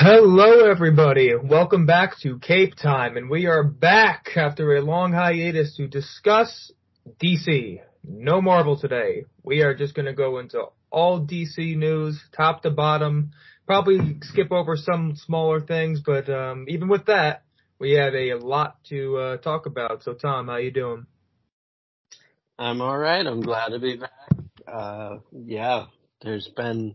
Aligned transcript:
Hello 0.00 0.70
everybody, 0.70 1.34
welcome 1.34 1.84
back 1.84 2.20
to 2.20 2.38
Cape 2.38 2.76
Time, 2.76 3.16
and 3.16 3.28
we 3.28 3.46
are 3.46 3.64
back 3.64 4.28
after 4.36 4.76
a 4.76 4.80
long 4.80 5.12
hiatus 5.12 5.74
to 5.74 5.88
discuss 5.88 6.70
DC. 7.20 7.80
No 8.04 8.40
Marvel 8.40 8.78
today. 8.78 9.24
We 9.42 9.62
are 9.62 9.74
just 9.74 9.96
gonna 9.96 10.12
go 10.12 10.38
into 10.38 10.66
all 10.92 11.26
DC 11.26 11.76
news, 11.76 12.16
top 12.36 12.62
to 12.62 12.70
bottom, 12.70 13.32
probably 13.66 14.18
skip 14.22 14.52
over 14.52 14.76
some 14.76 15.16
smaller 15.16 15.60
things, 15.60 16.00
but 16.06 16.30
um, 16.30 16.66
even 16.68 16.86
with 16.86 17.06
that, 17.06 17.42
we 17.80 17.94
have 17.94 18.14
a 18.14 18.34
lot 18.34 18.76
to 18.90 19.16
uh, 19.16 19.36
talk 19.38 19.66
about. 19.66 20.04
So 20.04 20.14
Tom, 20.14 20.46
how 20.46 20.58
you 20.58 20.70
doing? 20.70 21.06
I'm 22.56 22.80
alright, 22.80 23.26
I'm 23.26 23.40
glad 23.40 23.70
to 23.70 23.80
be 23.80 23.96
back. 23.96 24.12
Uh, 24.64 25.16
yeah, 25.32 25.86
there's 26.22 26.46
been 26.46 26.94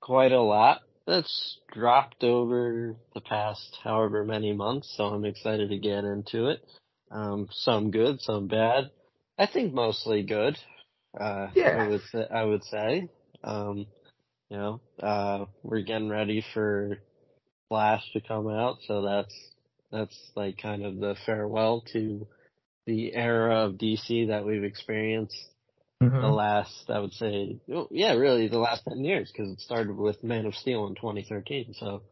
quite 0.00 0.30
a 0.30 0.40
lot 0.40 0.82
that's 1.06 1.58
dropped 1.72 2.24
over 2.24 2.96
the 3.14 3.20
past 3.20 3.78
however 3.82 4.24
many 4.24 4.52
months, 4.52 4.92
so 4.96 5.04
I'm 5.04 5.24
excited 5.24 5.70
to 5.70 5.78
get 5.78 6.04
into 6.04 6.48
it. 6.48 6.60
Um, 7.10 7.48
some 7.52 7.90
good, 7.90 8.20
some 8.20 8.48
bad. 8.48 8.90
I 9.38 9.46
think 9.46 9.72
mostly 9.72 10.22
good. 10.22 10.56
Uh, 11.18 11.48
Yeah. 11.54 11.84
I 11.84 11.88
would 11.88 12.02
say, 12.12 12.26
I 12.30 12.44
would 12.44 12.64
say. 12.64 13.08
Um, 13.44 13.86
you 14.50 14.56
know, 14.56 14.80
uh, 15.02 15.46
we're 15.62 15.82
getting 15.82 16.08
ready 16.08 16.44
for 16.54 16.98
Flash 17.68 18.02
to 18.12 18.20
come 18.20 18.48
out, 18.48 18.78
so 18.86 19.02
that's, 19.02 19.34
that's 19.90 20.30
like 20.36 20.58
kind 20.58 20.84
of 20.84 20.98
the 20.98 21.16
farewell 21.24 21.82
to 21.92 22.26
the 22.86 23.14
era 23.14 23.64
of 23.64 23.74
DC 23.74 24.28
that 24.28 24.44
we've 24.44 24.64
experienced 24.64 25.36
Mm-hmm. 26.02 26.20
the 26.20 26.28
last, 26.28 26.90
I 26.90 26.98
would 26.98 27.14
say, 27.14 27.58
yeah, 27.90 28.12
really 28.12 28.48
the 28.48 28.58
last 28.58 28.84
10 28.86 29.02
years, 29.02 29.32
because 29.32 29.50
it 29.50 29.60
started 29.60 29.96
with 29.96 30.22
Man 30.22 30.44
of 30.44 30.54
Steel 30.54 30.86
in 30.86 30.94
2013, 30.94 31.74
so. 31.78 32.02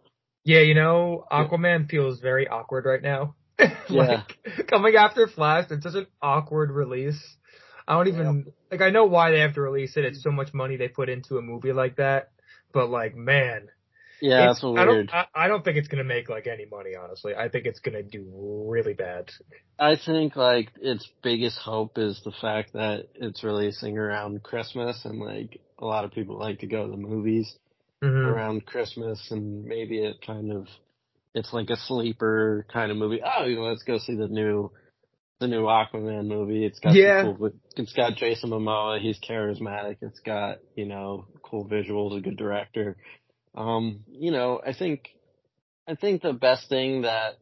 Yeah, 0.42 0.60
you 0.60 0.74
know, 0.74 1.26
Aquaman 1.30 1.90
feels 1.90 2.20
very 2.20 2.48
awkward 2.48 2.86
right 2.86 3.02
now. 3.02 3.34
like 3.88 4.38
coming 4.68 4.96
after 4.96 5.28
Flash, 5.28 5.66
it's 5.70 5.84
such 5.84 5.94
an 5.94 6.06
awkward 6.20 6.70
release. 6.70 7.22
I 7.86 7.94
don't 7.94 8.08
even 8.08 8.52
like. 8.70 8.80
I 8.80 8.90
know 8.90 9.04
why 9.04 9.30
they 9.30 9.40
have 9.40 9.54
to 9.54 9.60
release 9.60 9.96
it. 9.96 10.04
It's 10.04 10.22
so 10.22 10.30
much 10.30 10.52
money 10.54 10.76
they 10.76 10.88
put 10.88 11.08
into 11.08 11.36
a 11.36 11.42
movie 11.42 11.72
like 11.72 11.96
that. 11.96 12.30
But 12.72 12.88
like, 12.88 13.14
man, 13.14 13.68
Yeah, 14.20 14.42
it's- 14.50 14.56
that's 14.56 14.64
I 14.64 14.68
weird. 14.68 15.08
don't. 15.08 15.14
I, 15.14 15.26
I 15.34 15.48
don't 15.48 15.64
think 15.64 15.76
it's 15.76 15.88
gonna 15.88 16.04
make 16.04 16.28
like 16.28 16.46
any 16.46 16.66
money. 16.66 16.92
Honestly, 16.96 17.34
I 17.34 17.48
think 17.48 17.66
it's 17.66 17.80
gonna 17.80 18.02
do 18.02 18.24
really 18.68 18.94
bad. 18.94 19.30
I 19.78 19.96
think 19.96 20.36
like 20.36 20.70
its 20.80 21.08
biggest 21.22 21.58
hope 21.58 21.98
is 21.98 22.20
the 22.24 22.32
fact 22.40 22.72
that 22.74 23.08
it's 23.14 23.42
releasing 23.44 23.98
around 23.98 24.42
Christmas 24.42 25.04
and 25.04 25.18
like 25.20 25.60
a 25.78 25.84
lot 25.84 26.04
of 26.04 26.12
people 26.12 26.38
like 26.38 26.60
to 26.60 26.66
go 26.66 26.84
to 26.84 26.90
the 26.90 26.96
movies 26.96 27.58
Mhm. 28.02 28.26
around 28.26 28.66
Christmas 28.66 29.30
and 29.30 29.64
maybe 29.64 29.98
it 30.04 30.16
kind 30.24 30.52
of 30.52 30.68
it's 31.34 31.52
like 31.52 31.70
a 31.70 31.76
sleeper 31.76 32.64
kind 32.72 32.92
of 32.92 32.96
movie. 32.96 33.20
Oh, 33.24 33.44
you 33.44 33.56
know, 33.56 33.62
let's 33.64 33.82
go 33.82 33.98
see 33.98 34.14
the 34.14 34.28
new 34.28 34.70
the 35.40 35.48
new 35.48 35.64
Aquaman 35.64 36.26
movie. 36.28 36.64
It's 36.64 36.78
got 36.78 36.94
Yeah. 36.94 37.22
cool, 37.36 37.50
it's 37.76 37.92
got 37.92 38.14
Jason 38.14 38.50
Momoa. 38.50 39.00
He's 39.00 39.18
charismatic. 39.20 39.96
It's 40.00 40.20
got 40.20 40.58
you 40.76 40.86
know 40.86 41.26
cool 41.42 41.66
visuals, 41.66 42.16
a 42.16 42.20
good 42.20 42.36
director. 42.36 42.96
Um, 43.54 44.00
you 44.08 44.30
know, 44.30 44.60
I 44.64 44.72
think 44.72 45.10
I 45.86 45.94
think 45.94 46.22
the 46.22 46.32
best 46.32 46.68
thing 46.68 47.02
that 47.02 47.34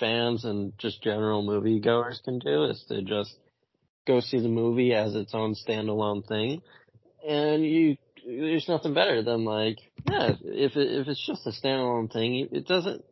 fans 0.00 0.44
and 0.44 0.72
just 0.78 1.02
general 1.02 1.42
moviegoers 1.42 2.22
can 2.22 2.38
do 2.38 2.64
is 2.64 2.82
to 2.88 3.02
just 3.02 3.34
go 4.06 4.20
see 4.20 4.40
the 4.40 4.48
movie 4.48 4.94
as 4.94 5.14
its 5.14 5.34
own 5.34 5.54
standalone 5.54 6.26
thing, 6.26 6.62
and 7.26 7.64
you 7.64 7.96
there's 8.26 8.68
nothing 8.68 8.94
better 8.94 9.22
than 9.22 9.44
like 9.44 9.78
yeah 10.10 10.32
if 10.42 10.76
it, 10.76 11.00
if 11.00 11.08
it's 11.08 11.26
just 11.26 11.46
a 11.46 11.50
standalone 11.50 12.12
thing, 12.12 12.48
it 12.52 12.66
doesn't 12.66 13.04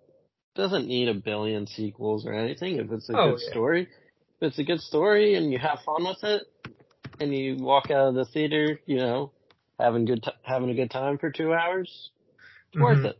doesn't 0.55 0.87
need 0.89 1.09
a 1.09 1.15
billion 1.15 1.67
sequels 1.67 2.27
or 2.27 2.33
anything. 2.33 2.77
If 2.77 2.91
it's 2.91 3.09
a 3.11 3.15
Oh, 3.15 3.33
good 3.33 3.41
yeah. 3.41 3.51
story, 3.51 3.83
if 3.83 4.49
it's 4.49 4.59
a 4.59 4.65
good 4.65 4.81
story 4.81 5.35
and 5.35 5.53
you 5.53 5.59
have 5.59 5.81
fun 5.85 6.05
with 6.05 6.23
it, 6.25 6.43
and 7.21 7.35
you 7.35 7.57
walk 7.57 7.91
out 7.91 8.09
of 8.09 8.15
the 8.15 8.25
theater, 8.25 8.81
you 8.87 8.97
know, 8.97 9.33
having 9.79 10.05
good 10.05 10.23
t- 10.23 10.31
having 10.43 10.71
a 10.71 10.75
good 10.75 10.91
time 10.91 11.19
for 11.19 11.31
two 11.31 11.53
hours, 11.53 12.11
it's 12.77 12.83
worth 12.83 12.99
Mhm. 12.99 13.05
it. 13.11 13.19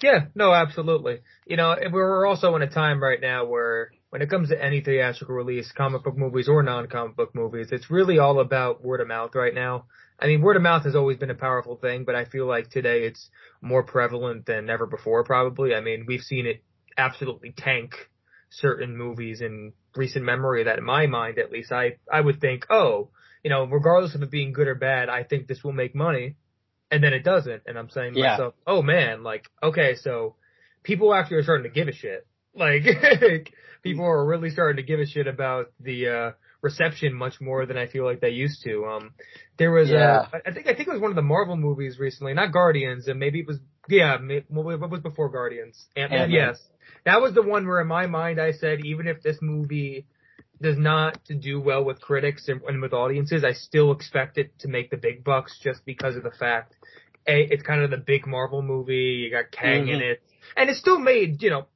Yeah, 0.00 0.26
no, 0.34 0.52
absolutely. 0.52 1.20
You 1.46 1.56
know, 1.56 1.72
and 1.72 1.92
we're 1.92 2.26
also 2.26 2.54
in 2.56 2.62
a 2.62 2.70
time 2.70 3.02
right 3.02 3.20
now 3.20 3.44
where 3.46 3.90
when 4.10 4.22
it 4.22 4.30
comes 4.30 4.48
to 4.48 4.62
any 4.64 4.80
theatrical 4.80 5.34
release, 5.34 5.70
comic 5.72 6.04
book 6.04 6.16
movies 6.16 6.48
or 6.48 6.62
non-comic 6.62 7.16
book 7.16 7.34
movies, 7.34 7.72
it's 7.72 7.90
really 7.90 8.18
all 8.18 8.40
about 8.40 8.82
word 8.82 9.00
of 9.00 9.08
mouth 9.08 9.34
right 9.34 9.54
now. 9.54 9.86
I 10.18 10.26
mean, 10.26 10.40
word 10.40 10.56
of 10.56 10.62
mouth 10.62 10.84
has 10.84 10.94
always 10.94 11.18
been 11.18 11.30
a 11.30 11.34
powerful 11.34 11.76
thing, 11.76 12.04
but 12.04 12.14
I 12.14 12.24
feel 12.24 12.46
like 12.46 12.70
today 12.70 13.04
it's 13.04 13.28
more 13.60 13.82
prevalent 13.82 14.46
than 14.46 14.70
ever 14.70 14.86
before, 14.86 15.24
probably. 15.24 15.74
I 15.74 15.80
mean, 15.80 16.06
we've 16.06 16.22
seen 16.22 16.46
it 16.46 16.62
absolutely 16.96 17.52
tank 17.56 17.92
certain 18.50 18.96
movies 18.96 19.40
in 19.40 19.72
recent 19.94 20.24
memory 20.24 20.64
that 20.64 20.78
in 20.78 20.84
my 20.84 21.06
mind, 21.06 21.38
at 21.38 21.52
least, 21.52 21.70
I, 21.70 21.98
I 22.10 22.20
would 22.20 22.40
think, 22.40 22.66
oh, 22.70 23.10
you 23.42 23.50
know, 23.50 23.64
regardless 23.64 24.14
of 24.14 24.22
it 24.22 24.30
being 24.30 24.52
good 24.52 24.68
or 24.68 24.74
bad, 24.74 25.08
I 25.08 25.22
think 25.22 25.46
this 25.46 25.62
will 25.62 25.72
make 25.72 25.94
money. 25.94 26.36
And 26.90 27.02
then 27.04 27.12
it 27.12 27.22
doesn't. 27.24 27.62
And 27.66 27.78
I'm 27.78 27.90
saying 27.90 28.14
to 28.14 28.20
Yeah. 28.20 28.30
myself, 28.32 28.54
oh 28.66 28.82
man, 28.82 29.22
like, 29.22 29.48
okay, 29.62 29.94
so 29.96 30.36
people 30.82 31.14
actually 31.14 31.38
are 31.38 31.42
starting 31.42 31.64
to 31.70 31.74
give 31.74 31.88
a 31.88 31.92
shit. 31.92 32.26
Like, 32.54 32.82
people 33.84 34.04
are 34.04 34.26
really 34.26 34.50
starting 34.50 34.78
to 34.78 34.82
give 34.82 34.98
a 34.98 35.06
shit 35.06 35.28
about 35.28 35.66
the, 35.78 36.08
uh, 36.08 36.30
reception 36.60 37.14
much 37.14 37.40
more 37.40 37.66
than 37.66 37.76
I 37.76 37.86
feel 37.86 38.04
like 38.04 38.20
they 38.20 38.30
used 38.30 38.64
to. 38.64 38.84
Um, 38.84 39.10
there 39.58 39.70
was, 39.70 39.90
Yeah. 39.90 40.26
uh, 40.32 40.38
I 40.44 40.50
think, 40.50 40.66
I 40.66 40.74
think 40.74 40.88
it 40.88 40.92
was 40.92 41.00
one 41.00 41.10
of 41.12 41.14
the 41.16 41.22
Marvel 41.22 41.56
movies 41.56 41.98
recently, 42.00 42.34
not 42.34 42.52
Guardians, 42.52 43.06
and 43.06 43.20
maybe 43.20 43.40
it 43.40 43.46
was, 43.46 43.58
yeah, 43.88 44.16
what 44.48 44.90
was 44.90 45.00
before 45.00 45.28
Guardians? 45.28 45.86
Ant-Man, 45.94 46.22
Ant-Man. 46.22 46.48
yes. 46.48 46.68
That 47.04 47.20
was 47.20 47.32
the 47.34 47.42
one 47.42 47.64
where 47.66 47.80
in 47.80 47.86
my 47.86 48.06
mind 48.06 48.40
I 48.40 48.52
said, 48.52 48.84
even 48.84 49.06
if 49.06 49.22
this 49.22 49.38
movie 49.40 50.06
does 50.60 50.76
not 50.76 51.18
do 51.40 51.60
well 51.60 51.84
with 51.84 52.00
critics 52.00 52.48
and, 52.48 52.60
and 52.62 52.82
with 52.82 52.92
audiences, 52.92 53.44
I 53.44 53.52
still 53.52 53.92
expect 53.92 54.38
it 54.38 54.58
to 54.60 54.68
make 54.68 54.90
the 54.90 54.96
big 54.96 55.22
bucks 55.24 55.58
just 55.62 55.84
because 55.84 56.16
of 56.16 56.22
the 56.22 56.30
fact, 56.32 56.74
A, 57.26 57.42
it's 57.42 57.62
kind 57.62 57.82
of 57.82 57.90
the 57.90 57.96
big 57.96 58.26
Marvel 58.26 58.62
movie, 58.62 59.22
you 59.22 59.30
got 59.30 59.50
Kang 59.52 59.88
in 59.88 59.98
Mhm. 60.00 60.10
it, 60.12 60.22
and 60.56 60.68
it 60.70 60.76
still 60.76 60.98
made, 60.98 61.42
you 61.42 61.50
know, 61.50 61.66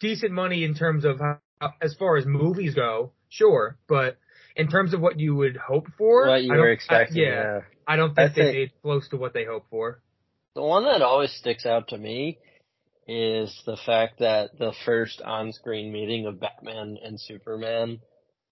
decent 0.00 0.32
money 0.32 0.64
in 0.64 0.74
terms 0.74 1.04
of 1.04 1.18
how, 1.20 1.38
as 1.80 1.94
far 1.94 2.16
as 2.16 2.26
movies 2.26 2.74
go, 2.74 3.12
sure, 3.28 3.76
but 3.88 4.16
in 4.56 4.68
terms 4.68 4.94
of 4.94 5.00
what 5.00 5.18
you 5.18 5.34
would 5.34 5.56
hope 5.56 5.88
for, 5.98 6.28
What 6.28 6.42
you 6.42 6.54
I 6.54 6.56
were 6.58 6.70
expecting, 6.70 7.18
I, 7.24 7.26
yeah, 7.26 7.42
yeah. 7.42 7.60
I 7.86 7.96
don't 7.96 8.18
I 8.18 8.24
think 8.26 8.34
they 8.36 8.42
think- 8.42 8.54
made 8.56 8.70
close 8.82 9.08
to 9.10 9.16
what 9.16 9.34
they 9.34 9.44
hoped 9.44 9.68
for. 9.70 10.00
The 10.54 10.62
one 10.62 10.84
that 10.84 11.02
always 11.02 11.32
sticks 11.32 11.66
out 11.66 11.88
to 11.88 11.98
me 11.98 12.38
is 13.08 13.52
the 13.66 13.76
fact 13.76 14.20
that 14.20 14.56
the 14.58 14.72
first 14.86 15.20
on-screen 15.20 15.92
meeting 15.92 16.26
of 16.26 16.40
Batman 16.40 16.96
and 17.04 17.20
Superman 17.20 18.00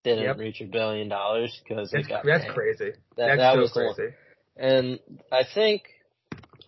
didn't 0.04 0.24
Yep. 0.24 0.38
reach 0.38 0.60
a 0.60 0.64
billion 0.64 1.08
dollars 1.08 1.58
because 1.62 1.92
it 1.92 1.96
That's, 1.98 2.08
got 2.08 2.24
that's 2.24 2.44
canned. 2.44 2.54
crazy. 2.54 2.90
That, 3.16 3.26
that's 3.26 3.38
that 3.38 3.54
so 3.54 3.60
was 3.60 3.72
crazy. 3.72 4.14
And 4.56 4.98
I 5.30 5.42
think, 5.54 5.82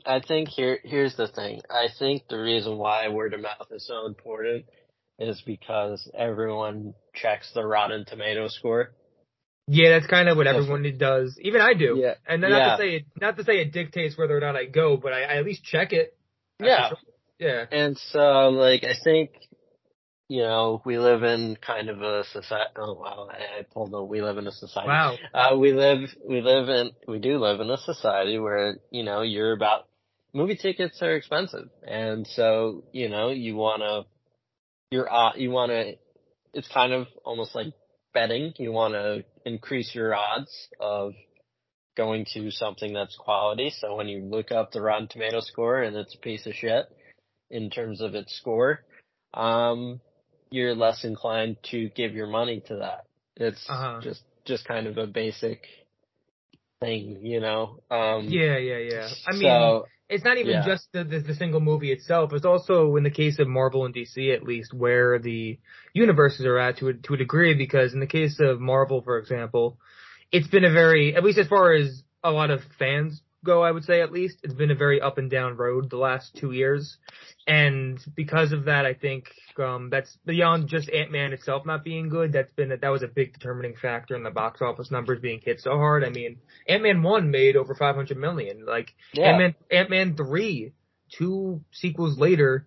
I 0.06 0.20
think 0.20 0.48
here, 0.48 0.78
here's 0.84 1.16
the 1.16 1.28
thing. 1.28 1.60
I 1.70 1.88
think 1.98 2.28
the 2.28 2.38
reason 2.38 2.78
why 2.78 3.08
word 3.08 3.34
of 3.34 3.40
mouth 3.40 3.66
is 3.70 3.86
so 3.86 4.06
important 4.06 4.66
is 5.18 5.42
because 5.46 6.08
everyone 6.16 6.94
checks 7.14 7.50
the 7.54 7.64
Rotten 7.64 8.04
Tomato 8.04 8.48
score. 8.48 8.92
Yeah, 9.66 9.90
that's 9.90 10.06
kind 10.06 10.28
of 10.28 10.36
what 10.36 10.46
everyone 10.46 10.82
does. 10.98 11.38
Even 11.40 11.60
I 11.62 11.72
do. 11.74 11.96
Yeah. 11.98 12.14
And 12.28 12.42
not 12.42 12.50
Yeah. 12.50 12.76
to 12.76 12.82
say 12.82 12.88
it, 12.96 13.04
not 13.20 13.36
to 13.38 13.44
say 13.44 13.60
it 13.60 13.72
dictates 13.72 14.16
whether 14.18 14.36
or 14.36 14.40
not 14.40 14.56
I 14.56 14.66
go, 14.66 14.96
but 14.96 15.12
I, 15.12 15.22
I 15.22 15.36
at 15.38 15.44
least 15.44 15.64
check 15.64 15.92
it. 15.92 16.16
Yeah. 16.60 16.90
Yeah. 17.38 17.64
And 17.70 17.96
so, 18.12 18.50
like, 18.50 18.84
I 18.84 18.94
think, 19.02 19.30
you 20.28 20.42
know, 20.42 20.80
we 20.84 20.98
live 20.98 21.22
in 21.22 21.56
kind 21.56 21.88
of 21.90 22.00
a 22.00 22.24
society. 22.24 22.70
Oh 22.76 22.94
wow, 22.94 23.28
I, 23.30 23.60
I 23.60 23.62
pulled 23.72 23.92
a 23.92 24.02
we 24.02 24.22
live 24.22 24.38
in 24.38 24.46
a 24.46 24.52
society. 24.52 24.88
Wow. 24.88 25.16
Uh, 25.34 25.56
we 25.56 25.72
live, 25.72 26.00
we 26.26 26.40
live 26.40 26.68
in, 26.68 26.90
we 27.06 27.18
do 27.18 27.38
live 27.38 27.60
in 27.60 27.70
a 27.70 27.76
society 27.76 28.38
where, 28.38 28.76
you 28.90 29.02
know, 29.02 29.22
you're 29.22 29.52
about, 29.52 29.86
movie 30.32 30.56
tickets 30.56 31.02
are 31.02 31.14
expensive. 31.14 31.68
And 31.86 32.26
so, 32.26 32.84
you 32.92 33.08
know, 33.08 33.30
you 33.30 33.54
wanna, 33.56 34.04
you're, 34.90 35.12
uh, 35.12 35.32
you 35.36 35.50
wanna, 35.50 35.92
it's 36.54 36.68
kind 36.68 36.92
of 36.92 37.06
almost 37.24 37.54
like 37.54 37.74
betting. 38.14 38.54
You 38.56 38.72
wanna 38.72 39.24
increase 39.44 39.94
your 39.94 40.14
odds 40.14 40.68
of 40.80 41.12
going 41.96 42.26
to 42.32 42.50
something 42.50 42.92
that's 42.92 43.16
quality. 43.16 43.72
So 43.78 43.94
when 43.96 44.08
you 44.08 44.24
look 44.24 44.52
up 44.52 44.72
the 44.72 44.80
Rotten 44.80 45.08
Tomato 45.08 45.40
score 45.40 45.82
and 45.82 45.94
it's 45.96 46.14
a 46.14 46.18
piece 46.18 46.46
of 46.46 46.54
shit 46.54 46.86
in 47.50 47.70
terms 47.70 48.00
of 48.00 48.14
its 48.14 48.34
score, 48.36 48.80
um, 49.34 50.00
you're 50.54 50.74
less 50.74 51.04
inclined 51.04 51.56
to 51.70 51.88
give 51.90 52.14
your 52.14 52.28
money 52.28 52.60
to 52.68 52.76
that. 52.76 53.04
It's 53.36 53.64
Uh-huh. 53.68 54.00
just 54.02 54.22
just 54.44 54.64
kind 54.66 54.86
of 54.86 54.98
a 54.98 55.06
basic 55.06 55.66
thing, 56.80 57.18
you 57.22 57.40
know. 57.40 57.80
Um, 57.90 58.28
Yeah, 58.28 58.56
yeah, 58.58 58.78
yeah. 58.78 59.08
I 59.26 59.32
mean, 59.32 59.42
so 59.42 59.86
it's 60.08 60.24
not 60.24 60.36
even 60.38 60.52
yeah. 60.52 60.66
just 60.66 60.86
the, 60.92 61.02
the 61.02 61.18
the 61.20 61.34
single 61.34 61.60
movie 61.60 61.90
itself. 61.92 62.32
It's 62.32 62.44
also 62.44 62.94
in 62.96 63.02
the 63.04 63.10
case 63.10 63.38
of 63.40 63.48
Marvel 63.48 63.84
and 63.84 63.94
DC, 63.94 64.32
at 64.34 64.42
least, 64.44 64.72
where 64.72 65.18
the 65.18 65.58
universes 65.92 66.46
are 66.46 66.58
at 66.58 66.78
to 66.78 66.88
a, 66.88 66.94
to 66.94 67.14
a 67.14 67.16
degree. 67.16 67.54
Because 67.54 67.92
in 67.94 68.00
the 68.00 68.06
case 68.06 68.38
of 68.38 68.60
Marvel, 68.60 69.02
for 69.02 69.18
example, 69.18 69.78
it's 70.30 70.48
been 70.48 70.64
a 70.64 70.70
very, 70.72 71.16
at 71.16 71.24
least 71.24 71.38
as 71.38 71.48
far 71.48 71.72
as 71.72 72.02
a 72.22 72.30
lot 72.30 72.50
of 72.50 72.60
fans 72.78 73.22
go, 73.44 73.62
I 73.62 73.70
would 73.70 73.84
say 73.84 74.00
at 74.00 74.12
least. 74.12 74.38
It's 74.42 74.54
been 74.54 74.70
a 74.70 74.74
very 74.74 75.00
up 75.00 75.18
and 75.18 75.30
down 75.30 75.56
road 75.56 75.90
the 75.90 75.96
last 75.96 76.34
two 76.34 76.52
years. 76.52 76.96
And 77.46 77.98
because 78.16 78.52
of 78.52 78.64
that, 78.64 78.86
I 78.86 78.94
think, 78.94 79.26
um, 79.58 79.90
that's 79.90 80.16
beyond 80.24 80.68
just 80.68 80.90
Ant-Man 80.90 81.32
itself 81.32 81.66
not 81.66 81.84
being 81.84 82.08
good. 82.08 82.32
That's 82.32 82.52
been, 82.52 82.70
that 82.70 82.88
was 82.88 83.02
a 83.02 83.08
big 83.08 83.34
determining 83.34 83.74
factor 83.76 84.16
in 84.16 84.22
the 84.22 84.30
box 84.30 84.60
office 84.62 84.90
numbers 84.90 85.20
being 85.20 85.40
hit 85.44 85.60
so 85.60 85.72
hard. 85.72 86.04
I 86.04 86.10
mean, 86.10 86.38
Ant-Man 86.68 87.02
1 87.02 87.30
made 87.30 87.56
over 87.56 87.74
500 87.74 88.16
million. 88.16 88.64
Like, 88.66 88.94
Yeah. 89.12 89.30
Ant-Man, 89.30 89.54
Ant-Man 89.70 90.16
3, 90.16 90.72
two 91.16 91.60
sequels 91.72 92.18
later, 92.18 92.66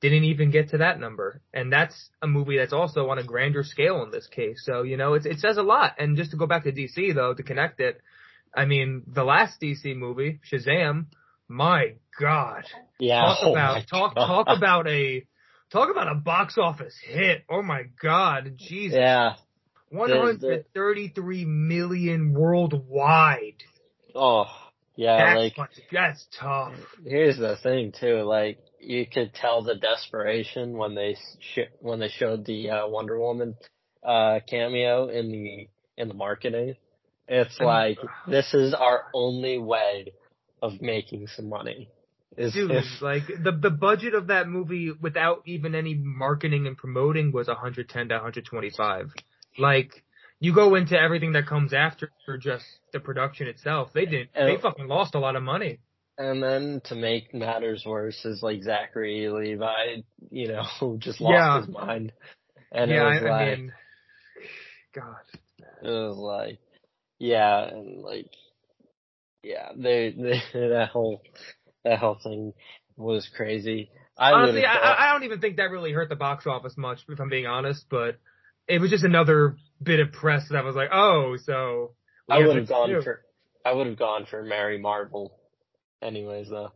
didn't 0.00 0.24
even 0.24 0.50
get 0.50 0.70
to 0.70 0.78
that 0.78 1.00
number. 1.00 1.40
And 1.54 1.72
that's 1.72 2.10
a 2.20 2.26
movie 2.26 2.58
that's 2.58 2.72
also 2.72 3.08
on 3.10 3.18
a 3.18 3.24
grander 3.24 3.64
scale 3.64 4.02
in 4.02 4.10
this 4.10 4.26
case. 4.26 4.62
So, 4.64 4.82
you 4.82 4.96
know, 4.96 5.14
it's, 5.14 5.26
it 5.26 5.38
says 5.38 5.56
a 5.56 5.62
lot. 5.62 5.94
And 5.98 6.16
just 6.16 6.32
to 6.32 6.36
go 6.36 6.46
back 6.46 6.64
to 6.64 6.72
DC 6.72 7.14
though, 7.14 7.32
to 7.32 7.42
connect 7.42 7.80
it, 7.80 8.00
I 8.56 8.64
mean, 8.64 9.02
the 9.06 9.24
last 9.24 9.60
DC 9.60 9.96
movie, 9.96 10.40
Shazam, 10.50 11.06
my 11.48 11.94
God. 12.18 12.64
Yeah. 12.98 13.20
Talk 13.20 13.38
oh 13.42 13.52
about, 13.52 13.86
talk, 13.88 14.14
God. 14.14 14.26
talk 14.26 14.46
about 14.56 14.88
a, 14.88 15.26
talk 15.70 15.90
about 15.90 16.10
a 16.10 16.14
box 16.14 16.56
office 16.58 16.96
hit. 17.04 17.44
Oh 17.50 17.62
my 17.62 17.82
God. 18.00 18.54
Jesus. 18.56 18.96
Yeah. 18.98 19.34
133 19.90 21.44
million 21.44 22.32
worldwide. 22.32 23.62
Oh, 24.14 24.46
yeah. 24.96 25.16
That's, 25.18 25.36
like, 25.38 25.54
fucking- 25.56 25.84
that's 25.92 26.26
tough. 26.38 26.74
here's 27.04 27.36
the 27.38 27.56
thing 27.62 27.92
too. 27.98 28.22
Like, 28.22 28.58
you 28.80 29.06
could 29.06 29.34
tell 29.34 29.62
the 29.62 29.74
desperation 29.74 30.76
when 30.76 30.94
they 30.94 31.16
sh- 31.40 31.70
when 31.80 31.98
they 31.98 32.08
showed 32.08 32.44
the 32.46 32.70
uh, 32.70 32.88
Wonder 32.88 33.18
Woman 33.18 33.56
uh 34.02 34.38
cameo 34.48 35.08
in 35.08 35.32
the 35.32 35.68
in 35.96 36.08
the 36.08 36.14
marketing. 36.14 36.76
It's 37.28 37.58
like 37.60 37.98
this 38.28 38.54
is 38.54 38.74
our 38.74 39.04
only 39.14 39.58
way 39.58 40.12
of 40.62 40.80
making 40.80 41.26
some 41.28 41.48
money. 41.48 41.88
Is 42.36 42.52
Dude, 42.52 42.70
if 42.70 42.84
like 43.00 43.22
the 43.26 43.52
the 43.52 43.70
budget 43.70 44.14
of 44.14 44.26
that 44.28 44.46
movie 44.48 44.92
without 44.92 45.42
even 45.46 45.74
any 45.74 45.94
marketing 45.94 46.66
and 46.66 46.76
promoting 46.76 47.32
was 47.32 47.48
110 47.48 48.08
to 48.08 48.14
125. 48.14 49.10
Like 49.58 50.04
you 50.38 50.54
go 50.54 50.74
into 50.74 50.98
everything 50.98 51.32
that 51.32 51.46
comes 51.46 51.72
after 51.72 52.10
for 52.26 52.36
just 52.36 52.64
the 52.92 53.00
production 53.00 53.46
itself. 53.46 53.90
They 53.94 54.04
didn't. 54.04 54.30
They 54.34 54.56
fucking 54.60 54.86
lost 54.86 55.14
a 55.14 55.18
lot 55.18 55.34
of 55.34 55.42
money. 55.42 55.78
And 56.18 56.42
then 56.42 56.80
to 56.86 56.94
make 56.94 57.34
matters 57.34 57.84
worse 57.86 58.24
is 58.24 58.42
like 58.42 58.62
Zachary 58.62 59.28
Levi, 59.28 60.02
you 60.30 60.48
know, 60.48 60.64
just 60.98 61.20
lost 61.20 61.34
Yeah. 61.34 61.60
his 61.60 61.68
mind. 61.68 62.12
And 62.72 62.90
yeah, 62.90 63.02
it 63.02 63.04
was 63.14 63.22
I, 63.22 63.28
like, 63.28 63.32
I 63.32 63.56
mean, 63.56 63.72
God. 64.94 65.16
it 65.82 65.88
was 65.90 66.16
like, 66.16 66.58
yeah, 67.18 67.64
and 67.68 68.02
like, 68.02 68.30
yeah, 69.42 69.70
they, 69.76 70.10
they 70.16 70.42
that 70.68 70.88
whole, 70.92 71.22
that 71.84 71.98
whole 71.98 72.18
thing 72.22 72.52
was 72.96 73.28
crazy. 73.36 73.90
I 74.18 74.32
Honestly, 74.32 74.64
I, 74.64 74.72
thought- 74.72 74.98
I 74.98 75.08
I 75.08 75.12
don't 75.12 75.24
even 75.24 75.40
think 75.40 75.56
that 75.56 75.70
really 75.70 75.92
hurt 75.92 76.08
the 76.08 76.16
box 76.16 76.46
office 76.46 76.74
much, 76.76 77.00
if 77.08 77.20
I'm 77.20 77.28
being 77.28 77.46
honest. 77.46 77.84
But 77.90 78.18
it 78.66 78.80
was 78.80 78.90
just 78.90 79.04
another 79.04 79.56
bit 79.82 80.00
of 80.00 80.12
press 80.12 80.48
that 80.50 80.64
was 80.64 80.74
like, 80.74 80.88
oh, 80.92 81.36
so 81.44 81.92
I 82.28 82.38
would 82.38 82.56
have 82.56 82.68
gone 82.68 82.88
do. 82.88 83.02
for, 83.02 83.20
I 83.64 83.72
would 83.72 83.86
have 83.86 83.98
gone 83.98 84.26
for 84.28 84.42
Mary 84.42 84.78
Marvel, 84.78 85.32
anyways 86.02 86.48
though. 86.48 86.72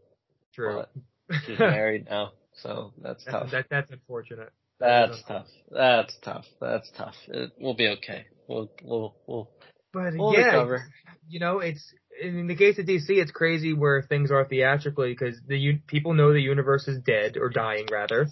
True. 0.54 0.84
She's 1.46 1.58
married 1.58 2.06
now, 2.10 2.32
so 2.62 2.92
that's 3.00 3.24
That's, 3.24 3.32
tough. 3.32 3.50
that, 3.52 3.66
that's 3.70 3.90
unfortunate. 3.90 4.50
That's 4.80 5.22
tough. 5.28 5.46
That's 5.70 6.16
tough. 6.22 6.44
That's 6.60 6.90
tough. 6.96 7.14
It, 7.28 7.52
we'll 7.60 7.74
be 7.74 7.88
okay. 7.88 8.26
We'll, 8.48 8.70
we'll, 8.82 9.14
we'll, 9.26 9.50
But 9.92 10.14
we'll 10.16 10.32
yeah, 10.32 10.46
recover. 10.46 10.84
you 11.28 11.40
know, 11.40 11.58
it's 11.58 11.92
in 12.20 12.46
the 12.46 12.56
case 12.56 12.78
of 12.78 12.86
DC, 12.86 13.08
it's 13.08 13.30
crazy 13.30 13.72
where 13.72 14.02
things 14.02 14.30
are 14.30 14.44
theatrically 14.44 15.12
because 15.12 15.40
the 15.46 15.58
u- 15.58 15.78
people 15.86 16.12
know 16.14 16.32
the 16.32 16.40
universe 16.40 16.86
is 16.86 16.98
dead 17.02 17.36
or 17.36 17.48
dying 17.48 17.86
rather, 17.90 18.28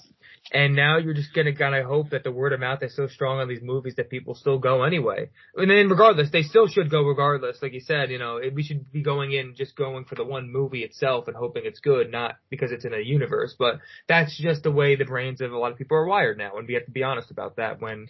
and 0.52 0.74
now 0.74 0.98
you're 0.98 1.14
just 1.14 1.34
gonna 1.34 1.54
kind 1.54 1.74
of 1.74 1.86
hope 1.86 2.10
that 2.10 2.22
the 2.22 2.32
word 2.32 2.52
of 2.52 2.60
mouth 2.60 2.82
is 2.82 2.94
so 2.94 3.06
strong 3.06 3.40
on 3.40 3.48
these 3.48 3.62
movies 3.62 3.94
that 3.96 4.10
people 4.10 4.34
still 4.34 4.58
go 4.58 4.82
anyway. 4.82 5.30
And 5.56 5.70
then 5.70 5.88
regardless, 5.88 6.30
they 6.30 6.42
still 6.42 6.68
should 6.68 6.90
go 6.90 7.02
regardless. 7.02 7.60
Like 7.62 7.72
you 7.72 7.80
said, 7.80 8.10
you 8.10 8.18
know, 8.18 8.36
it, 8.36 8.54
we 8.54 8.62
should 8.62 8.90
be 8.92 9.02
going 9.02 9.32
in 9.32 9.54
just 9.56 9.76
going 9.76 10.04
for 10.04 10.14
the 10.14 10.24
one 10.24 10.50
movie 10.52 10.84
itself 10.84 11.28
and 11.28 11.36
hoping 11.36 11.62
it's 11.64 11.80
good, 11.80 12.10
not 12.12 12.36
because 12.50 12.72
it's 12.72 12.84
in 12.84 12.94
a 12.94 13.00
universe. 13.00 13.54
But 13.58 13.80
that's 14.08 14.36
just 14.38 14.62
the 14.62 14.72
way 14.72 14.96
the 14.96 15.04
brains 15.04 15.40
of 15.40 15.52
a 15.52 15.58
lot 15.58 15.72
of 15.72 15.78
people 15.78 15.96
are 15.96 16.06
wired 16.06 16.38
now, 16.38 16.56
and 16.56 16.68
we 16.68 16.74
have 16.74 16.86
to 16.86 16.90
be 16.90 17.02
honest 17.02 17.30
about 17.30 17.56
that 17.56 17.80
when 17.80 18.06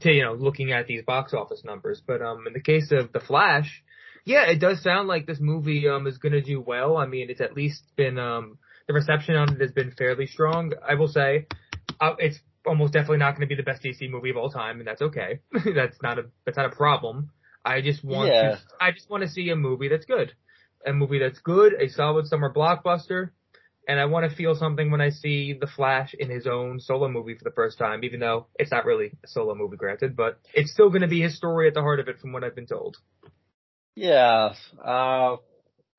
to, 0.00 0.12
you 0.12 0.22
know, 0.22 0.34
looking 0.34 0.72
at 0.72 0.86
these 0.86 1.02
box 1.04 1.32
office 1.34 1.62
numbers. 1.64 2.02
But 2.06 2.22
um, 2.22 2.46
in 2.46 2.52
the 2.52 2.60
case 2.60 2.92
of 2.92 3.12
The 3.12 3.20
Flash, 3.20 3.82
yeah, 4.24 4.44
it 4.50 4.60
does 4.60 4.82
sound 4.82 5.08
like 5.08 5.26
this 5.26 5.40
movie 5.40 5.88
um 5.88 6.06
is 6.06 6.18
going 6.18 6.32
to 6.32 6.42
do 6.42 6.60
well. 6.60 6.96
I 6.96 7.06
mean, 7.06 7.30
it's 7.30 7.40
at 7.40 7.54
least 7.54 7.82
been 7.96 8.18
um 8.18 8.58
the 8.86 8.94
reception 8.94 9.34
on 9.36 9.54
it 9.54 9.60
has 9.60 9.72
been 9.72 9.92
fairly 9.92 10.26
strong. 10.26 10.72
I 10.86 10.94
will 10.94 11.08
say, 11.08 11.46
uh, 12.00 12.14
it's 12.18 12.38
almost 12.66 12.92
definitely 12.92 13.18
not 13.18 13.32
going 13.32 13.40
to 13.40 13.46
be 13.46 13.56
the 13.56 13.64
best 13.64 13.82
DC 13.82 14.08
movie 14.10 14.30
of 14.30 14.36
all 14.36 14.50
time, 14.50 14.78
and 14.78 14.86
that's 14.86 15.02
okay. 15.02 15.40
that's 15.74 15.96
not 16.02 16.18
a 16.18 16.24
that's 16.44 16.56
not 16.56 16.72
a 16.72 16.76
problem. 16.76 17.30
I 17.64 17.80
just 17.80 18.04
want 18.04 18.28
Yeah. 18.28 18.56
to 18.56 18.60
I 18.80 18.92
just 18.92 19.08
want 19.10 19.22
to 19.22 19.28
see 19.28 19.48
a 19.50 19.56
movie 19.56 19.88
that's 19.88 20.06
good, 20.06 20.32
a 20.86 20.92
movie 20.92 21.18
that's 21.18 21.38
good, 21.40 21.74
a 21.80 21.88
solid 21.88 22.26
summer 22.26 22.52
blockbuster. 22.52 23.30
And 23.88 23.98
I 23.98 24.04
want 24.04 24.30
to 24.30 24.36
feel 24.36 24.54
something 24.54 24.90
when 24.90 25.00
I 25.00 25.10
see 25.10 25.54
The 25.60 25.66
Flash 25.66 26.14
in 26.18 26.30
his 26.30 26.46
own 26.46 26.78
solo 26.78 27.08
movie 27.08 27.34
for 27.34 27.44
the 27.44 27.50
first 27.50 27.78
time, 27.78 28.04
even 28.04 28.20
though 28.20 28.46
it's 28.56 28.70
not 28.70 28.84
really 28.84 29.12
a 29.24 29.28
solo 29.28 29.54
movie, 29.54 29.76
granted, 29.76 30.16
but 30.16 30.38
it's 30.54 30.72
still 30.72 30.88
going 30.88 31.02
to 31.02 31.08
be 31.08 31.20
his 31.20 31.36
story 31.36 31.66
at 31.66 31.74
the 31.74 31.80
heart 31.80 31.98
of 31.98 32.08
it, 32.08 32.20
from 32.20 32.32
what 32.32 32.44
I've 32.44 32.54
been 32.54 32.66
told. 32.66 32.96
Yeah, 33.94 34.54
uh, 34.82 35.36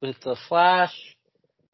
with 0.01 0.15
the 0.21 0.35
Flash, 0.47 0.95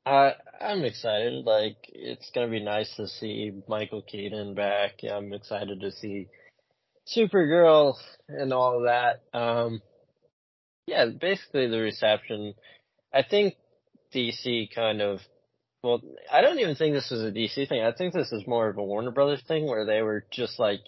I 0.05 0.33
I'm 0.59 0.83
excited. 0.83 1.45
Like, 1.45 1.77
it's 1.87 2.29
gonna 2.31 2.49
be 2.49 2.61
nice 2.61 2.93
to 2.97 3.07
see 3.07 3.51
Michael 3.67 4.01
Keaton 4.01 4.53
back. 4.53 4.99
I'm 5.09 5.31
excited 5.31 5.79
to 5.81 5.91
see 5.91 6.27
Supergirl 7.15 7.95
and 8.27 8.53
all 8.53 8.81
that. 8.81 9.21
Um, 9.37 9.81
yeah, 10.85 11.05
basically 11.05 11.67
the 11.67 11.79
reception. 11.79 12.53
I 13.13 13.23
think 13.23 13.55
DC 14.13 14.73
kind 14.73 15.01
of, 15.01 15.19
well, 15.83 16.01
I 16.31 16.41
don't 16.41 16.59
even 16.59 16.75
think 16.75 16.93
this 16.93 17.11
is 17.11 17.23
a 17.23 17.31
DC 17.31 17.67
thing. 17.69 17.81
I 17.83 17.91
think 17.91 18.13
this 18.13 18.31
is 18.31 18.45
more 18.47 18.67
of 18.69 18.77
a 18.77 18.83
Warner 18.83 19.11
Brothers 19.11 19.41
thing 19.47 19.65
where 19.67 19.85
they 19.85 20.01
were 20.01 20.25
just 20.31 20.59
like 20.59 20.81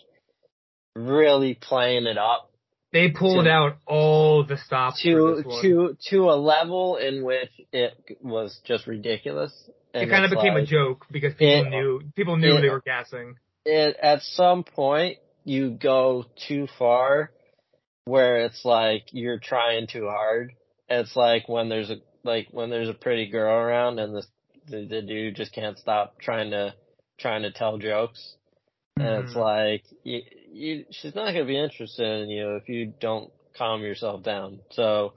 really 0.96 1.54
playing 1.54 2.06
it 2.06 2.18
up 2.18 2.50
They 2.92 3.10
pulled 3.10 3.46
To- 3.46 3.52
out 3.52 3.78
all 3.88 4.44
the 4.44 4.58
stops 4.58 5.02
to 5.04 5.44
to 5.62 5.98
to 6.10 6.30
a 6.30 6.36
level 6.36 6.98
in 6.98 7.24
which 7.24 7.50
it 7.72 7.94
was 8.22 8.60
just 8.66 8.86
ridiculous. 8.88 9.54
it 9.94 10.10
kind 10.10 10.26
of 10.26 10.32
became 10.32 10.58
a 10.58 10.66
joke 10.66 11.06
because 11.10 11.34
people 11.36 11.66
It- 11.68 11.70
knew 11.70 12.02
people 12.16 12.36
knew 12.38 12.58
it- 12.58 12.62
they 12.62 12.70
were 12.70 12.82
gassing. 12.82 13.36
It 13.66 13.96
at 14.02 14.22
some 14.24 14.64
point 14.66 15.20
you 15.46 15.72
go 15.72 16.26
too 16.48 16.68
far, 16.78 17.32
where 18.06 18.38
it's 18.46 18.66
like 18.66 19.06
you're 19.14 19.40
trying 19.40 19.88
too 19.88 20.08
hard. 20.10 20.52
It's 20.90 21.16
like 21.16 21.48
when 21.48 21.70
there's 21.70 21.90
a 21.90 21.98
like 22.26 22.48
when 22.52 22.70
there's 22.70 22.90
a 22.90 22.94
pretty 22.94 23.28
girl 23.28 23.54
around 23.56 24.00
and 24.00 24.14
the 24.14 24.24
the, 24.72 24.88
the 24.90 25.02
dude 25.02 25.36
just 25.36 25.54
can't 25.54 25.78
stop 25.78 26.20
trying 26.20 26.52
to 26.52 26.74
trying 27.20 27.44
to 27.44 27.52
tell 27.52 27.78
jokes. 27.78 28.36
And 29.00 29.26
it's 29.26 29.36
Mhm. 29.36 29.40
like 29.40 29.84
you, 30.04 30.22
you, 30.52 30.86
she's 30.92 31.16
not 31.16 31.34
gonna 31.34 31.46
be 31.46 31.58
interested 31.58 32.24
in 32.24 32.30
you 32.30 32.56
if 32.56 32.70
you 32.70 32.94
don't 33.00 33.32
calm 33.58 33.82
yourself 33.82 34.24
down. 34.24 34.60
So, 34.72 35.14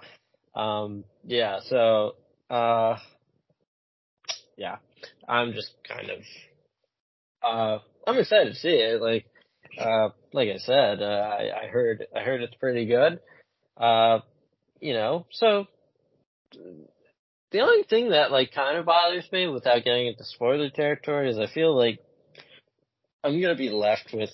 um, 0.55 1.05
yeah. 1.25 1.61
So, 1.61 2.17
uh, 2.51 2.99
yeah, 4.57 4.77
I'm 5.29 5.53
just 5.53 5.75
kind 5.89 6.11
of, 6.11 6.21
uh, 7.43 7.79
I'm 8.07 8.19
excited 8.19 8.53
to 8.55 8.59
see 8.59 8.69
it. 8.69 9.01
Like, 9.03 9.27
uh, 9.79 10.11
like 10.33 10.49
I 10.51 10.59
said, 10.59 11.03
uh, 11.03 11.05
I, 11.39 11.65
I 11.65 11.67
heard, 11.69 12.07
I 12.17 12.21
heard 12.21 12.43
it's 12.43 12.55
pretty 12.57 12.87
good. 12.87 13.21
Uh, 13.77 14.21
you 14.81 14.95
know, 14.95 15.27
so 15.31 15.67
the 17.55 17.61
only 17.61 17.85
thing 17.85 18.11
that 18.11 18.33
like 18.33 18.53
kind 18.53 18.77
of 18.77 18.85
bothers 18.85 19.31
me 19.31 19.47
without 19.47 19.85
getting 19.85 20.09
into 20.09 20.25
spoiler 20.25 20.71
territory 20.71 21.31
is 21.31 21.39
I 21.39 21.47
feel 21.47 21.75
like 21.77 22.01
I'm 23.23 23.41
gonna 23.41 23.55
be 23.55 23.71
left 23.71 24.11
with 24.13 24.31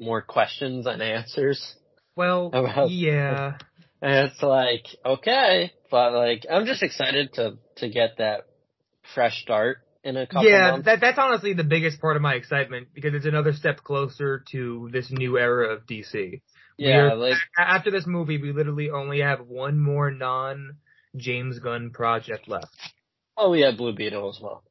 more 0.00 0.22
questions 0.22 0.86
than 0.86 1.02
answers. 1.02 1.74
Well, 2.16 2.46
About- 2.54 2.90
yeah, 2.90 3.58
And 4.00 4.30
it's 4.30 4.42
like, 4.42 4.86
okay, 5.04 5.72
but 5.90 6.14
like, 6.14 6.46
I'm 6.50 6.64
just 6.64 6.82
excited 6.82 7.34
to, 7.34 7.58
to 7.76 7.90
get 7.90 8.16
that 8.16 8.46
fresh 9.14 9.42
start 9.42 9.76
in 10.02 10.16
a 10.16 10.26
couple 10.26 10.48
yeah. 10.48 10.70
months. 10.70 10.86
That 10.86 11.02
that's 11.02 11.18
honestly 11.18 11.52
the 11.52 11.64
biggest 11.64 12.00
part 12.00 12.16
of 12.16 12.22
my 12.22 12.32
excitement 12.32 12.88
because 12.94 13.12
it's 13.12 13.26
another 13.26 13.52
step 13.52 13.84
closer 13.84 14.42
to 14.52 14.88
this 14.90 15.10
new 15.10 15.36
era 15.36 15.74
of 15.74 15.84
DC. 15.86 16.40
yeah, 16.78 17.08
we're- 17.08 17.14
like, 17.14 17.36
After 17.58 17.90
this 17.90 18.06
movie, 18.06 18.38
we 18.40 18.52
literally 18.52 18.88
only 18.88 19.20
have 19.20 19.40
one 19.46 19.78
more 19.78 20.10
non 20.10 20.76
James 21.16 21.58
Gunn 21.58 21.90
project 21.90 22.48
left. 22.48 22.74
oh, 23.36 23.50
we 23.50 23.60
had 23.60 23.76
Blue 23.76 23.94
Beetle 23.94 24.28
as 24.28 24.40
well. 24.42 24.62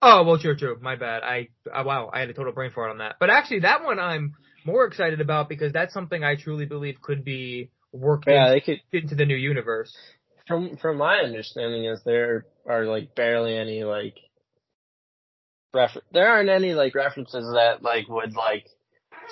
Oh 0.00 0.22
well, 0.24 0.38
true, 0.38 0.56
true. 0.56 0.78
My 0.80 0.96
bad. 0.96 1.22
I 1.22 1.48
uh, 1.72 1.82
wow, 1.84 2.10
I 2.12 2.20
had 2.20 2.30
a 2.30 2.34
total 2.34 2.52
brain 2.52 2.70
fart 2.70 2.90
on 2.90 2.98
that. 2.98 3.16
But 3.18 3.30
actually, 3.30 3.60
that 3.60 3.82
one 3.84 3.98
I'm 3.98 4.34
more 4.64 4.84
excited 4.86 5.20
about 5.20 5.48
because 5.48 5.72
that's 5.72 5.92
something 5.94 6.22
I 6.22 6.36
truly 6.36 6.66
believe 6.66 7.00
could 7.00 7.24
be 7.24 7.70
worked 7.92 8.28
Yeah, 8.28 8.50
they 8.50 8.60
could, 8.60 8.80
into 8.92 9.14
the 9.14 9.24
new 9.26 9.36
universe. 9.36 9.96
From 10.46 10.76
from 10.76 10.98
my 10.98 11.16
understanding 11.18 11.84
is 11.86 12.00
there 12.04 12.46
are 12.66 12.84
like 12.86 13.14
barely 13.14 13.56
any 13.56 13.84
like 13.84 14.14
refer- 15.74 16.02
there 16.12 16.28
aren't 16.28 16.48
any 16.48 16.74
like 16.74 16.94
references 16.94 17.52
that 17.54 17.82
like 17.82 18.08
would 18.08 18.34
like 18.34 18.66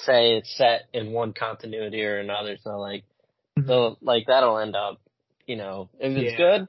say 0.04 0.34
it's 0.36 0.56
set 0.56 0.82
in 0.92 1.12
one 1.12 1.32
continuity 1.32 2.02
or 2.02 2.18
another. 2.18 2.56
So 2.62 2.70
like 2.78 3.04
Mm-hmm. 3.58 3.68
so 3.68 3.96
like 4.02 4.24
that'll 4.26 4.58
end 4.58 4.76
up, 4.76 5.00
you 5.46 5.56
know, 5.56 5.88
if 5.98 6.16
it's 6.16 6.32
Yeah. 6.32 6.36
good, 6.36 6.68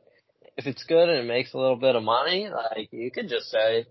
if 0.57 0.65
it's 0.65 0.83
good 0.83 1.09
and 1.09 1.19
it 1.19 1.25
makes 1.27 1.53
a 1.53 1.57
little 1.57 1.75
bit 1.75 1.95
of 1.95 2.03
money, 2.03 2.49
like 2.49 2.89
you 2.91 3.11
could 3.11 3.29
just 3.29 3.49
say, 3.49 3.85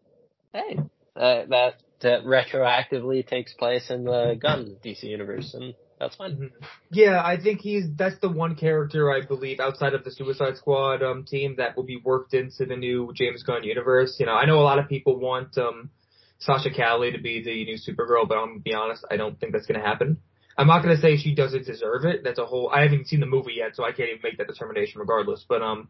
hey, 0.52 0.78
that 1.14 1.48
that 1.48 1.74
that 2.00 2.24
retroactively 2.24 3.26
takes 3.26 3.52
place 3.54 3.90
in 3.90 4.04
the 4.04 4.36
Gunn 4.40 4.76
DC 4.84 5.02
universe, 5.04 5.54
and 5.54 5.74
that's 5.98 6.16
fine. 6.16 6.32
Mhm. 6.32 6.50
Yeah, 6.92 7.22
I 7.24 7.36
think 7.36 7.60
he's 7.60 7.84
that's 7.96 8.18
the 8.20 8.28
one 8.28 8.54
character 8.54 9.10
I 9.10 9.22
believe 9.22 9.60
outside 9.60 9.94
of 9.94 10.04
the 10.04 10.10
Suicide 10.10 10.56
Squad 10.56 11.02
um 11.02 11.24
team 11.24 11.56
that 11.56 11.76
will 11.76 11.84
be 11.84 11.96
worked 11.96 12.34
into 12.34 12.64
the 12.66 12.76
new 12.76 13.12
James 13.14 13.42
Gunn 13.42 13.64
universe. 13.64 14.16
You 14.20 14.26
know, 14.26 14.34
I 14.34 14.44
know 14.46 14.60
a 14.60 14.68
lot 14.70 14.78
of 14.78 14.88
people 14.88 15.18
want 15.18 15.56
um 15.58 15.90
Sasha 16.38 16.70
Calle 16.70 17.10
to 17.12 17.18
be 17.18 17.42
the 17.42 17.64
new 17.64 17.76
Supergirl, 17.76 18.28
but 18.28 18.36
I'm 18.38 18.48
gonna 18.48 18.60
be 18.60 18.74
honest, 18.74 19.04
I 19.10 19.16
don't 19.16 19.38
think 19.40 19.52
that's 19.52 19.66
gonna 19.66 19.80
happen. 19.86 20.18
I'm 20.58 20.66
not 20.66 20.82
gonna 20.82 21.00
say 21.00 21.16
she 21.16 21.34
doesn't 21.34 21.66
deserve 21.66 22.04
it. 22.04 22.22
That's 22.24 22.38
a 22.38 22.46
whole 22.46 22.70
I 22.72 22.82
haven't 22.82 23.08
seen 23.08 23.20
the 23.20 23.26
movie 23.26 23.54
yet, 23.56 23.76
so 23.76 23.84
I 23.84 23.92
can't 23.92 24.08
even 24.08 24.20
make 24.22 24.38
that 24.38 24.46
determination 24.46 25.00
regardless. 25.00 25.44
But 25.48 25.62
um 25.62 25.88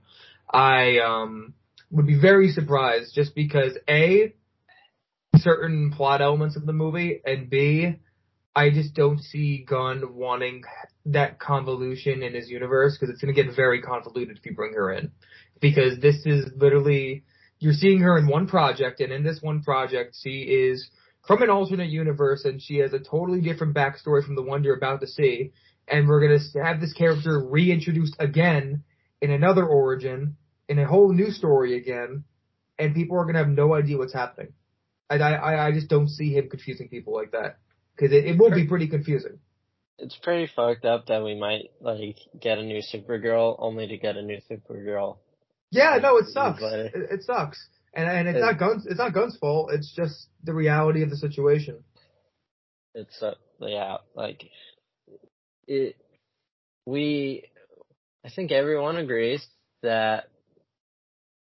I 0.52 0.98
um 0.98 1.54
would 1.90 2.06
be 2.06 2.18
very 2.20 2.50
surprised 2.50 3.14
just 3.14 3.34
because 3.34 3.78
A 3.88 4.34
certain 5.36 5.92
plot 5.92 6.22
elements 6.22 6.56
of 6.56 6.66
the 6.66 6.72
movie 6.72 7.20
and 7.24 7.48
B 7.48 7.96
I 8.56 8.70
just 8.70 8.94
don't 8.94 9.20
see 9.20 9.66
Gunn 9.68 10.14
wanting 10.14 10.62
that 11.04 11.38
convolution 11.38 12.22
in 12.22 12.32
his 12.32 12.48
universe 12.48 12.96
because 12.96 13.12
it's 13.12 13.20
going 13.20 13.32
to 13.32 13.40
get 13.42 13.54
very 13.54 13.82
convoluted 13.82 14.38
if 14.38 14.46
you 14.46 14.54
bring 14.54 14.72
her 14.72 14.90
in. 14.90 15.12
Because 15.60 16.00
this 16.00 16.24
is 16.24 16.46
literally, 16.56 17.24
you're 17.58 17.74
seeing 17.74 18.00
her 18.00 18.16
in 18.16 18.26
one 18.26 18.48
project 18.48 19.00
and 19.00 19.12
in 19.12 19.22
this 19.22 19.40
one 19.42 19.62
project 19.62 20.16
she 20.22 20.40
is 20.40 20.88
from 21.26 21.42
an 21.42 21.50
alternate 21.50 21.88
universe 21.88 22.44
and 22.44 22.62
she 22.62 22.78
has 22.78 22.92
a 22.92 22.98
totally 22.98 23.40
different 23.40 23.74
backstory 23.74 24.24
from 24.24 24.36
the 24.36 24.42
one 24.42 24.64
you're 24.64 24.76
about 24.76 25.00
to 25.00 25.06
see. 25.06 25.52
And 25.88 26.08
we're 26.08 26.20
going 26.20 26.38
to 26.38 26.62
have 26.62 26.80
this 26.80 26.92
character 26.92 27.44
reintroduced 27.48 28.16
again 28.18 28.82
in 29.20 29.30
another 29.30 29.64
origin, 29.64 30.36
in 30.68 30.78
a 30.78 30.86
whole 30.86 31.12
new 31.12 31.30
story 31.30 31.76
again, 31.76 32.24
and 32.78 32.94
people 32.94 33.16
are 33.16 33.22
going 33.22 33.34
to 33.34 33.40
have 33.40 33.48
no 33.48 33.74
idea 33.74 33.96
what's 33.96 34.12
happening. 34.12 34.52
And 35.08 35.22
I, 35.22 35.34
I, 35.34 35.66
I 35.68 35.72
just 35.72 35.88
don't 35.88 36.08
see 36.08 36.32
him 36.32 36.48
confusing 36.48 36.88
people 36.88 37.14
like 37.14 37.32
that 37.32 37.58
because 37.94 38.12
it, 38.12 38.24
it 38.24 38.38
will 38.38 38.50
be 38.50 38.66
pretty 38.66 38.88
confusing. 38.88 39.38
It's 39.98 40.16
pretty 40.16 40.50
fucked 40.54 40.84
up 40.84 41.06
that 41.06 41.24
we 41.24 41.38
might 41.38 41.70
like 41.80 42.18
get 42.38 42.58
a 42.58 42.62
new 42.62 42.82
Supergirl 42.82 43.56
only 43.58 43.86
to 43.86 43.96
get 43.96 44.16
a 44.16 44.22
new 44.22 44.38
Supergirl. 44.50 45.18
Yeah, 45.70 45.98
no, 46.02 46.18
it 46.18 46.26
sucks. 46.28 46.60
It, 46.62 46.92
it 46.94 47.22
sucks, 47.22 47.64
and 47.96 48.08
and 48.08 48.28
it's 48.28 48.36
It- 48.36 48.40
not 48.40 48.58
Gunn's. 48.58 48.86
It's 48.86 48.98
not 48.98 49.14
Gunn's 49.14 49.36
fault. 49.38 49.72
It's 49.72 49.90
just 49.90 50.28
the 50.44 50.52
reality 50.52 51.02
of 51.02 51.10
the 51.10 51.16
situation. 51.16 51.82
It's 52.94 53.22
uh, 53.22 53.34
yeah, 53.60 53.96
like 54.14 54.44
it. 55.66 55.96
We, 56.86 57.42
I 58.24 58.30
think 58.30 58.52
everyone 58.52 58.96
agrees 58.96 59.44
that 59.82 60.28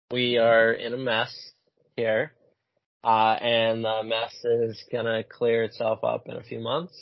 we 0.09 0.37
are 0.37 0.71
in 0.71 0.93
a 0.93 0.97
mess 0.97 1.35
here, 1.95 2.31
uh, 3.03 3.37
and 3.39 3.83
the 3.83 4.01
mess 4.03 4.33
is 4.43 4.83
gonna 4.91 5.23
clear 5.23 5.63
itself 5.63 6.03
up 6.03 6.27
in 6.27 6.37
a 6.37 6.43
few 6.43 6.59
months, 6.59 6.97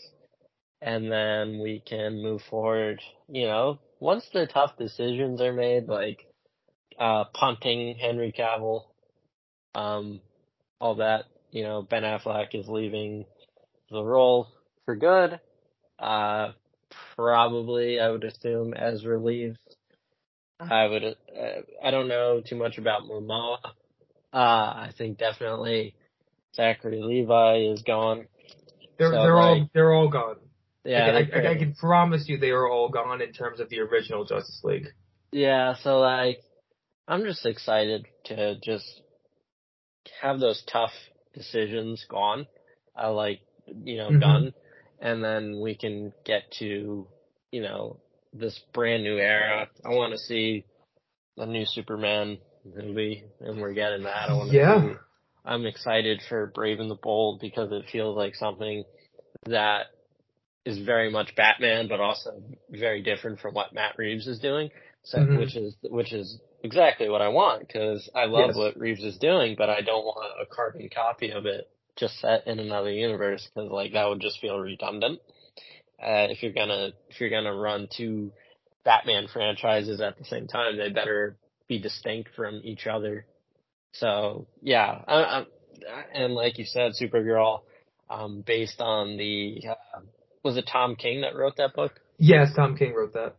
and 0.82 1.12
then 1.12 1.60
we 1.62 1.82
can 1.86 2.22
move 2.22 2.42
forward. 2.50 3.00
You 3.30 3.46
know, 3.46 3.80
once 4.00 4.28
the 4.34 4.48
tough 4.48 4.75
decisions 4.78 5.40
are 5.40 5.54
made, 5.54 5.88
like 5.88 6.25
uh, 7.00 7.25
punting 7.34 7.96
Henry 7.96 8.34
Cavill, 8.38 8.84
um, 9.75 10.22
all 10.79 10.96
that. 10.96 11.25
You 11.51 11.63
know, 11.63 11.82
Ben 11.82 12.03
Affleck 12.03 12.53
is 12.53 12.67
leaving 12.67 13.25
the 13.89 14.03
role 14.03 14.48
for 14.86 14.96
good. 14.96 15.39
Uh, 16.00 16.51
probably, 17.15 18.00
I 18.00 18.10
would 18.10 18.24
assume 18.24 18.74
Ezra 18.75 19.20
leaves. 19.20 19.58
I 20.60 20.88
would, 20.88 21.03
uh, 21.03 21.62
I 21.84 21.91
don't 21.91 22.08
know 22.08 22.41
too 22.41 22.55
much 22.55 22.77
about 22.77 23.03
Momoa. 23.03 23.58
Uh, 24.34 24.38
I 24.38 24.91
think 24.98 25.17
definitely 25.17 25.96
Zachary 26.55 27.01
Levi 27.01 27.72
is 27.74 27.84
gone. 27.84 28.27
They're 28.98 29.12
So, 29.12 29.22
they're 29.22 29.38
all 29.38 29.70
they're 29.74 29.94
all 29.94 30.10
gone. 30.10 30.38
Yeah, 30.84 31.20
I, 31.34 31.38
I, 31.38 31.51
I 31.51 31.55
can 31.55 31.74
promise 31.74 32.25
you 32.27 32.38
they 32.38 32.51
are 32.51 32.70
all 32.70 32.89
gone 32.89 33.22
in 33.22 33.34
terms 33.34 33.60
of 33.60 33.70
the 33.70 33.79
original 33.79 34.24
Justice 34.24 34.62
League. 34.63 34.88
Yeah, 35.32 35.75
so 35.82 36.00
like, 36.00 36.44
I'm 37.08 37.24
just 37.24 37.46
excited 37.46 38.05
to 38.25 38.55
just 38.63 39.01
have 40.21 40.39
those 40.39 40.63
tough 40.71 40.93
decisions 41.33 42.05
gone. 42.09 42.47
I 42.95 43.07
like, 43.07 43.41
you 43.67 43.97
know, 43.97 44.09
Mhm. 44.12 44.19
done. 44.21 44.53
And 45.00 45.24
then 45.24 45.59
we 45.59 45.75
can 45.75 46.13
get 46.24 46.50
to, 46.59 47.07
you 47.51 47.62
know, 47.62 48.00
this 48.33 48.57
brand 48.74 49.03
new 49.03 49.17
era. 49.17 49.69
I 49.83 49.89
want 49.89 50.13
to 50.13 50.17
see 50.17 50.65
a 51.38 51.45
new 51.45 51.65
Superman 51.65 52.39
movie, 52.63 53.24
and 53.39 53.62
we're 53.62 53.74
getting 53.74 54.03
that. 54.03 54.29
I 54.29 54.33
want 54.33 54.51
Yeah. 54.51 54.81
see, 54.81 54.95
I'm 55.43 55.65
excited 55.65 56.21
for 56.27 56.47
Brave 56.47 56.79
and 56.79 56.89
the 56.89 56.95
Bold 56.95 57.39
because 57.39 57.71
it 57.71 57.85
feels 57.91 58.15
like 58.15 58.35
something 58.35 58.83
that 59.45 59.88
is 60.65 60.79
very 60.79 61.12
much 61.12 61.35
Batman, 61.35 61.88
but 61.88 62.00
also 62.00 62.41
very 62.69 63.01
different 63.03 63.39
from 63.39 63.53
what 63.53 63.74
Matt 63.74 63.97
Reeves 63.97 64.27
is 64.27 64.39
doing. 64.39 64.71
So, 65.03 65.19
Mhm. 65.19 65.38
which 65.38 65.55
is 65.55 65.75
which 65.83 66.13
is 66.13 66.39
exactly 66.65 67.10
what 67.10 67.22
I 67.22 67.29
want 67.29 67.67
because 67.67 68.10
I 68.13 68.25
love 68.25 68.48
Yes. 68.50 68.55
what 68.55 68.77
Reeves 68.77 69.03
is 69.03 69.17
doing, 69.17 69.55
but 69.57 69.69
I 69.69 69.81
don't 69.81 70.03
want 70.03 70.41
a 70.41 70.45
carbon 70.45 70.89
copy 70.93 71.31
of 71.31 71.45
it 71.45 71.69
just 71.95 72.19
set 72.19 72.45
in 72.48 72.60
another 72.60 72.91
universe 72.91 73.48
because 73.53 73.72
like 73.72 73.93
that 73.93 74.05
would 74.10 74.19
just 74.19 74.39
feel 74.39 74.60
redundant. 74.60 75.22
Uh, 76.01 76.27
if 76.29 76.43
you're 76.43 76.51
gonna 76.53 76.89
if 77.10 77.22
you're 77.22 77.29
gonna 77.29 77.55
run 77.55 77.88
two 77.95 78.31
Batman 78.84 79.27
franchises 79.31 80.01
at 80.01 80.17
the 80.17 80.25
same 80.25 80.48
time, 80.48 80.77
they 80.77 80.89
better 80.89 81.38
be 81.67 81.79
distinct 81.79 82.31
from 82.36 82.62
each 82.63 82.86
other. 82.86 83.25
So 83.93 84.48
yeah, 84.62 85.01
I, 85.07 85.15
I, 85.15 85.45
and 86.13 86.34
like 86.34 86.57
you 86.57 86.65
said, 86.65 86.91
Supergirl, 87.01 87.62
um, 88.10 88.43
based 88.45 88.81
on 88.81 89.17
the 89.17 89.62
uh, 89.69 90.01
was 90.43 90.57
it 90.57 90.69
Tom 90.72 90.95
King 90.95 91.22
that 91.22 91.36
wrote 91.36 91.57
that 91.57 91.74
book? 91.74 92.00
Yes, 92.17 92.50
Tom 92.55 92.75
King 92.77 92.93
wrote 92.93 93.13
that. 93.13 93.36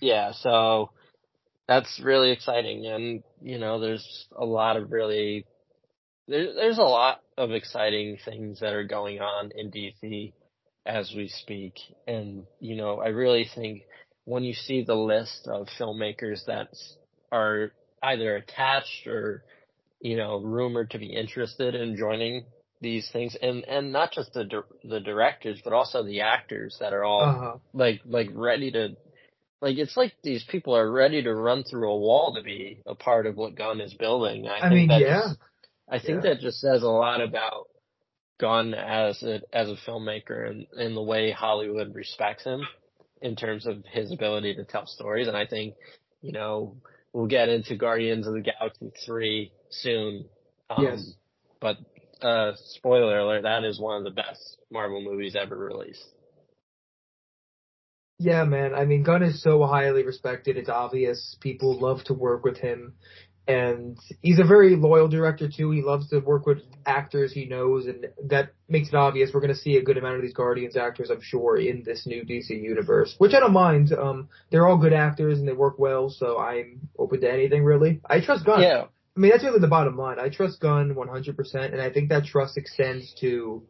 Yeah, 0.00 0.32
so 0.32 0.90
that's 1.70 2.00
really 2.04 2.32
exciting, 2.32 2.86
and 2.86 3.24
you 3.42 3.58
know, 3.58 3.80
there's 3.80 4.26
a 4.38 4.46
lot 4.46 4.76
of 4.76 4.92
really 4.92 5.46
there, 6.28 6.54
there's 6.54 6.78
a 6.78 6.82
lot 6.82 7.20
of 7.38 7.52
exciting 7.52 8.18
things 8.24 8.60
that 8.60 8.74
are 8.74 8.84
going 8.84 9.20
on 9.20 9.50
in 9.54 9.70
DC 9.70 10.32
as 10.86 11.12
we 11.16 11.28
speak, 11.28 11.74
and 12.06 12.44
you 12.60 12.76
know, 12.76 13.00
I 13.00 13.08
really 13.08 13.48
think 13.54 13.82
when 14.24 14.44
you 14.44 14.54
see 14.54 14.84
the 14.84 14.96
list 14.96 15.48
of 15.48 15.68
filmmakers 15.78 16.46
that 16.46 16.68
are 17.32 17.72
either 18.02 18.36
attached 18.36 19.06
or 19.06 19.44
you 20.00 20.16
know 20.16 20.40
rumored 20.40 20.90
to 20.92 20.98
be 20.98 21.14
interested 21.14 21.74
in 21.74 21.96
joining 21.96 22.46
these 22.80 23.10
things, 23.12 23.36
and 23.42 23.64
and 23.66 23.92
not 23.92 24.12
just 24.12 24.34
the 24.34 24.64
the 24.84 25.00
directors, 25.00 25.60
but 25.64 25.74
also 25.74 26.04
the 26.04 26.22
actors 26.22 26.76
that 26.80 26.94
are 26.94 27.04
all 27.04 27.26
Uh 27.26 27.38
huh. 27.38 27.58
like 27.74 28.00
like 28.06 28.28
ready 28.34 28.72
to 28.72 28.96
like 29.60 29.76
it's 29.78 29.96
like 29.96 30.12
these 30.22 30.44
people 30.44 30.76
are 30.76 30.90
ready 30.90 31.22
to 31.22 31.34
run 31.34 31.64
through 31.64 31.90
a 31.90 31.96
wall 31.98 32.34
to 32.34 32.42
be 32.42 32.82
a 32.86 32.94
part 32.94 33.26
of 33.26 33.36
what 33.36 33.54
Gunn 33.56 33.80
is 33.80 33.94
building. 33.94 34.48
I, 34.48 34.58
I 34.58 34.60
think 34.68 34.72
mean, 34.74 34.88
that 34.88 35.00
yeah. 35.00 35.20
just- 35.26 35.38
I 35.92 35.98
think 35.98 36.22
Yeah. 36.24 36.30
that 36.34 36.40
just 36.40 36.60
says 36.60 36.82
a 36.82 36.88
lot 36.88 37.20
about 37.20 37.68
Gunn 38.38 38.74
as 38.74 39.22
a 39.22 39.40
as 39.52 39.68
a 39.68 39.76
filmmaker 39.86 40.48
and, 40.48 40.66
and 40.76 40.96
the 40.96 41.02
way 41.02 41.30
Hollywood 41.32 41.94
respects 41.94 42.44
him 42.44 42.62
in 43.20 43.36
terms 43.36 43.66
of 43.66 43.84
his 43.90 44.12
ability 44.12 44.54
to 44.54 44.64
tell 44.64 44.86
stories. 44.86 45.28
And 45.28 45.36
I 45.36 45.46
think, 45.46 45.74
you 46.22 46.32
know, 46.32 46.76
we'll 47.12 47.26
get 47.26 47.48
into 47.50 47.76
Guardians 47.76 48.26
of 48.26 48.32
the 48.34 48.40
Galaxy 48.40 48.92
three 49.04 49.52
soon. 49.70 50.24
Um, 50.70 50.84
Yes. 50.84 51.12
But 51.60 51.76
uh, 52.22 52.52
spoiler 52.74 53.18
alert, 53.18 53.42
that 53.42 53.64
is 53.64 53.78
one 53.78 53.98
of 53.98 54.04
the 54.04 54.10
best 54.22 54.56
Marvel 54.70 55.02
movies 55.02 55.36
ever 55.36 55.56
released. 55.56 56.02
Yeah, 58.22 58.44
man. 58.44 58.74
I 58.74 58.84
mean, 58.84 59.02
Gunn 59.02 59.22
is 59.22 59.42
so 59.42 59.64
highly 59.64 60.04
respected. 60.04 60.58
It's 60.58 60.68
obvious. 60.68 61.38
People 61.40 61.80
love 61.80 62.04
to 62.04 62.12
work 62.14 62.44
with 62.44 62.58
him. 62.58 62.92
And 63.48 63.98
he's 64.20 64.38
a 64.38 64.44
very 64.44 64.76
loyal 64.76 65.08
director 65.08 65.48
too. 65.48 65.70
He 65.70 65.80
loves 65.80 66.10
to 66.10 66.18
work 66.20 66.44
with 66.44 66.58
actors 66.84 67.32
he 67.32 67.46
knows 67.46 67.86
and 67.86 68.06
that 68.26 68.52
makes 68.68 68.88
it 68.88 68.94
obvious 68.94 69.30
we're 69.32 69.40
gonna 69.40 69.54
see 69.54 69.76
a 69.76 69.82
good 69.82 69.96
amount 69.96 70.16
of 70.16 70.22
these 70.22 70.34
Guardians 70.34 70.76
actors, 70.76 71.10
I'm 71.10 71.22
sure, 71.22 71.56
in 71.56 71.82
this 71.82 72.06
new 72.06 72.22
DC 72.24 72.50
universe. 72.50 73.14
Which 73.18 73.32
I 73.32 73.40
don't 73.40 73.54
mind. 73.54 73.92
Um 73.92 74.28
they're 74.50 74.68
all 74.68 74.76
good 74.76 74.92
actors 74.92 75.38
and 75.38 75.48
they 75.48 75.54
work 75.54 75.78
well, 75.78 76.10
so 76.10 76.38
I'm 76.38 76.90
open 76.98 77.22
to 77.22 77.32
anything 77.32 77.64
really. 77.64 78.00
I 78.08 78.20
trust 78.20 78.44
Gunn. 78.44 78.60
Yeah. 78.60 78.84
I 79.16 79.20
mean, 79.20 79.30
that's 79.32 79.42
really 79.42 79.58
the 79.60 79.66
bottom 79.66 79.96
line. 79.96 80.20
I 80.20 80.28
trust 80.28 80.60
Gunn 80.60 80.94
100%, 80.94 81.54
and 81.72 81.80
I 81.80 81.90
think 81.90 82.10
that 82.10 82.26
trust 82.26 82.56
extends 82.56 83.12
to 83.20 83.64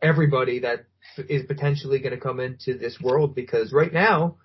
everybody 0.00 0.60
that 0.60 0.86
is 1.16 1.44
potentially 1.46 1.98
going 1.98 2.14
to 2.14 2.20
come 2.20 2.40
into 2.40 2.76
this 2.76 2.98
world 3.00 3.34
because 3.34 3.72
right 3.72 3.92
now, 3.92 4.36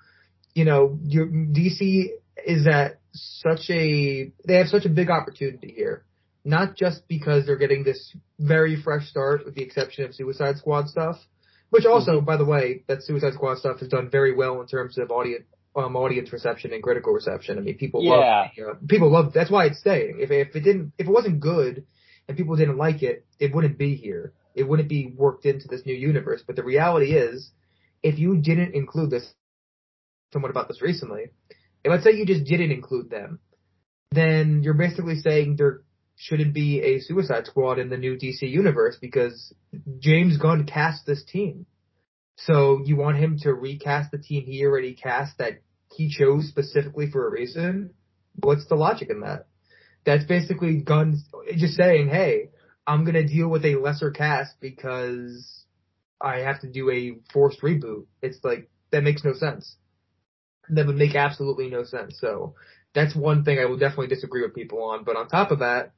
you 0.53 0.65
know, 0.65 0.97
your 1.03 1.27
DC 1.27 2.07
is 2.45 2.65
that 2.65 2.99
such 3.13 3.69
a 3.69 4.31
they 4.47 4.55
have 4.55 4.67
such 4.67 4.85
a 4.85 4.89
big 4.89 5.09
opportunity 5.09 5.73
here. 5.75 6.03
Not 6.43 6.75
just 6.75 7.07
because 7.07 7.45
they're 7.45 7.57
getting 7.57 7.83
this 7.83 8.15
very 8.39 8.79
fresh 8.79 9.07
start, 9.07 9.45
with 9.45 9.55
the 9.55 9.63
exception 9.63 10.05
of 10.05 10.13
Suicide 10.13 10.57
Squad 10.57 10.89
stuff, 10.89 11.17
which 11.71 11.85
also, 11.85 12.17
mm-hmm. 12.17 12.25
by 12.25 12.37
the 12.37 12.45
way, 12.45 12.83
that 12.87 13.01
Suicide 13.01 13.33
Squad 13.33 13.57
stuff 13.57 13.79
has 13.79 13.87
done 13.87 14.09
very 14.11 14.33
well 14.33 14.61
in 14.61 14.67
terms 14.67 14.97
of 14.97 15.09
audience 15.09 15.45
um, 15.75 15.95
audience 15.95 16.31
reception 16.31 16.71
and 16.71 16.81
critical 16.81 17.13
reception. 17.13 17.57
I 17.57 17.61
mean, 17.61 17.77
people 17.77 18.03
yeah. 18.03 18.11
love 18.11 18.47
you 18.55 18.63
know, 18.63 18.77
people 18.87 19.11
love 19.11 19.33
that's 19.33 19.51
why 19.51 19.65
it's 19.65 19.79
staying. 19.79 20.17
If 20.19 20.31
if 20.31 20.55
it 20.55 20.61
didn't 20.61 20.93
if 20.97 21.07
it 21.07 21.11
wasn't 21.11 21.39
good 21.39 21.85
and 22.27 22.37
people 22.37 22.55
didn't 22.55 22.77
like 22.77 23.03
it, 23.03 23.25
it 23.39 23.53
wouldn't 23.53 23.77
be 23.77 23.95
here. 23.95 24.33
It 24.55 24.63
wouldn't 24.63 24.89
be 24.89 25.13
worked 25.15 25.45
into 25.45 25.67
this 25.67 25.85
new 25.85 25.93
universe. 25.93 26.43
But 26.45 26.55
the 26.55 26.63
reality 26.63 27.13
is, 27.13 27.51
if 28.01 28.17
you 28.17 28.37
didn't 28.37 28.73
include 28.73 29.11
this, 29.11 29.33
someone 30.31 30.51
about 30.51 30.67
this 30.67 30.81
recently, 30.81 31.25
and 31.83 31.91
let's 31.91 32.03
say 32.03 32.11
you 32.11 32.25
just 32.25 32.45
didn't 32.45 32.71
include 32.71 33.09
them, 33.09 33.39
then 34.11 34.63
you're 34.63 34.73
basically 34.73 35.17
saying 35.17 35.55
there 35.57 35.81
shouldn't 36.17 36.53
be 36.53 36.81
a 36.81 36.99
Suicide 36.99 37.45
Squad 37.45 37.79
in 37.79 37.89
the 37.89 37.97
new 37.97 38.17
DC 38.17 38.41
universe 38.41 38.97
because 38.99 39.53
James 39.99 40.37
Gunn 40.37 40.65
cast 40.65 41.05
this 41.05 41.23
team. 41.25 41.65
So 42.37 42.81
you 42.83 42.95
want 42.95 43.17
him 43.17 43.37
to 43.41 43.53
recast 43.53 44.11
the 44.11 44.17
team 44.17 44.45
he 44.45 44.65
already 44.65 44.93
cast 44.93 45.37
that 45.37 45.61
he 45.93 46.09
chose 46.09 46.47
specifically 46.47 47.09
for 47.09 47.27
a 47.27 47.31
reason? 47.31 47.93
What's 48.35 48.67
the 48.67 48.75
logic 48.75 49.09
in 49.09 49.21
that? 49.21 49.47
That's 50.05 50.25
basically 50.25 50.81
Gunn 50.81 51.17
just 51.55 51.75
saying, 51.75 52.09
hey, 52.09 52.49
I'm 52.87 53.05
gonna 53.05 53.27
deal 53.27 53.47
with 53.47 53.65
a 53.65 53.75
lesser 53.75 54.11
cast 54.11 54.59
because 54.59 55.65
I 56.21 56.39
have 56.39 56.61
to 56.61 56.71
do 56.71 56.89
a 56.89 57.17
forced 57.33 57.61
reboot. 57.61 58.05
It's 58.21 58.39
like, 58.43 58.69
that 58.91 59.03
makes 59.03 59.23
no 59.23 59.33
sense. 59.33 59.75
That 60.69 60.87
would 60.87 60.95
make 60.95 61.15
absolutely 61.15 61.69
no 61.69 61.83
sense. 61.83 62.17
So 62.19 62.55
that's 62.93 63.15
one 63.15 63.43
thing 63.43 63.59
I 63.59 63.65
will 63.65 63.77
definitely 63.77 64.07
disagree 64.07 64.41
with 64.41 64.55
people 64.55 64.83
on. 64.83 65.03
But 65.03 65.17
on 65.17 65.27
top 65.27 65.51
of 65.51 65.59
that, 65.59 65.91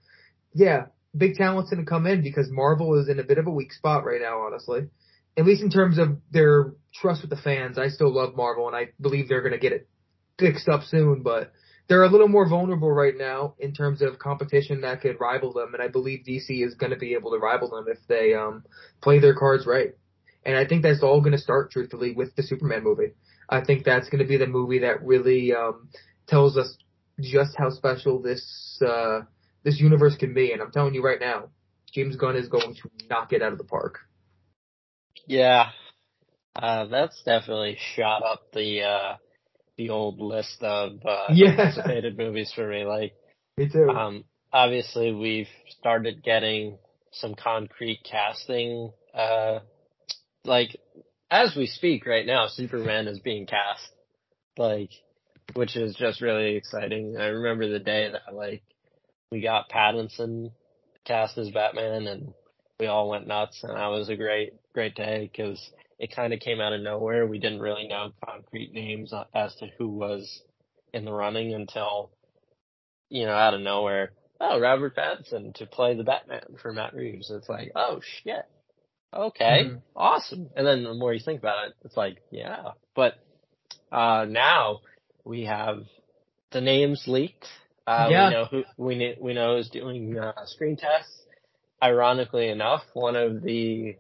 yeah, 0.53 0.88
big 1.15 1.36
talent's 1.36 1.70
gonna 1.70 1.86
come 1.86 2.08
in 2.08 2.22
because 2.22 2.50
Marvel 2.50 3.00
is 3.00 3.10
in 3.10 3.20
a 3.20 3.24
bit 3.24 3.38
of 3.38 3.48
a 3.48 3.51
weak 3.51 3.74
spot 3.74 4.06
right 4.06 4.22
now, 4.22 4.41
honestly 4.46 4.89
at 5.38 5.46
least 5.46 5.62
in 5.62 5.70
terms 5.70 6.00
of 6.00 6.17
their 6.32 6.74
trust 6.94 7.22
with 7.22 7.29
the 7.29 7.38
fans, 7.38 7.77
I 7.77 7.89
still 7.89 8.13
love 8.13 8.36
Marvel 8.36 8.67
and 8.67 8.75
I 8.75 8.89
believe 9.00 9.29
they're 9.29 9.41
to 9.48 9.60
get 9.60 9.72
it 9.72 9.88
fixed 10.39 10.67
up 10.67 10.82
soon, 10.84 11.22
but 11.22 11.51
they're 11.88 12.03
a 12.03 12.10
little 12.10 12.27
more 12.27 12.48
vulnerable 12.48 12.91
right 12.91 13.17
now 13.17 13.56
in 13.60 13.74
terms 13.74 14.01
of 14.01 14.20
competition 14.20 14.82
that 14.82 15.01
could 15.01 15.20
rival 15.20 15.53
them, 15.53 15.74
and 15.74 15.82
I 15.82 15.88
believe 15.88 16.25
DC 16.27 16.65
is 16.65 16.75
going 16.75 16.91
to 16.91 16.98
be 16.98 17.13
able 17.13 17.32
to 17.32 17.38
rival 17.38 17.70
them 17.70 17.86
if 17.88 18.00
they 18.08 18.34
um, 18.34 18.63
play 19.01 19.20
their 19.20 19.36
cards 19.36 19.65
right. 19.65 19.94
And 20.46 20.56
I 20.56 20.65
think 20.65 20.84
that's 20.84 21.03
all 21.03 21.20
going 21.22 21.34
to 21.34 21.38
start, 21.38 21.72
truthfully, 21.72 22.13
with 22.13 22.36
the 22.36 22.44
Superman 22.44 22.84
movie. 22.84 23.13
I 23.50 23.63
think 23.63 23.86
that's 23.86 24.10
going 24.10 24.20
to 24.20 24.27
be 24.27 24.38
the 24.38 24.48
movie 24.48 24.79
that 24.79 25.03
really 25.03 25.53
um, 25.53 25.89
tells 26.27 26.58
us 26.58 26.77
just 27.20 27.56
how 27.58 27.70
special 27.70 28.22
this 28.22 28.82
uh, 28.86 29.22
this 29.63 29.79
universe 29.79 30.15
can 30.15 30.34
be. 30.34 30.51
And 30.51 30.62
I'm 30.62 30.72
telling 30.72 30.94
you 30.94 31.03
right 31.03 31.20
now, 31.20 31.50
James 31.94 32.15
Gunn 32.15 32.36
is 32.36 32.48
going 32.48 32.75
to 32.75 32.89
knock 33.10 33.34
it 33.34 33.41
out 33.41 33.53
of 33.53 33.58
the 33.58 33.63
park. 33.63 34.00
Yeah, 35.25 35.70
uh, 36.56 36.86
that's 36.86 37.22
definitely 37.24 37.77
shot 37.96 38.24
up 38.24 38.51
the 38.53 38.84
uh, 38.84 39.15
the 39.77 39.89
old 39.89 40.19
list 40.19 40.57
of 40.62 40.93
uh, 41.05 41.25
yeah. 41.34 41.50
anticipated 41.50 42.17
movies 42.17 42.51
for 42.53 42.67
me. 42.67 42.84
Like, 42.84 43.13
me 43.57 43.69
too. 43.69 43.89
Um, 43.89 44.24
obviously, 44.51 45.12
we've 45.13 45.50
started 45.79 46.24
getting 46.24 46.77
some 47.12 47.36
concrete 47.36 48.00
casting. 48.03 48.91
Uh, 49.13 49.60
like, 50.43 50.77
as 51.29 51.55
we 51.55 51.67
speak 51.67 52.05
right 52.05 52.25
now, 52.25 52.48
Superman 52.48 53.07
is 53.07 53.19
being 53.19 53.46
cast. 53.46 53.89
Like, 54.57 54.89
which 55.53 55.75
is 55.75 55.96
just 55.96 56.22
really 56.22 56.55
exciting. 56.55 57.15
I 57.17 57.27
remember 57.27 57.69
the 57.69 57.79
day 57.79 58.12
that 58.12 58.36
like 58.36 58.63
we 59.31 59.41
got 59.41 59.69
Pattinson 59.69 60.51
cast 61.05 61.38
as 61.38 61.50
Batman, 61.51 62.08
and 62.08 62.34
we 62.80 62.88
all 62.88 63.10
went 63.10 63.28
nuts, 63.28 63.60
and 63.63 63.75
that 63.75 63.88
was 63.88 64.10
a 64.10 64.15
great 64.15 64.54
great 64.73 64.95
day 64.95 65.30
because 65.32 65.71
it 65.99 66.15
kind 66.15 66.33
of 66.33 66.39
came 66.39 66.62
out 66.62 66.73
of 66.73 66.81
nowhere. 66.81 67.25
We 67.25 67.39
didn't 67.39 67.60
really 67.60 67.88
know 67.88 68.12
concrete 68.23 68.73
names 68.73 69.13
as 69.33 69.55
to 69.55 69.67
who 69.77 69.89
was 69.89 70.41
in 70.93 71.05
the 71.05 71.12
running 71.12 71.53
until, 71.53 72.12
you 73.10 73.25
know, 73.25 73.33
out 73.33 73.53
of 73.53 73.62
nowhere. 73.62 74.12
Oh, 74.39 74.60
Robert 74.60 74.95
Pattinson 74.95 75.55
to 75.55 75.65
play 75.65 75.95
the 75.95 76.03
Batman 76.03 76.41
for 76.62 76.71
Matt 76.71 76.93
Reeves. 76.93 77.31
It's 77.31 77.49
like, 77.49 77.71
oh 77.75 78.01
shit. 78.23 78.45
Okay. 79.13 79.63
Mm-hmm. 79.65 79.77
Awesome. 79.95 80.49
And 80.55 80.67
then 80.67 80.83
the 80.83 80.93
more 80.93 81.13
you 81.13 81.21
think 81.23 81.39
about 81.39 81.69
it, 81.69 81.73
it's 81.83 81.97
like, 81.97 82.17
yeah. 82.29 82.71
But, 82.95 83.13
uh, 83.91 84.25
now 84.29 84.81
we 85.23 85.45
have 85.45 85.83
the 86.51 86.62
names 86.62 87.05
leaked. 87.07 87.47
Uh, 87.88 88.07
yeah. 88.12 88.27
we 88.27 88.33
know 88.33 88.45
who, 88.45 88.63
we, 88.77 89.15
we 89.19 89.33
know 89.33 89.57
is 89.57 89.69
doing, 89.69 90.17
uh, 90.19 90.45
screen 90.45 90.77
tests. 90.77 91.23
Ironically 91.81 92.49
enough, 92.49 92.81
one 92.93 93.15
of 93.15 93.41
the 93.41 93.95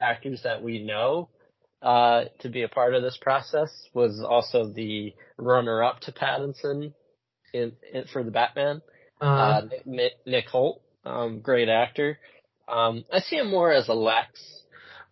actors 0.00 0.42
that 0.44 0.62
we 0.62 0.82
know 0.82 1.28
uh, 1.82 2.24
to 2.40 2.48
be 2.48 2.62
a 2.62 2.68
part 2.68 2.94
of 2.94 3.02
this 3.02 3.18
process 3.20 3.70
was 3.94 4.22
also 4.26 4.68
the 4.68 5.14
runner-up 5.38 6.00
to 6.00 6.12
Pattinson 6.12 6.92
in, 7.52 7.72
in 7.92 8.04
for 8.12 8.22
the 8.22 8.30
Batman. 8.30 8.82
Uh-huh. 9.20 9.28
Uh, 9.30 9.68
Nick, 9.84 10.12
Nick 10.26 10.46
Hoult, 10.48 10.80
um, 11.04 11.40
great 11.40 11.68
actor. 11.68 12.18
Um, 12.68 13.04
I 13.12 13.20
see 13.20 13.36
him 13.36 13.50
more 13.50 13.72
as 13.72 13.88
a 13.88 13.94
Lex. 13.94 14.60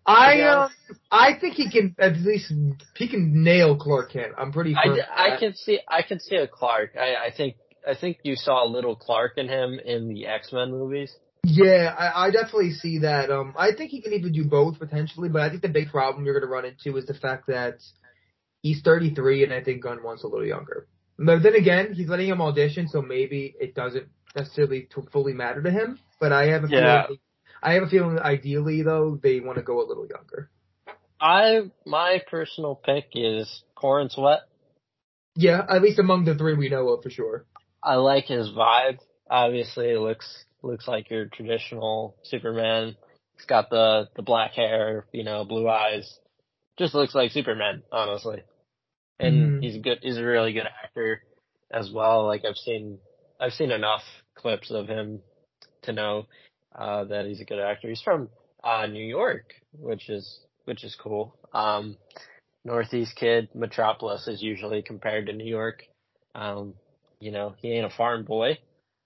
I 0.07 0.40
uh, 0.40 0.68
I 1.11 1.38
think 1.38 1.54
he 1.54 1.70
can 1.70 1.94
at 1.98 2.16
least 2.16 2.50
he 2.96 3.09
can 3.09 3.44
nail 3.44 3.76
Clark 3.76 4.12
Kent. 4.12 4.33
I'm 4.38 4.52
pretty. 4.52 4.74
I, 4.74 5.35
I 5.35 5.38
can 5.38 5.54
see 5.54 5.81
I 5.87 6.00
can 6.00 6.18
see 6.18 6.37
a 6.37 6.48
Clark. 6.48 6.92
I, 6.98 7.26
I 7.26 7.31
think 7.37 7.57
I 7.87 7.94
think 7.94 8.18
you 8.22 8.35
saw 8.35 8.64
a 8.64 8.68
little 8.68 8.96
Clark 8.96 9.33
in 9.37 9.48
him 9.48 9.78
in 9.85 10.09
the 10.09 10.26
X 10.26 10.50
Men 10.50 10.70
movies. 10.70 11.14
Yeah, 11.50 11.94
I, 11.98 12.26
I 12.26 12.30
definitely 12.30 12.72
see 12.72 12.98
that. 12.98 13.30
Um, 13.30 13.54
I 13.56 13.70
think 13.74 13.90
he 13.90 14.02
can 14.02 14.12
even 14.12 14.32
do 14.32 14.44
both 14.44 14.78
potentially, 14.78 15.30
but 15.30 15.40
I 15.40 15.48
think 15.48 15.62
the 15.62 15.68
big 15.68 15.90
problem 15.90 16.24
you're 16.24 16.38
going 16.38 16.46
to 16.46 16.52
run 16.52 16.66
into 16.66 16.98
is 16.98 17.06
the 17.06 17.14
fact 17.14 17.46
that 17.46 17.78
he's 18.61 18.82
33 18.82 19.44
and 19.44 19.54
I 19.54 19.62
think 19.62 19.82
Gunn 19.82 20.02
wants 20.02 20.24
a 20.24 20.26
little 20.26 20.46
younger. 20.46 20.87
But 21.18 21.42
then 21.42 21.54
again, 21.54 21.94
he's 21.94 22.08
letting 22.08 22.28
him 22.28 22.42
audition, 22.42 22.88
so 22.88 23.00
maybe 23.00 23.54
it 23.58 23.74
doesn't 23.74 24.08
necessarily 24.37 24.88
fully 25.11 25.32
matter 25.32 25.62
to 25.62 25.70
him. 25.70 25.98
But 26.20 26.32
I 26.32 26.48
have 26.48 26.64
a 26.64 26.68
yeah. 26.68 27.06
feeling, 27.06 27.20
I 27.62 27.72
have 27.72 27.82
a 27.84 27.88
feeling 27.88 28.18
ideally 28.18 28.82
though 28.82 29.18
they 29.20 29.40
want 29.40 29.56
to 29.56 29.64
go 29.64 29.80
a 29.80 29.87
little 29.88 30.06
younger. 30.06 30.50
I 31.20 31.62
my 31.87 32.22
personal 32.30 32.74
pick 32.76 33.06
is 33.14 33.62
Corenswet. 33.76 34.40
Yeah, 35.34 35.64
at 35.68 35.80
least 35.80 35.98
among 35.98 36.26
the 36.26 36.34
three 36.34 36.54
we 36.54 36.68
know 36.68 36.90
of 36.90 37.02
for 37.02 37.11
sure. 37.11 37.46
I 37.82 37.94
like 37.94 38.26
his 38.26 38.50
vibe. 38.50 38.98
Obviously, 39.30 39.90
it 39.90 39.98
looks 39.98 40.44
looks 40.62 40.88
like 40.88 41.11
your 41.11 41.27
traditional 41.27 42.16
Superman. 42.25 42.97
He's 43.37 43.47
got 43.47 43.71
the 43.71 44.09
the 44.16 44.23
black 44.23 44.53
hair, 44.53 45.07
you 45.12 45.25
know, 45.25 45.44
blue 45.44 45.68
eyes. 45.68 46.18
Just 46.79 46.94
looks 46.94 47.14
like 47.14 47.33
Superman, 47.33 47.83
honestly. 47.90 48.42
And 49.18 49.61
mm. 49.61 49.62
he's 49.62 49.77
a 49.77 49.81
good. 49.81 49.99
He's 50.03 50.18
a 50.18 50.25
really 50.25 50.53
good 50.53 50.68
actor 50.85 51.23
as 51.71 51.90
well. 51.92 52.27
Like 52.27 52.44
I've 52.44 52.57
seen, 52.57 52.99
I've 53.40 53.53
seen 53.53 53.71
enough 53.71 54.03
clips 54.35 54.71
of 54.71 54.88
him 54.88 55.21
to 55.83 55.92
know 55.92 56.27
uh, 56.75 57.05
that 57.05 57.27
he's 57.27 57.40
a 57.40 57.44
good 57.44 57.61
actor. 57.61 57.88
He's 57.88 58.03
from 58.03 58.29
uh, 58.62 58.87
New 58.87 59.05
York, 59.05 59.55
which 59.73 60.09
is 60.09 60.40
which 60.64 60.85
is 60.85 60.97
cool. 61.01 61.37
Um, 61.53 61.97
Northeast 62.64 63.16
kid, 63.16 63.49
Metropolis 63.55 64.29
is 64.29 64.42
usually 64.42 64.83
compared 64.83 65.27
to 65.27 65.33
New 65.33 65.47
York. 65.47 65.85
Um, 66.35 66.75
you 67.21 67.33
know, 67.33 67.55
he 67.59 67.73
ain't 67.73 67.87
a 67.87 67.97
farm 67.97 68.25
boy. 68.25 68.59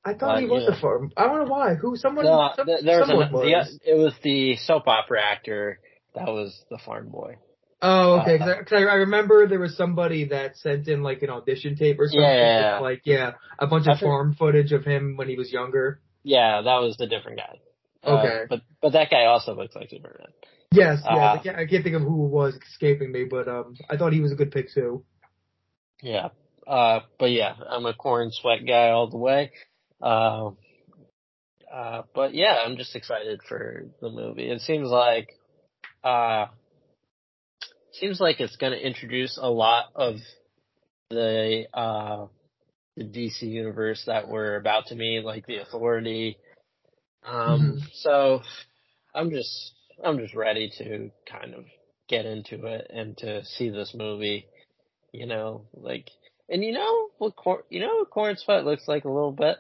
I 0.05 0.15
thought 0.15 0.37
uh, 0.37 0.41
he 0.41 0.47
was 0.47 0.65
yeah. 0.69 0.77
a 0.77 0.81
farm. 0.81 1.13
I 1.17 1.27
don't 1.27 1.45
know 1.45 1.51
why. 1.51 1.75
Who? 1.75 1.97
Someone. 1.97 2.25
No, 2.25 2.51
some, 2.57 2.67
there 2.67 3.01
was, 3.01 3.11
an, 3.11 3.17
was. 3.17 3.79
The, 3.85 3.91
it 3.91 3.95
was 3.95 4.15
the 4.23 4.57
soap 4.57 4.89
opera 4.89 5.23
actor 5.23 5.79
that 6.15 6.27
was 6.27 6.65
the 6.71 6.79
farm 6.79 7.09
boy. 7.09 7.37
Oh, 7.81 8.21
okay. 8.21 8.39
Because 8.39 8.73
uh, 8.73 8.77
I, 8.77 8.83
I, 8.83 8.95
remember 8.95 9.49
there 9.49 9.59
was 9.59 9.77
somebody 9.77 10.27
that 10.27 10.57
sent 10.57 10.87
in 10.87 11.03
like 11.03 11.23
an 11.23 11.31
audition 11.31 11.77
tape 11.77 11.99
or 11.99 12.07
something. 12.07 12.23
Yeah. 12.23 12.79
Like 12.81 13.03
yeah, 13.05 13.33
a 13.59 13.67
bunch 13.67 13.87
of 13.89 13.99
farm 13.99 14.35
footage 14.39 14.73
of 14.73 14.85
him 14.85 15.17
when 15.17 15.29
he 15.29 15.37
was 15.37 15.53
younger. 15.53 16.01
Yeah, 16.23 16.63
that 16.63 16.77
was 16.77 16.97
a 17.01 17.07
different 17.07 17.39
guy. 17.39 17.59
Uh, 18.05 18.19
okay. 18.19 18.43
Uh, 18.43 18.47
but 18.49 18.61
but 18.81 18.93
that 18.93 19.11
guy 19.11 19.25
also 19.25 19.55
looks 19.55 19.75
like 19.75 19.91
Superman. 19.91 20.29
Yes, 20.73 21.01
yeah. 21.05 21.11
Uh, 21.11 21.35
I, 21.35 21.43
can't, 21.43 21.57
I 21.57 21.67
can't 21.67 21.85
think 21.85 21.97
of 21.97 22.03
who 22.03 22.27
it 22.27 22.31
was 22.31 22.55
escaping 22.71 23.13
me, 23.13 23.25
but 23.25 23.49
um, 23.49 23.75
I 23.91 23.97
thought 23.97 24.13
he 24.13 24.21
was 24.21 24.33
a 24.33 24.37
good 24.37 24.53
pick 24.53 24.73
too. 24.73 25.05
Yeah. 26.01 26.29
Uh, 26.67 27.01
but 27.19 27.31
yeah, 27.33 27.55
I'm 27.69 27.85
a 27.87 27.93
Corenswet 27.93 28.67
guy 28.67 28.91
all 28.91 29.11
the 29.11 29.19
way. 29.19 29.51
Uh, 30.03 30.51
uh, 31.73 32.03
but 32.15 32.35
yeah, 32.35 32.57
I'm 32.67 32.77
just 32.77 32.95
excited 32.95 33.41
for 33.49 33.85
the 34.01 34.11
movie. 34.11 34.51
It 34.51 34.61
seems 34.61 34.91
like, 34.91 35.29
uh, 36.05 36.47
seems 37.93 38.21
like 38.21 38.41
it's 38.41 38.57
going 38.57 38.73
to 38.73 38.87
introduce 38.87 39.39
a 39.41 39.49
lot 39.49 39.87
of 39.95 40.17
the, 41.11 41.67
uh, 41.73 42.27
the 42.97 43.05
DC 43.05 43.43
universe 43.43 44.03
that 44.07 44.29
we're 44.29 44.57
about 44.57 44.87
to 44.87 44.95
meet, 44.95 45.25
like 45.25 45.47
the 45.47 45.59
Authority. 45.59 46.37
Um, 47.25 47.37
mm-hmm. 47.61 47.79
so 47.95 48.43
I'm 49.15 49.31
just, 49.31 49.73
I'm 50.05 50.19
just 50.19 50.35
ready 50.35 50.71
to 50.79 51.11
kind 51.31 51.55
of 51.55 51.65
get 52.09 52.27
into 52.27 52.67
it 52.67 52.91
and 52.93 53.17
to 53.19 53.45
see 53.45 53.71
this 53.71 53.95
movie. 53.95 54.47
You 55.13 55.27
know, 55.27 55.67
like 55.75 56.11
And 56.49 56.65
you 56.65 56.73
know 56.73 57.09
what? 57.19 57.37
Cor- 57.37 57.65
you 57.71 57.81
know 57.81 58.05
what 58.05 58.11
Corenswet 58.11 58.65
looks 58.65 58.89
like 58.89 59.05
a 59.05 59.11
little 59.11 59.33
bit. 59.33 59.57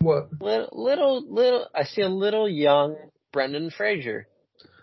What? 0.00 0.28
Little, 0.40 0.68
little, 0.72 1.24
little. 1.34 1.66
I 1.74 1.84
see 1.84 2.02
a 2.02 2.08
little 2.08 2.48
young 2.48 2.96
Brendan 3.32 3.70
Fraser 3.70 4.28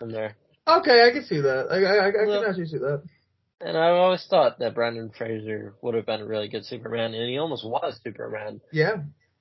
in 0.00 0.10
there. 0.12 0.36
Okay, 0.66 1.06
I 1.06 1.10
can 1.12 1.24
see 1.24 1.40
that. 1.40 1.66
I 1.70 1.76
I, 1.76 1.94
I, 1.94 2.08
I 2.08 2.26
Well- 2.26 2.40
can 2.42 2.50
actually 2.50 2.66
see 2.66 2.78
that. 2.78 3.02
And 3.60 3.78
I've 3.78 3.94
always 3.94 4.26
thought 4.28 4.58
that 4.58 4.74
Brendan 4.74 5.10
Fraser 5.16 5.74
would 5.80 5.94
have 5.94 6.04
been 6.04 6.20
a 6.20 6.26
really 6.26 6.48
good 6.48 6.66
Superman, 6.66 7.14
and 7.14 7.30
he 7.30 7.38
almost 7.38 7.64
was 7.64 7.98
Superman. 8.04 8.60
Yeah. 8.72 8.96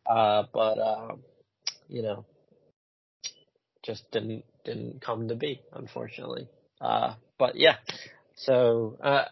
Uh, 0.09 0.43
but 0.53 0.77
uh, 0.79 1.15
you 1.89 2.03
know, 2.03 2.25
just 3.83 4.09
didn't 4.11 4.45
didn't 4.63 5.01
come 5.01 5.27
to 5.27 5.35
be, 5.35 5.61
unfortunately. 5.73 6.47
Uh, 6.79 7.15
but 7.37 7.55
yeah. 7.57 7.75
So, 8.35 8.97
uh, 9.03 9.25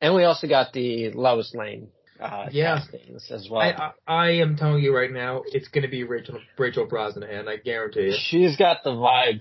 and 0.00 0.14
we 0.14 0.24
also 0.24 0.46
got 0.46 0.72
the 0.74 1.10
Lois 1.12 1.54
Lane 1.54 1.88
uh, 2.22 2.48
Yeah. 2.52 2.78
castings 2.80 3.30
as 3.30 3.48
well. 3.50 3.60
I, 3.60 3.70
I 3.72 3.92
I 4.06 4.30
am 4.42 4.56
telling 4.56 4.82
you 4.82 4.94
right 4.96 5.10
now, 5.12 5.42
it's 5.46 5.68
gonna 5.68 5.88
be 5.88 6.04
Rachel 6.04 6.38
Rachel 6.58 6.86
Brosnahan. 6.86 7.48
I 7.48 7.56
guarantee 7.56 8.06
you. 8.06 8.16
She's 8.18 8.56
got 8.56 8.84
the 8.84 8.90
vibe. 8.90 9.40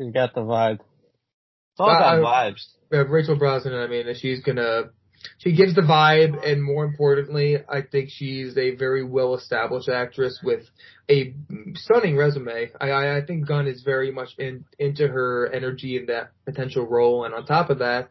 She's 0.00 0.12
got 0.12 0.34
the 0.34 0.42
vibe. 0.42 0.80
It's 0.80 1.80
all 1.80 1.90
Uh, 1.90 1.96
about 1.96 2.24
I- 2.24 2.50
vibes. 2.52 2.66
Uh, 2.92 3.06
Rachel 3.06 3.36
Brosnahan. 3.38 3.84
I 3.84 3.88
mean, 3.88 4.14
she's 4.14 4.40
gonna. 4.42 4.90
She 5.38 5.52
gives 5.52 5.74
the 5.74 5.80
vibe, 5.82 6.46
and 6.48 6.62
more 6.62 6.84
importantly, 6.84 7.56
I 7.68 7.80
think 7.82 8.08
she's 8.08 8.56
a 8.56 8.76
very 8.76 9.02
well 9.02 9.34
established 9.34 9.88
actress 9.88 10.38
with 10.44 10.62
a 11.10 11.34
stunning 11.74 12.16
resume. 12.16 12.70
I, 12.80 12.90
I, 12.90 13.16
I 13.16 13.24
think 13.26 13.48
Gunn 13.48 13.66
is 13.66 13.82
very 13.82 14.12
much 14.12 14.28
in, 14.38 14.64
into 14.78 15.08
her 15.08 15.50
energy 15.52 15.96
in 15.96 16.06
that 16.06 16.30
potential 16.44 16.86
role, 16.86 17.24
and 17.24 17.34
on 17.34 17.46
top 17.46 17.68
of 17.68 17.80
that, 17.80 18.10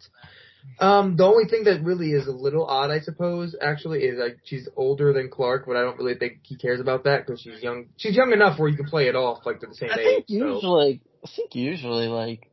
um, 0.80 1.15
the 1.17 1.23
only 1.25 1.45
thing 1.49 1.63
that 1.65 1.84
really 1.84 2.12
is 2.12 2.27
a 2.27 2.32
little 2.32 2.65
odd, 2.65 2.91
I 2.91 2.99
suppose, 2.99 3.56
actually, 3.62 3.99
is 4.03 4.19
like 4.19 4.38
she's 4.43 4.67
older 4.75 5.13
than 5.13 5.30
Clark, 5.30 5.65
but 5.67 5.75
I 5.75 5.82
don't 5.82 5.97
really 5.97 6.15
think 6.15 6.39
he 6.43 6.56
cares 6.56 6.80
about 6.80 7.03
that 7.06 7.25
because 7.25 7.41
she's 7.41 7.62
young. 7.62 7.86
She's 7.97 8.15
young 8.15 8.32
enough 8.32 8.60
where 8.60 8.69
you 8.69 8.77
can 8.77 8.86
play 8.88 9.08
it 9.08 9.15
off 9.15 9.45
like 9.45 9.60
they're 9.60 9.69
the 9.69 9.75
same 9.75 9.89
I 9.91 9.99
age. 9.99 10.06
think 10.06 10.25
so. 10.27 10.34
usually, 10.36 11.01
I 11.23 11.27
think 11.36 11.56
usually 11.56 12.08
like 12.08 12.49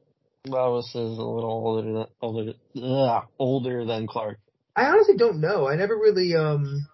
Lois 0.46 0.87
is 0.88 0.94
a 0.94 1.00
little 1.22 1.44
older 1.50 1.92
than 1.92 2.07
older, 2.22 2.53
ugh, 2.83 3.24
older 3.38 3.85
than 3.85 4.07
Clark. 4.07 4.38
I 4.77 4.87
honestly 4.87 5.16
don't 5.16 5.40
know. 5.40 5.68
I 5.68 5.77
never 5.77 5.94
really 5.96 6.35
um 6.35 6.87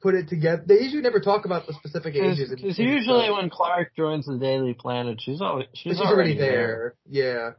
put 0.00 0.14
it 0.14 0.28
together. 0.28 0.64
They 0.66 0.80
usually 0.80 1.02
never 1.02 1.20
talk 1.20 1.44
about 1.44 1.66
the 1.66 1.74
specific 1.74 2.16
ages. 2.16 2.50
in- 2.50 2.56
Because 2.56 2.78
usually 2.78 3.24
stuff. 3.26 3.36
when 3.38 3.50
Clark 3.50 3.94
joins 3.96 4.26
the 4.26 4.36
Daily 4.38 4.74
Planet, 4.74 5.20
she's 5.22 5.40
always 5.40 5.66
she's, 5.74 5.92
she's 5.96 6.00
already 6.00 6.36
there. 6.36 6.94
Yeah. 7.08 7.50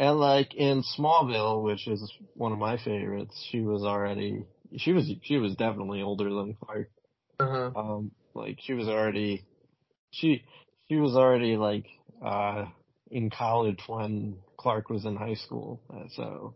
And 0.00 0.18
like 0.18 0.54
in 0.54 0.82
Smallville, 0.98 1.62
which 1.62 1.86
is 1.86 2.10
one 2.32 2.52
of 2.52 2.58
my 2.58 2.78
favorites, 2.78 3.46
she 3.50 3.60
was 3.60 3.82
already 3.82 4.46
she 4.78 4.94
was 4.94 5.12
she 5.24 5.36
was 5.36 5.54
definitely 5.56 6.00
older 6.00 6.24
than 6.30 6.54
Clark. 6.54 6.90
Uh 7.38 7.46
huh. 7.46 7.70
Um, 7.78 8.10
like 8.32 8.56
she 8.62 8.72
was 8.72 8.88
already 8.88 9.44
she 10.10 10.42
she 10.88 10.96
was 10.96 11.16
already 11.16 11.58
like 11.58 11.84
uh 12.24 12.64
in 13.10 13.28
college 13.28 13.80
when 13.88 14.38
Clark 14.56 14.88
was 14.88 15.04
in 15.04 15.16
high 15.16 15.34
school, 15.34 15.82
uh, 15.92 16.08
so 16.16 16.54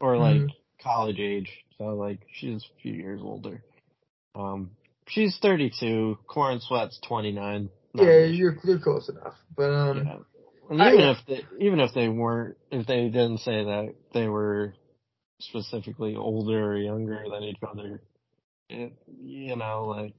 or 0.00 0.16
like 0.16 0.40
Mhm. 0.40 0.54
college 0.82 1.18
age. 1.18 1.50
So 1.76 1.88
like 1.96 2.20
she's 2.32 2.64
a 2.64 2.80
few 2.80 2.94
years 2.94 3.20
older. 3.22 3.62
Um, 4.34 4.70
she's 5.06 5.36
32. 5.42 6.16
Corenswet's 6.26 6.98
29. 7.06 7.68
Yeah, 7.92 8.24
you're 8.24 8.56
you're 8.64 8.78
close 8.78 9.10
enough. 9.10 9.34
But 9.54 9.70
um, 9.70 9.98
Yeah. 10.06 10.16
And 10.70 10.80
even 10.80 11.00
if 11.00 11.18
they, 11.26 11.64
even 11.64 11.80
if 11.80 11.94
they 11.94 12.08
weren't, 12.08 12.56
if 12.70 12.86
they 12.86 13.04
didn't 13.04 13.38
say 13.38 13.64
that 13.64 13.94
they 14.12 14.26
were 14.26 14.74
specifically 15.40 16.16
older 16.16 16.72
or 16.72 16.76
younger 16.76 17.22
than 17.30 17.42
each 17.44 17.58
other, 17.68 18.02
it, 18.68 18.92
you 19.20 19.56
know, 19.56 19.86
like 19.86 20.14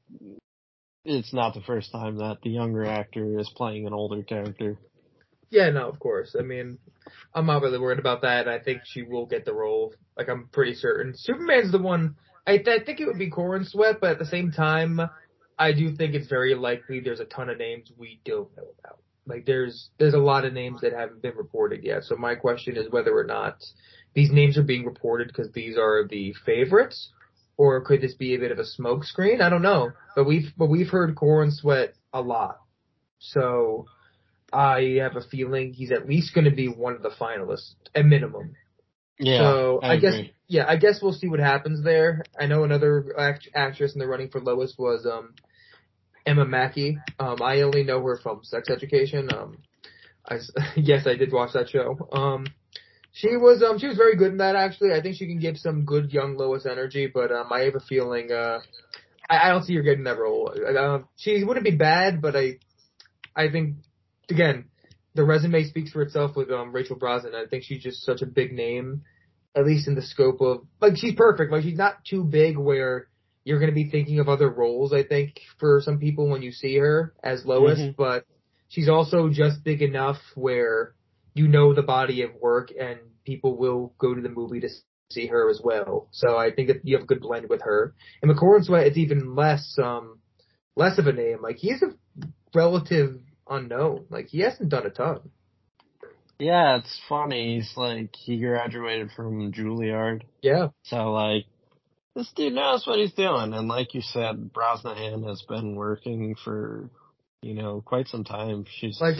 it's 1.03 1.33
not 1.33 1.53
the 1.53 1.61
first 1.61 1.91
time 1.91 2.17
that 2.17 2.37
the 2.43 2.49
younger 2.49 2.85
actor 2.85 3.39
is 3.39 3.51
playing 3.55 3.87
an 3.87 3.93
older 3.93 4.23
character. 4.23 4.77
yeah, 5.49 5.69
no, 5.69 5.89
of 5.89 5.99
course. 5.99 6.35
I 6.37 6.43
mean, 6.43 6.77
I'm 7.33 7.45
not 7.45 7.61
really 7.61 7.79
worried 7.79 7.99
about 7.99 8.21
that. 8.21 8.47
I 8.47 8.59
think 8.59 8.81
she 8.85 9.03
will 9.03 9.25
get 9.25 9.45
the 9.45 9.53
role. 9.53 9.93
Like 10.17 10.29
I'm 10.29 10.49
pretty 10.51 10.75
certain. 10.75 11.13
Superman's 11.15 11.71
the 11.71 11.79
one. 11.79 12.15
I, 12.45 12.57
th- 12.57 12.81
I 12.81 12.83
think 12.83 12.99
it 12.99 13.07
would 13.07 13.19
be 13.19 13.29
Corenswet, 13.29 13.99
but 13.99 14.11
at 14.11 14.19
the 14.19 14.25
same 14.25 14.51
time, 14.51 15.01
I 15.59 15.73
do 15.73 15.95
think 15.95 16.13
it's 16.13 16.27
very 16.27 16.55
likely 16.55 17.01
there's 17.01 17.19
a 17.19 17.25
ton 17.25 17.49
of 17.49 17.57
names 17.57 17.91
we 17.97 18.21
don't 18.23 18.55
know 18.55 18.67
about. 18.79 18.99
Like 19.27 19.45
there's 19.45 19.89
there's 19.99 20.13
a 20.13 20.19
lot 20.19 20.45
of 20.45 20.53
names 20.53 20.81
that 20.81 20.93
haven't 20.93 21.21
been 21.21 21.35
reported 21.35 21.83
yet. 21.83 22.03
So 22.03 22.15
my 22.15 22.35
question 22.35 22.77
is 22.77 22.89
whether 22.89 23.15
or 23.17 23.25
not 23.25 23.57
these 24.13 24.31
names 24.31 24.57
are 24.57 24.63
being 24.63 24.85
reported 24.85 25.27
because 25.27 25.51
these 25.51 25.77
are 25.77 26.07
the 26.07 26.33
favorites, 26.45 27.11
or 27.57 27.81
could 27.81 28.01
this 28.01 28.13
be 28.13 28.35
a 28.35 28.39
bit 28.39 28.51
of 28.51 28.59
a 28.59 28.63
smokescreen? 28.63 29.41
I 29.41 29.49
don't 29.49 29.61
know. 29.61 29.91
But 30.15 30.25
we've 30.25 30.51
but 30.57 30.67
we've 30.67 30.89
heard 30.89 31.15
Corenswet 31.15 31.89
a 32.13 32.21
lot, 32.21 32.59
so 33.19 33.85
I 34.51 34.99
have 35.01 35.15
a 35.15 35.27
feeling 35.27 35.73
he's 35.73 35.91
at 35.91 36.07
least 36.07 36.33
going 36.33 36.45
to 36.45 36.55
be 36.55 36.67
one 36.67 36.95
of 36.95 37.01
the 37.01 37.09
finalists 37.09 37.73
at 37.93 38.05
minimum. 38.05 38.55
Yeah. 39.19 39.39
so 39.39 39.79
I, 39.81 39.97
guess 39.97 40.13
agree. 40.13 40.33
yeah, 40.47 40.65
I 40.67 40.77
guess 40.77 40.99
we'll 41.01 41.13
see 41.13 41.27
what 41.27 41.39
happens 41.39 41.83
there. 41.83 42.23
I 42.39 42.45
know 42.45 42.63
another 42.63 43.15
act- 43.17 43.49
actress 43.55 43.93
in 43.93 43.99
the 43.99 44.07
running 44.07 44.29
for 44.29 44.39
Lois 44.39 44.75
was 44.77 45.05
um 45.05 45.33
Emma 46.27 46.45
Mackey. 46.45 46.99
Um, 47.19 47.41
I 47.41 47.61
only 47.61 47.83
know 47.83 48.03
her 48.03 48.19
from 48.21 48.41
Sex 48.43 48.69
Education. 48.69 49.29
Um, 49.33 49.57
I 50.27 50.35
yes, 50.75 51.07
I 51.07 51.15
did 51.15 51.31
watch 51.31 51.53
that 51.53 51.69
show. 51.69 51.97
Um, 52.11 52.45
she 53.13 53.35
was 53.35 53.63
um 53.63 53.79
she 53.79 53.87
was 53.87 53.97
very 53.97 54.15
good 54.15 54.31
in 54.31 54.37
that 54.37 54.55
actually. 54.55 54.93
I 54.93 55.01
think 55.01 55.15
she 55.15 55.25
can 55.25 55.39
give 55.39 55.57
some 55.57 55.85
good 55.85 56.11
young 56.11 56.37
Lois 56.37 56.67
energy, 56.67 57.09
but 57.11 57.31
um 57.31 57.51
I 57.51 57.61
have 57.61 57.75
a 57.75 57.79
feeling 57.79 58.31
uh 58.31 58.59
I, 59.29 59.47
I 59.47 59.49
don't 59.49 59.63
see 59.63 59.75
her 59.75 59.81
getting 59.81 60.03
that 60.03 60.19
role. 60.19 60.53
Uh, 60.53 60.99
she 61.15 61.43
wouldn't 61.43 61.65
be 61.65 61.75
bad, 61.75 62.21
but 62.21 62.35
I 62.35 62.59
I 63.35 63.49
think 63.49 63.77
again 64.29 64.65
the 65.15 65.23
resume 65.23 65.63
speaks 65.63 65.91
for 65.91 66.03
itself 66.03 66.35
with 66.35 66.51
um 66.51 66.71
Rachel 66.71 66.97
Brosnahan. 66.97 67.33
I 67.33 67.47
think 67.47 67.63
she's 67.63 67.81
just 67.81 68.05
such 68.05 68.21
a 68.21 68.27
big 68.27 68.51
name, 68.53 69.01
at 69.55 69.65
least 69.65 69.87
in 69.87 69.95
the 69.95 70.03
scope 70.03 70.41
of 70.41 70.67
like 70.79 70.97
she's 70.97 71.15
perfect. 71.15 71.51
Like 71.51 71.63
she's 71.63 71.77
not 71.77 72.05
too 72.05 72.23
big 72.23 72.57
where 72.57 73.07
you're 73.47 73.59
going 73.59 73.71
to 73.71 73.75
be 73.83 73.89
thinking 73.89 74.19
of 74.19 74.27
other 74.27 74.49
roles. 74.49 74.91
I 74.91 75.03
think 75.03 75.39
for 75.57 75.79
some 75.81 75.99
people 75.99 76.27
when 76.29 76.41
you 76.41 76.51
see 76.51 76.77
her 76.77 77.13
as 77.23 77.45
Lois, 77.45 77.79
Mhm. 77.79 77.95
but 77.95 78.25
she's 78.67 78.89
also 78.89 79.29
just 79.29 79.63
big 79.63 79.81
enough 79.81 80.17
where 80.35 80.93
you 81.33 81.47
know 81.47 81.73
the 81.73 81.81
body 81.83 82.23
of 82.23 82.31
work 82.35 82.71
and 82.77 82.99
people 83.23 83.55
will 83.57 83.93
go 83.99 84.13
to 84.13 84.21
the 84.21 84.27
movie 84.29 84.59
to 84.59 84.69
see 85.11 85.27
her 85.27 85.49
as 85.49 85.61
well. 85.63 86.09
So 86.11 86.35
I 86.37 86.51
think 86.51 86.67
that 86.67 86.81
you 86.83 86.95
have 86.97 87.03
a 87.03 87.07
good 87.07 87.21
blend 87.21 87.47
with 87.49 87.61
her. 87.61 87.93
And 88.21 88.29
McCoran 88.29 88.65
Sweat, 88.65 88.87
it's 88.87 88.97
even 88.97 89.33
less 89.35 89.77
um 89.81 90.19
less 90.75 90.97
of 90.99 91.07
a 91.07 91.13
name. 91.13 91.41
Like 91.41 91.55
he's 91.57 91.81
a 91.81 91.93
relative 92.53 93.21
unknown. 93.49 94.07
Like 94.09 94.27
he 94.27 94.39
hasn't 94.41 94.69
done 94.69 94.85
a 94.85 94.89
ton. 94.89 95.21
Yeah, 96.39 96.77
it's 96.77 96.99
funny. 97.07 97.55
He's 97.55 97.71
like 97.77 98.13
he 98.15 98.39
graduated 98.39 99.11
from 99.15 99.51
Juilliard, 99.53 100.23
Yeah. 100.41 100.67
so 100.83 101.11
like 101.11 101.45
this 102.17 102.31
dude 102.35 102.53
knows 102.53 102.87
what 102.87 102.97
he's 102.97 103.13
doing. 103.13 103.53
And 103.53 103.67
like 103.67 103.93
you 103.93 104.01
said, 104.01 104.51
Brosnahan 104.51 105.27
has 105.27 105.43
been 105.43 105.75
working 105.75 106.35
for 106.43 106.89
you 107.43 107.53
know 107.53 107.81
quite 107.85 108.07
some 108.07 108.23
time. 108.23 108.65
She's 108.67 108.99
Like 108.99 109.17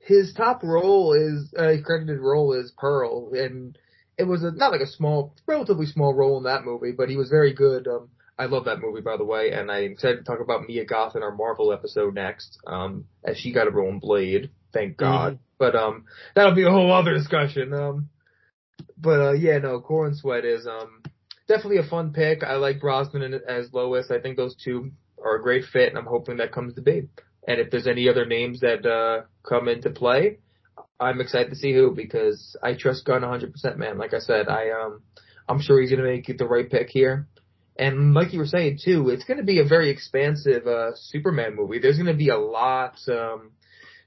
his 0.00 0.34
top 0.34 0.64
role 0.64 1.14
is 1.14 1.54
uh, 1.56 1.80
credited 1.84 2.18
role 2.18 2.52
is 2.54 2.72
Pearl, 2.76 3.32
and 3.34 3.78
it 4.18 4.24
was 4.24 4.42
a, 4.42 4.50
not 4.50 4.72
like 4.72 4.80
a 4.80 4.86
small, 4.86 5.34
relatively 5.46 5.86
small 5.86 6.12
role 6.12 6.38
in 6.38 6.44
that 6.44 6.64
movie, 6.64 6.92
but 6.92 7.08
he 7.08 7.16
was 7.16 7.30
very 7.30 7.54
good. 7.54 7.86
Um, 7.86 8.08
I 8.36 8.46
love 8.46 8.64
that 8.64 8.80
movie, 8.80 9.00
by 9.00 9.16
the 9.16 9.24
way, 9.24 9.52
and 9.52 9.70
I'm 9.70 9.92
excited 9.92 10.18
to 10.18 10.24
talk 10.24 10.40
about 10.40 10.66
Mia 10.66 10.84
Goth 10.84 11.16
in 11.16 11.22
our 11.22 11.34
Marvel 11.34 11.72
episode 11.72 12.14
next, 12.14 12.58
um, 12.66 13.04
as 13.24 13.38
she 13.38 13.52
got 13.52 13.68
a 13.68 13.70
role 13.70 13.88
in 13.88 14.00
Blade. 14.00 14.50
Thank 14.72 14.96
God. 14.96 15.38
But 15.58 15.74
um, 15.74 16.04
that'll 16.34 16.54
be 16.54 16.64
a 16.64 16.70
whole 16.70 16.92
other 16.92 17.14
discussion. 17.14 17.72
Um, 17.72 18.10
but 18.98 19.20
uh, 19.20 19.32
yeah, 19.32 19.58
no, 19.58 19.80
Corenswet 19.80 20.44
is 20.44 20.66
um 20.66 21.02
definitely 21.48 21.78
a 21.78 21.88
fun 21.88 22.12
pick. 22.12 22.42
I 22.42 22.56
like 22.56 22.80
Brosnahan 22.80 23.38
as 23.46 23.72
Lois. 23.72 24.10
I 24.10 24.18
think 24.18 24.36
those 24.36 24.56
two 24.62 24.92
are 25.22 25.36
a 25.36 25.42
great 25.42 25.64
fit, 25.72 25.88
and 25.88 25.98
I'm 25.98 26.06
hoping 26.06 26.38
that 26.38 26.52
comes 26.52 26.74
to 26.74 26.82
be. 26.82 27.08
And 27.48 27.60
if 27.60 27.70
there's 27.70 27.86
any 27.86 28.08
other 28.08 28.26
names 28.26 28.60
that 28.60 28.84
uh, 28.84 29.26
come 29.48 29.68
into 29.68 29.90
play, 29.90 30.38
I'm 30.98 31.20
excited 31.20 31.50
to 31.50 31.56
see 31.56 31.72
who 31.72 31.92
because 31.94 32.56
I 32.62 32.74
trust 32.74 33.04
Gunn 33.04 33.22
100%, 33.22 33.76
man. 33.76 33.98
Like 33.98 34.14
I 34.14 34.18
said, 34.18 34.48
I 34.48 34.70
um, 34.70 35.02
I'm 35.48 35.60
sure 35.60 35.80
he's 35.80 35.90
gonna 35.90 36.02
make 36.02 36.26
the 36.26 36.46
right 36.46 36.68
pick 36.68 36.88
here. 36.90 37.28
And 37.78 38.14
like 38.14 38.32
you 38.32 38.38
were 38.38 38.46
saying 38.46 38.80
too, 38.82 39.10
it's 39.10 39.24
gonna 39.24 39.42
be 39.44 39.60
a 39.60 39.64
very 39.64 39.90
expansive 39.90 40.66
uh, 40.66 40.92
Superman 40.94 41.54
movie. 41.54 41.78
There's 41.78 41.98
gonna 41.98 42.14
be 42.14 42.30
a 42.30 42.38
lot 42.38 42.98
um, 43.08 43.52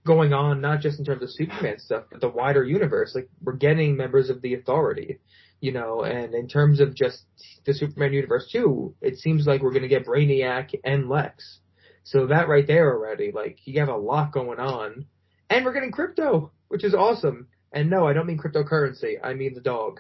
going 0.06 0.34
on, 0.34 0.62
not 0.62 0.82
just 0.82 1.00
in 1.00 1.06
terms 1.06 1.22
of 1.22 1.30
Superman 1.30 1.80
stuff, 1.80 2.06
but 2.12 2.22
the 2.22 2.30
wider 2.30 2.64
universe. 2.64 3.14
Like 3.14 3.30
we're 3.42 3.54
getting 3.54 3.96
members 3.96 4.30
of 4.30 4.42
the 4.42 4.56
Authority, 4.56 5.20
you 5.60 5.72
know, 5.72 6.04
and 6.04 6.34
in 6.34 6.48
terms 6.48 6.80
of 6.80 6.96
just 6.96 7.24
the 7.66 7.74
Superman 7.74 8.14
universe 8.14 8.50
too, 8.52 8.96
it 9.02 9.18
seems 9.18 9.46
like 9.46 9.62
we're 9.62 9.74
gonna 9.74 9.88
get 9.88 10.06
Brainiac 10.06 10.74
and 10.84 11.10
Lex. 11.10 11.60
So 12.04 12.28
that 12.28 12.48
right 12.48 12.66
there 12.66 12.92
already, 12.96 13.32
like 13.32 13.60
you 13.66 13.80
have 13.80 13.90
a 13.90 13.96
lot 13.98 14.32
going 14.32 14.60
on, 14.60 15.06
and 15.50 15.66
we're 15.66 15.74
getting 15.74 15.92
Krypto, 15.92 16.52
which 16.70 16.84
is 16.84 16.94
awesome. 16.94 17.48
And 17.72 17.90
no, 17.90 18.08
I 18.08 18.14
don't 18.14 18.26
mean 18.26 18.40
cryptocurrency. 18.40 19.16
I 19.24 19.34
mean 19.36 19.54
the 19.54 19.62
dog. 19.62 20.00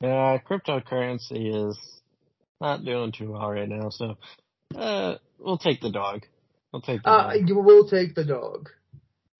yeah, 0.00 0.38
cryptocurrency 0.48 1.70
is 1.70 1.78
not 2.60 2.84
doing 2.84 3.12
too 3.12 3.32
well 3.32 3.50
right 3.50 3.68
now. 3.68 3.90
So, 3.90 4.16
uh, 4.74 5.16
we'll 5.38 5.58
take 5.58 5.80
the 5.80 5.90
dog. 5.90 6.24
We'll 6.72 6.82
take 6.82 7.02
the 7.02 7.08
Uh, 7.10 7.32
dog. 7.34 7.48
you 7.48 7.58
will 7.58 7.88
take 7.88 8.14
the 8.14 8.24
dog. 8.24 8.68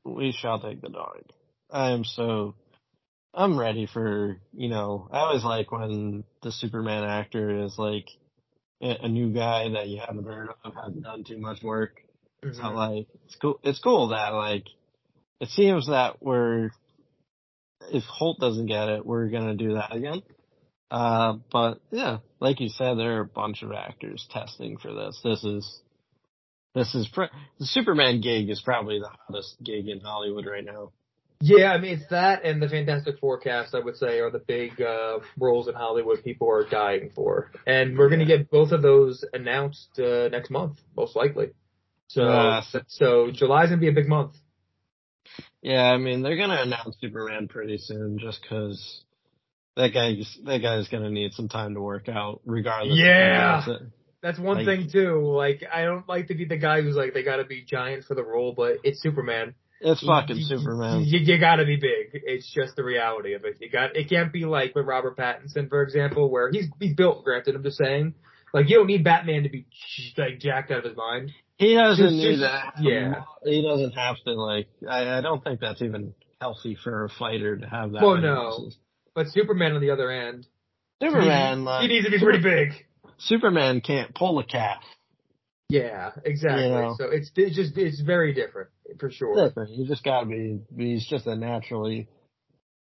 We 0.04 0.32
shall 0.32 0.60
take 0.60 0.80
the 0.80 0.88
dog. 0.88 1.22
I 1.70 1.90
am 1.90 2.04
so. 2.04 2.54
I'm 3.36 3.58
ready 3.58 3.86
for 3.86 4.38
you 4.54 4.68
know. 4.68 5.08
I 5.12 5.18
always 5.20 5.44
like 5.44 5.70
when 5.70 6.24
the 6.42 6.50
Superman 6.50 7.04
actor 7.04 7.64
is 7.64 7.78
like 7.78 8.08
a, 8.80 9.08
new 9.08 9.32
guy 9.32 9.68
that 9.70 9.88
you 9.88 10.00
haven't 10.00 10.24
heard 10.24 10.48
of, 10.64 10.74
hasn't 10.74 11.02
done 11.02 11.22
too 11.24 11.38
much 11.38 11.62
work. 11.62 12.02
So 12.42 12.62
Mhm. 12.62 12.74
like 12.74 13.08
it's 13.26 13.36
cool. 13.36 13.60
It's 13.62 13.78
cool 13.78 14.08
that 14.08 14.30
like 14.30 14.66
it 15.40 15.50
seems 15.50 15.88
that 15.88 16.22
we're 16.22 16.70
if 17.92 18.04
Hoult 18.04 18.38
doesn't 18.38 18.66
get 18.66 18.88
it, 18.88 19.04
we're 19.04 19.28
gonna 19.28 19.54
do 19.54 19.74
that 19.74 19.94
again. 19.94 20.22
Uh, 20.90 21.38
but 21.52 21.80
yeah, 21.90 22.18
like 22.40 22.60
you 22.60 22.68
said, 22.70 22.94
there 22.94 23.18
are 23.18 23.20
a 23.20 23.26
bunch 23.26 23.62
of 23.62 23.72
actors 23.72 24.26
testing 24.30 24.78
for 24.78 24.94
this. 24.94 25.20
This 25.22 25.44
is 25.44 25.82
this 26.74 26.94
is 26.94 27.08
the 27.12 27.66
Superman 27.66 28.20
gig 28.20 28.48
is 28.48 28.62
probably 28.62 28.98
the 28.98 29.08
hottest 29.08 29.56
gig 29.62 29.88
in 29.88 30.00
Hollywood 30.00 30.46
right 30.46 30.64
now. 30.64 30.92
Yeah, 31.40 31.72
I 31.72 31.78
mean 31.78 31.98
it's 31.98 32.08
that 32.10 32.44
and 32.44 32.62
the 32.62 32.68
Fantastic 32.68 33.18
Four 33.20 33.38
cast. 33.38 33.74
I 33.74 33.80
would 33.80 33.96
say 33.96 34.20
are 34.20 34.30
the 34.30 34.38
big 34.38 34.80
uh, 34.80 35.18
roles 35.38 35.68
in 35.68 35.74
Hollywood 35.74 36.24
people 36.24 36.50
are 36.50 36.68
dying 36.68 37.10
for, 37.14 37.50
and 37.66 37.98
we're 37.98 38.08
gonna 38.08 38.24
get 38.24 38.50
both 38.50 38.72
of 38.72 38.80
those 38.82 39.24
announced 39.34 39.98
uh, 39.98 40.28
next 40.28 40.50
month, 40.50 40.78
most 40.96 41.14
likely. 41.14 41.48
So 42.08 42.22
Yeah. 42.24 42.62
so 42.88 43.30
July's 43.32 43.68
gonna 43.68 43.80
be 43.80 43.88
a 43.88 43.92
big 43.92 44.08
month. 44.08 44.32
Yeah, 45.62 45.82
I 45.84 45.98
mean 45.98 46.22
they're 46.22 46.36
gonna 46.36 46.62
announce 46.62 46.96
Superman 47.00 47.48
pretty 47.48 47.78
soon, 47.78 48.18
just 48.18 48.40
because 48.42 49.04
that 49.76 49.88
guy's 49.92 50.38
that 50.44 50.58
guy's 50.62 50.88
gonna 50.88 51.10
need 51.10 51.32
some 51.34 51.48
time 51.48 51.74
to 51.74 51.80
work 51.80 52.08
out, 52.08 52.40
regardless. 52.46 52.98
Yeah. 52.98 53.58
Of 53.58 53.64
who 53.64 53.72
does 53.72 53.80
it. 53.82 53.88
That's 54.22 54.38
one 54.38 54.64
Like- 54.64 54.66
thing 54.66 54.88
too. 54.90 55.20
Like 55.20 55.62
I 55.72 55.84
don't 55.84 56.08
like 56.08 56.28
to 56.28 56.34
be 56.34 56.46
the 56.46 56.56
guy 56.56 56.80
who's 56.80 56.96
like 56.96 57.12
they 57.14 57.22
gotta 57.22 57.44
be 57.44 57.62
giant 57.62 58.04
for 58.04 58.14
the 58.14 58.24
role, 58.24 58.54
but 58.56 58.78
it's 58.84 59.02
Superman. 59.02 59.54
It's 59.80 60.04
fucking 60.04 60.36
You- 60.36 60.44
Superman. 60.44 61.02
You, 61.04 61.18
you 61.20 61.38
gotta 61.38 61.64
be 61.64 61.76
big. 61.76 62.10
It's 62.24 62.50
just 62.52 62.76
the 62.76 62.84
reality 62.84 63.34
of 63.34 63.44
it. 63.44 63.58
You 63.60 63.70
got 63.70 63.94
it 63.96 64.08
can't 64.08 64.32
be 64.32 64.44
like 64.44 64.74
with 64.74 64.86
Robert 64.86 65.16
Pattinson, 65.16 65.68
for 65.68 65.82
example, 65.82 66.30
where 66.30 66.50
he's 66.50 66.66
he's 66.80 66.94
built. 66.94 67.24
Granted, 67.24 67.54
I'm 67.56 67.62
just 67.62 67.76
saying, 67.78 68.14
like 68.54 68.68
you 68.70 68.78
don't 68.78 68.86
need 68.86 69.04
Batman 69.04 69.42
to 69.42 69.48
be 69.50 69.66
like 70.16 70.38
jacked 70.40 70.70
out 70.70 70.78
of 70.78 70.84
his 70.84 70.96
mind. 70.96 71.32
He 71.58 71.74
doesn't 71.74 72.04
Just- 72.04 72.14
need 72.16 72.40
that. 72.40 72.74
yeah. 72.80 73.22
He 73.44 73.62
doesn't 73.62 73.92
have 73.92 74.16
to 74.26 74.32
like. 74.32 74.68
I, 74.88 75.18
I 75.18 75.20
don't 75.20 75.42
think 75.42 75.60
that's 75.60 75.80
even 75.82 76.14
healthy 76.40 76.76
for 76.82 77.04
a 77.04 77.08
fighter 77.08 77.56
to 77.56 77.66
have 77.66 77.92
that. 77.92 78.02
Well, 78.02 78.16
no. 78.18 78.70
But 79.14 79.28
Superman, 79.28 79.72
on 79.72 79.80
the 79.80 79.90
other 79.90 80.10
end, 80.10 80.46
Superman. 81.02 81.58
he, 81.60 81.64
like, 81.64 81.82
he 81.82 81.88
needs 81.88 82.04
to 82.04 82.10
be 82.10 82.18
pretty 82.18 82.42
big. 82.42 82.72
Superman 83.18 83.80
can't 83.80 84.14
pull 84.14 84.38
a 84.38 84.44
calf. 84.44 84.82
Yeah, 85.68 86.12
exactly. 86.24 86.64
You 86.64 86.70
know. 86.70 86.94
So 86.98 87.10
it's 87.10 87.30
it's 87.34 87.56
just 87.56 87.76
it's 87.76 88.00
very 88.00 88.32
different 88.34 88.70
for 89.00 89.10
sure. 89.10 89.48
Different. 89.48 89.70
You 89.70 89.86
just 89.86 90.04
gotta 90.04 90.26
be. 90.26 90.60
He's 90.76 91.06
just 91.06 91.26
a 91.26 91.34
naturally 91.34 92.08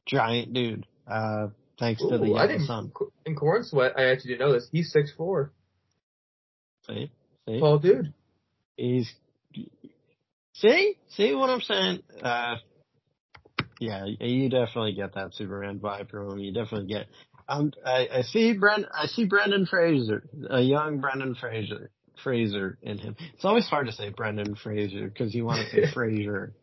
giant 0.06 0.52
dude. 0.52 0.86
Uh, 1.10 1.48
thanks 1.78 2.02
to 2.02 2.18
the 2.18 2.24
Ooh, 2.24 2.36
I 2.36 2.46
didn't. 2.46 2.66
sun. 2.66 2.92
In 3.24 3.34
Corenswet, 3.34 3.92
I 3.98 4.06
actually 4.10 4.32
didn't 4.32 4.40
know 4.46 4.52
this. 4.52 4.68
He's 4.70 4.92
six 4.92 5.10
four, 5.16 5.52
See, 6.86 7.10
see, 7.48 7.60
tall 7.60 7.78
dude. 7.78 8.12
he's. 8.76 9.10
See, 10.52 10.96
see 11.08 11.34
what 11.34 11.50
I'm 11.50 11.60
saying? 11.60 12.02
Uh, 12.22 12.56
yeah, 13.78 14.04
you 14.20 14.48
definitely 14.48 14.94
get 14.94 15.14
that 15.14 15.34
Superman 15.34 15.78
vibe 15.78 16.10
from 16.10 16.32
him. 16.32 16.38
You 16.38 16.52
definitely 16.52 16.88
get. 16.88 17.06
Um, 17.48 17.72
I, 17.84 18.08
I 18.12 18.22
see 18.22 18.52
Brent. 18.54 18.86
I 18.92 19.06
see 19.06 19.24
Brendan 19.24 19.66
Fraser, 19.66 20.24
a 20.50 20.60
young 20.60 21.00
Brendan 21.00 21.34
Fraser, 21.34 21.90
Fraser 22.22 22.78
in 22.82 22.98
him. 22.98 23.16
It's 23.34 23.44
always 23.44 23.66
hard 23.66 23.86
to 23.86 23.92
say 23.92 24.10
Brendan 24.10 24.54
Fraser 24.56 25.08
because 25.08 25.34
you 25.34 25.44
want 25.44 25.64
to 25.64 25.70
say 25.70 25.90
Fraser. 25.94 26.54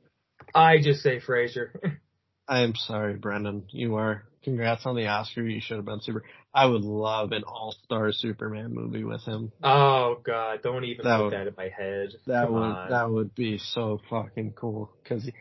I 0.54 0.78
just 0.82 1.02
say 1.02 1.20
Fraser. 1.20 2.00
I 2.48 2.62
am 2.62 2.76
sorry, 2.76 3.16
Brendan. 3.16 3.66
You 3.70 3.96
are. 3.96 4.24
Congrats 4.44 4.86
on 4.86 4.98
the 4.98 5.08
Oscar. 5.08 5.44
You 5.44 5.62
should 5.62 5.78
have 5.78 5.86
been 5.86 6.02
super. 6.02 6.24
I 6.54 6.66
would 6.66 6.82
love 6.82 7.32
an 7.32 7.44
all-star 7.44 8.12
Superman 8.12 8.74
movie 8.74 9.06
with 9.06 9.22
him. 9.24 9.54
oh 9.64 10.18
God, 10.24 10.60
don't 10.62 10.84
even 10.84 11.06
That 11.06 11.18
put 11.18 11.24
would- 11.26 11.34
that 11.34 11.48
in 11.48 11.54
my 11.58 11.70
head. 11.70 12.10
That 12.28 12.46
Come 12.46 12.54
would 12.56 12.62
on. 12.64 12.90
that 12.90 13.10
would 13.10 13.34
be 13.34 13.58
so 13.58 14.02
fucking 14.10 14.52
cool 14.58 14.92
because 15.02 15.24
he, 15.24 15.34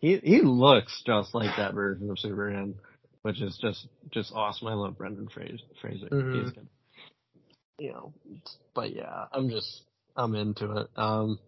he 0.00 0.16
he 0.18 0.40
looks 0.42 1.02
just 1.06 1.32
like 1.34 1.56
that 1.56 1.74
version 1.74 2.10
of 2.10 2.18
Superman, 2.18 2.74
which 3.22 3.40
is 3.40 3.56
just 3.62 3.86
just 4.10 4.32
awesome. 4.34 4.66
I 4.66 4.74
love 4.74 4.98
Brendan 4.98 5.28
Fraser. 5.28 5.58
Fraser. 5.80 6.08
Mhm. 6.08 6.42
He's 6.42 6.50
good. 6.52 6.66
You 7.82 7.90
know, 7.90 8.12
but 8.76 8.94
yeah, 8.94 9.24
I'm 9.32 9.50
just 9.50 9.82
I'm 10.16 10.36
into 10.36 10.70
it. 10.70 10.86
Um, 10.94 11.40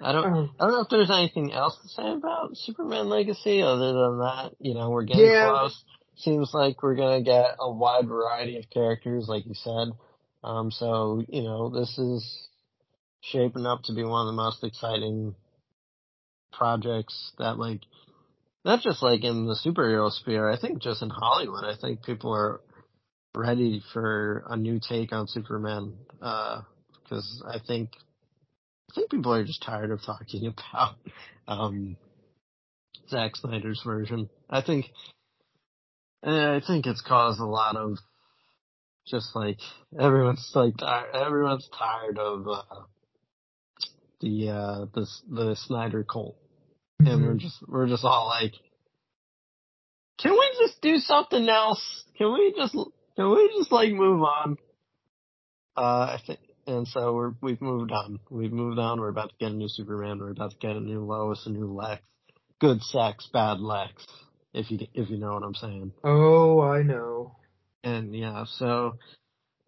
I 0.00 0.12
don't 0.12 0.24
Oh. 0.24 0.50
I 0.60 0.64
don't 0.64 0.72
know 0.72 0.80
if 0.82 0.88
there's 0.88 1.10
anything 1.10 1.52
else 1.52 1.76
to 1.82 1.88
say 1.88 2.12
about 2.12 2.56
Superman 2.56 3.08
Legacy 3.08 3.60
other 3.60 3.92
than 3.92 4.18
that. 4.20 4.52
You 4.60 4.74
know, 4.74 4.88
we're 4.90 5.02
getting 5.02 5.24
Yeah. 5.24 5.50
close. 5.50 5.82
Seems 6.14 6.54
like 6.54 6.80
we're 6.84 6.94
gonna 6.94 7.22
get 7.22 7.56
a 7.58 7.68
wide 7.68 8.06
variety 8.06 8.56
of 8.58 8.70
characters, 8.70 9.26
like 9.28 9.46
you 9.46 9.54
said. 9.54 9.88
Um, 10.44 10.70
so 10.70 11.24
you 11.26 11.42
know, 11.42 11.70
this 11.70 11.98
is 11.98 12.48
shaping 13.20 13.66
up 13.66 13.82
to 13.84 13.92
be 13.92 14.04
one 14.04 14.20
of 14.20 14.26
the 14.28 14.40
most 14.40 14.62
exciting 14.62 15.34
projects 16.52 17.32
that 17.38 17.58
like 17.58 17.80
not 18.64 18.80
just 18.80 19.02
like 19.02 19.24
in 19.24 19.46
the 19.46 19.56
superhero 19.56 20.08
sphere, 20.12 20.48
I 20.48 20.56
think 20.56 20.80
just 20.80 21.02
in 21.02 21.10
Hollywood, 21.10 21.64
I 21.64 21.74
think 21.74 22.04
people 22.04 22.32
are 22.32 22.60
ready 23.36 23.82
for 23.92 24.44
a 24.48 24.56
new 24.56 24.80
take 24.80 25.12
on 25.12 25.26
Superman. 25.28 25.94
Uh, 26.20 26.62
cause 27.08 27.42
I 27.46 27.58
think, 27.66 27.90
I 28.90 28.94
think 28.94 29.10
people 29.10 29.32
are 29.32 29.44
just 29.44 29.62
tired 29.62 29.90
of 29.90 30.02
talking 30.02 30.46
about, 30.72 30.96
um, 31.46 31.96
Zack 33.08 33.36
Snyder's 33.36 33.82
version. 33.84 34.28
I 34.48 34.62
think, 34.62 34.86
eh, 36.24 36.56
I 36.56 36.60
think 36.66 36.86
it's 36.86 37.00
caused 37.02 37.40
a 37.40 37.44
lot 37.46 37.76
of 37.76 37.98
just 39.06 39.34
like 39.34 39.58
everyone's 39.98 40.50
like 40.54 40.76
tired, 40.76 41.14
everyone's 41.14 41.68
tired 41.76 42.18
of, 42.18 42.46
uh, 42.48 42.62
the, 44.20 44.48
uh, 44.50 44.86
the, 44.94 45.06
the 45.30 45.56
Snyder 45.56 46.04
cult 46.04 46.36
and 47.06 47.22
we're 47.24 47.34
Mhm. 47.34 47.40
just 47.40 47.66
we're 47.66 47.86
just 47.86 48.04
all 48.04 48.26
like, 48.26 48.52
can 50.18 50.32
we 50.32 50.56
just 50.60 50.80
do 50.82 50.98
something 50.98 51.48
else? 51.48 52.04
Can 52.18 52.32
we 52.34 52.52
just 52.54 52.76
can 53.16 53.30
we 53.30 53.50
just 53.58 53.72
like 53.72 53.92
move 53.92 54.22
on? 54.22 54.56
Uh, 55.76 56.16
I 56.16 56.20
think, 56.26 56.40
and 56.66 56.86
so 56.88 57.14
we're 57.14 57.32
we've 57.40 57.60
moved 57.60 57.92
on. 57.92 58.20
We've 58.30 58.52
moved 58.52 58.78
on. 58.78 59.00
We're 59.00 59.08
about 59.08 59.30
to 59.30 59.34
get 59.38 59.52
a 59.52 59.54
new 59.54 59.68
Superman. 59.68 60.18
We're 60.18 60.30
about 60.30 60.52
to 60.52 60.56
get 60.58 60.76
a 60.76 60.80
new 60.80 61.04
Lois, 61.04 61.42
a 61.46 61.50
new 61.50 61.72
Lex. 61.72 62.02
Good 62.60 62.82
sex, 62.82 63.28
bad 63.32 63.60
Lex. 63.60 64.06
If 64.52 64.70
you 64.70 64.78
if 64.94 65.10
you 65.10 65.16
know 65.16 65.34
what 65.34 65.42
I'm 65.42 65.54
saying. 65.54 65.92
Oh, 66.04 66.60
I 66.60 66.82
know. 66.82 67.36
And 67.82 68.14
yeah, 68.14 68.44
so 68.46 68.98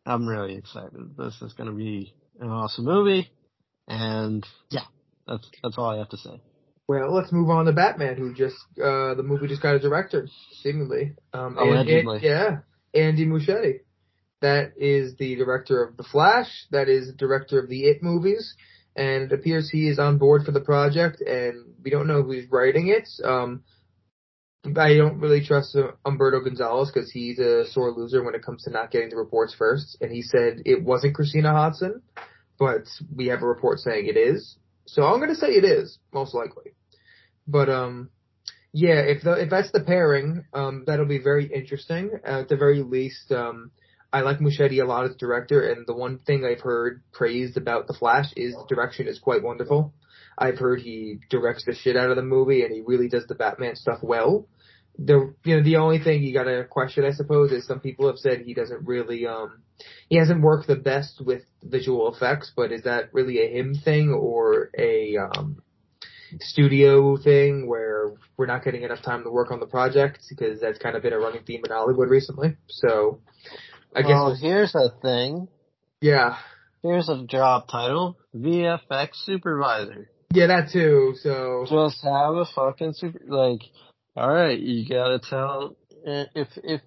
I'm 0.05 0.27
really 0.27 0.57
excited. 0.57 1.17
This 1.17 1.41
is 1.41 1.53
gonna 1.55 1.73
be 1.73 2.15
an 2.41 2.49
awesome 2.49 2.85
movie. 2.85 3.31
And 3.89 4.47
yeah, 4.71 4.85
that's 5.27 5.49
that's 5.63 5.79
all 5.79 5.91
I 5.91 5.99
have 5.99 6.11
to 6.11 6.17
say. 6.17 6.41
Well, 6.89 7.15
let's 7.15 7.33
move 7.33 7.49
on 7.49 7.67
to 7.67 7.73
Batman, 7.73 8.17
who 8.17 8.35
just 8.35 8.57
uh 8.79 9.15
the 9.15 9.23
movie 9.23 9.47
just 9.47 9.63
got 9.63 9.77
a 9.77 9.79
director, 9.79 10.29
seemingly. 10.61 11.15
Um, 11.33 11.57
Allegedly. 11.57 12.21
yeah, 12.23 12.59
Andy 12.95 13.27
Muschietti. 13.27 13.81
That 14.41 14.73
is 14.77 15.17
the 15.17 15.37
director 15.37 15.85
of 15.85 15.97
The 15.97 16.03
Flash. 16.03 16.67
That 16.71 16.89
is 16.89 17.13
director 17.15 17.61
of 17.61 17.69
the 17.69 17.85
It 17.85 18.03
movies, 18.03 18.55
and 18.97 19.25
it 19.25 19.33
appears 19.33 19.71
he 19.71 19.89
is 19.89 19.99
on 19.99 20.19
board 20.19 20.45
for 20.45 20.51
the 20.51 20.61
project. 20.61 21.21
And 21.21 21.75
we 21.83 21.91
don't 21.91 22.09
know 22.09 22.23
who's 22.23 22.51
writing 22.51 22.89
it. 22.89 23.09
Um, 23.25 23.63
I 24.65 24.95
don't 24.95 25.19
really 25.19 25.45
trust 25.45 25.75
uh, 25.75 25.93
Umberto 26.05 26.41
Gonzalez 26.41 26.91
because 26.93 27.11
he's 27.11 27.39
a 27.39 27.67
sore 27.71 27.91
loser 27.91 28.23
when 28.23 28.35
it 28.35 28.45
comes 28.45 28.65
to 28.65 28.71
not 28.71 28.91
getting 28.91 29.11
the 29.11 29.17
reports 29.17 29.55
first. 29.55 29.97
And 30.01 30.13
he 30.13 30.23
said 30.23 30.63
it 30.65 30.83
wasn't 30.83 31.15
Christina 31.15 31.51
Hodson, 31.51 32.03
but 32.59 32.87
we 33.15 33.27
have 33.27 33.43
a 33.43 33.47
report 33.47 33.81
saying 33.81 34.07
it 34.07 34.17
is. 34.17 34.57
So 34.87 35.03
I'm 35.05 35.21
gonna 35.21 35.35
say 35.35 35.49
it 35.49 35.65
is 35.65 35.99
most 36.13 36.35
likely. 36.35 36.73
But 37.47 37.69
um, 37.69 38.11
yeah, 38.73 39.01
if 39.01 39.23
the 39.23 39.33
if 39.35 39.51
that's 39.51 39.71
the 39.71 39.81
pairing, 39.81 40.45
um, 40.55 40.85
that'll 40.87 41.07
be 41.07 41.19
very 41.19 41.47
interesting. 41.47 42.11
At 42.25 42.49
the 42.49 42.57
very 42.57 42.83
least, 42.83 43.31
um, 43.31 43.71
I 44.13 44.23
like 44.23 44.39
Muschietti 44.39 44.83
a 44.83 44.87
lot 44.87 45.05
as 45.05 45.15
director, 45.17 45.71
and 45.71 45.87
the 45.87 45.95
one 45.95 46.19
thing 46.19 46.45
I've 46.45 46.63
heard 46.63 47.03
praised 47.13 47.59
about 47.59 47.87
the 47.87 47.95
Flash 47.95 48.33
is 48.35 48.55
the 48.55 48.75
direction 48.75 49.09
is 49.09 49.19
quite 49.19 49.43
wonderful. 49.43 49.93
I've 50.39 50.59
heard 50.59 50.81
he 50.81 51.19
directs 51.29 51.65
the 51.67 51.75
shit 51.75 51.97
out 51.97 52.11
of 52.11 52.17
the 52.17 52.23
movie, 52.23 52.63
and 52.63 52.73
he 52.73 52.81
really 52.81 53.09
does 53.09 53.27
the 53.27 53.35
Batman 53.35 53.77
stuff 53.77 53.99
well. 54.03 54.49
The 54.99 55.35
you 55.45 55.57
know 55.57 55.63
the 55.63 55.77
only 55.77 55.99
thing 55.99 56.23
you 56.23 56.33
gotta 56.33 56.65
question, 56.65 57.05
I 57.05 57.13
suppose, 57.13 57.53
is 57.53 57.67
some 57.67 57.81
people 57.81 58.07
have 58.07 58.19
said 58.19 58.41
he 58.41 58.55
doesn't 58.55 58.87
really 58.87 59.27
um 59.27 59.63
he 60.09 60.17
hasn't 60.17 60.41
worked 60.41 60.67
the 60.67 60.77
best 60.77 61.21
with 61.23 61.43
visual 61.63 62.15
effects, 62.15 62.53
but 62.57 62.73
is 62.73 62.85
that 62.85 63.13
really 63.13 63.39
a 63.39 63.49
him 63.49 63.75
thing 63.75 64.11
or 64.11 64.71
a 64.79 65.17
um 65.17 65.63
studio 66.41 67.17
thing 67.17 67.69
where 67.69 68.13
we're 68.37 68.47
not 68.47 68.65
getting 68.65 68.83
enough 68.83 69.03
time 69.03 69.25
to 69.25 69.31
work 69.31 69.51
on 69.51 69.61
the 69.61 69.67
project 69.67 70.21
because 70.29 70.61
that's 70.61 70.79
kind 70.79 70.97
of 70.97 71.03
been 71.03 71.13
a 71.13 71.19
running 71.19 71.43
theme 71.45 71.63
in 71.65 71.71
Hollywood 71.71 72.09
recently. 72.09 72.57
So 72.69 73.21
I 73.95 74.03
well, 74.03 74.31
guess. 74.31 74.41
here's 74.41 74.75
a 74.75 74.91
thing. 75.03 75.49
Yeah. 76.01 76.37
Here's 76.83 77.09
a 77.09 77.25
job 77.25 77.69
title: 77.69 78.19
VFX 78.35 79.11
supervisor. 79.25 80.11
Yeah, 80.33 80.47
that 80.49 80.71
too. 80.73 81.15
So 81.23 81.67
Just 81.69 82.03
have 82.03 82.35
a 82.35 82.47
fucking 82.55 82.95
super 82.95 83.21
like. 83.27 83.61
All 84.17 84.31
right, 84.31 84.59
you 84.59 84.89
gotta 84.89 85.19
tell 85.19 85.77
eh, 86.07 86.25
if 86.35 86.49
if 86.63 86.81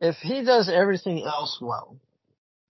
if 0.00 0.16
he 0.16 0.44
does 0.44 0.70
everything 0.72 1.22
else 1.24 1.58
well, 1.60 1.98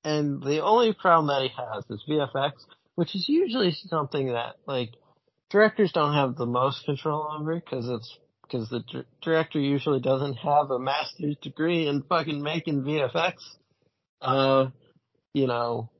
and 0.04 0.42
the 0.42 0.62
only 0.62 0.92
problem 0.92 1.26
that 1.26 1.42
he 1.42 1.50
has 1.56 1.84
is 1.90 2.04
VFX, 2.08 2.52
which 2.94 3.14
is 3.14 3.28
usually 3.28 3.72
something 3.88 4.28
that 4.28 4.56
like 4.66 4.90
directors 5.50 5.92
don't 5.92 6.14
have 6.14 6.36
the 6.36 6.46
most 6.46 6.84
control 6.84 7.28
over 7.38 7.54
because 7.54 7.88
it's 7.88 8.18
because 8.42 8.68
the 8.68 9.04
director 9.22 9.58
usually 9.58 10.00
doesn't 10.00 10.34
have 10.34 10.70
a 10.70 10.78
master's 10.78 11.36
degree 11.42 11.88
in 11.88 12.02
fucking 12.02 12.40
making 12.40 12.82
VFX. 12.82 13.34
Uh, 14.20 14.68
you 15.34 15.46
know, 15.46 15.90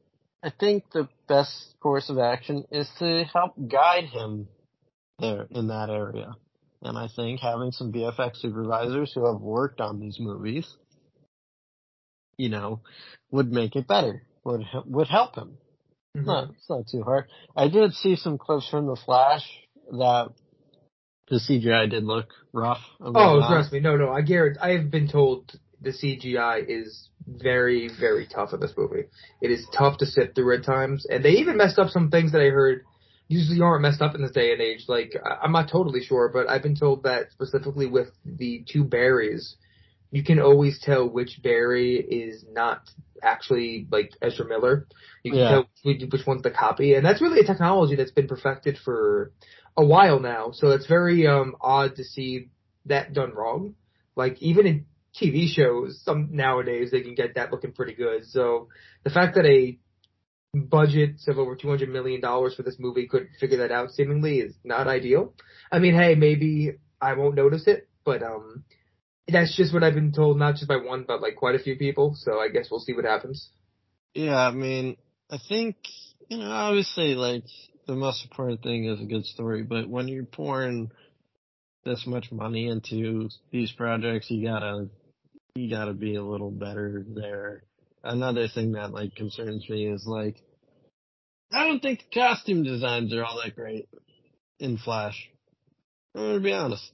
I 0.42 0.50
think 0.50 0.84
the 0.92 1.08
best 1.28 1.74
course 1.80 2.08
of 2.08 2.18
action 2.18 2.64
is 2.70 2.88
to 3.00 3.24
help 3.24 3.54
guide 3.68 4.04
him 4.04 4.48
there 5.18 5.46
in 5.50 5.68
that 5.68 5.90
area. 5.90 6.36
And 6.82 6.96
I 6.96 7.08
think 7.14 7.40
having 7.40 7.72
some 7.72 7.92
VFX 7.92 8.36
supervisors 8.36 9.12
who 9.12 9.26
have 9.26 9.40
worked 9.40 9.80
on 9.80 9.98
these 9.98 10.18
movies, 10.20 10.72
you 12.36 12.48
know, 12.48 12.80
would 13.30 13.50
make 13.50 13.74
it 13.74 13.88
better. 13.88 14.22
Would 14.44 14.64
would 14.84 15.08
help 15.08 15.34
him. 15.34 15.58
Mhm. 16.16 16.24
No, 16.24 16.48
it's 16.50 16.68
not 16.70 16.88
too 16.88 17.02
hard. 17.02 17.26
I 17.54 17.68
did 17.68 17.92
see 17.94 18.16
some 18.16 18.38
clips 18.38 18.68
from 18.68 18.86
the 18.86 18.96
Flash 18.96 19.44
that 19.90 20.30
the 21.28 21.36
CGI 21.36 21.90
did 21.90 22.04
look 22.04 22.28
rough. 22.52 22.80
Oh, 23.00 23.46
trust 23.46 23.72
me. 23.72 23.80
No, 23.80 23.96
no. 23.96 24.10
I 24.10 24.22
guarantee. 24.22 24.60
I 24.60 24.70
have 24.78 24.90
been 24.90 25.08
told 25.08 25.52
the 25.80 25.90
CGI 25.90 26.64
is 26.66 27.10
very, 27.26 27.88
very 27.88 28.26
tough 28.26 28.52
in 28.54 28.60
this 28.60 28.72
movie. 28.76 29.04
It 29.42 29.50
is 29.50 29.66
tough 29.72 29.98
to 29.98 30.06
sit 30.06 30.34
through 30.34 30.56
at 30.56 30.64
times, 30.64 31.06
and 31.06 31.24
they 31.24 31.32
even 31.32 31.56
messed 31.56 31.78
up 31.78 31.90
some 31.90 32.10
things 32.10 32.32
that 32.32 32.40
I 32.40 32.50
heard 32.50 32.82
usually 33.28 33.60
aren't 33.60 33.82
messed 33.82 34.00
up 34.00 34.14
in 34.14 34.22
this 34.22 34.30
day 34.30 34.52
and 34.52 34.62
age. 34.62 34.84
Like 34.88 35.14
I'm 35.42 35.52
not 35.52 35.68
totally 35.68 36.00
sure, 36.02 36.30
but 36.32 36.48
I've 36.48 36.62
been 36.62 36.76
told 36.76 37.02
that 37.02 37.32
specifically 37.32 37.86
with 37.86 38.08
the 38.24 38.64
two 38.70 38.84
Barrys, 38.84 39.56
you 40.16 40.24
can 40.24 40.40
always 40.40 40.80
tell 40.80 41.06
which 41.06 41.40
Barry 41.42 41.96
is 41.96 42.42
not 42.50 42.88
actually 43.22 43.86
like 43.90 44.12
Ezra 44.22 44.46
Miller. 44.48 44.86
You 45.22 45.32
can 45.32 45.40
Yeah. 45.40 45.48
tell 45.48 45.68
which, 45.82 46.02
which 46.10 46.26
one's 46.26 46.40
the 46.42 46.50
copy, 46.50 46.94
and 46.94 47.04
that's 47.04 47.20
really 47.20 47.40
a 47.40 47.44
technology 47.44 47.96
that's 47.96 48.12
been 48.12 48.26
perfected 48.26 48.78
for 48.82 49.32
a 49.76 49.84
while 49.84 50.18
now. 50.18 50.52
So 50.52 50.70
it's 50.70 50.86
very 50.86 51.26
um 51.26 51.54
odd 51.60 51.96
to 51.96 52.04
see 52.04 52.48
that 52.86 53.12
done 53.12 53.34
wrong. 53.34 53.74
Like 54.16 54.40
even 54.40 54.66
in 54.66 54.86
TV 55.20 55.48
shows, 55.48 56.00
some 56.02 56.30
nowadays 56.32 56.90
they 56.92 57.02
can 57.02 57.14
get 57.14 57.34
that 57.34 57.52
looking 57.52 57.72
pretty 57.72 57.92
good. 57.94 58.24
So 58.24 58.68
the 59.04 59.10
fact 59.10 59.34
that 59.34 59.44
a 59.44 59.78
budget 60.54 61.16
of 61.28 61.38
over 61.38 61.56
two 61.56 61.68
hundred 61.68 61.90
million 61.90 62.22
dollars 62.22 62.54
for 62.54 62.62
this 62.62 62.78
movie 62.78 63.06
could 63.06 63.28
figure 63.38 63.58
that 63.58 63.70
out 63.70 63.90
seemingly 63.90 64.38
is 64.38 64.54
not 64.64 64.88
ideal. 64.88 65.34
I 65.70 65.78
mean, 65.78 65.94
hey, 65.94 66.14
maybe 66.14 66.72
I 67.02 67.12
won't 67.12 67.34
notice 67.34 67.66
it, 67.66 67.86
but 68.02 68.22
um, 68.22 68.64
that's 69.28 69.56
just 69.56 69.74
what 69.74 69.82
I've 69.82 69.94
been 69.94 70.12
told, 70.12 70.38
not 70.38 70.54
just 70.54 70.68
by 70.68 70.76
one, 70.76 71.04
but 71.06 71.20
like 71.20 71.36
quite 71.36 71.54
a 71.54 71.60
few 71.60 71.76
people. 71.76 72.14
So 72.16 72.38
I 72.38 72.48
guess 72.48 72.68
we'll 72.70 72.80
see 72.80 72.94
what 72.94 73.04
happens. 73.04 73.50
Yeah, 74.14 74.38
I 74.38 74.52
mean, 74.52 74.96
I 75.30 75.38
think, 75.48 75.76
you 76.28 76.38
know, 76.38 76.50
obviously, 76.50 77.14
like, 77.14 77.44
the 77.86 77.94
most 77.94 78.24
important 78.24 78.62
thing 78.62 78.86
is 78.86 79.00
a 79.00 79.04
good 79.04 79.26
story, 79.26 79.62
but 79.62 79.88
when 79.88 80.08
you're 80.08 80.24
pouring 80.24 80.90
this 81.84 82.06
much 82.06 82.32
money 82.32 82.68
into 82.68 83.28
these 83.52 83.72
projects, 83.72 84.30
you 84.30 84.46
gotta, 84.46 84.88
you 85.54 85.68
gotta 85.68 85.92
be 85.92 86.16
a 86.16 86.22
little 86.22 86.50
better 86.50 87.04
there. 87.14 87.64
Another 88.02 88.48
thing 88.48 88.72
that, 88.72 88.92
like, 88.92 89.14
concerns 89.14 89.68
me 89.68 89.86
is, 89.86 90.04
like, 90.06 90.36
I 91.52 91.66
don't 91.66 91.80
think 91.80 92.00
the 92.00 92.20
costume 92.20 92.62
designs 92.62 93.12
are 93.12 93.24
all 93.24 93.40
that 93.44 93.54
great 93.54 93.88
in 94.58 94.78
Flash. 94.78 95.30
I'm 96.14 96.22
gonna 96.22 96.40
be 96.40 96.52
honest. 96.52 96.90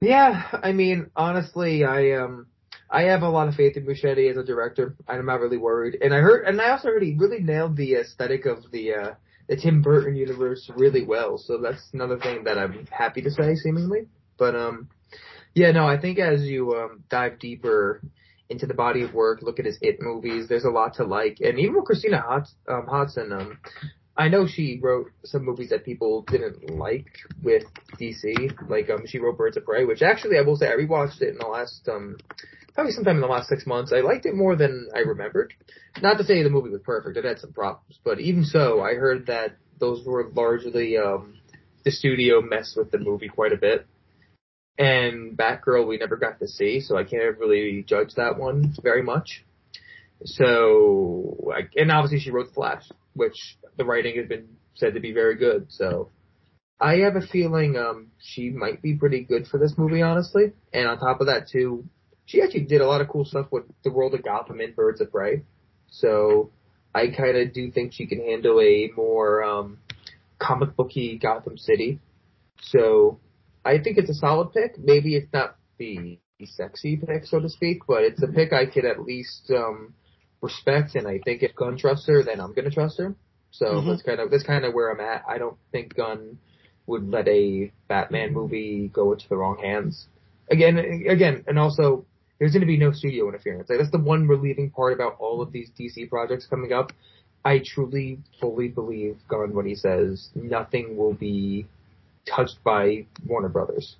Yeah, 0.00 0.42
I 0.62 0.72
mean, 0.72 1.10
honestly, 1.16 1.84
I 1.84 2.12
um, 2.12 2.46
I 2.90 3.02
have 3.04 3.22
a 3.22 3.28
lot 3.30 3.48
of 3.48 3.54
faith 3.54 3.76
in 3.76 3.86
Muschietti 3.86 4.30
as 4.30 4.36
a 4.36 4.44
director. 4.44 4.94
I'm 5.08 5.26
not 5.26 5.40
really 5.40 5.56
worried, 5.56 5.96
and 6.02 6.12
I 6.12 6.18
heard, 6.18 6.44
and 6.46 6.60
I 6.60 6.70
also 6.70 6.88
heard 6.88 7.02
he 7.02 7.14
really 7.18 7.40
nailed 7.40 7.76
the 7.76 7.94
aesthetic 7.94 8.44
of 8.44 8.70
the 8.70 8.94
uh, 8.94 9.14
the 9.48 9.56
Tim 9.56 9.80
Burton 9.80 10.14
universe 10.14 10.70
really 10.76 11.04
well. 11.04 11.38
So 11.38 11.58
that's 11.58 11.88
another 11.94 12.18
thing 12.18 12.44
that 12.44 12.58
I'm 12.58 12.86
happy 12.90 13.22
to 13.22 13.30
say, 13.30 13.54
seemingly. 13.54 14.08
But 14.38 14.54
um, 14.54 14.88
yeah, 15.54 15.72
no, 15.72 15.86
I 15.86 15.98
think 15.98 16.18
as 16.18 16.42
you 16.42 16.74
um 16.74 17.04
dive 17.08 17.38
deeper 17.38 18.02
into 18.50 18.66
the 18.66 18.74
body 18.74 19.02
of 19.02 19.14
work, 19.14 19.40
look 19.42 19.58
at 19.58 19.64
his 19.64 19.78
It 19.80 19.96
movies, 20.00 20.46
there's 20.48 20.64
a 20.64 20.70
lot 20.70 20.94
to 20.94 21.04
like, 21.04 21.38
and 21.40 21.58
even 21.58 21.74
with 21.74 21.86
Christina 21.86 22.20
Hodson, 22.20 22.56
um, 22.68 22.86
Hodson, 22.86 23.32
um, 23.32 23.58
I 24.18 24.28
know 24.28 24.46
she 24.46 24.78
wrote 24.82 25.10
some 25.24 25.44
movies 25.44 25.70
that 25.70 25.84
people 25.84 26.22
didn't 26.22 26.70
like 26.70 27.06
with 27.42 27.64
DC. 28.00 28.68
Like 28.68 28.88
um 28.88 29.06
she 29.06 29.18
wrote 29.18 29.36
Birds 29.36 29.56
of 29.56 29.64
Prey, 29.64 29.84
which 29.84 30.02
actually 30.02 30.38
I 30.38 30.42
will 30.42 30.56
say 30.56 30.68
I 30.68 30.72
rewatched 30.72 31.20
it 31.20 31.28
in 31.28 31.38
the 31.38 31.46
last 31.46 31.86
um 31.88 32.16
probably 32.74 32.92
sometime 32.92 33.16
in 33.16 33.22
the 33.22 33.26
last 33.26 33.48
six 33.48 33.66
months. 33.66 33.92
I 33.92 34.00
liked 34.00 34.26
it 34.26 34.34
more 34.34 34.56
than 34.56 34.88
I 34.94 35.00
remembered. 35.00 35.52
Not 36.02 36.18
to 36.18 36.24
say 36.24 36.42
the 36.42 36.50
movie 36.50 36.70
was 36.70 36.80
perfect, 36.82 37.16
it 37.16 37.24
had 37.24 37.38
some 37.38 37.52
problems, 37.52 37.98
but 38.04 38.20
even 38.20 38.44
so, 38.44 38.80
I 38.82 38.94
heard 38.94 39.26
that 39.26 39.56
those 39.78 40.04
were 40.06 40.30
largely 40.34 40.96
um 40.96 41.34
the 41.84 41.90
studio 41.90 42.40
messed 42.40 42.76
with 42.76 42.90
the 42.90 42.98
movie 42.98 43.28
quite 43.28 43.52
a 43.52 43.56
bit. 43.56 43.86
And 44.78 45.36
Batgirl 45.36 45.86
we 45.86 45.98
never 45.98 46.16
got 46.16 46.38
to 46.40 46.48
see, 46.48 46.80
so 46.80 46.96
I 46.96 47.04
can't 47.04 47.38
really 47.38 47.84
judge 47.86 48.14
that 48.16 48.38
one 48.38 48.74
very 48.82 49.02
much. 49.02 49.45
So, 50.24 51.52
and 51.76 51.92
obviously 51.92 52.20
she 52.20 52.30
wrote 52.30 52.54
Flash, 52.54 52.84
which 53.14 53.56
the 53.76 53.84
writing 53.84 54.16
has 54.16 54.28
been 54.28 54.48
said 54.74 54.94
to 54.94 55.00
be 55.00 55.12
very 55.12 55.36
good. 55.36 55.66
So, 55.70 56.10
I 56.80 56.98
have 56.98 57.16
a 57.16 57.20
feeling 57.20 57.76
um 57.76 58.08
she 58.18 58.50
might 58.50 58.82
be 58.82 58.96
pretty 58.96 59.24
good 59.24 59.46
for 59.46 59.58
this 59.58 59.74
movie, 59.76 60.02
honestly. 60.02 60.52
And 60.72 60.88
on 60.88 60.98
top 60.98 61.20
of 61.20 61.26
that, 61.26 61.48
too, 61.48 61.84
she 62.24 62.42
actually 62.42 62.64
did 62.64 62.80
a 62.80 62.86
lot 62.86 63.00
of 63.00 63.08
cool 63.08 63.24
stuff 63.24 63.46
with 63.50 63.64
the 63.84 63.90
world 63.90 64.14
of 64.14 64.22
Gotham 64.24 64.60
in 64.60 64.72
Birds 64.72 65.00
of 65.00 65.12
Prey. 65.12 65.42
So, 65.90 66.50
I 66.94 67.08
kind 67.08 67.36
of 67.36 67.52
do 67.52 67.70
think 67.70 67.92
she 67.92 68.06
can 68.06 68.20
handle 68.20 68.60
a 68.60 68.90
more 68.96 69.42
um 69.44 69.78
comic 70.38 70.76
booky 70.76 71.18
Gotham 71.18 71.58
City. 71.58 72.00
So, 72.60 73.20
I 73.64 73.78
think 73.78 73.98
it's 73.98 74.10
a 74.10 74.14
solid 74.14 74.52
pick. 74.52 74.78
Maybe 74.78 75.14
it's 75.14 75.32
not 75.32 75.56
the 75.78 76.18
sexy 76.44 76.96
pick, 76.96 77.24
so 77.24 77.40
to 77.40 77.48
speak, 77.48 77.86
but 77.86 78.02
it's 78.02 78.22
a 78.22 78.28
pick 78.28 78.52
I 78.52 78.66
could 78.66 78.84
at 78.84 79.02
least 79.02 79.50
um 79.54 79.94
respect, 80.40 80.94
and 80.94 81.06
I 81.06 81.18
think 81.24 81.42
if 81.42 81.54
Gunn 81.54 81.78
trusts 81.78 82.06
her, 82.08 82.22
then 82.22 82.40
I'm 82.40 82.52
gonna 82.52 82.70
trust 82.70 82.98
her. 82.98 83.14
So 83.50 83.66
Mhm. 83.66 83.86
that's 83.86 84.02
kind 84.02 84.20
of 84.20 84.30
that's 84.30 84.42
kind 84.42 84.64
of 84.64 84.74
where 84.74 84.90
I'm 84.90 85.00
at. 85.00 85.24
I 85.28 85.38
don't 85.38 85.56
think 85.72 85.94
Gunn 85.94 86.38
would 86.86 87.08
let 87.10 87.26
a 87.28 87.72
Batman 87.88 88.32
movie 88.32 88.88
go 88.88 89.12
into 89.12 89.28
the 89.28 89.36
wrong 89.36 89.58
hands. 89.58 90.08
Again, 90.50 90.78
again, 91.08 91.44
and 91.46 91.58
also 91.58 92.04
there's 92.38 92.52
going 92.52 92.60
to 92.60 92.66
be 92.66 92.76
no 92.76 92.92
studio 92.92 93.28
interference. 93.28 93.68
Like, 93.68 93.78
that's 93.78 93.90
the 93.90 93.98
one 93.98 94.28
relieving 94.28 94.70
part 94.70 94.92
about 94.92 95.16
all 95.18 95.40
of 95.40 95.52
these 95.52 95.70
DC 95.70 96.08
projects 96.08 96.46
coming 96.46 96.72
up. 96.72 96.92
I 97.44 97.60
truly, 97.64 98.18
fully 98.40 98.68
believe 98.68 99.18
Gunn 99.28 99.54
when 99.54 99.66
he 99.66 99.74
says 99.74 100.30
nothing 100.34 100.96
will 100.96 101.14
be 101.14 101.66
touched 102.26 102.62
by 102.64 103.06
Warner 103.24 103.48
Brothers. 103.48 103.96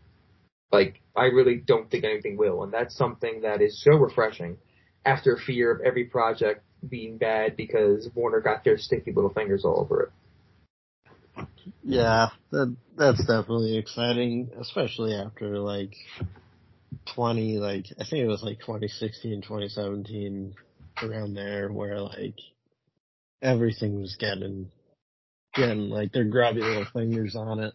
Like, 0.72 1.00
I 1.16 1.26
really 1.26 1.56
don't 1.56 1.90
think 1.90 2.04
anything 2.04 2.36
will, 2.36 2.62
and 2.62 2.72
that's 2.72 2.96
something 2.96 3.42
that 3.42 3.62
is 3.62 3.82
so 3.82 3.92
refreshing 3.96 4.58
after 5.06 5.38
fear 5.38 5.70
of 5.70 5.80
every 5.80 6.04
project 6.04 6.62
being 6.86 7.16
bad 7.16 7.56
because 7.56 8.08
Warner 8.14 8.40
got 8.40 8.64
their 8.64 8.76
sticky 8.76 9.12
little 9.12 9.32
fingers 9.32 9.64
all 9.64 9.80
over 9.80 10.02
it. 10.02 11.46
Yeah, 11.82 12.28
that 12.50 12.76
that's 12.96 13.20
definitely 13.20 13.78
exciting, 13.78 14.50
especially 14.60 15.14
after 15.14 15.58
like 15.58 15.94
twenty, 17.14 17.58
like 17.58 17.86
I 17.98 18.04
think 18.04 18.24
it 18.24 18.28
was 18.28 18.42
like 18.42 18.60
2016, 18.60 19.42
2017, 19.42 20.54
around 21.02 21.34
there, 21.34 21.70
where 21.70 22.00
like 22.00 22.36
everything 23.42 24.00
was 24.00 24.16
getting 24.16 24.70
getting 25.54 25.88
like 25.88 26.12
their 26.12 26.24
grubby 26.24 26.60
little 26.60 26.86
fingers 26.92 27.34
on 27.36 27.60
it, 27.60 27.74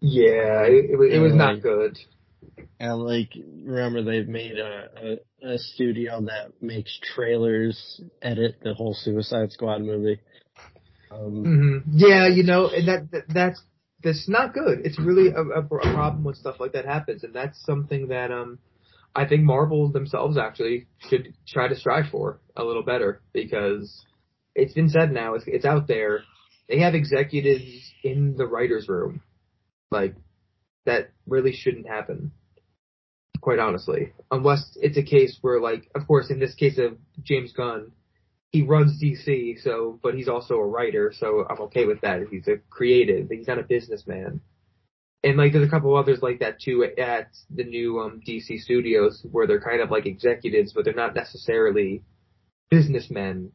Yeah, 0.00 0.64
it, 0.64 0.90
it, 0.90 1.14
it 1.14 1.18
was 1.20 1.34
not 1.34 1.62
good. 1.62 1.98
And 2.80 2.98
like 3.02 3.30
remember 3.64 4.02
they've 4.02 4.28
made 4.28 4.58
a, 4.58 5.18
a 5.42 5.54
a 5.54 5.58
studio 5.58 6.20
that 6.22 6.52
makes 6.60 6.98
trailers 7.14 8.00
edit 8.20 8.56
the 8.62 8.74
whole 8.74 8.94
Suicide 8.94 9.52
Squad 9.52 9.82
movie. 9.82 10.20
Um, 11.10 11.82
hmm 11.84 11.90
Yeah, 11.96 12.28
you 12.28 12.42
know, 12.42 12.68
and 12.68 12.88
that, 12.88 13.10
that 13.12 13.24
that's 13.28 13.62
that's 14.02 14.28
not 14.28 14.54
good. 14.54 14.80
It's 14.84 14.98
really 14.98 15.28
a, 15.28 15.40
a, 15.40 15.60
a 15.60 15.92
problem 15.92 16.24
when 16.24 16.34
stuff 16.34 16.56
like 16.58 16.72
that 16.72 16.84
happens, 16.86 17.24
and 17.24 17.34
that's 17.34 17.62
something 17.64 18.08
that 18.08 18.30
um 18.30 18.58
I 19.14 19.26
think 19.26 19.42
Marvel 19.42 19.90
themselves 19.90 20.38
actually 20.38 20.86
should 21.10 21.34
try 21.46 21.68
to 21.68 21.76
strive 21.76 22.06
for 22.10 22.40
a 22.56 22.64
little 22.64 22.82
better 22.82 23.20
because 23.32 24.04
it's 24.54 24.72
been 24.74 24.88
said 24.88 25.12
now, 25.12 25.34
it's, 25.34 25.44
it's 25.46 25.64
out 25.64 25.86
there. 25.86 26.24
They 26.68 26.80
have 26.80 26.94
executives 26.94 27.92
in 28.02 28.36
the 28.36 28.46
writers' 28.46 28.88
room, 28.88 29.22
like 29.90 30.14
that 30.86 31.10
really 31.26 31.52
shouldn't 31.52 31.86
happen. 31.86 32.32
Quite 33.42 33.58
honestly, 33.58 34.12
unless 34.30 34.78
it's 34.80 34.96
a 34.96 35.02
case 35.02 35.36
where, 35.42 35.60
like, 35.60 35.90
of 35.94 36.06
course, 36.06 36.30
in 36.30 36.38
this 36.38 36.54
case 36.54 36.78
of 36.78 36.96
James 37.22 37.52
Gunn, 37.52 37.90
he 38.50 38.62
runs 38.62 39.02
DC, 39.02 39.60
so 39.62 39.98
but 40.02 40.14
he's 40.14 40.28
also 40.28 40.54
a 40.54 40.66
writer, 40.66 41.12
so 41.14 41.44
I'm 41.50 41.60
okay 41.62 41.84
with 41.84 42.00
that. 42.02 42.20
He's 42.30 42.46
a 42.46 42.58
creative, 42.70 43.28
he's 43.28 43.48
not 43.48 43.58
a 43.58 43.64
businessman. 43.64 44.40
And 45.24 45.36
like, 45.36 45.52
there's 45.52 45.66
a 45.66 45.70
couple 45.70 45.96
others 45.96 46.20
like 46.22 46.40
that 46.40 46.60
too 46.60 46.84
at 46.84 47.30
the 47.50 47.64
new 47.64 48.00
um, 48.00 48.20
DC 48.26 48.60
studios 48.60 49.24
where 49.30 49.46
they're 49.46 49.60
kind 49.60 49.80
of 49.80 49.90
like 49.90 50.06
executives, 50.06 50.72
but 50.72 50.84
they're 50.84 50.94
not 50.94 51.14
necessarily 51.14 52.02
businessmen. 52.70 53.52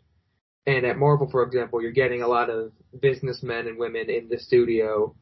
And 0.66 0.86
at 0.86 0.98
Marvel, 0.98 1.30
for 1.30 1.44
example, 1.44 1.82
you're 1.82 1.92
getting 1.92 2.22
a 2.22 2.28
lot 2.28 2.50
of 2.50 2.72
businessmen 3.00 3.68
and 3.68 3.78
women 3.78 4.10
in 4.10 4.28
the 4.30 4.38
studio, 4.38 5.16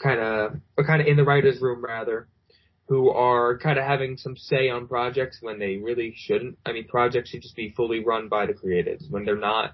kind 0.00 0.20
of, 0.20 0.56
or 0.76 0.84
kind 0.84 1.00
of 1.00 1.08
in 1.08 1.16
the 1.16 1.24
writers' 1.24 1.60
room 1.60 1.84
rather, 1.84 2.28
who 2.88 3.10
are 3.10 3.58
kind 3.58 3.78
of 3.78 3.84
having 3.84 4.16
some 4.16 4.36
say 4.36 4.68
on 4.68 4.86
projects 4.86 5.38
when 5.40 5.58
they 5.58 5.76
really 5.76 6.14
shouldn't. 6.16 6.56
I 6.64 6.72
mean, 6.72 6.86
projects 6.86 7.30
should 7.30 7.42
just 7.42 7.56
be 7.56 7.74
fully 7.76 8.04
run 8.04 8.28
by 8.28 8.46
the 8.46 8.52
creatives. 8.52 9.10
When 9.10 9.24
they're 9.24 9.36
not, 9.36 9.72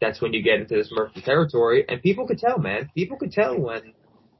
that's 0.00 0.20
when 0.20 0.32
you 0.32 0.42
get 0.42 0.60
into 0.60 0.74
this 0.74 0.90
murky 0.92 1.20
territory. 1.20 1.84
And 1.88 2.02
people 2.02 2.26
could 2.26 2.38
tell, 2.38 2.58
man. 2.58 2.90
People 2.94 3.16
could 3.16 3.32
tell 3.32 3.58
when 3.58 3.94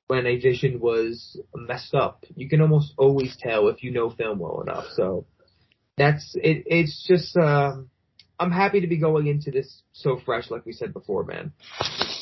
when 0.09 0.27
a 0.27 0.39
vision 0.39 0.81
was 0.81 1.39
messed 1.55 1.95
up. 1.95 2.25
You 2.35 2.49
can 2.49 2.61
almost 2.61 2.95
always 2.97 3.37
tell 3.39 3.69
if 3.69 3.83
you 3.83 3.93
know 3.93 4.11
film 4.11 4.39
well 4.41 4.63
enough. 4.63 4.87
So 4.95 5.27
that's 5.97 6.35
it. 6.37 6.65
It's 6.67 7.07
just. 7.07 7.37
Um, 7.37 7.91
I'm 8.41 8.53
happy 8.53 8.81
to 8.81 8.87
be 8.87 8.99
going 8.99 9.27
into 9.27 9.51
this 9.51 9.83
so 9.93 10.21
fresh, 10.25 10.49
like 10.49 10.65
we 10.65 10.73
said 10.73 10.93
before, 10.93 11.25
man. 11.25 11.53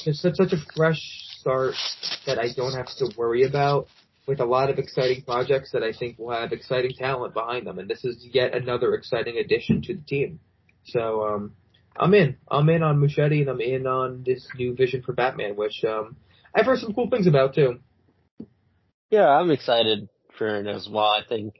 It's 0.06 0.22
such 0.22 0.36
such 0.36 0.52
a 0.52 0.72
fresh 0.74 1.00
start 1.38 1.74
that 2.24 2.38
I 2.38 2.52
don't 2.56 2.72
have 2.72 2.86
to 2.98 3.10
worry 3.18 3.44
about 3.44 3.88
with 4.26 4.40
a 4.40 4.44
lot 4.44 4.70
of 4.70 4.78
exciting 4.78 5.22
projects 5.22 5.70
that 5.72 5.82
I 5.82 5.92
think 5.92 6.18
will 6.18 6.32
have 6.32 6.52
exciting 6.52 6.92
talent 6.98 7.34
behind 7.34 7.66
them, 7.66 7.78
and 7.78 7.88
this 7.88 8.04
is 8.04 8.26
yet 8.32 8.54
another 8.54 8.94
exciting 8.94 9.38
addition 9.38 9.82
to 9.82 9.94
the 9.94 10.02
team. 10.02 10.40
So 10.86 11.22
um, 11.26 11.52
I'm 11.96 12.14
in. 12.14 12.36
I'm 12.50 12.68
in 12.68 12.82
on 12.82 12.98
Muschietti, 12.98 13.40
and 13.40 13.48
I'm 13.48 13.60
in 13.60 13.86
on 13.86 14.22
this 14.24 14.46
new 14.56 14.74
vision 14.74 15.02
for 15.02 15.12
Batman, 15.12 15.56
which 15.56 15.84
um, 15.84 16.16
I've 16.54 16.66
heard 16.66 16.78
some 16.78 16.92
cool 16.92 17.08
things 17.08 17.26
about 17.26 17.54
too. 17.54 17.80
Yeah, 19.10 19.28
I'm 19.28 19.50
excited 19.50 20.08
for 20.36 20.56
it 20.56 20.66
as 20.66 20.88
well. 20.90 21.04
I 21.04 21.22
think, 21.28 21.54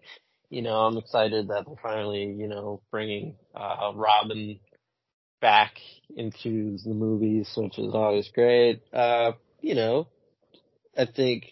you 0.50 0.62
know, 0.62 0.74
I'm 0.74 0.96
excited 0.96 1.48
that 1.48 1.64
they're 1.66 1.76
finally, 1.82 2.34
you 2.36 2.48
know, 2.48 2.82
bringing 2.90 3.36
uh, 3.54 3.92
Robin 3.94 4.58
back 5.40 5.74
into 6.16 6.76
the 6.84 6.94
movies, 6.94 7.48
which 7.56 7.78
is 7.78 7.94
always 7.94 8.28
great. 8.34 8.82
Uh, 8.92 9.32
you 9.60 9.74
know, 9.74 10.08
I 10.96 11.06
think 11.06 11.44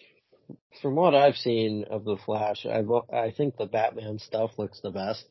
from 0.81 0.95
what 0.95 1.15
I've 1.15 1.35
seen 1.35 1.85
of 1.89 2.03
the 2.03 2.17
Flash, 2.25 2.65
I 2.65 2.83
I 3.13 3.31
think 3.31 3.57
the 3.57 3.65
Batman 3.65 4.19
stuff 4.19 4.51
looks 4.57 4.79
the 4.81 4.91
best. 4.91 5.25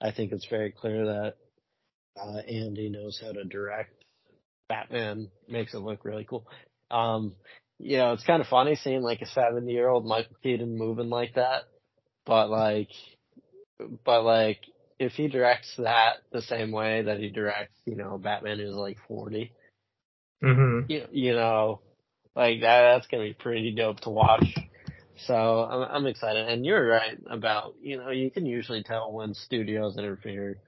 I 0.00 0.12
think 0.12 0.32
it's 0.32 0.46
very 0.46 0.72
clear 0.72 1.06
that 1.06 1.34
uh, 2.20 2.38
Andy 2.38 2.88
knows 2.88 3.20
how 3.22 3.32
to 3.32 3.44
direct. 3.44 3.92
Batman 4.68 5.30
makes 5.48 5.74
it 5.74 5.78
look 5.78 6.04
really 6.04 6.24
cool. 6.24 6.46
Um, 6.90 7.34
you 7.78 7.96
know, 7.96 8.12
it's 8.12 8.24
kind 8.24 8.40
of 8.40 8.48
funny 8.48 8.74
seeing 8.74 9.02
like 9.02 9.22
a 9.22 9.26
70 9.26 9.70
year 9.70 9.88
old 9.88 10.04
Michael 10.04 10.36
Keaton 10.42 10.76
moving 10.76 11.10
like 11.10 11.34
that, 11.34 11.62
but 12.26 12.50
like, 12.50 12.90
but 14.04 14.24
like, 14.24 14.60
if 14.98 15.12
he 15.12 15.28
directs 15.28 15.72
that 15.78 16.16
the 16.32 16.42
same 16.42 16.72
way 16.72 17.02
that 17.02 17.18
he 17.18 17.30
directs, 17.30 17.78
you 17.86 17.94
know, 17.94 18.18
Batman 18.18 18.58
who's 18.58 18.74
like 18.74 18.98
40, 19.06 19.52
mm-hmm. 20.42 20.90
you, 20.90 21.06
you 21.12 21.32
know, 21.34 21.80
like 22.38 22.60
that, 22.60 22.92
that's 22.92 23.06
gonna 23.08 23.24
be 23.24 23.34
pretty 23.34 23.72
dope 23.72 24.00
to 24.00 24.10
watch. 24.10 24.46
So 25.26 25.34
I'm, 25.34 25.82
I'm 25.90 26.06
excited. 26.06 26.48
And 26.48 26.64
you're 26.64 26.86
right 26.86 27.18
about, 27.28 27.74
you 27.82 27.98
know, 27.98 28.10
you 28.10 28.30
can 28.30 28.46
usually 28.46 28.84
tell 28.84 29.12
when 29.12 29.34
studios 29.34 29.98
interfere. 29.98 30.58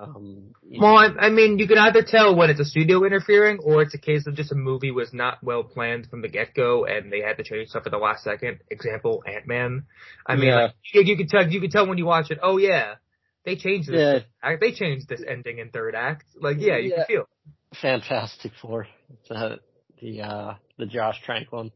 Um, 0.00 0.52
well, 0.80 0.96
I, 0.96 1.26
I, 1.26 1.28
mean, 1.28 1.60
you 1.60 1.68
can 1.68 1.78
either 1.78 2.02
tell 2.02 2.34
when 2.34 2.50
it's 2.50 2.58
a 2.58 2.64
studio 2.64 3.04
interfering, 3.04 3.60
or 3.62 3.82
it's 3.82 3.94
a 3.94 3.98
case 3.98 4.26
of 4.26 4.34
just 4.34 4.50
a 4.50 4.56
movie 4.56 4.90
was 4.90 5.12
not 5.12 5.38
well 5.44 5.62
planned 5.62 6.08
from 6.10 6.22
the 6.22 6.28
get 6.28 6.54
go, 6.54 6.86
and 6.86 7.12
they 7.12 7.20
had 7.20 7.36
to 7.36 7.44
change 7.44 7.68
stuff 7.68 7.84
at 7.86 7.92
the 7.92 7.98
last 7.98 8.24
second. 8.24 8.58
Example: 8.68 9.22
Ant 9.24 9.46
Man. 9.46 9.84
I 10.26 10.34
mean, 10.34 10.48
yeah. 10.48 10.56
like, 10.56 10.74
you, 10.92 11.02
you 11.02 11.16
can 11.16 11.28
tell 11.28 11.48
you 11.48 11.60
can 11.60 11.70
tell 11.70 11.86
when 11.86 11.98
you 11.98 12.06
watch 12.06 12.32
it. 12.32 12.40
Oh 12.42 12.56
yeah, 12.56 12.94
they 13.44 13.54
changed 13.54 13.88
this. 13.92 14.24
Yeah. 14.42 14.56
They 14.60 14.72
changed 14.72 15.08
this 15.08 15.22
ending 15.24 15.58
in 15.58 15.70
third 15.70 15.94
act. 15.94 16.24
Like 16.34 16.56
yeah, 16.58 16.78
you 16.78 16.90
yeah. 16.90 16.96
can 16.96 17.06
feel. 17.06 17.28
Fantastic 17.80 18.50
Four. 18.60 18.88
The 19.28 19.60
the 20.00 20.22
uh 20.22 20.54
the 20.82 20.90
Josh 20.90 21.20
Trank 21.24 21.52
one. 21.52 21.70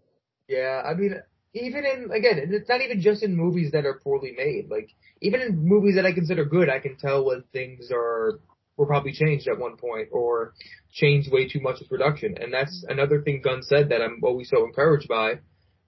Yeah, 0.49 0.83
I 0.85 0.95
mean, 0.95 1.15
even 1.55 1.85
in 1.85 2.11
again, 2.13 2.51
it's 2.51 2.69
not 2.69 2.81
even 2.81 3.01
just 3.01 3.23
in 3.23 3.37
movies 3.37 3.71
that 3.73 3.87
are 3.87 4.01
poorly 4.03 4.35
made. 4.37 4.69
Like 4.71 4.91
even 5.23 5.41
in 5.41 5.67
movies 5.67 5.97
that 5.97 6.07
I 6.07 6.13
consider 6.13 6.45
good, 6.45 6.69
I 6.69 6.81
can 6.81 6.97
tell 6.97 7.25
when 7.25 7.45
things 7.53 7.91
are 7.93 8.41
were 8.77 8.87
probably 8.87 9.13
changed 9.13 9.49
at 9.49 9.59
one 9.59 9.77
point 9.77 10.09
or 10.13 10.53
changed 10.93 11.33
way 11.33 11.49
too 11.49 11.61
much 11.61 11.81
with 11.81 11.89
production. 11.89 12.37
And 12.41 12.53
that's 12.53 12.85
another 12.89 13.23
thing 13.23 13.41
Gunn 13.43 13.63
said 13.63 13.89
that 13.89 14.03
I'm 14.03 14.21
always 14.23 14.51
so 14.51 14.65
encouraged 14.65 15.09
by. 15.09 15.41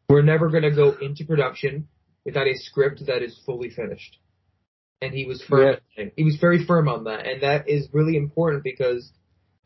We're 0.08 0.22
never 0.22 0.48
going 0.48 0.62
to 0.62 0.70
go 0.70 0.96
into 0.98 1.26
production 1.26 1.88
without 2.24 2.46
a 2.46 2.54
script 2.56 3.04
that 3.06 3.22
is 3.22 3.38
fully 3.44 3.68
finished. 3.68 4.18
And 5.02 5.12
he 5.12 5.26
was 5.26 5.42
firm. 5.42 5.76
Yeah. 5.96 6.06
He 6.16 6.24
was 6.24 6.38
very 6.40 6.64
firm 6.64 6.88
on 6.88 7.04
that, 7.04 7.26
and 7.26 7.42
that 7.42 7.68
is 7.68 7.88
really 7.92 8.16
important 8.16 8.64
because 8.64 9.12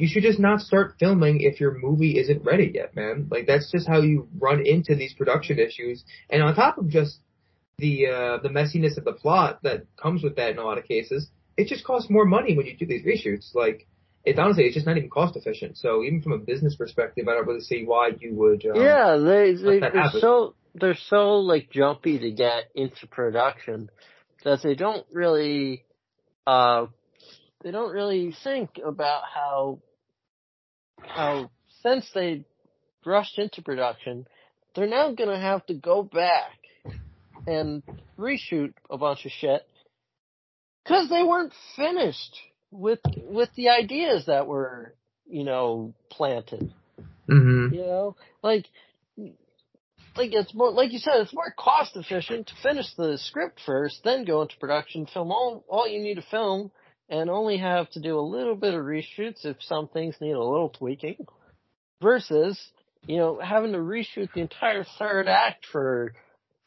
you 0.03 0.09
should 0.09 0.24
just 0.24 0.40
not 0.40 0.61
start 0.61 0.96
filming 0.98 1.42
if 1.42 1.61
your 1.61 1.78
movie 1.78 2.18
isn't 2.18 2.42
ready 2.42 2.72
yet, 2.74 2.96
man. 2.96 3.28
Like 3.30 3.46
that's 3.46 3.70
just 3.70 3.86
how 3.86 4.00
you 4.00 4.26
run 4.36 4.66
into 4.66 4.96
these 4.96 5.14
production 5.14 5.61
issues. 5.61 6.03
And 6.28 6.42
on 6.42 6.57
top 6.57 6.76
of 6.76 6.88
just 6.88 7.20
the 7.78 8.09
uh, 8.09 8.38
the 8.42 8.48
messiness 8.48 8.98
of 8.98 9.05
the 9.05 9.12
plot 9.12 9.61
that 9.62 9.84
comes 9.96 10.24
with 10.24 10.34
that 10.34 10.50
in 10.50 10.59
a 10.59 10.64
lot 10.64 10.76
of 10.76 10.86
cases, 10.86 11.30
it 11.57 11.68
just 11.68 11.84
costs 11.84 12.11
more 12.11 12.24
money 12.24 12.57
when 12.57 12.66
you 12.66 12.76
do 12.76 12.84
these 12.84 13.05
reshoots. 13.05 13.55
Like 13.55 13.86
it's 14.24 14.40
honestly 14.40 14.64
it's 14.64 14.74
just 14.74 14.86
not 14.88 14.96
even 14.96 15.09
cost 15.09 15.36
efficient. 15.36 15.78
So 15.78 16.03
even 16.03 16.20
from 16.20 16.32
a 16.32 16.38
business 16.38 16.74
perspective, 16.74 17.28
I 17.28 17.34
don't 17.34 17.46
really 17.46 17.61
see 17.61 17.84
why 17.84 18.11
you 18.18 18.34
would. 18.34 18.66
Um, 18.66 18.82
yeah, 18.82 19.16
they, 19.18 19.55
they 19.55 19.78
they're 19.78 20.11
so 20.18 20.57
they're 20.74 20.98
so 21.11 21.34
like 21.36 21.70
jumpy 21.70 22.18
to 22.18 22.32
get 22.32 22.64
into 22.74 23.07
production 23.07 23.88
that 24.42 24.64
they 24.64 24.74
don't 24.74 25.07
really 25.12 25.84
uh 26.44 26.86
they 27.62 27.70
don't 27.70 27.92
really 27.92 28.34
think 28.42 28.80
about 28.84 29.22
how 29.32 29.78
how 31.07 31.50
since 31.82 32.09
they 32.14 32.44
rushed 33.05 33.38
into 33.38 33.62
production, 33.62 34.26
they're 34.74 34.86
now 34.86 35.12
gonna 35.12 35.40
have 35.40 35.64
to 35.66 35.74
go 35.74 36.03
back 36.03 36.59
and 37.46 37.82
reshoot 38.18 38.72
a 38.90 38.96
bunch 38.96 39.24
of 39.26 39.32
shit 39.32 39.66
because 40.84 41.09
they 41.09 41.22
weren't 41.22 41.53
finished 41.76 42.36
with 42.70 43.00
with 43.28 43.50
the 43.57 43.68
ideas 43.68 44.26
that 44.26 44.46
were 44.46 44.94
you 45.28 45.44
know 45.44 45.94
planted. 46.11 46.72
Mm-hmm. 47.28 47.74
You 47.74 47.80
know, 47.80 48.16
like 48.42 48.66
like 50.16 50.32
it's 50.32 50.55
more 50.55 50.70
like 50.70 50.92
you 50.92 50.98
said, 50.98 51.14
it's 51.16 51.34
more 51.34 51.55
cost 51.59 51.96
efficient 51.96 52.48
to 52.48 52.55
finish 52.62 52.86
the 52.96 53.18
script 53.18 53.61
first, 53.64 54.00
then 54.05 54.24
go 54.24 54.42
into 54.42 54.57
production, 54.59 55.07
film 55.07 55.30
all 55.30 55.64
all 55.68 55.88
you 55.88 56.00
need 56.00 56.14
to 56.14 56.22
film, 56.22 56.70
and 57.09 57.30
only 57.30 57.59
have 57.59 57.90
to 57.90 58.00
do 58.00 58.18
a 58.18 58.20
little 58.20 58.55
bit 58.55 58.74
of 58.74 58.84
reshoots 58.84 59.44
if 59.44 59.57
some 59.61 59.88
things 59.88 60.16
need 60.20 60.32
a 60.32 60.42
little 60.42 60.70
tweaking, 60.70 61.26
versus 62.00 62.61
you 63.07 63.16
know 63.16 63.38
having 63.40 63.72
to 63.72 63.78
reshoot 63.78 64.32
the 64.34 64.40
entire 64.40 64.84
third 64.98 65.28
act 65.28 65.66
for 65.70 66.14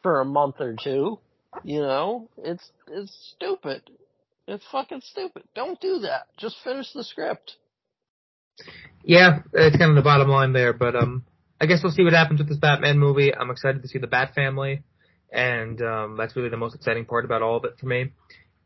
for 0.01 0.21
a 0.21 0.25
month 0.25 0.55
or 0.59 0.75
two. 0.81 1.19
You 1.63 1.81
know, 1.81 2.29
it's 2.37 2.69
it's 2.87 3.33
stupid. 3.35 3.81
It's 4.47 4.65
fucking 4.71 5.01
stupid. 5.01 5.43
Don't 5.55 5.79
do 5.79 5.99
that. 5.99 6.27
Just 6.37 6.57
finish 6.63 6.91
the 6.93 7.03
script. 7.03 7.55
Yeah, 9.03 9.39
it's 9.53 9.77
kind 9.77 9.89
of 9.89 9.95
the 9.95 10.01
bottom 10.01 10.27
line 10.29 10.53
there, 10.53 10.73
but 10.73 10.95
um 10.95 11.25
I 11.59 11.67
guess 11.67 11.79
we'll 11.81 11.93
see 11.93 12.03
what 12.03 12.13
happens 12.13 12.39
with 12.39 12.49
this 12.49 12.57
Batman 12.57 12.99
movie. 12.99 13.33
I'm 13.33 13.49
excited 13.49 13.81
to 13.81 13.87
see 13.87 13.99
the 13.99 14.07
Bat 14.07 14.33
family, 14.35 14.83
and 15.31 15.81
um, 15.81 16.17
that's 16.17 16.35
really 16.35 16.49
the 16.49 16.57
most 16.57 16.75
exciting 16.75 17.05
part 17.05 17.23
about 17.23 17.41
all 17.41 17.57
of 17.57 17.63
it 17.65 17.77
for 17.79 17.85
me. 17.85 18.11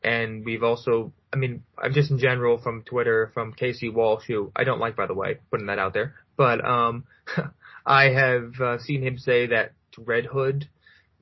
And 0.04 0.46
we've 0.46 0.64
also, 0.64 1.12
I 1.34 1.36
mean, 1.36 1.64
I'm 1.78 1.94
just 1.94 2.12
in 2.12 2.20
general 2.20 2.58
from 2.58 2.84
Twitter 2.84 3.32
from 3.34 3.54
Casey 3.54 3.90
Walsh, 3.90 4.26
who 4.28 4.52
I 4.56 4.64
don't 4.64 4.80
like, 4.80 4.96
by 4.96 5.08
the 5.08 5.14
way, 5.14 5.40
putting 5.52 5.68
that 5.68 5.80
out 5.80 5.94
there. 5.94 6.16
But 6.38 6.64
um, 6.64 7.04
I 7.86 8.06
have 8.06 8.54
uh, 8.62 8.78
seen 8.80 9.04
him 9.04 9.18
say 9.18 9.48
that 9.48 9.74
Red 9.98 10.26
Hood 10.26 10.70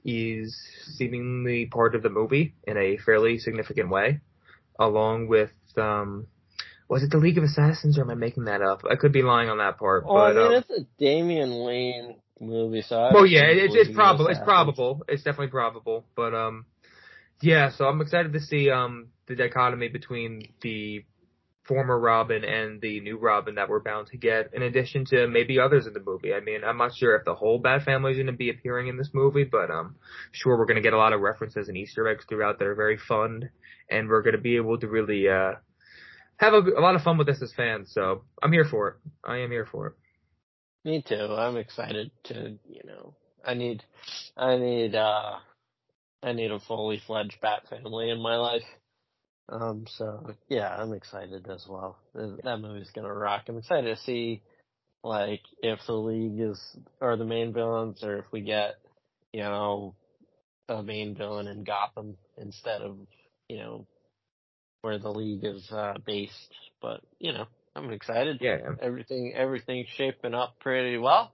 is 0.05 0.57
seemingly 0.95 1.65
part 1.65 1.95
of 1.95 2.03
the 2.03 2.09
movie 2.09 2.53
in 2.65 2.77
a 2.77 2.97
fairly 2.97 3.39
significant 3.39 3.89
way, 3.89 4.21
along 4.79 5.27
with 5.27 5.51
um, 5.75 6.27
was 6.87 7.03
it 7.03 7.11
the 7.11 7.17
League 7.17 7.37
of 7.37 7.43
Assassins 7.43 7.97
or 7.97 8.01
am 8.01 8.11
I 8.11 8.15
making 8.15 8.45
that 8.45 8.61
up? 8.61 8.83
I 8.89 8.95
could 8.95 9.11
be 9.11 9.21
lying 9.21 9.49
on 9.49 9.57
that 9.57 9.77
part. 9.77 10.05
Oh, 10.07 10.13
but, 10.13 10.19
I 10.19 10.33
mean, 10.33 10.45
um, 10.45 10.53
it's 10.53 10.69
a 10.69 10.87
Damian 10.97 11.63
Wayne 11.63 12.15
movie, 12.39 12.81
so. 12.81 12.99
I 12.99 13.13
well, 13.13 13.25
yeah, 13.25 13.43
it's 13.45 13.75
it's 13.75 13.93
probable. 13.93 14.27
It's 14.27 14.39
probable. 14.39 15.03
It's 15.07 15.23
definitely 15.23 15.47
probable. 15.47 16.05
But 16.15 16.33
um, 16.33 16.65
yeah. 17.41 17.71
So 17.71 17.85
I'm 17.85 18.01
excited 18.01 18.33
to 18.33 18.39
see 18.39 18.69
um 18.69 19.07
the 19.27 19.35
dichotomy 19.35 19.89
between 19.89 20.53
the 20.61 21.03
former 21.63 21.99
Robin 21.99 22.45
and 22.45 22.79
the 22.79 23.01
new 23.01 23.17
Robin 23.17 23.55
that 23.55 23.67
we're 23.67 23.81
bound 23.81 24.07
to 24.07 24.17
get, 24.17 24.53
in 24.53 24.61
addition 24.61 25.03
to 25.03 25.27
maybe 25.27 25.59
others 25.59 25.85
in 25.85 25.91
the 25.91 25.99
movie. 25.99 26.33
I 26.33 26.39
mean, 26.39 26.63
I'm 26.63 26.77
not 26.77 26.95
sure 26.95 27.15
if 27.17 27.25
the 27.25 27.35
whole 27.35 27.59
Bat 27.59 27.83
family 27.83 28.11
is 28.11 28.17
going 28.17 28.27
to 28.27 28.31
be 28.31 28.49
appearing 28.49 28.87
in 28.87 28.95
this 28.95 29.09
movie, 29.13 29.43
but 29.43 29.69
I'm 29.69 29.95
sure 30.31 30.57
we're 30.57 30.65
going 30.65 30.77
to 30.77 30.81
get 30.81 30.93
a 30.93 30.97
lot 30.97 31.11
of 31.11 31.19
references 31.19 31.67
and 31.67 31.75
Easter 31.75 32.07
eggs 32.07 32.23
throughout 32.29 32.59
that 32.59 32.67
are 32.67 32.75
very 32.75 32.97
fun, 32.97 33.49
and 33.91 34.07
we're 34.07 34.21
going 34.21 34.35
to 34.35 34.41
be 34.41 34.55
able 34.55 34.79
to 34.79 34.87
really 34.87 35.27
uh, 35.27 35.55
have 36.37 36.53
a, 36.53 36.59
a 36.59 36.79
lot 36.79 36.95
of 36.95 37.01
fun 37.01 37.17
with 37.17 37.27
this 37.27 37.41
as 37.41 37.51
fans. 37.53 37.91
So 37.93 38.23
I'm 38.41 38.53
here 38.53 38.63
for 38.65 38.87
it. 38.87 38.95
I 39.25 39.39
am 39.39 39.51
here 39.51 39.67
for 39.69 39.87
it. 39.87 39.93
Me 40.85 41.03
too. 41.05 41.15
I'm 41.15 41.57
excited 41.57 42.11
to, 42.25 42.57
you 42.69 42.81
know, 42.85 43.13
I 43.45 43.55
need, 43.55 43.83
I 44.37 44.55
need, 44.55 44.95
uh, 44.95 45.39
I 46.23 46.33
need 46.33 46.51
a 46.51 46.59
fully 46.59 47.01
fledged 47.05 47.37
Bat 47.41 47.63
family 47.69 48.09
in 48.09 48.21
my 48.21 48.35
life. 48.35 48.63
Um, 49.49 49.85
so 49.87 50.35
yeah, 50.49 50.75
I'm 50.75 50.93
excited 50.93 51.47
as 51.49 51.65
well. 51.69 51.97
That 52.13 52.59
movie's 52.59 52.91
gonna 52.91 53.13
rock. 53.13 53.43
I'm 53.47 53.57
excited 53.57 53.95
to 53.95 54.01
see, 54.03 54.41
like, 55.03 55.41
if 55.61 55.79
the 55.87 55.93
league 55.93 56.39
is, 56.39 56.59
are 57.01 57.15
the 57.15 57.25
main 57.25 57.53
villains 57.53 58.03
or 58.03 58.17
if 58.19 58.25
we 58.31 58.41
get, 58.41 58.75
you 59.31 59.41
know, 59.41 59.95
a 60.67 60.83
main 60.83 61.15
villain 61.15 61.47
in 61.47 61.63
Gotham 61.63 62.17
instead 62.37 62.81
of, 62.81 62.97
you 63.47 63.57
know, 63.57 63.87
where 64.81 64.99
the 64.99 65.11
league 65.11 65.45
is, 65.45 65.71
uh, 65.71 65.93
based. 66.05 66.53
But, 66.81 67.01
you 67.19 67.31
know, 67.31 67.45
I'm 67.75 67.91
excited. 67.91 68.41
Yeah. 68.41 68.57
Everything, 68.81 69.33
everything's 69.33 69.87
shaping 69.95 70.33
up 70.33 70.59
pretty 70.59 70.97
well. 70.97 71.31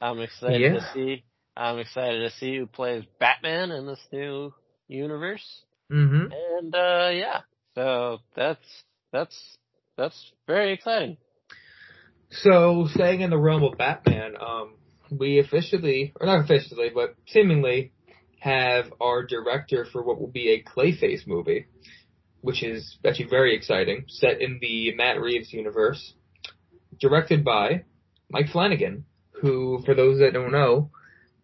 I'm 0.00 0.20
excited 0.20 0.60
Yeah. 0.60 0.78
to 0.78 0.86
see, 0.94 1.24
I'm 1.56 1.78
excited 1.78 2.20
to 2.20 2.36
see 2.36 2.56
who 2.56 2.66
plays 2.66 3.04
Batman 3.18 3.70
in 3.70 3.86
this 3.86 4.00
new 4.12 4.52
universe. 4.88 5.62
Mm-hmm. 5.92 6.32
And 6.58 6.74
uh 6.74 7.10
yeah, 7.12 7.40
so 7.74 8.18
that's 8.34 8.84
that's 9.12 9.58
that's 9.96 10.32
very 10.46 10.72
exciting. 10.72 11.16
So, 12.30 12.86
staying 12.94 13.22
in 13.22 13.30
the 13.30 13.38
realm 13.38 13.64
of 13.64 13.76
Batman, 13.76 14.34
um, 14.40 14.74
we 15.10 15.40
officially, 15.40 16.12
or 16.20 16.26
not 16.26 16.44
officially, 16.44 16.88
but 16.94 17.16
seemingly 17.26 17.92
have 18.38 18.92
our 19.00 19.24
director 19.24 19.84
for 19.84 20.02
what 20.02 20.20
will 20.20 20.30
be 20.30 20.50
a 20.50 20.62
Clayface 20.62 21.26
movie, 21.26 21.66
which 22.40 22.62
is 22.62 22.98
actually 23.04 23.28
very 23.28 23.56
exciting, 23.56 24.04
set 24.06 24.40
in 24.40 24.58
the 24.60 24.94
Matt 24.94 25.20
Reeves 25.20 25.52
universe, 25.52 26.14
directed 27.00 27.44
by 27.44 27.82
Mike 28.30 28.48
Flanagan, 28.50 29.04
who, 29.42 29.82
for 29.84 29.94
those 29.94 30.20
that 30.20 30.32
don't 30.32 30.52
know, 30.52 30.90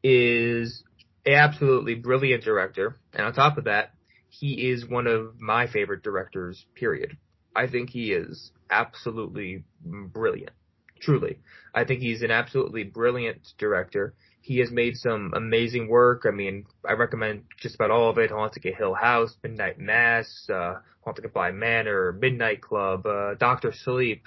is 0.07 0.85
a 1.27 1.35
absolutely 1.35 1.97
brilliant 1.97 2.45
director, 2.45 2.97
and 3.13 3.27
on 3.27 3.33
top 3.33 3.59
of 3.59 3.65
that, 3.65 3.93
he 4.29 4.71
is 4.71 4.87
one 4.87 5.07
of 5.07 5.41
my 5.41 5.67
favorite 5.67 6.03
directors, 6.03 6.65
period. 6.75 7.17
I 7.55 7.67
think 7.67 7.91
he 7.91 8.13
is 8.13 8.53
absolutely 8.71 9.65
brilliant. 9.83 10.53
Truly. 11.01 11.39
I 11.75 11.85
think 11.85 12.01
he's 12.01 12.23
an 12.23 12.31
absolutely 12.31 12.85
brilliant 12.85 13.49
director. 13.59 14.15
He 14.41 14.59
has 14.59 14.71
made 14.71 14.97
some 14.97 15.33
amazing 15.35 15.89
work. 15.89 16.25
I 16.27 16.31
mean, 16.31 16.67
I 16.89 16.93
recommend 16.93 17.45
just 17.61 17.75
about 17.75 17.91
all 17.91 18.11
of 18.11 18.19
it. 18.19 18.31
Haunting 18.31 18.73
of 18.73 18.79
Hill 18.79 18.95
House, 18.95 19.37
Midnight 19.43 19.79
Mass, 19.79 20.49
uh, 20.53 20.77
Haunting 21.05 21.25
of 21.25 21.35
Bly 21.35 21.51
Manor, 21.51 22.13
Midnight 22.13 22.63
Club, 22.63 23.07
uh, 23.07 23.35
Doctor 23.35 23.73
Sleep, 23.73 24.23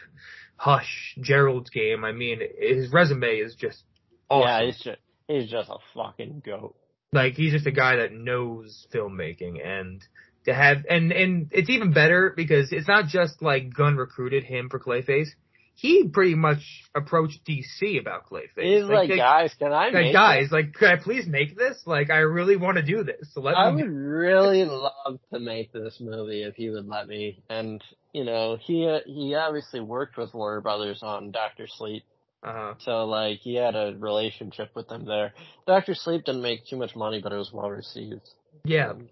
Hush, 0.58 1.16
Gerald's 1.22 1.70
Game. 1.70 2.04
I 2.04 2.12
mean, 2.12 2.40
his 2.60 2.92
resume 2.92 3.38
is 3.38 3.56
just 3.56 3.84
awesome. 4.30 4.48
Yeah, 4.48 4.66
he's 4.66 4.80
just 4.80 4.98
he's 5.30 5.50
just 5.50 5.70
a 5.70 5.78
fucking 5.94 6.42
goat. 6.46 6.76
Like 7.14 7.34
he's 7.34 7.54
just 7.54 7.66
a 7.66 7.72
guy 7.72 7.98
that 7.98 8.12
knows 8.12 8.86
filmmaking 8.94 9.66
and 9.66 10.04
to 10.46 10.54
have 10.54 10.86
and 10.90 11.12
and 11.12 11.48
it's 11.52 11.70
even 11.70 11.92
better 11.94 12.34
because 12.36 12.72
it's 12.72 12.88
not 12.88 13.08
just 13.08 13.42
like 13.42 13.74
Gunn 13.74 13.98
recruited 13.98 14.44
him 14.44 14.70
for 14.70 14.80
Clayface. 14.80 15.30
He 15.76 16.10
pretty 16.10 16.36
much 16.36 16.60
approached 16.94 17.40
DC 17.48 18.02
about 18.02 18.30
Clayface. 18.30 18.64
He's 18.64 18.84
like, 18.84 19.10
hey, 19.10 19.16
guys, 19.16 19.56
can 19.58 19.72
I 19.72 19.86
like, 19.86 19.94
make 19.94 20.14
guys, 20.14 20.50
like, 20.52 20.74
can 20.74 20.90
I 20.90 21.02
please 21.02 21.26
make 21.26 21.58
this? 21.58 21.82
Like, 21.86 22.10
I 22.10 22.18
really 22.18 22.58
want 22.58 22.76
to 22.76 22.84
do 22.84 23.06
this. 23.06 23.34
So 23.34 23.40
let 23.40 23.56
I 23.56 23.72
me. 23.72 23.84
would 23.84 23.90
really 23.90 24.66
love 24.66 25.20
to 25.32 25.40
make 25.40 25.72
this 25.72 25.96
movie 26.02 26.44
if 26.44 26.56
he 26.56 26.70
would 26.70 26.86
let 26.86 27.08
me. 27.08 27.42
And 27.50 27.82
you 28.14 28.26
know, 28.26 28.58
he 28.60 29.00
he 29.06 29.36
obviously 29.36 29.80
worked 29.80 30.18
with 30.18 30.34
Warner 30.34 30.60
Brothers 30.60 31.00
on 31.02 31.32
Doctor 31.32 31.66
Sleep, 31.66 32.04
Uh, 32.42 32.74
so 32.80 33.06
like 33.06 33.40
he 33.40 33.56
had 33.56 33.76
a 33.76 33.96
relationship 33.98 34.70
with 34.76 34.88
them 34.88 35.06
there. 35.06 35.34
Doctor 35.68 35.94
Sleep 35.94 36.24
didn't 36.24 36.42
make 36.42 36.66
too 36.66 36.78
much 36.78 36.96
money, 36.96 37.20
but 37.22 37.34
it 37.34 37.38
was 37.38 37.52
well 37.54 37.70
received. 37.70 38.30
yeah, 38.64 38.92
Um, 38.92 39.10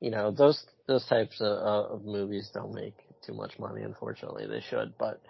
you 0.00 0.10
know, 0.10 0.30
those 0.30 0.64
those 0.88 1.06
types 1.06 1.40
of, 1.40 1.46
uh, 1.46 1.94
of 1.94 2.04
movies 2.04 2.50
don't 2.52 2.74
make 2.74 2.94
too 3.24 3.34
much 3.34 3.58
money. 3.58 3.82
Unfortunately, 3.82 4.46
they 4.46 4.62
should. 4.68 4.94
But 4.98 5.22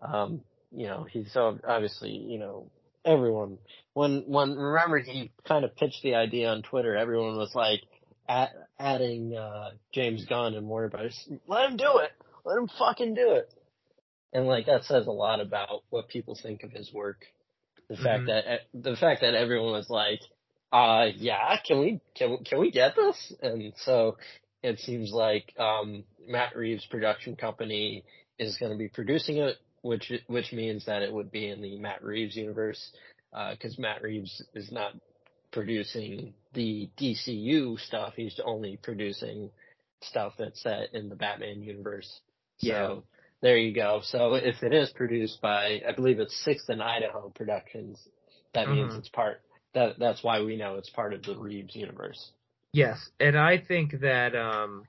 um, 0.00 0.42
you 0.70 0.86
know, 0.86 1.06
he's 1.10 1.32
so 1.32 1.58
obviously, 1.66 2.10
you 2.10 2.38
know, 2.38 2.70
everyone 3.04 3.58
when 3.94 4.24
when 4.26 4.54
remember 4.56 4.98
he 4.98 5.32
kind 5.46 5.64
of 5.64 5.74
pitched 5.76 6.02
the 6.02 6.14
idea 6.14 6.48
on 6.48 6.62
Twitter. 6.62 6.96
Everyone 6.96 7.36
was 7.36 7.54
like 7.54 7.80
at, 8.28 8.50
adding 8.78 9.36
uh, 9.36 9.70
James 9.92 10.24
Gunn 10.26 10.54
and 10.54 10.68
Warner 10.68 10.90
Brothers. 10.90 11.28
Let 11.48 11.70
him 11.70 11.76
do 11.76 11.98
it. 11.98 12.12
Let 12.44 12.58
him 12.58 12.68
fucking 12.78 13.14
do 13.14 13.32
it. 13.32 13.52
And 14.32 14.46
like 14.46 14.66
that 14.66 14.84
says 14.84 15.06
a 15.06 15.10
lot 15.12 15.40
about 15.40 15.82
what 15.90 16.08
people 16.08 16.34
think 16.40 16.62
of 16.62 16.70
his 16.70 16.92
work. 16.92 17.24
The 17.88 17.96
fact 17.96 18.24
Mhm. 18.24 18.26
that 18.26 18.60
the 18.74 18.96
fact 18.96 19.22
that 19.22 19.34
everyone 19.34 19.72
was 19.72 19.88
like, 19.88 20.20
uh, 20.72 21.08
yeah, 21.16 21.56
can 21.66 21.80
we, 21.80 22.00
can, 22.14 22.44
can 22.44 22.58
we 22.58 22.70
get 22.70 22.94
this? 22.94 23.32
And 23.40 23.72
so 23.78 24.18
it 24.62 24.78
seems 24.80 25.12
like, 25.12 25.54
um, 25.58 26.04
Matt 26.26 26.54
Reeves 26.56 26.84
production 26.86 27.36
company 27.36 28.04
is 28.38 28.58
going 28.58 28.72
to 28.72 28.76
be 28.78 28.88
producing 28.88 29.38
it, 29.38 29.56
which, 29.80 30.12
which 30.26 30.52
means 30.52 30.84
that 30.84 31.02
it 31.02 31.10
would 31.12 31.30
be 31.30 31.48
in 31.48 31.62
the 31.62 31.78
Matt 31.78 32.04
Reeves 32.04 32.36
universe, 32.36 32.92
uh, 33.32 33.54
cause 33.60 33.78
Matt 33.78 34.02
Reeves 34.02 34.42
is 34.54 34.70
not 34.70 34.92
producing 35.52 36.34
the 36.52 36.90
DCU 36.98 37.78
stuff. 37.78 38.12
He's 38.16 38.38
only 38.44 38.76
producing 38.82 39.50
stuff 40.02 40.34
that's 40.38 40.62
set 40.62 40.92
in 40.92 41.08
the 41.08 41.16
Batman 41.16 41.62
universe. 41.62 42.20
So 42.58 42.66
Yeah. 42.68 42.96
There 43.42 43.56
you 43.56 43.72
go. 43.74 44.00
So 44.02 44.34
if 44.34 44.62
it 44.62 44.72
is 44.74 44.90
produced 44.90 45.40
by, 45.40 45.80
I 45.88 45.92
believe 45.92 46.18
it's 46.20 46.36
Sixth 46.44 46.68
and 46.68 46.82
Idaho 46.82 47.30
Productions, 47.34 48.08
that 48.54 48.68
means 48.68 48.94
Mhm. 48.94 48.98
it's 48.98 49.08
part. 49.08 49.40
That 49.74 49.98
that's 49.98 50.22
why 50.24 50.40
we 50.42 50.56
know 50.56 50.76
it's 50.76 50.90
part 50.90 51.12
of 51.12 51.22
the 51.22 51.36
Reeves 51.36 51.76
universe. 51.76 52.32
yes, 52.72 53.10
and 53.20 53.36
I 53.38 53.58
think 53.58 54.00
that 54.00 54.34
um, 54.34 54.84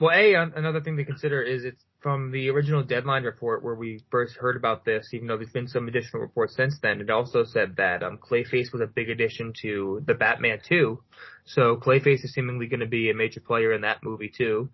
well, 0.00 0.10
a 0.16 0.34
another 0.34 0.80
thing 0.80 0.96
to 0.96 1.04
consider 1.04 1.42
is 1.42 1.64
it's 1.64 1.84
from 2.00 2.30
the 2.30 2.48
original 2.48 2.82
deadline 2.84 3.24
report 3.24 3.62
where 3.64 3.74
we 3.74 4.00
first 4.10 4.36
heard 4.36 4.56
about 4.56 4.84
this. 4.84 5.08
Even 5.12 5.26
though 5.26 5.36
there's 5.36 5.50
been 5.50 5.66
some 5.66 5.88
additional 5.88 6.22
reports 6.22 6.54
since 6.54 6.78
then, 6.80 7.00
it 7.00 7.10
also 7.10 7.44
said 7.44 7.74
that 7.76 8.02
um, 8.04 8.18
Clayface 8.18 8.72
was 8.72 8.80
a 8.80 8.86
big 8.86 9.10
addition 9.10 9.52
to 9.62 10.02
the 10.06 10.14
Batman 10.14 10.60
2. 10.68 11.02
So 11.44 11.76
Clayface 11.76 12.24
is 12.24 12.32
seemingly 12.32 12.66
going 12.68 12.80
to 12.80 12.86
be 12.86 13.10
a 13.10 13.14
major 13.14 13.40
player 13.40 13.72
in 13.72 13.80
that 13.82 14.04
movie 14.04 14.28
too, 14.34 14.70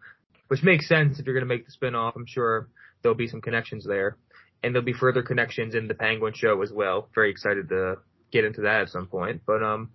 which 0.49 0.63
makes 0.63 0.87
sense 0.87 1.19
if 1.19 1.25
you're 1.27 1.35
going 1.35 1.49
to 1.49 1.55
make 1.55 1.65
the 1.65 1.73
spin-off. 1.73 2.15
I'm 2.15 2.27
sure 2.27 2.69
there'll 3.05 3.15
be 3.15 3.29
some 3.29 3.41
connections 3.41 3.87
there, 3.87 4.17
and 4.65 4.75
there'll 4.75 4.85
be 4.85 4.93
further 4.93 5.23
connections 5.23 5.77
in 5.77 5.87
the 5.87 5.95
Penguin 5.95 6.33
show 6.35 6.61
as 6.63 6.73
well. 6.73 7.09
Very 7.15 7.31
excited 7.31 7.69
to 7.69 7.99
get 8.33 8.45
into 8.45 8.63
that 8.63 8.81
at 8.81 8.89
some 8.89 9.07
point, 9.07 9.43
but 9.47 9.63
um. 9.63 9.91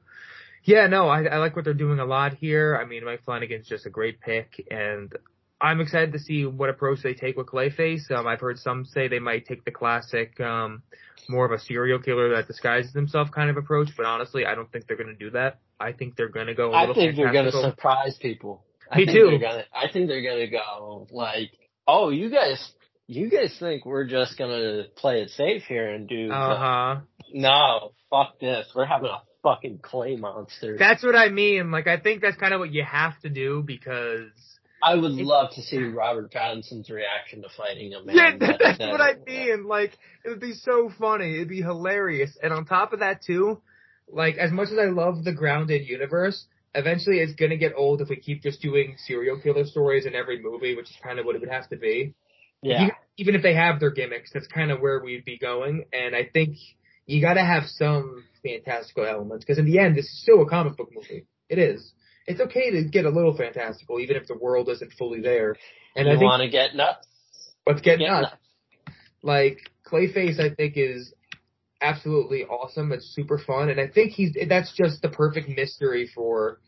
Yeah, 0.65 0.87
no, 0.87 1.07
I, 1.07 1.23
I 1.23 1.37
like 1.37 1.55
what 1.55 1.63
they're 1.63 1.73
doing 1.73 1.99
a 1.99 2.05
lot 2.05 2.33
here. 2.33 2.77
I 2.79 2.85
mean, 2.85 3.05
Mike 3.05 3.23
Flanagan's 3.23 3.67
just 3.67 3.85
a 3.85 3.89
great 3.89 4.19
pick, 4.19 4.67
and 4.69 5.11
I'm 5.61 5.81
excited 5.81 6.13
to 6.13 6.19
see 6.19 6.45
what 6.45 6.69
approach 6.69 6.99
they 7.01 7.13
take 7.13 7.37
with 7.37 7.47
Clayface. 7.47 8.11
Um, 8.11 8.27
I've 8.27 8.39
heard 8.41 8.59
some 8.59 8.85
say 8.85 9.07
they 9.07 9.19
might 9.19 9.45
take 9.45 9.65
the 9.65 9.71
classic, 9.71 10.39
um, 10.39 10.83
more 11.29 11.45
of 11.45 11.51
a 11.51 11.59
serial 11.59 11.99
killer 11.99 12.35
that 12.35 12.47
disguises 12.47 12.93
himself 12.93 13.29
kind 13.31 13.49
of 13.49 13.57
approach, 13.57 13.89
but 13.95 14.05
honestly, 14.05 14.45
I 14.45 14.55
don't 14.55 14.71
think 14.71 14.87
they're 14.87 14.97
going 14.97 15.09
to 15.09 15.15
do 15.15 15.31
that. 15.31 15.59
I 15.79 15.93
think 15.93 16.15
they're 16.15 16.29
going 16.29 16.47
to 16.47 16.53
go 16.53 16.73
a 16.73 16.89
I 16.89 16.93
think 16.93 17.15
they're 17.15 17.31
going 17.31 17.45
to 17.45 17.61
surprise 17.61 18.17
people. 18.21 18.63
I 18.91 18.97
Me 18.97 19.05
think 19.05 19.17
too. 19.17 19.27
They're 19.29 19.39
gonna, 19.39 19.63
I 19.73 19.91
think 19.91 20.07
they're 20.07 20.23
going 20.23 20.39
to 20.39 20.51
go 20.51 21.07
like, 21.11 21.51
oh, 21.87 22.09
you 22.09 22.29
guys, 22.29 22.71
you 23.09 23.29
guys 23.29 23.55
think 23.59 23.85
we're 23.85 24.05
just 24.05 24.37
going 24.37 24.51
to 24.51 24.83
play 24.95 25.21
it 25.21 25.29
safe 25.31 25.63
here 25.63 25.89
and 25.89 26.07
do? 26.07 26.31
Uh 26.31 26.57
huh. 26.57 27.01
no, 27.33 27.91
fuck 28.09 28.39
this. 28.39 28.67
We're 28.75 28.85
having 28.85 29.09
a 29.09 29.21
fucking 29.43 29.79
clay 29.81 30.15
monster. 30.15 30.77
That's 30.77 31.03
what 31.03 31.15
I 31.15 31.29
mean. 31.29 31.71
Like, 31.71 31.87
I 31.87 31.99
think 31.99 32.21
that's 32.21 32.37
kind 32.37 32.53
of 32.53 32.59
what 32.59 32.71
you 32.71 32.83
have 32.83 33.19
to 33.21 33.29
do 33.29 33.63
because 33.65 34.29
I 34.83 34.95
would 34.95 35.11
love 35.11 35.51
to 35.55 35.61
see 35.61 35.77
Robert 35.79 36.31
Pattinson's 36.31 36.89
reaction 36.89 37.41
to 37.41 37.49
fighting 37.57 37.93
a 37.93 38.03
man. 38.03 38.15
Yeah, 38.15 38.37
that- 38.37 38.59
that's 38.59 38.77
that- 38.77 38.91
what 38.91 39.01
I 39.01 39.15
mean. 39.25 39.65
Like, 39.65 39.97
it 40.23 40.29
would 40.29 40.39
be 40.39 40.53
so 40.53 40.91
funny. 40.99 41.35
It'd 41.35 41.49
be 41.49 41.61
hilarious. 41.61 42.37
And 42.43 42.53
on 42.53 42.65
top 42.65 42.93
of 42.93 42.99
that 42.99 43.21
too, 43.25 43.61
like, 44.07 44.37
as 44.37 44.51
much 44.51 44.69
as 44.69 44.77
I 44.77 44.85
love 44.85 45.23
the 45.23 45.33
grounded 45.33 45.87
universe, 45.87 46.45
eventually 46.75 47.19
it's 47.19 47.33
gonna 47.33 47.57
get 47.57 47.73
old 47.75 48.01
if 48.01 48.09
we 48.09 48.17
keep 48.17 48.43
just 48.43 48.61
doing 48.61 48.95
serial 49.05 49.39
killer 49.39 49.65
stories 49.65 50.05
in 50.05 50.13
every 50.15 50.39
movie, 50.41 50.75
which 50.75 50.89
is 50.91 50.97
kind 51.03 51.17
of 51.17 51.25
what 51.25 51.35
it 51.35 51.41
would 51.41 51.49
have 51.49 51.67
to 51.69 51.75
be. 51.77 52.13
Yeah. 52.61 52.83
Even, 52.83 52.95
even 53.17 53.35
if 53.35 53.43
they 53.43 53.53
have 53.53 53.79
their 53.79 53.91
gimmicks, 53.91 54.31
that's 54.33 54.47
kind 54.47 54.71
of 54.71 54.79
where 54.79 55.01
we'd 55.03 55.25
be 55.25 55.37
going. 55.37 55.85
And 55.93 56.15
I 56.15 56.29
think 56.31 56.57
you 57.05 57.21
gotta 57.21 57.43
have 57.43 57.63
some 57.65 58.23
fantastical 58.43 59.05
elements, 59.05 59.45
because 59.45 59.59
in 59.59 59.65
the 59.65 59.79
end, 59.79 59.95
this 59.95 60.05
is 60.05 60.21
still 60.21 60.41
a 60.41 60.49
comic 60.49 60.77
book 60.77 60.89
movie. 60.93 61.25
It 61.49 61.59
is. 61.59 61.93
It's 62.27 62.39
okay 62.39 62.71
to 62.71 62.83
get 62.83 63.05
a 63.05 63.09
little 63.09 63.35
fantastical, 63.35 63.99
even 63.99 64.15
if 64.15 64.27
the 64.27 64.37
world 64.37 64.69
isn't 64.69 64.93
fully 64.93 65.21
there. 65.21 65.55
And 65.95 66.07
you 66.07 66.13
I 66.13 66.17
want 66.17 66.43
to 66.43 66.49
get 66.49 66.75
nuts? 66.75 67.07
Let's 67.65 67.81
get 67.81 67.99
Get 67.99 68.07
nuts. 68.07 68.35
Like 69.23 69.57
Clayface, 69.85 70.39
I 70.39 70.53
think 70.53 70.73
is 70.77 71.13
absolutely 71.81 72.43
awesome. 72.45 72.91
It's 72.91 73.13
super 73.15 73.37
fun, 73.37 73.69
and 73.69 73.79
I 73.79 73.87
think 73.87 74.11
he's 74.11 74.35
that's 74.47 74.73
just 74.75 75.01
the 75.01 75.09
perfect 75.09 75.49
mystery 75.49 76.09
for 76.13 76.59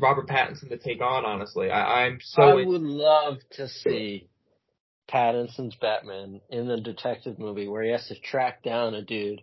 Robert 0.00 0.28
Pattinson 0.28 0.70
to 0.70 0.78
take 0.78 1.00
on. 1.00 1.24
Honestly, 1.24 1.70
I, 1.70 2.04
I'm 2.04 2.18
so 2.20 2.42
I 2.42 2.62
in- 2.62 2.68
would 2.68 2.82
love 2.82 3.38
to 3.52 3.68
see 3.68 4.28
Pattinson's 5.10 5.76
Batman 5.76 6.40
in 6.50 6.66
the 6.66 6.80
detective 6.80 7.38
movie 7.38 7.68
where 7.68 7.82
he 7.82 7.90
has 7.90 8.06
to 8.08 8.18
track 8.18 8.62
down 8.62 8.94
a 8.94 9.02
dude 9.02 9.42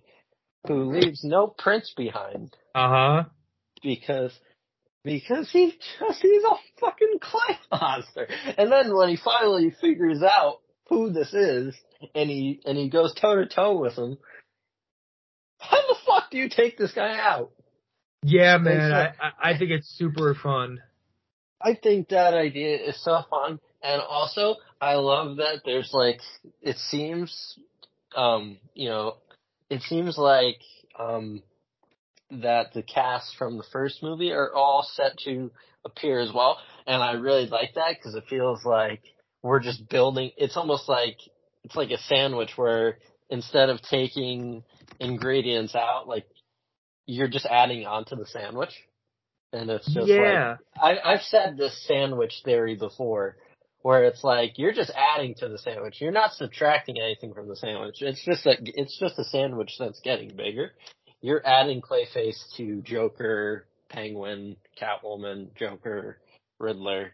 who 0.68 0.92
leaves 0.92 1.24
no 1.24 1.48
prints 1.48 1.94
behind 1.96 2.56
uh 2.76 2.90
huh. 2.90 3.24
because 3.82 4.38
because 5.04 5.50
he 5.52 5.74
just 6.00 6.22
he's 6.22 6.44
a 6.44 6.56
fucking 6.80 7.20
clay 7.20 7.58
monster. 7.72 8.28
And 8.58 8.72
then 8.72 8.96
when 8.96 9.10
he 9.10 9.18
finally 9.18 9.74
figures 9.82 10.22
out 10.24 10.60
who 10.90 11.12
this 11.12 11.34
is 11.34 11.76
and 12.14 12.30
he 12.30 12.62
and 12.66 12.78
he 12.78 12.90
goes 12.90 13.14
toe 13.14 13.36
to 13.36 13.48
toe 13.48 13.80
with 13.80 13.98
him, 13.98 14.18
how 15.60 15.78
the 15.78 15.96
fuck 16.06 16.32
do 16.32 16.38
you 16.38 16.50
take 16.50 16.78
this 16.78 16.92
guy 16.92 17.18
out? 17.20 17.52
Yeah, 18.24 18.58
man. 18.58 18.92
Thanks, 18.92 19.18
I 19.20 19.52
I 19.52 19.58
think 19.58 19.72
it's 19.72 19.88
super 19.88 20.36
fun. 20.36 20.80
I 21.60 21.76
think 21.76 22.10
that 22.10 22.34
idea 22.34 22.78
is 22.78 23.02
so 23.04 23.22
fun. 23.30 23.60
And 23.84 24.02
also, 24.02 24.56
I 24.82 24.96
love 24.96 25.38
that 25.38 25.62
there's 25.64 25.92
like, 25.94 26.20
it 26.62 26.78
seems, 26.78 27.60
um, 28.16 28.58
you 28.74 28.90
know, 28.90 29.18
it 29.70 29.82
seems 29.84 30.18
like, 30.18 30.60
um, 31.00 31.44
that 32.32 32.74
the 32.74 32.82
cast 32.82 33.36
from 33.38 33.58
the 33.58 33.64
first 33.72 34.02
movie 34.02 34.32
are 34.32 34.54
all 34.54 34.88
set 34.96 35.18
to 35.26 35.52
appear 35.86 36.20
as 36.20 36.32
well. 36.34 36.58
And 36.88 37.04
I 37.04 37.14
really 37.14 37.46
like 37.48 37.76
that 37.76 37.96
because 37.98 38.16
it 38.16 38.24
feels 38.30 38.66
like 38.66 39.04
we're 39.44 39.60
just 39.60 39.88
building, 39.90 40.32
it's 40.38 40.58
almost 40.58 40.90
like, 40.90 41.18
it's 41.64 41.76
like 41.76 41.92
a 41.92 41.98
sandwich 41.98 42.52
where 42.56 42.98
instead 43.30 43.70
of 43.70 43.82
taking 43.82 44.64
ingredients 45.00 45.76
out, 45.76 46.08
like, 46.08 46.26
you're 47.06 47.28
just 47.28 47.46
adding 47.46 47.86
onto 47.86 48.16
the 48.16 48.26
sandwich. 48.26 48.74
And 49.54 49.70
it's 49.70 49.86
just 49.86 50.08
like, 50.08 50.08
yeah. 50.08 50.56
I, 50.82 50.98
I've 51.04 51.24
said 51.24 51.58
this 51.58 51.86
sandwich 51.86 52.42
theory 52.46 52.76
before, 52.76 53.36
where 53.82 54.04
it's 54.04 54.24
like 54.24 54.58
you're 54.58 54.74
just 54.74 54.92
adding 54.96 55.36
to 55.36 55.50
the 55.50 55.58
sandwich. 55.58 55.98
You're 56.00 56.12
not 56.12 56.34
subtracting 56.34 57.00
anything 57.00 57.34
from 57.34 57.48
the 57.48 57.56
sandwich. 57.56 58.02
It's 58.02 58.24
just 58.24 58.46
a 58.46 58.56
it's 58.60 58.98
just 59.00 59.20
a 59.20 59.24
sandwich 59.24 59.76
that's 59.80 60.00
getting 60.02 60.36
bigger. 60.36 60.72
You're 61.22 61.46
adding 61.46 61.82
Clayface 61.82 62.56
to 62.58 62.82
Joker, 62.82 63.66
Penguin, 63.90 64.56
Catwoman, 64.82 65.56
Joker, 65.56 66.18
Riddler, 66.60 67.14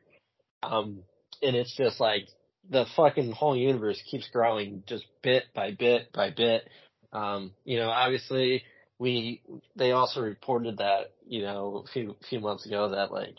um, 0.63 0.99
and 1.41 1.55
it's 1.55 1.75
just 1.75 1.99
like 1.99 2.27
the 2.69 2.85
fucking 2.95 3.31
whole 3.31 3.55
universe 3.55 4.01
keeps 4.09 4.29
growing 4.29 4.83
just 4.87 5.05
bit 5.21 5.43
by 5.53 5.71
bit 5.71 6.11
by 6.13 6.31
bit. 6.31 6.67
Um, 7.13 7.51
you 7.63 7.77
know, 7.77 7.89
obviously 7.89 8.63
we 8.99 9.41
they 9.75 9.91
also 9.91 10.21
reported 10.21 10.77
that 10.77 11.13
you 11.27 11.41
know 11.43 11.83
a 11.85 11.91
few 11.91 12.15
few 12.29 12.39
months 12.39 12.65
ago 12.65 12.89
that 12.89 13.11
like 13.11 13.37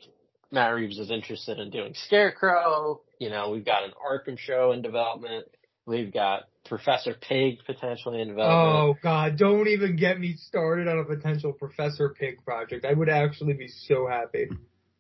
Matt 0.51 0.74
Reeves 0.74 0.99
is 0.99 1.11
interested 1.11 1.59
in 1.59 1.70
doing 1.70 1.95
Scarecrow. 1.95 3.01
You 3.19 3.31
know, 3.31 3.51
we've 3.51 3.64
got 3.64 3.85
an 3.85 3.93
Arkham 3.93 4.39
show 4.39 4.73
in 4.73 4.83
development. 4.83 5.47
We've 5.87 6.12
got 6.12 6.45
Professor 6.66 7.14
Pig 7.14 7.59
potentially 7.66 8.21
in 8.21 8.29
development. 8.29 8.77
Oh 8.77 8.95
God! 9.03 9.39
Don't 9.39 9.69
even 9.69 9.97
get 9.97 10.21
me 10.21 10.37
started 10.37 10.87
on 10.87 10.99
a 10.99 11.05
potential 11.05 11.53
Professor 11.53 12.11
Pig 12.11 12.45
project. 12.45 12.85
I 12.85 12.93
would 12.93 13.09
actually 13.09 13.55
be 13.55 13.69
so 13.69 14.07
happy. 14.07 14.49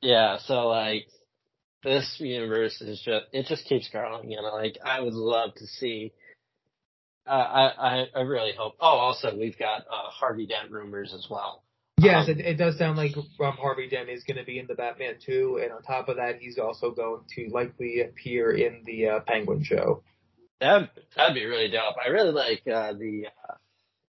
Yeah, 0.00 0.38
so 0.38 0.68
like 0.68 1.06
this 1.84 2.16
universe 2.18 2.80
is 2.80 3.00
just 3.04 3.26
it 3.32 3.46
just 3.46 3.66
keeps 3.66 3.88
growing, 3.90 4.30
you 4.30 4.40
know. 4.40 4.54
like 4.54 4.78
I 4.84 5.00
would 5.00 5.14
love 5.14 5.54
to 5.56 5.66
see. 5.66 6.12
Uh, 7.26 7.30
I 7.30 7.66
I 7.66 8.06
I 8.16 8.20
really 8.22 8.52
hope. 8.58 8.74
Oh, 8.80 8.86
also 8.86 9.36
we've 9.36 9.58
got 9.58 9.82
uh, 9.82 10.10
Harvey 10.10 10.46
Dent 10.46 10.70
rumors 10.70 11.12
as 11.14 11.26
well. 11.30 11.62
Yes, 12.00 12.28
Um, 12.28 12.38
it, 12.38 12.40
it 12.40 12.54
does 12.54 12.78
sound 12.78 12.96
like 12.96 13.16
um, 13.16 13.26
Harvey 13.56 13.88
Dent 13.88 14.08
is 14.08 14.22
going 14.24 14.36
to 14.36 14.44
be 14.44 14.58
in 14.58 14.66
the 14.66 14.74
Batman 14.74 15.14
too, 15.24 15.60
and 15.62 15.72
on 15.72 15.82
top 15.82 16.08
of 16.08 16.16
that, 16.16 16.36
he's 16.40 16.58
also 16.58 16.90
going 16.92 17.22
to 17.36 17.48
likely 17.52 18.00
appear 18.00 18.50
in 18.50 18.82
the 18.84 19.08
uh, 19.08 19.20
Penguin 19.26 19.62
show. 19.64 20.02
That 20.60 20.90
that'd 21.16 21.34
be 21.34 21.44
really 21.44 21.68
dope. 21.70 21.94
I 22.04 22.08
really 22.10 22.32
like 22.32 22.62
uh, 22.66 22.92
the 22.92 23.26
uh, 23.26 23.54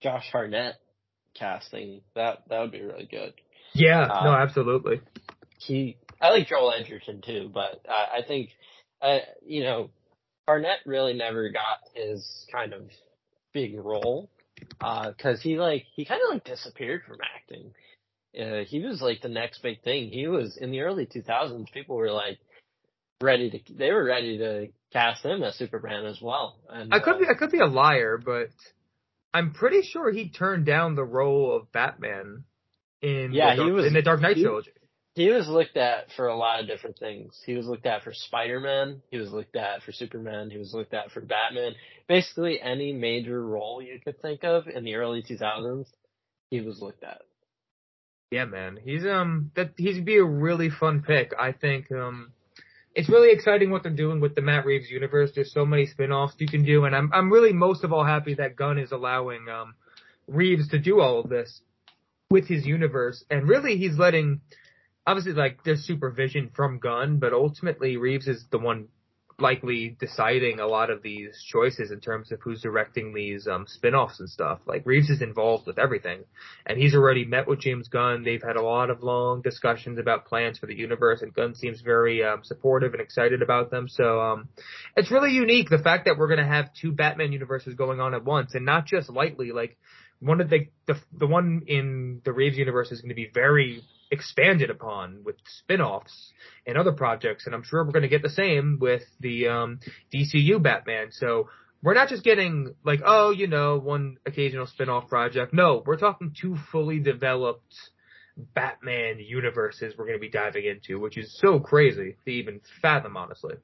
Josh 0.01 0.27
Hartnett 0.31 0.75
casting. 1.35 2.01
That 2.15 2.43
that 2.49 2.59
would 2.61 2.71
be 2.71 2.81
really 2.81 3.07
good. 3.09 3.33
Yeah, 3.73 4.03
Uh, 4.03 4.23
no, 4.25 4.33
absolutely. 4.33 5.01
He, 5.57 5.97
I 6.21 6.29
like 6.29 6.47
Joel 6.47 6.73
Edgerton 6.73 7.21
too, 7.21 7.49
but 7.53 7.81
uh, 7.89 8.17
I 8.17 8.21
think, 8.25 8.51
uh, 9.01 9.19
you 9.45 9.63
know, 9.63 9.89
Hartnett 10.47 10.79
really 10.85 11.13
never 11.13 11.49
got 11.49 11.79
his 11.93 12.45
kind 12.51 12.73
of 12.73 12.83
big 13.53 13.75
role 13.77 14.29
because 14.59 15.41
he 15.41 15.57
like 15.57 15.85
he 15.95 16.05
kind 16.05 16.21
of 16.27 16.33
like 16.33 16.43
disappeared 16.43 17.01
from 17.07 17.17
acting. 17.35 17.71
Uh, 18.39 18.65
he 18.65 18.79
was 18.83 19.01
like 19.01 19.21
the 19.21 19.29
next 19.29 19.61
big 19.63 19.81
thing. 19.83 20.09
He 20.09 20.27
was 20.27 20.57
in 20.57 20.71
the 20.71 20.81
early 20.81 21.05
2000s. 21.05 21.71
People 21.73 21.95
were 21.95 22.11
like 22.11 22.37
ready 23.21 23.49
to, 23.49 23.73
they 23.73 23.91
were 23.91 24.03
ready 24.03 24.37
to 24.39 24.67
cast 24.91 25.23
him 25.23 25.41
as 25.41 25.55
Superman 25.55 26.05
as 26.05 26.19
well. 26.21 26.57
And 26.69 26.93
I 26.93 26.99
could 26.99 27.15
uh, 27.15 27.19
be 27.19 27.25
I 27.29 27.33
could 27.35 27.51
be 27.51 27.59
a 27.59 27.65
liar, 27.65 28.17
but 28.23 28.49
I'm 29.33 29.53
pretty 29.53 29.81
sure 29.83 30.11
he 30.11 30.29
turned 30.29 30.65
down 30.65 30.95
the 30.95 31.03
role 31.05 31.55
of 31.55 31.71
Batman 31.71 32.43
in 33.01 33.31
Yeah, 33.31 33.55
the 33.55 33.63
he 33.63 33.69
Dark, 33.69 33.73
was- 33.73 33.85
in 33.85 33.93
the 33.93 34.01
Dark 34.01 34.21
Knight 34.21 34.35
he- 34.37 34.43
trilogy. 34.43 34.71
He 35.15 35.29
was 35.29 35.47
looked 35.47 35.77
at 35.77 36.11
for 36.17 36.27
a 36.27 36.35
lot 36.35 36.59
of 36.59 36.67
different 36.67 36.99
things. 36.99 37.41
He 37.45 37.53
was 37.53 37.65
looked 37.67 37.85
at 37.85 38.03
for 38.03 38.11
Spider-Man. 38.13 39.01
He 39.09 39.17
was 39.17 39.31
looked 39.31 39.55
at 39.55 39.81
for 39.81 39.93
Superman. 39.93 40.49
He 40.49 40.57
was 40.57 40.73
looked 40.73 40.93
at 40.93 41.09
for 41.11 41.21
Batman. 41.21 41.73
Basically 42.07 42.59
any 42.61 42.91
major 42.91 43.41
role 43.41 43.81
you 43.81 43.97
could 44.03 44.21
think 44.21 44.43
of 44.43 44.67
in 44.67 44.83
the 44.83 44.95
early 44.95 45.23
2000s, 45.23 45.87
he 46.49 46.59
was 46.59 46.81
looked 46.81 47.05
at. 47.05 47.21
Yeah, 48.29 48.43
man. 48.43 48.77
He's 48.83 49.05
um 49.05 49.51
that 49.55 49.71
he'd 49.77 50.03
be 50.03 50.17
a 50.17 50.23
really 50.23 50.69
fun 50.69 51.01
pick. 51.01 51.31
I 51.39 51.53
think 51.53 51.89
um 51.93 52.33
it's 52.93 53.07
really 53.07 53.31
exciting 53.31 53.71
what 53.71 53.83
they're 53.83 53.93
doing 53.93 54.19
with 54.19 54.35
the 54.35 54.41
Matt 54.41 54.65
Reeves 54.65 54.89
universe. 54.89 55.31
There's 55.33 55.53
so 55.53 55.65
many 55.65 55.85
spin-offs 55.85 56.35
you 56.39 56.47
can 56.47 56.65
do 56.65 56.83
and 56.83 56.93
I'm 56.93 57.09
I'm 57.13 57.31
really 57.31 57.53
most 57.53 57.85
of 57.85 57.93
all 57.93 58.03
happy 58.03 58.33
that 58.33 58.57
Gunn 58.57 58.79
is 58.79 58.91
allowing 58.91 59.47
um 59.47 59.75
Reeves 60.27 60.67
to 60.69 60.79
do 60.79 60.99
all 60.99 61.19
of 61.19 61.29
this 61.29 61.61
with 62.29 62.49
his 62.49 62.65
universe 62.65 63.23
and 63.29 63.47
really 63.47 63.77
he's 63.77 63.97
letting 63.97 64.41
obviously 65.05 65.33
like 65.33 65.63
there's 65.63 65.85
supervision 65.85 66.51
from 66.55 66.79
Gunn, 66.79 67.19
but 67.19 67.33
ultimately 67.33 67.97
Reeves 67.97 68.27
is 68.27 68.45
the 68.51 68.59
one 68.59 68.87
likely 69.37 69.97
deciding 69.99 70.61
a 70.61 70.67
lot 70.67 70.89
of 70.89 71.01
these 71.01 71.43
choices 71.51 71.91
in 71.91 71.99
terms 71.99 72.31
of 72.31 72.39
who's 72.41 72.61
directing 72.61 73.13
these 73.13 73.47
um 73.47 73.65
spin-offs 73.67 74.19
and 74.19 74.29
stuff. 74.29 74.59
Like 74.65 74.85
Reeves 74.85 75.09
is 75.09 75.21
involved 75.21 75.67
with 75.67 75.77
everything 75.77 76.23
and 76.65 76.77
he's 76.77 76.95
already 76.95 77.25
met 77.25 77.47
with 77.47 77.59
James 77.59 77.89
Gunn. 77.89 78.23
They've 78.23 78.41
had 78.41 78.55
a 78.55 78.61
lot 78.61 78.89
of 78.89 79.03
long 79.03 79.41
discussions 79.41 79.99
about 79.99 80.25
plans 80.25 80.57
for 80.57 80.67
the 80.67 80.75
universe, 80.75 81.21
and 81.21 81.33
Gunn 81.33 81.53
seems 81.55 81.81
very 81.81 82.23
um, 82.23 82.43
supportive 82.43 82.93
and 82.93 83.01
excited 83.01 83.41
about 83.41 83.71
them. 83.71 83.87
So 83.89 84.21
um, 84.21 84.49
it's 84.95 85.11
really 85.11 85.31
unique 85.31 85.69
the 85.69 85.79
fact 85.79 86.05
that 86.05 86.17
we're 86.17 86.27
going 86.27 86.39
to 86.39 86.45
have 86.45 86.69
two 86.73 86.93
Batman 86.93 87.33
universes 87.33 87.73
going 87.75 87.99
on 87.99 88.13
at 88.13 88.23
once, 88.23 88.55
and 88.55 88.65
not 88.65 88.85
just 88.85 89.09
lightly. 89.09 89.51
Like 89.51 89.77
one 90.19 90.39
of 90.39 90.49
the 90.49 90.67
the 90.87 90.95
the 91.11 91.27
one 91.27 91.63
in 91.67 92.21
the 92.23 92.31
Reeves 92.31 92.57
universe 92.57 92.91
is 92.91 93.01
going 93.01 93.09
to 93.09 93.15
be 93.15 93.29
very 93.33 93.83
expanded 94.15 94.69
upon 94.69 95.21
with 95.23 95.35
spin-offs 95.45 96.33
and 96.65 96.77
other 96.77 96.91
projects, 96.91 97.45
and 97.45 97.53
I'm 97.53 97.63
sure 97.63 97.83
we're 97.83 97.91
going 97.91 98.03
to 98.03 98.09
get 98.09 98.23
the 98.23 98.29
same 98.29 98.79
with 98.81 99.03
the 99.19 99.47
um, 99.47 99.79
DCU 100.13 100.61
Batman. 100.61 101.11
So 101.11 101.49
we're 101.83 101.93
not 101.93 102.09
just 102.09 102.23
getting 102.23 102.73
like, 102.83 103.01
oh, 103.05 103.29
you 103.31 103.47
know, 103.47 103.77
one 103.77 104.17
occasional 104.25 104.65
spin-off 104.65 105.07
project. 105.07 105.53
No, 105.53 105.83
we're 105.85 105.97
talking 105.97 106.33
two 106.39 106.57
fully 106.71 106.99
developed 106.99 107.73
Batman 108.35 109.19
universes 109.19 109.93
we're 109.97 110.05
going 110.05 110.17
to 110.17 110.21
be 110.21 110.29
diving 110.29 110.65
into, 110.65 110.99
which 110.99 111.17
is 111.17 111.37
so 111.39 111.59
crazy 111.59 112.17
to 112.25 112.31
even 112.31 112.61
fathom, 112.81 113.15
honestly. 113.15 113.55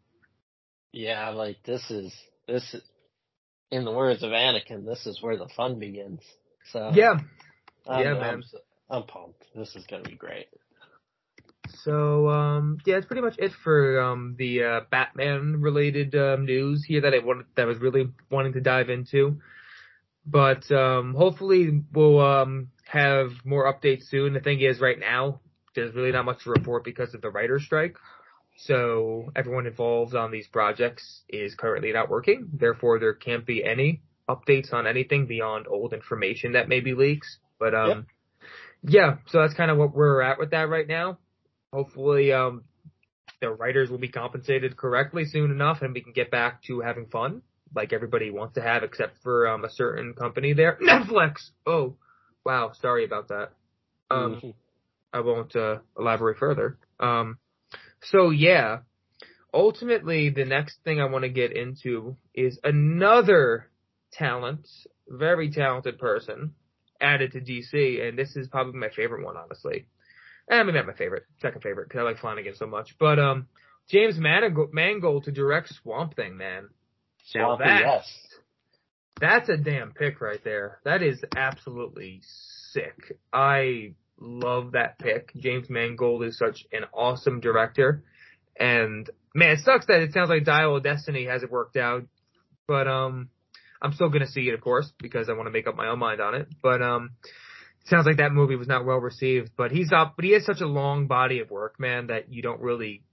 Yeah, 0.92 1.30
like 1.30 1.58
this 1.66 1.90
is, 1.90 2.14
this 2.48 2.74
is, 2.74 2.82
in 3.72 3.86
the 3.86 3.92
words 3.92 4.24
of 4.24 4.32
Anakin, 4.32 4.86
this 4.86 5.06
is 5.06 5.22
where 5.22 5.38
the 5.38 5.50
fun 5.56 5.80
begins. 5.80 6.22
So 6.72 6.92
Yeah. 6.94 7.16
Yeah, 7.88 8.14
man. 8.14 8.24
I'm 8.24 8.44
pumped. 9.00 9.46
This 9.56 9.76
is 9.76 9.86
gonna 9.86 10.04
be 10.04 10.16
great. 10.16 10.48
So, 11.84 12.28
um, 12.30 12.80
yeah, 12.86 12.96
that's 12.96 13.06
pretty 13.06 13.22
much 13.22 13.36
it 13.38 13.52
for 13.64 14.02
um, 14.02 14.36
the 14.38 14.64
uh, 14.64 14.80
Batman 14.90 15.62
related 15.62 16.14
um, 16.16 16.46
news 16.46 16.84
here 16.84 17.02
that 17.02 17.14
I 17.14 17.20
wanted, 17.20 17.46
that 17.56 17.64
I 17.64 17.66
was 17.66 17.80
really 17.80 18.10
wanting 18.30 18.54
to 18.54 18.62
dive 18.62 18.90
into. 18.90 19.40
But 20.26 20.70
um, 20.72 21.16
hopefully 21.16 21.84
we'll 21.94 22.20
um, 22.20 22.70
have 22.88 23.32
more 23.46 23.72
updates 23.72 24.04
soon. 24.10 24.34
The 24.34 24.40
thing 24.40 24.60
is, 24.60 24.80
right 24.80 25.00
now 25.00 25.40
there's 25.76 25.96
really 25.96 26.12
not 26.12 26.26
much 26.26 26.44
to 26.44 26.50
report 26.50 26.84
because 26.84 27.14
of 27.14 27.22
the 27.22 27.30
writer's 27.30 27.64
strike. 27.64 27.96
So 28.58 29.32
everyone 29.36 29.66
involved 29.66 30.14
on 30.14 30.32
these 30.32 30.48
projects 30.48 31.22
is 31.30 31.56
currently 31.56 31.94
not 31.94 32.10
working. 32.10 32.50
Therefore, 32.54 33.00
there 33.00 33.14
can't 33.14 33.46
be 33.46 33.64
any 33.64 34.02
updates 34.30 34.74
on 34.74 34.86
anything 34.86 35.26
beyond 35.26 35.68
old 35.68 35.94
information 35.94 36.54
that 36.54 36.70
maybe 36.70 36.94
leaks. 36.94 37.40
But 37.60 37.74
um, 37.74 38.06
yeah, 38.84 39.18
so 39.28 39.42
that's 39.42 39.54
kind 39.54 39.72
of 39.72 39.78
what 39.78 39.94
we're 39.94 40.22
at 40.22 40.40
with 40.40 40.52
that 40.52 40.70
right 40.70 40.88
now. 40.88 41.18
Hopefully, 41.74 42.34
um, 42.34 42.64
the 43.42 43.50
writers 43.50 43.90
will 43.90 43.98
be 43.98 44.10
compensated 44.10 44.76
correctly 44.78 45.26
soon 45.26 45.52
enough, 45.52 45.82
and 45.82 45.94
we 45.94 46.02
can 46.02 46.14
get 46.14 46.32
back 46.32 46.64
to 46.64 46.82
having 46.82 47.08
fun. 47.08 47.42
like 47.74 47.94
everybody 47.94 48.32
wants 48.32 48.56
to 48.56 48.62
have, 48.62 48.84
except 48.84 49.18
for 49.24 49.48
um, 49.48 49.64
a 49.64 49.70
certain 49.70 50.14
company 50.14 50.52
there, 50.54 50.78
Netflix. 50.84 51.36
Oh, 51.66 51.96
wow, 52.46 52.72
sorry 52.82 53.06
about 53.06 53.30
that. 53.30 53.52
Um, 54.10 54.36
Mhm. 54.42 54.54
I 55.14 55.22
won't 55.22 55.56
uh, 55.56 55.80
elaborate 55.98 56.38
further. 56.38 56.78
Um, 57.00 57.38
so 58.04 58.30
yeah, 58.30 58.80
ultimately, 59.54 60.30
the 60.30 60.46
next 60.46 60.80
thing 60.84 61.00
I 61.00 61.06
want 61.06 61.24
to 61.24 61.30
get 61.30 61.52
into 61.56 62.18
is 62.34 62.60
another 62.64 63.70
talent, 64.12 64.68
very 65.08 65.50
talented 65.52 65.98
person 65.98 66.54
added 67.02 67.34
to 67.34 67.42
DC, 67.42 68.08
and 68.08 68.18
this 68.18 68.36
is 68.36 68.48
probably 68.48 68.80
my 68.80 68.90
favorite 68.90 69.26
one, 69.26 69.36
honestly. 69.38 69.88
Eh, 70.50 70.64
maybe 70.64 70.78
not 70.78 70.88
my 70.88 70.94
favorite, 70.94 71.24
second 71.42 71.62
favorite, 71.62 71.88
because 71.88 72.00
I 72.00 72.04
like 72.04 72.20
Flanagan 72.20 72.56
so 72.56 72.68
much. 72.68 72.96
But 73.00 73.20
um, 73.20 73.48
James 73.90 74.18
Manigold, 74.18 74.74
Mangold 74.74 75.26
to 75.26 75.32
direct 75.32 75.74
Swamp 75.82 76.16
Thing, 76.16 76.38
man. 76.38 76.70
Now 77.36 77.56
Swampy, 77.58 77.64
that- 77.66 77.82
yes. 77.82 78.28
That's 79.20 79.50
a 79.50 79.58
damn 79.58 79.92
pick 79.92 80.20
right 80.20 80.44
there. 80.44 80.80
That 80.84 81.04
is 81.04 81.24
absolutely 81.36 82.22
sick. 82.72 83.20
I 83.32 83.94
love 84.20 84.72
that 84.72 84.98
pick. 84.98 85.32
James 85.36 85.70
Mangold 85.70 86.24
is 86.24 86.38
such 86.40 86.66
an 86.72 86.86
awesome 86.92 87.40
director. 87.40 88.04
And 88.60 89.08
man, 89.36 89.52
it 89.52 89.60
sucks 89.60 89.86
that 89.88 90.02
it 90.02 90.14
sounds 90.14 90.30
like 90.30 90.44
Dial 90.44 90.76
of 90.76 90.84
Destiny 90.84 91.26
hasn't 91.26 91.52
worked 91.52 91.78
out. 91.78 92.04
But 92.68 92.88
um 92.88 93.30
I'm 93.82 93.94
still 93.94 94.10
gonna 94.10 94.28
see 94.28 94.48
it 94.50 94.54
of 94.54 94.62
course, 94.62 94.92
because 95.00 95.30
I 95.30 95.34
want 95.34 95.48
to 95.48 95.52
make 95.52 95.68
up 95.68 95.76
my 95.76 95.88
own 95.88 96.00
mind 96.00 96.22
on 96.22 96.36
it. 96.36 96.48
But 96.62 96.82
um 96.82 97.12
it 97.84 97.88
sounds 97.88 98.06
like 98.06 98.18
that 98.18 98.32
movie 98.32 98.56
was 98.56 98.68
not 98.68 98.86
well 98.86 98.98
received. 98.98 99.52
But 99.58 99.72
he's 99.72 99.92
up 99.92 100.14
but 100.16 100.26
he 100.26 100.32
has 100.34 100.46
such 100.46 100.62
a 100.62 100.68
long 100.68 101.08
body 101.08 101.40
of 101.40 101.50
work, 101.50 101.80
man, 101.80 102.08
that 102.08 102.32
you 102.32 102.42
don't 102.42 102.62
really 102.62 103.04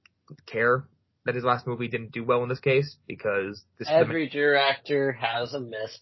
care 0.47 0.85
that 1.25 1.35
his 1.35 1.45
last 1.45 1.67
movie 1.67 1.89
didn't 1.89 2.13
do 2.13 2.25
well 2.25 2.43
in 2.43 2.49
this 2.49 2.61
case 2.61 2.97
because 3.07 3.63
this 3.79 3.89
Every 3.91 4.29
director 4.29 5.13
has 5.13 5.53
a 5.55 5.61
miss. 5.61 5.99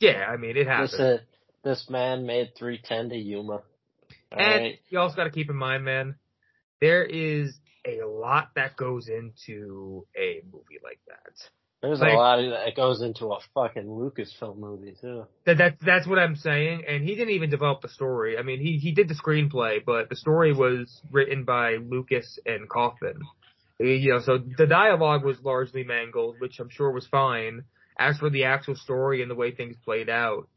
yeah, 0.00 0.26
I 0.28 0.36
mean 0.36 0.50
it 0.56 0.64
This, 0.64 0.66
happens. 0.66 0.94
uh, 1.00 1.16
this 1.62 1.86
man 1.88 2.26
made 2.26 2.52
310 2.58 3.10
to 3.10 3.16
Yuma. 3.16 3.62
And 4.32 4.40
Alright? 4.40 4.78
you 4.90 4.98
also 4.98 5.16
got 5.16 5.24
to 5.24 5.30
keep 5.30 5.48
in 5.48 5.56
mind, 5.56 5.84
man, 5.84 6.16
there 6.80 7.04
is 7.04 7.54
a 7.86 8.04
lot 8.06 8.48
that 8.56 8.76
goes 8.76 9.08
into 9.08 10.06
a 10.16 10.42
movie 10.50 10.80
like 10.82 11.00
that. 11.08 11.32
There's 11.84 12.00
like- 12.00 12.14
a 12.14 12.16
lot 12.16 12.38
of 12.38 12.50
that 12.50 12.74
goes 12.74 13.02
into 13.02 13.32
a 13.32 13.38
fucking 13.52 13.84
Lucasfilm 13.84 14.56
movie 14.56 14.94
too. 15.00 15.26
That 15.44 15.58
that 15.58 15.76
that's 15.80 16.06
what 16.06 16.18
I'm 16.18 16.34
saying. 16.36 16.84
And 16.88 17.04
he 17.04 17.14
didn't 17.14 17.34
even 17.34 17.50
develop 17.50 17.82
the 17.82 17.88
story. 17.88 18.38
I 18.38 18.42
mean, 18.42 18.60
he 18.60 18.78
he 18.78 18.92
did 18.92 19.08
the 19.08 19.14
screenplay, 19.14 19.84
but 19.84 20.08
the 20.08 20.16
story 20.16 20.52
was 20.54 21.02
written 21.10 21.44
by 21.44 21.76
Lucas 21.76 22.38
and 22.46 22.68
Kaufman. 22.68 23.20
You 23.78 24.14
know, 24.14 24.20
so 24.20 24.38
the 24.38 24.66
dialogue 24.66 25.24
was 25.24 25.40
largely 25.42 25.84
Mangold, 25.84 26.36
which 26.38 26.58
I'm 26.60 26.70
sure 26.70 26.90
was 26.90 27.06
fine. 27.06 27.64
As 27.98 28.16
for 28.18 28.30
the 28.30 28.44
actual 28.44 28.76
story 28.76 29.20
and 29.20 29.30
the 29.30 29.34
way 29.34 29.50
things 29.50 29.76
played 29.84 30.08
out, 30.08 30.48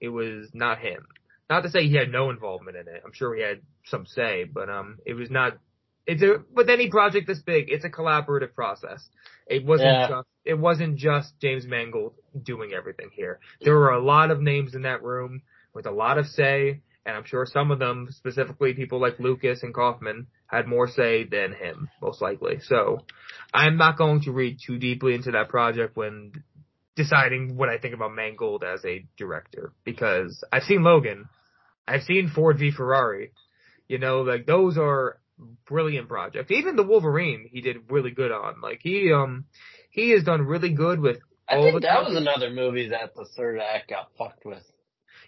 it 0.00 0.08
was 0.08 0.48
not 0.54 0.78
him. 0.78 1.04
Not 1.50 1.62
to 1.64 1.68
say 1.70 1.86
he 1.88 1.96
had 1.96 2.10
no 2.10 2.30
involvement 2.30 2.76
in 2.76 2.88
it. 2.88 3.02
I'm 3.04 3.12
sure 3.12 3.34
he 3.34 3.42
had 3.42 3.60
some 3.84 4.06
say, 4.06 4.44
but 4.44 4.70
um, 4.70 4.98
it 5.04 5.14
was 5.14 5.30
not. 5.30 5.58
It's 6.06 6.22
a 6.22 6.42
with 6.52 6.70
any 6.70 6.88
project 6.90 7.26
this 7.26 7.40
big, 7.40 7.70
it's 7.70 7.84
a 7.84 7.90
collaborative 7.90 8.54
process. 8.54 9.08
It 9.46 9.64
wasn't 9.64 9.90
Yeah. 9.90 10.08
just 10.08 10.28
it 10.44 10.58
wasn't 10.58 10.96
just 10.96 11.38
James 11.40 11.66
Mangold 11.66 12.14
doing 12.42 12.72
everything 12.72 13.10
here. 13.12 13.40
There 13.60 13.74
were 13.76 13.90
a 13.90 14.02
lot 14.02 14.30
of 14.30 14.40
names 14.40 14.74
in 14.74 14.82
that 14.82 15.02
room 15.02 15.42
with 15.74 15.86
a 15.86 15.90
lot 15.90 16.18
of 16.18 16.26
say, 16.26 16.80
and 17.06 17.16
I'm 17.16 17.24
sure 17.24 17.46
some 17.46 17.70
of 17.70 17.78
them, 17.78 18.08
specifically 18.10 18.74
people 18.74 19.00
like 19.00 19.20
Lucas 19.20 19.62
and 19.62 19.74
Kaufman, 19.74 20.26
had 20.46 20.66
more 20.66 20.88
say 20.88 21.24
than 21.24 21.52
him, 21.52 21.88
most 22.02 22.20
likely. 22.20 22.58
So 22.60 23.04
I'm 23.54 23.76
not 23.76 23.96
going 23.98 24.22
to 24.22 24.32
read 24.32 24.58
too 24.64 24.78
deeply 24.78 25.14
into 25.14 25.30
that 25.32 25.48
project 25.48 25.96
when 25.96 26.32
deciding 26.96 27.56
what 27.56 27.68
I 27.68 27.78
think 27.78 27.94
about 27.94 28.14
Mangold 28.14 28.64
as 28.64 28.84
a 28.84 29.06
director 29.16 29.72
because 29.84 30.42
I've 30.52 30.64
seen 30.64 30.82
Logan, 30.82 31.28
I've 31.86 32.02
seen 32.02 32.28
Ford 32.28 32.58
v 32.58 32.70
Ferrari, 32.72 33.32
you 33.88 33.98
know, 33.98 34.22
like 34.22 34.46
those 34.46 34.76
are 34.76 35.18
brilliant 35.66 36.08
project. 36.08 36.50
Even 36.50 36.76
the 36.76 36.82
Wolverine, 36.82 37.48
he 37.50 37.60
did 37.60 37.76
really 37.90 38.10
good 38.10 38.32
on. 38.32 38.60
Like 38.60 38.80
he, 38.82 39.12
um, 39.12 39.44
he 39.90 40.10
has 40.10 40.24
done 40.24 40.42
really 40.42 40.72
good 40.72 41.00
with. 41.00 41.18
I 41.48 41.60
think 41.60 41.82
that 41.82 42.04
was 42.04 42.16
another 42.16 42.50
movie 42.50 42.90
that 42.90 43.14
the 43.16 43.26
third 43.36 43.58
act 43.60 43.90
got 43.90 44.10
fucked 44.16 44.44
with. 44.44 44.62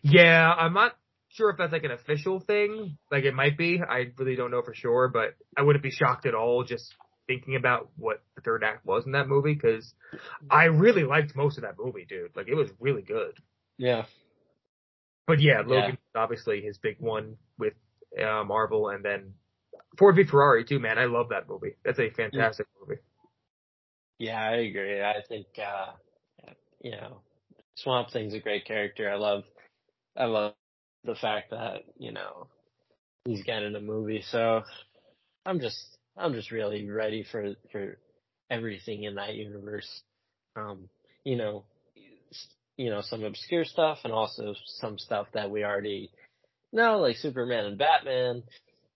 Yeah, 0.02 0.52
I'm 0.52 0.72
not 0.72 0.92
sure 1.30 1.50
if 1.50 1.56
that's 1.58 1.72
like 1.72 1.84
an 1.84 1.90
official 1.90 2.40
thing. 2.40 2.96
Like 3.10 3.24
it 3.24 3.34
might 3.34 3.58
be. 3.58 3.80
I 3.86 4.12
really 4.16 4.36
don't 4.36 4.50
know 4.50 4.62
for 4.62 4.74
sure, 4.74 5.08
but 5.08 5.34
I 5.56 5.62
wouldn't 5.62 5.82
be 5.82 5.90
shocked 5.90 6.26
at 6.26 6.34
all 6.34 6.64
just 6.64 6.94
thinking 7.26 7.56
about 7.56 7.90
what 7.96 8.22
the 8.34 8.42
third 8.42 8.64
act 8.64 8.84
was 8.84 9.04
in 9.06 9.12
that 9.12 9.28
movie 9.28 9.54
because 9.54 9.94
I 10.50 10.64
really 10.64 11.04
liked 11.04 11.36
most 11.36 11.58
of 11.58 11.62
that 11.62 11.76
movie, 11.78 12.06
dude. 12.08 12.36
Like 12.36 12.48
it 12.48 12.54
was 12.54 12.70
really 12.78 13.02
good. 13.02 13.38
Yeah. 13.78 14.04
But 15.26 15.40
yeah, 15.40 15.62
Logan 15.66 15.98
obviously 16.16 16.60
his 16.60 16.78
big 16.78 16.96
one 16.98 17.36
with 17.58 17.74
uh, 18.20 18.44
Marvel, 18.44 18.88
and 18.88 19.04
then 19.04 19.34
Ford 19.98 20.16
v 20.16 20.24
Ferrari 20.24 20.64
too. 20.64 20.78
Man, 20.78 20.98
I 20.98 21.04
love 21.04 21.28
that 21.30 21.48
movie. 21.48 21.76
That's 21.84 21.98
a 21.98 22.10
fantastic 22.10 22.66
movie. 22.80 23.00
Yeah, 24.18 24.40
I 24.40 24.56
agree. 24.56 25.02
I 25.02 25.22
think, 25.28 25.46
uh, 25.58 25.92
you 26.80 26.92
know, 26.92 27.22
Swamp 27.76 28.10
Thing's 28.10 28.34
a 28.34 28.40
great 28.40 28.64
character. 28.64 29.10
I 29.10 29.16
love, 29.16 29.44
I 30.16 30.26
love 30.26 30.54
the 31.04 31.14
fact 31.14 31.50
that, 31.50 31.82
you 31.98 32.12
know, 32.12 32.46
he's 33.24 33.42
getting 33.42 33.74
a 33.74 33.80
movie. 33.80 34.22
So 34.30 34.62
I'm 35.44 35.60
just, 35.60 35.98
I'm 36.16 36.34
just 36.34 36.52
really 36.52 36.88
ready 36.88 37.24
for, 37.30 37.54
for 37.72 37.98
everything 38.50 39.04
in 39.04 39.16
that 39.16 39.34
universe. 39.34 40.02
Um, 40.56 40.88
you 41.24 41.36
know, 41.36 41.64
you 42.76 42.90
know, 42.90 43.00
some 43.02 43.24
obscure 43.24 43.64
stuff 43.64 43.98
and 44.04 44.12
also 44.12 44.54
some 44.66 44.98
stuff 44.98 45.26
that 45.34 45.50
we 45.50 45.64
already 45.64 46.10
know, 46.72 47.00
like 47.00 47.16
Superman 47.16 47.64
and 47.64 47.78
Batman. 47.78 48.42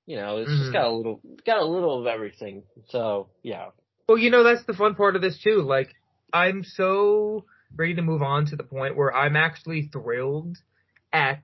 You 0.07 0.17
know, 0.17 0.39
it's 0.39 0.51
Mhm. 0.51 0.59
just 0.59 0.73
got 0.73 0.87
a 0.87 0.91
little, 0.91 1.21
got 1.45 1.59
a 1.59 1.65
little 1.65 2.01
of 2.01 2.07
everything. 2.07 2.63
So 2.89 3.29
yeah, 3.43 3.71
Well, 4.09 4.19
you 4.19 4.31
know, 4.31 4.45
that's 4.45 4.65
the 4.65 4.75
fun 4.75 4.95
part 4.95 5.17
of 5.17 5.23
this 5.23 5.43
too. 5.43 5.63
Like, 5.63 5.93
I'm 6.33 6.63
so 6.63 7.45
ready 7.77 7.95
to 7.97 8.03
move 8.03 8.23
on 8.23 8.47
to 8.47 8.57
the 8.57 8.63
point 8.63 8.97
where 8.97 9.13
I'm 9.13 9.35
actually 9.37 9.89
thrilled 9.93 10.57
at 11.13 11.43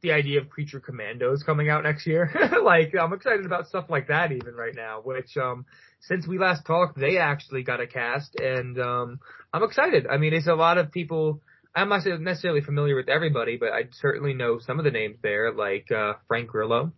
the 0.00 0.12
idea 0.12 0.40
of 0.40 0.48
Creature 0.48 0.80
Commandos 0.80 1.42
coming 1.42 1.68
out 1.70 1.82
next 1.82 2.06
year. 2.06 2.30
like, 2.62 2.94
I'm 2.94 3.12
excited 3.12 3.46
about 3.46 3.66
stuff 3.66 3.86
like 3.88 4.08
that 4.08 4.30
even 4.32 4.54
right 4.54 4.74
now, 4.74 5.00
which, 5.02 5.36
um, 5.36 5.64
since 6.00 6.26
we 6.26 6.38
last 6.38 6.64
talked, 6.66 6.98
they 6.98 7.18
actually 7.18 7.62
got 7.64 7.80
a 7.80 7.86
cast 7.86 8.36
and, 8.36 8.78
um, 8.80 9.20
I'm 9.52 9.62
excited. 9.64 10.06
I 10.06 10.18
mean, 10.18 10.34
it's 10.34 10.46
a 10.48 10.54
lot 10.54 10.78
of 10.78 10.92
people, 10.92 11.40
I'm 11.74 11.88
not 11.88 12.04
necessarily 12.20 12.60
familiar 12.60 12.94
with 12.96 13.08
everybody, 13.08 13.56
but 13.56 13.72
I 13.72 13.84
certainly 13.92 14.34
know 14.34 14.58
some 14.58 14.78
of 14.78 14.84
the 14.84 14.90
names 14.90 15.18
there, 15.22 15.52
like, 15.52 15.90
uh, 15.90 16.14
Frank 16.28 16.48
Grillo. 16.48 16.92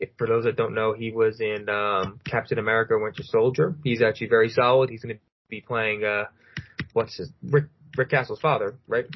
If, 0.00 0.10
for 0.18 0.26
those 0.26 0.44
that 0.44 0.56
don't 0.56 0.74
know, 0.74 0.92
he 0.92 1.12
was 1.12 1.40
in 1.40 1.68
um, 1.68 2.20
Captain 2.24 2.58
America: 2.58 2.94
Winter 2.98 3.22
Soldier. 3.24 3.76
He's 3.84 4.02
actually 4.02 4.28
very 4.28 4.48
solid. 4.48 4.90
He's 4.90 5.02
going 5.02 5.16
to 5.16 5.20
be 5.48 5.60
playing 5.60 6.04
uh, 6.04 6.24
what's 6.92 7.16
his 7.16 7.30
Rick 7.42 7.66
Rick 7.96 8.10
Castle's 8.10 8.40
father, 8.40 8.76
right? 8.86 9.06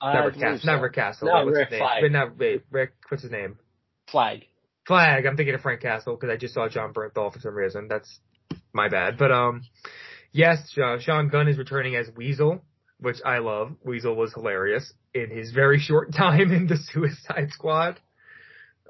I 0.00 0.14
not 0.14 0.24
Rick 0.26 0.34
Castle. 0.34 0.66
Not 0.66 0.78
so. 0.78 0.82
Rick 0.82 0.94
Castle. 0.94 1.28
No, 1.28 1.44
what's 1.44 1.56
Rick 1.56 1.68
his 1.68 1.72
name? 1.72 1.80
Flag. 1.80 2.02
But 2.02 2.12
not 2.12 2.38
wait, 2.38 2.62
Rick. 2.70 2.92
What's 3.08 3.22
his 3.22 3.32
name? 3.32 3.58
Flag. 4.10 4.46
Flag. 4.86 5.26
I'm 5.26 5.36
thinking 5.36 5.54
of 5.54 5.60
Frank 5.60 5.80
Castle 5.80 6.14
because 6.14 6.32
I 6.32 6.36
just 6.36 6.54
saw 6.54 6.68
Jon 6.68 6.92
Bernthal 6.92 7.32
for 7.32 7.40
some 7.40 7.54
reason. 7.54 7.88
That's 7.88 8.20
my 8.72 8.88
bad. 8.88 9.18
But 9.18 9.32
um, 9.32 9.62
yes, 10.32 10.76
uh, 10.82 10.98
Sean 11.00 11.28
Gunn 11.28 11.48
is 11.48 11.58
returning 11.58 11.96
as 11.96 12.08
Weasel, 12.14 12.62
which 13.00 13.16
I 13.24 13.38
love. 13.38 13.72
Weasel 13.84 14.14
was 14.14 14.32
hilarious 14.32 14.92
in 15.14 15.30
his 15.30 15.52
very 15.52 15.78
short 15.80 16.12
time 16.14 16.52
in 16.52 16.66
the 16.66 16.76
Suicide 16.76 17.50
Squad. 17.50 18.00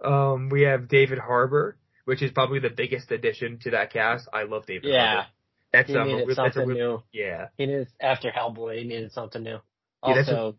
Um, 0.04 0.48
we 0.48 0.62
have 0.62 0.88
David 0.88 1.18
Harbour, 1.18 1.76
which 2.04 2.22
is 2.22 2.30
probably 2.30 2.58
the 2.60 2.70
biggest 2.70 3.10
addition 3.10 3.58
to 3.60 3.70
that 3.72 3.92
cast. 3.92 4.28
I 4.32 4.44
love 4.44 4.66
David 4.66 4.90
Yeah. 4.90 5.06
Harbour. 5.14 5.28
That's 5.72 5.88
He 5.90 5.96
um, 5.96 6.08
a 6.08 6.12
needed 6.12 6.30
a 6.30 6.34
something 6.34 6.66
real- 6.68 6.76
new. 6.76 7.02
yeah. 7.12 7.48
He 7.56 7.66
needed 7.66 7.88
after 8.00 8.30
Hellboy. 8.30 8.78
He 8.78 8.84
needed 8.84 9.12
something 9.12 9.42
new. 9.42 9.58
Yeah, 10.06 10.14
that's 10.14 10.28
Also, 10.28 10.56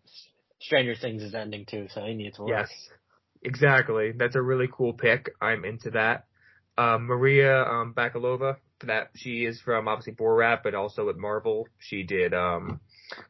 Stranger 0.60 0.96
Things 0.96 1.24
is 1.24 1.34
ending 1.34 1.66
too, 1.66 1.88
so 1.94 2.04
he 2.04 2.14
needs 2.14 2.38
work. 2.38 2.50
Yes, 2.50 2.70
exactly. 3.42 4.12
That's 4.12 4.36
a 4.36 4.42
really 4.42 4.68
cool 4.72 4.94
pick. 4.94 5.30
I'm 5.42 5.64
into 5.66 5.92
that. 5.92 6.26
Um, 6.78 7.06
Maria 7.06 7.64
um, 7.64 7.94
Bakalova, 7.96 8.58
that 8.86 9.10
she 9.16 9.46
is 9.46 9.60
from 9.62 9.88
obviously 9.88 10.14
Borat, 10.14 10.62
but 10.64 10.76
also 10.76 11.10
at 11.10 11.18
Marvel. 11.18 11.68
She 11.80 12.04
did 12.04 12.34
um, 12.34 12.80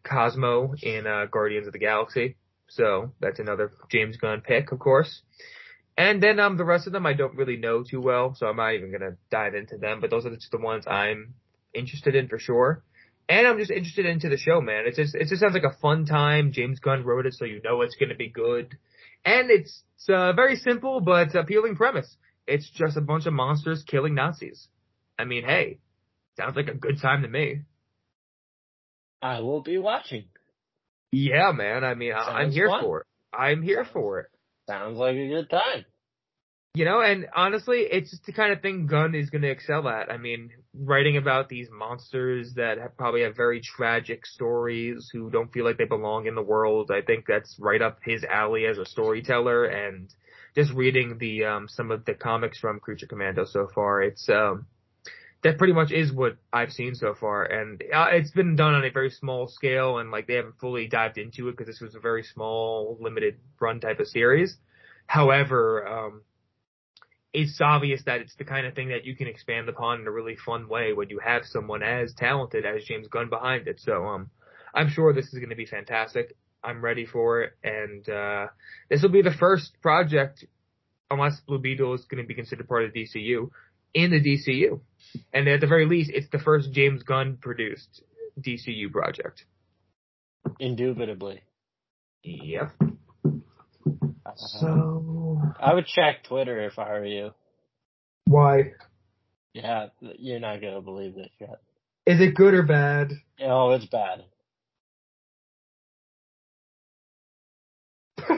Cosmo 0.04 0.74
in 0.82 1.08
uh, 1.08 1.26
Guardians 1.32 1.68
of 1.68 1.74
the 1.74 1.80
Galaxy. 1.80 2.36
So 2.70 3.14
that's 3.22 3.40
another 3.40 3.72
James 3.90 4.18
Gunn 4.18 4.42
pick, 4.42 4.72
of 4.74 4.80
course. 4.80 5.22
And 5.98 6.22
then 6.22 6.40
um, 6.40 6.58
the 6.58 6.64
rest 6.66 6.86
of 6.86 6.94
them 6.94 7.06
I 7.08 7.14
don't 7.14 7.36
really 7.36 7.58
know 7.58 7.84
too 7.84 8.00
well, 8.00 8.36
so 8.36 8.46
I'm 8.48 8.58
not 8.58 8.74
even 8.76 8.92
gonna 8.92 9.18
dive 9.32 9.56
into 9.56 9.78
them. 9.78 10.00
But 10.00 10.12
those 10.12 10.26
are 10.26 10.36
just 10.36 10.52
the 10.52 10.60
ones 10.60 10.86
I'm 10.86 11.34
interested 11.74 12.16
in 12.16 12.28
for 12.28 12.38
sure. 12.38 12.84
And 13.28 13.46
I'm 13.48 13.58
just 13.58 13.72
interested 13.72 14.06
into 14.06 14.30
the 14.30 14.38
show, 14.38 14.62
man. 14.62 14.86
It 14.86 14.96
just 14.96 15.16
it 15.16 15.28
just 15.28 15.42
sounds 15.42 15.54
like 15.56 15.64
a 15.64 15.78
fun 15.82 16.06
time. 16.06 16.52
James 16.54 16.80
Gunn 16.80 17.04
wrote 17.04 17.26
it, 17.26 17.34
so 17.34 17.46
you 17.46 17.62
know 17.64 17.82
it's 17.82 17.96
gonna 17.96 18.16
be 18.16 18.30
good. 18.30 18.78
And 19.26 19.50
it's, 19.50 19.84
it's 19.96 20.08
a 20.10 20.32
very 20.36 20.56
simple 20.56 21.02
but 21.02 21.36
appealing 21.36 21.76
premise. 21.76 22.16
It's 22.46 22.70
just 22.70 22.96
a 22.96 23.02
bunch 23.02 23.26
of 23.26 23.34
monsters 23.34 23.84
killing 23.86 24.16
Nazis. 24.16 24.68
I 25.20 25.26
mean, 25.26 25.44
hey, 25.44 25.80
sounds 26.38 26.56
like 26.56 26.68
a 26.70 26.76
good 26.76 27.02
time 27.02 27.24
to 27.24 27.28
me. 27.28 27.62
I 29.22 29.40
will 29.42 29.62
be 29.62 29.78
watching. 29.78 30.26
Yeah, 31.12 31.52
man. 31.52 31.84
I 31.84 31.96
mean, 31.96 32.14
I- 32.14 32.40
I'm 32.42 32.52
here 32.52 32.70
fun. 32.70 32.84
for 32.84 33.00
it. 33.02 33.08
I'm 33.34 33.62
here 33.62 33.84
for 33.92 34.20
it. 34.20 34.28
Sounds 34.68 34.98
like 34.98 35.16
a 35.16 35.28
good 35.28 35.50
time. 35.50 35.86
You 36.76 36.86
know, 36.86 37.02
and 37.02 37.26
honestly, 37.36 37.88
it's 37.90 38.12
just 38.12 38.26
the 38.26 38.34
kind 38.34 38.54
of 38.54 38.62
thing 38.62 38.86
Gunn 38.86 39.16
is 39.16 39.32
going 39.32 39.42
to 39.42 39.50
excel 39.50 39.88
at. 39.88 40.12
I 40.12 40.18
mean, 40.18 40.52
writing 40.76 41.18
about 41.18 41.50
these 41.50 41.70
monsters 41.72 42.54
that 42.56 42.78
have 42.78 42.96
probably 42.96 43.24
have 43.24 43.36
very 43.36 43.62
tragic 43.62 44.28
stories 44.28 45.10
who 45.12 45.32
don't 45.32 45.52
feel 45.52 45.66
like 45.66 45.78
they 45.78 45.86
belong 45.86 46.28
in 46.28 46.36
the 46.36 46.44
world. 46.44 46.92
I 46.92 47.02
think 47.02 47.26
that's 47.28 47.56
right 47.60 47.82
up 47.82 47.98
his 48.04 48.24
alley 48.24 48.68
as 48.68 48.78
a 48.78 48.86
storyteller. 48.86 49.66
And 49.66 50.14
just 50.54 50.72
reading 50.72 51.18
the 51.18 51.46
um, 51.46 51.68
some 51.68 51.90
of 51.90 52.06
the 52.06 52.14
comics 52.14 52.60
from 52.60 52.80
Creature 52.80 53.08
Commando 53.08 53.46
so 53.46 53.68
far, 53.74 54.04
it's 54.04 54.30
um, 54.30 54.68
that 55.44 55.58
pretty 55.58 55.74
much 55.74 55.92
is 55.92 56.12
what 56.12 56.38
I've 56.52 56.72
seen 56.72 56.96
so 56.96 57.14
far. 57.14 57.44
And 57.44 57.82
uh, 57.94 58.08
it's 58.12 58.32
been 58.32 58.56
done 58.56 58.74
on 58.74 58.84
a 58.84 58.92
very 58.92 59.10
small 59.10 59.48
scale, 59.48 60.00
and 60.00 60.12
like 60.12 60.28
they 60.28 60.36
haven't 60.36 60.60
fully 60.60 60.88
dived 60.88 61.18
into 61.18 61.48
it 61.48 61.52
because 61.52 61.68
this 61.68 61.82
was 61.82 61.96
a 61.96 62.00
very 62.00 62.24
small, 62.24 62.98
limited 63.00 63.38
run 63.60 63.80
type 63.80 64.00
of 64.00 64.08
series. 64.08 64.58
However, 65.06 65.88
um, 65.88 66.22
it's 67.34 67.62
obvious 67.62 68.02
that 68.06 68.22
it's 68.22 68.36
the 68.36 68.46
kind 68.46 68.66
of 68.66 68.74
thing 68.74 68.90
that 68.90 69.06
you 69.06 69.16
can 69.16 69.28
expand 69.28 69.70
upon 69.70 70.02
in 70.02 70.08
a 70.08 70.12
really 70.12 70.36
fun 70.36 70.68
way 70.68 70.94
when 70.94 71.10
you 71.10 71.20
have 71.20 71.44
someone 71.46 71.84
as 71.84 72.14
talented 72.14 72.66
as 72.66 72.84
James 72.84 73.08
Gunn 73.08 73.30
behind 73.30 73.68
it. 73.68 73.80
So, 73.80 74.06
um, 74.06 74.32
I'm 74.74 74.90
sure 74.90 75.14
this 75.14 75.28
is 75.28 75.40
going 75.40 75.50
to 75.50 75.56
be 75.56 75.66
fantastic. 75.66 76.36
I'm 76.64 76.84
ready 76.84 77.06
for 77.06 77.44
it, 77.44 77.54
and 77.64 78.08
uh, 78.10 78.48
this 78.90 79.02
will 79.02 79.10
be 79.10 79.22
the 79.22 79.32
first 79.32 79.72
project, 79.82 80.46
unless 81.10 81.40
Blue 81.42 81.60
Beetle 81.60 81.94
is 81.94 82.06
going 82.06 82.22
to 82.22 82.28
be 82.28 82.34
considered 82.34 82.68
part 82.68 82.84
of 82.84 82.94
DCU, 82.94 83.50
in 83.94 84.12
the 84.12 84.22
DCU. 84.22 84.80
And 85.34 85.48
at 85.48 85.62
the 85.62 85.68
very 85.68 85.86
least, 85.86 86.12
it's 86.14 86.30
the 86.32 86.40
first 86.40 86.72
James 86.72 87.04
Gunn 87.04 87.38
produced 87.42 88.02
DCU 88.40 88.92
project. 88.92 89.46
Indubitably. 90.60 91.42
Yep. 92.24 92.74
So 94.36 95.42
I 95.60 95.74
would 95.74 95.88
check 95.88 96.24
Twitter 96.26 96.62
if 96.66 96.78
I 96.78 96.90
were 96.90 97.06
you. 97.06 97.32
why 98.26 98.74
Yeah, 99.54 99.88
you're 100.20 100.40
not 100.40 100.62
gonna 100.62 100.82
believe 100.82 101.16
this 101.16 101.30
yet. 101.40 101.62
is 102.06 102.20
it 102.20 102.36
good 102.36 102.54
or 102.54 102.64
bad? 102.64 103.14
Oh, 103.42 103.72
it's 103.72 103.86
bad. 103.86 104.26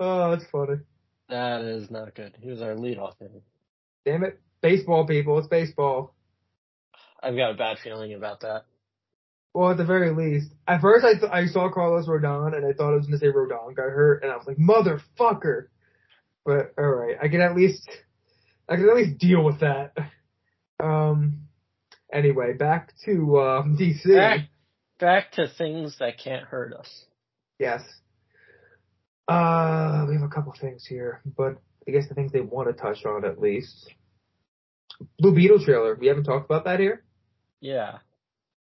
oh, 0.00 0.30
that's 0.30 0.44
funny. 0.50 0.80
That 1.28 1.62
is 1.62 1.90
not 1.90 2.14
good. 2.14 2.36
He 2.40 2.50
was 2.50 2.60
our 2.60 2.74
leadoff 2.74 3.14
hitter. 3.18 3.42
Damn 4.04 4.24
it, 4.24 4.40
baseball 4.60 5.06
people, 5.06 5.38
it's 5.38 5.48
baseball. 5.48 6.14
I've 7.22 7.36
got 7.36 7.52
a 7.52 7.54
bad 7.54 7.78
feeling 7.82 8.12
about 8.14 8.40
that. 8.40 8.64
Well, 9.54 9.70
at 9.70 9.76
the 9.76 9.84
very 9.84 10.10
least, 10.12 10.50
at 10.66 10.80
first 10.80 11.04
I 11.04 11.14
th- 11.18 11.32
I 11.32 11.46
saw 11.46 11.70
Carlos 11.70 12.06
Rodon 12.06 12.56
and 12.56 12.66
I 12.66 12.72
thought 12.72 12.92
I 12.92 12.96
was 12.96 13.06
gonna 13.06 13.18
say 13.18 13.26
Rodon 13.26 13.74
got 13.74 13.84
hurt, 13.84 14.22
and 14.22 14.32
I 14.32 14.36
was 14.36 14.46
like 14.46 14.56
motherfucker. 14.56 15.68
But 16.44 16.74
all 16.76 16.84
right, 16.84 17.16
I 17.22 17.28
can 17.28 17.40
at 17.40 17.56
least 17.56 17.88
I 18.68 18.76
can 18.76 18.88
at 18.88 18.96
least 18.96 19.18
deal 19.18 19.42
with 19.44 19.60
that. 19.60 19.96
Um. 20.80 21.44
Anyway, 22.12 22.52
back 22.52 22.92
to 23.04 23.40
um, 23.40 23.76
DC. 23.76 24.14
Back, 24.14 24.40
back 25.00 25.32
to 25.32 25.48
things 25.48 25.96
that 25.98 26.18
can't 26.22 26.44
hurt 26.44 26.72
us. 26.72 27.04
Yes. 27.58 27.80
Uh, 29.26 30.04
we 30.08 30.14
have 30.14 30.22
a 30.22 30.28
couple 30.28 30.54
things 30.60 30.86
here, 30.86 31.22
but 31.36 31.56
I 31.86 31.90
guess 31.90 32.08
the 32.08 32.14
things 32.14 32.32
they 32.32 32.40
want 32.40 32.68
to 32.68 32.80
touch 32.80 33.04
on 33.04 33.24
at 33.24 33.40
least. 33.40 33.92
Blue 35.18 35.34
Beetle 35.34 35.64
trailer. 35.64 35.94
We 35.94 36.06
haven't 36.06 36.24
talked 36.24 36.46
about 36.46 36.64
that 36.64 36.80
here. 36.80 37.04
Yeah. 37.60 37.98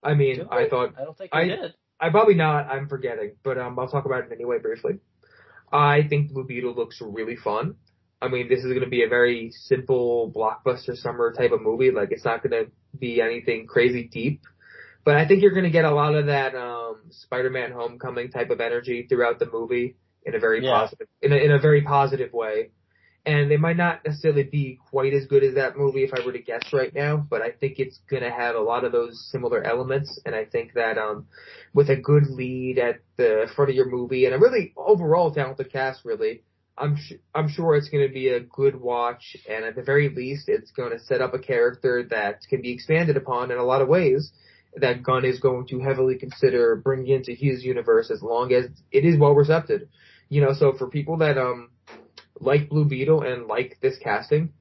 I 0.03 0.13
mean, 0.13 0.37
Did 0.37 0.47
I 0.51 0.63
we? 0.63 0.69
thought 0.69 0.93
I 0.97 1.03
don't 1.03 1.17
think 1.17 1.29
I- 1.33 1.45
did. 1.45 1.73
I 2.01 2.09
probably 2.11 2.35
not. 2.35 2.67
I'm 2.67 2.87
forgetting, 2.87 3.33
but 3.43 3.57
um, 3.57 3.77
I'll 3.77 3.89
talk 3.89 4.05
about 4.05 4.23
it 4.23 4.31
anyway 4.31 4.57
briefly. 4.59 4.99
I 5.69 6.03
think 6.07 6.31
Blue 6.31 6.45
Beetle 6.45 6.73
looks 6.73 7.01
really 7.01 7.35
fun. 7.35 7.75
I 8.21 8.29
mean, 8.29 8.47
this 8.47 8.59
is 8.59 8.67
going 8.67 8.81
to 8.81 8.87
be 8.89 9.03
a 9.03 9.09
very 9.09 9.51
simple 9.51 10.31
blockbuster 10.33 10.95
summer 10.95 11.33
type 11.33 11.51
of 11.51 11.61
movie. 11.61 11.91
Like, 11.91 12.09
it's 12.11 12.23
not 12.23 12.41
going 12.41 12.51
to 12.65 12.71
be 12.97 13.21
anything 13.21 13.67
crazy 13.67 14.07
deep, 14.07 14.43
but 15.03 15.17
I 15.17 15.27
think 15.27 15.41
you're 15.41 15.51
going 15.51 15.65
to 15.65 15.69
get 15.71 15.83
a 15.85 15.91
lot 15.93 16.15
of 16.15 16.27
that 16.27 16.55
um, 16.55 17.01
Spider-Man 17.09 17.71
Homecoming 17.73 18.31
type 18.31 18.49
of 18.49 18.61
energy 18.61 19.05
throughout 19.09 19.39
the 19.39 19.49
movie 19.51 19.97
in 20.25 20.35
a 20.35 20.39
very 20.39 20.63
Yeah. 20.63 20.71
positive, 20.79 21.07
in 21.21 21.33
a, 21.33 21.35
in 21.35 21.51
a 21.51 21.59
very 21.59 21.81
positive 21.81 22.31
way. 22.31 22.69
And 23.29 23.51
it 23.51 23.59
might 23.59 23.77
not 23.77 24.03
necessarily 24.03 24.41
be 24.41 24.79
quite 24.89 25.13
as 25.13 25.27
good 25.27 25.43
as 25.43 25.53
that 25.53 25.77
movie 25.77 26.03
if 26.03 26.11
I 26.15 26.25
were 26.25 26.33
to 26.33 26.41
guess 26.41 26.73
right 26.73 26.91
now, 26.91 27.17
but 27.17 27.43
I 27.43 27.51
think 27.51 27.77
it's 27.77 27.99
gonna 28.09 28.31
have 28.31 28.55
a 28.55 28.59
lot 28.59 28.83
of 28.83 28.91
those 28.91 29.29
similar 29.31 29.61
elements, 29.63 30.19
and 30.25 30.33
I 30.33 30.45
think 30.45 30.73
that 30.73 30.97
um, 30.97 31.27
with 31.71 31.91
a 31.91 31.95
good 31.95 32.25
lead 32.25 32.79
at 32.79 33.01
the 33.17 33.47
front 33.55 33.69
of 33.69 33.75
your 33.75 33.87
movie 33.87 34.25
and 34.25 34.33
a 34.33 34.39
really 34.39 34.73
overall 34.75 35.31
talented 35.31 35.71
cast, 35.71 36.05
really, 36.05 36.41
I'm 36.75 36.95
sh- 36.95 37.21
I'm 37.35 37.49
sure 37.49 37.75
it's 37.75 37.89
going 37.89 38.07
to 38.07 38.11
be 38.11 38.29
a 38.29 38.39
good 38.39 38.75
watch, 38.75 39.37
and 39.47 39.63
at 39.63 39.75
the 39.75 39.83
very 39.83 40.09
least, 40.09 40.49
it's 40.49 40.71
going 40.71 40.91
to 40.97 40.99
set 40.99 41.21
up 41.21 41.35
a 41.35 41.39
character 41.39 42.07
that 42.09 42.39
can 42.49 42.63
be 42.63 42.71
expanded 42.71 43.15
upon 43.15 43.51
in 43.51 43.59
a 43.59 43.63
lot 43.63 43.83
of 43.83 43.87
ways. 43.87 44.31
That 44.75 45.03
Gunn 45.03 45.25
is 45.25 45.39
going 45.39 45.67
to 45.67 45.79
heavily 45.81 46.17
consider 46.17 46.75
bringing 46.77 47.15
into 47.17 47.33
his 47.33 47.63
universe 47.63 48.09
as 48.09 48.23
long 48.23 48.53
as 48.53 48.65
it 48.91 49.05
is 49.05 49.19
well 49.19 49.33
received. 49.33 49.83
You 50.29 50.41
know, 50.41 50.53
so 50.53 50.73
for 50.73 50.87
people 50.87 51.17
that 51.17 51.37
um 51.37 51.69
like 52.39 52.69
Blue 52.69 52.85
Beetle 52.85 53.21
and 53.21 53.47
like 53.47 53.77
this 53.81 53.97
casting, 54.01 54.53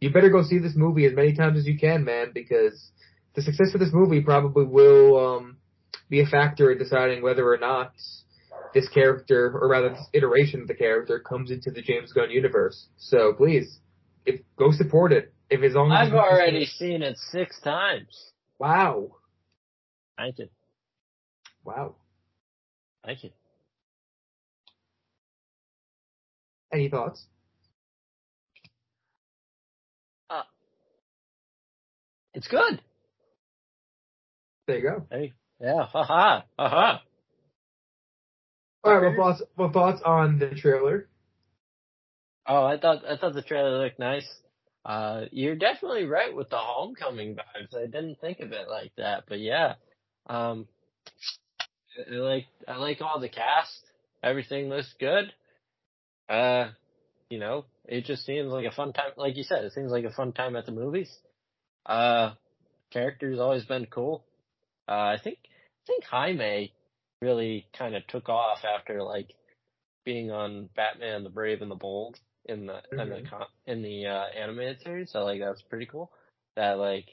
you 0.00 0.10
better 0.10 0.30
go 0.30 0.42
see 0.42 0.58
this 0.58 0.74
movie 0.76 1.06
as 1.06 1.14
many 1.14 1.34
times 1.34 1.58
as 1.58 1.66
you 1.66 1.78
can, 1.78 2.04
man, 2.04 2.32
because 2.34 2.90
the 3.34 3.42
success 3.42 3.72
of 3.74 3.80
this 3.80 3.92
movie 3.92 4.20
probably 4.20 4.64
will 4.64 5.34
um 5.36 5.56
be 6.08 6.20
a 6.20 6.26
factor 6.26 6.70
in 6.70 6.78
deciding 6.78 7.22
whether 7.22 7.50
or 7.50 7.58
not 7.58 7.92
this 8.74 8.88
character, 8.88 9.58
or 9.58 9.68
rather 9.68 9.90
this 9.90 10.06
iteration 10.12 10.60
of 10.60 10.68
the 10.68 10.74
character, 10.74 11.18
comes 11.18 11.50
into 11.50 11.70
the 11.70 11.82
James 11.82 12.12
Gunn 12.12 12.30
universe. 12.30 12.88
So 12.98 13.32
please, 13.32 13.78
if 14.24 14.40
go 14.58 14.70
support 14.72 15.12
it. 15.12 15.32
If 15.48 15.62
as 15.62 15.74
long 15.74 15.92
as 15.92 16.08
I've 16.08 16.14
already 16.14 16.66
seen 16.66 17.02
it 17.02 17.16
six 17.30 17.60
times. 17.60 18.32
wow, 18.58 19.12
Thank 20.16 20.38
you. 20.38 20.48
wow. 21.64 21.94
Thank 23.04 23.22
you. 23.22 23.30
Any 26.76 26.90
thoughts? 26.90 27.24
It's 32.34 32.48
good. 32.48 32.82
There 34.66 34.76
you 34.76 34.82
go. 34.82 35.06
Hey. 35.10 35.32
Yeah. 35.58 35.86
Haha. 35.86 36.42
Haha. 36.58 36.98
All 38.84 38.94
right, 38.94 39.08
what 39.08 39.16
thoughts? 39.16 39.42
What 39.54 39.72
thoughts 39.72 40.02
on 40.04 40.38
the 40.38 40.50
trailer? 40.50 41.08
Oh, 42.46 42.64
I 42.64 42.76
thought 42.76 43.06
I 43.06 43.16
thought 43.16 43.32
the 43.32 43.40
trailer 43.40 43.82
looked 43.82 43.98
nice. 43.98 44.28
Uh, 44.84 45.22
you're 45.32 45.56
definitely 45.56 46.04
right 46.04 46.36
with 46.36 46.50
the 46.50 46.58
homecoming 46.58 47.36
vibes. 47.36 47.74
I 47.74 47.86
didn't 47.86 48.20
think 48.20 48.40
of 48.40 48.52
it 48.52 48.68
like 48.68 48.92
that, 48.98 49.24
but 49.26 49.40
yeah. 49.40 49.76
Um, 50.26 50.68
I 51.96 52.14
I 52.14 52.18
like 52.18 52.46
I 52.68 52.76
like 52.76 53.00
all 53.00 53.18
the 53.18 53.30
cast. 53.30 53.80
Everything 54.22 54.68
looks 54.68 54.94
good. 55.00 55.32
Uh, 56.28 56.70
you 57.30 57.38
know, 57.38 57.64
it 57.84 58.04
just 58.04 58.24
seems 58.24 58.52
like 58.52 58.66
a 58.66 58.70
fun 58.74 58.92
time. 58.92 59.12
Like 59.16 59.36
you 59.36 59.42
said, 59.44 59.64
it 59.64 59.72
seems 59.72 59.90
like 59.92 60.04
a 60.04 60.10
fun 60.12 60.32
time 60.32 60.56
at 60.56 60.66
the 60.66 60.72
movies. 60.72 61.10
Uh, 61.84 62.32
characters 62.90 63.38
always 63.38 63.64
been 63.64 63.86
cool. 63.86 64.24
Uh, 64.88 64.92
I 64.92 65.18
think 65.22 65.38
I 65.44 65.86
think 65.86 66.04
Jaime 66.04 66.72
really 67.22 67.66
kind 67.76 67.94
of 67.94 68.06
took 68.06 68.28
off 68.28 68.58
after 68.64 69.02
like 69.02 69.32
being 70.04 70.30
on 70.30 70.68
Batman: 70.76 71.24
The 71.24 71.30
Brave 71.30 71.62
and 71.62 71.70
the 71.70 71.74
Bold 71.76 72.18
in 72.44 72.66
the 72.66 72.80
in 72.92 73.10
the 73.10 73.16
Mhm. 73.16 73.30
con- 73.30 73.46
in 73.66 73.82
the 73.82 74.06
uh, 74.06 74.24
animated 74.36 74.80
series. 74.82 75.10
So 75.12 75.24
like 75.24 75.40
that's 75.40 75.62
pretty 75.62 75.86
cool. 75.86 76.10
That 76.56 76.78
like 76.78 77.06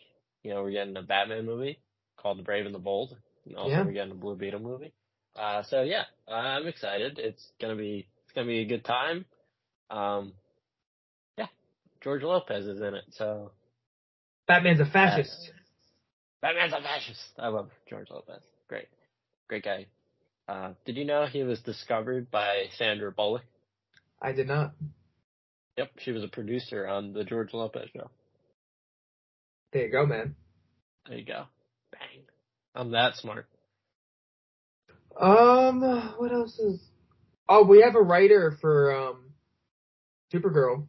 you 0.44 0.54
know 0.54 0.64
we're 0.64 0.72
getting 0.72 0.98
a 0.98 1.02
Batman 1.04 1.46
movie 1.46 1.80
called 2.18 2.40
The 2.40 2.44
Brave 2.44 2.66
and 2.66 2.76
the 2.76 2.80
Bold. 2.80 3.18
And 3.46 3.56
also 3.58 3.72
Yeah. 3.72 3.84
we're 3.84 3.92
getting 3.94 4.12
a 4.12 4.16
Blue 4.16 4.36
Beetle 4.36 4.60
movie. 4.60 4.94
Uh, 5.36 5.64
so 5.64 5.82
yeah, 5.82 6.04
I'm 6.28 6.68
excited. 6.68 7.20
It's 7.20 7.52
gonna 7.60 7.76
be 7.76 8.08
gonna 8.36 8.48
be 8.48 8.60
a 8.60 8.66
good 8.66 8.86
time. 8.86 9.26
Um, 9.90 10.34
yeah, 11.38 11.48
George 12.02 12.24
Lopez 12.24 12.66
is 12.66 12.80
in 12.82 12.96
it, 12.96 13.06
so 13.12 13.52
Batman's 14.48 14.80
a 14.80 14.86
fascist. 14.86 15.52
Batman's 16.42 16.74
a 16.74 16.82
fascist. 16.82 17.22
I 17.38 17.48
love 17.48 17.70
George 17.90 18.10
Lopez. 18.10 18.42
Great, 18.68 18.88
great 19.48 19.64
guy. 19.64 19.86
Uh, 20.48 20.74
did 20.86 20.98
you 20.98 21.06
know 21.06 21.26
he 21.26 21.44
was 21.44 21.60
discovered 21.62 22.30
by 22.30 22.66
Sandra 22.78 23.12
Bullock? 23.12 23.44
I 24.22 24.34
did 24.34 24.48
not. 24.48 24.74
Yep, 25.78 25.92
she 26.00 26.12
was 26.12 26.24
a 26.24 26.28
producer 26.28 26.88
on 26.88 27.14
the 27.14 27.24
George 27.24 27.54
Lopez 27.54 27.90
show. 27.96 28.10
There 29.72 29.86
you 29.86 29.92
go, 29.92 30.06
man. 30.06 30.36
There 31.08 31.18
you 31.18 31.26
go. 31.26 31.46
Bang. 31.92 32.24
I'm 32.76 32.92
that 32.92 33.16
smart. 33.16 33.48
Um, 35.20 35.82
what 36.18 36.32
else 36.32 36.58
is? 36.60 36.80
Oh, 37.50 37.66
we 37.66 37.82
have 37.82 37.96
a 37.96 38.02
writer 38.02 38.58
for 38.62 38.96
um, 38.96 39.32
Supergirl, 40.34 40.88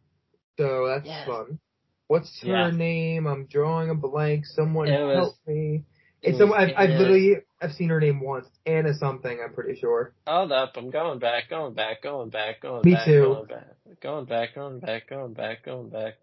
so 0.58 0.86
that's 0.88 1.06
Yes. 1.06 1.26
fun. 1.26 1.58
What's 2.06 2.40
her 2.42 2.70
name? 2.70 3.26
I'm 3.26 3.46
drawing 3.46 3.90
a 3.90 3.94
blank. 3.94 4.46
Someone 4.46 4.88
It 4.88 5.02
was- 5.04 5.16
help 5.16 5.34
me. 5.46 5.84
It's 6.22 6.38
someone 6.38 6.58
I've, 6.58 6.74
I've 6.76 6.90
literally 6.98 7.36
I've 7.60 7.72
seen 7.72 7.90
her 7.90 8.00
name 8.00 8.20
once. 8.20 8.46
Anna 8.64 8.94
something, 8.94 9.40
I'm 9.44 9.52
pretty 9.52 9.78
sure. 9.78 10.14
Hold 10.26 10.52
up, 10.52 10.72
I'm 10.76 10.90
going 10.90 11.18
back, 11.18 11.50
going 11.50 11.74
back, 11.74 12.02
going 12.02 12.30
back, 12.30 12.62
going 12.62 12.80
Me 12.84 12.94
back, 12.94 13.04
too. 13.04 13.20
going 13.20 13.46
back, 13.46 14.00
going 14.00 14.24
back, 14.24 14.54
going 14.54 14.80
back, 14.80 15.08
going 15.10 15.32
back, 15.34 15.64
going 15.64 15.88
back. 15.90 16.14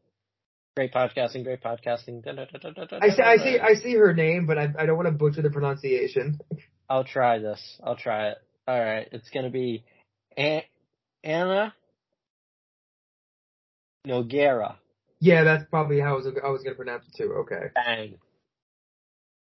Great 0.76 0.92
podcasting, 0.92 1.44
great 1.44 1.62
podcasting. 1.62 2.24
Da, 2.24 2.32
da, 2.32 2.46
da, 2.46 2.58
da, 2.58 2.70
da, 2.72 2.86
da, 2.86 3.00
I 3.00 3.10
see, 3.10 3.22
I 3.22 3.38
da. 3.38 3.44
see, 3.44 3.60
I 3.60 3.74
see 3.76 3.94
her 3.96 4.14
name, 4.14 4.48
but 4.48 4.58
I, 4.58 4.70
I 4.80 4.86
don't 4.88 4.96
want 4.96 5.08
to 5.08 5.12
butcher 5.12 5.44
the 5.44 5.50
pronunciation. 5.52 6.40
I'll 6.90 7.04
try 7.04 7.38
this. 7.40 7.80
I'll 7.84 7.96
try 7.98 8.30
it. 8.30 8.38
All 8.68 8.80
right, 8.80 9.08
it's 9.12 9.30
gonna 9.30 9.50
be 9.52 9.84
A- 10.38 10.68
Ana 11.24 11.74
Nogueira. 14.08 14.76
Yeah, 15.20 15.44
that's 15.44 15.64
probably 15.70 16.00
how 16.00 16.14
I 16.14 16.18
was, 16.18 16.28
I 16.44 16.50
was 16.50 16.64
gonna 16.64 16.76
pronounce 16.76 17.06
it 17.08 17.16
too. 17.16 17.34
Okay. 17.42 17.68
Bang. 17.76 18.18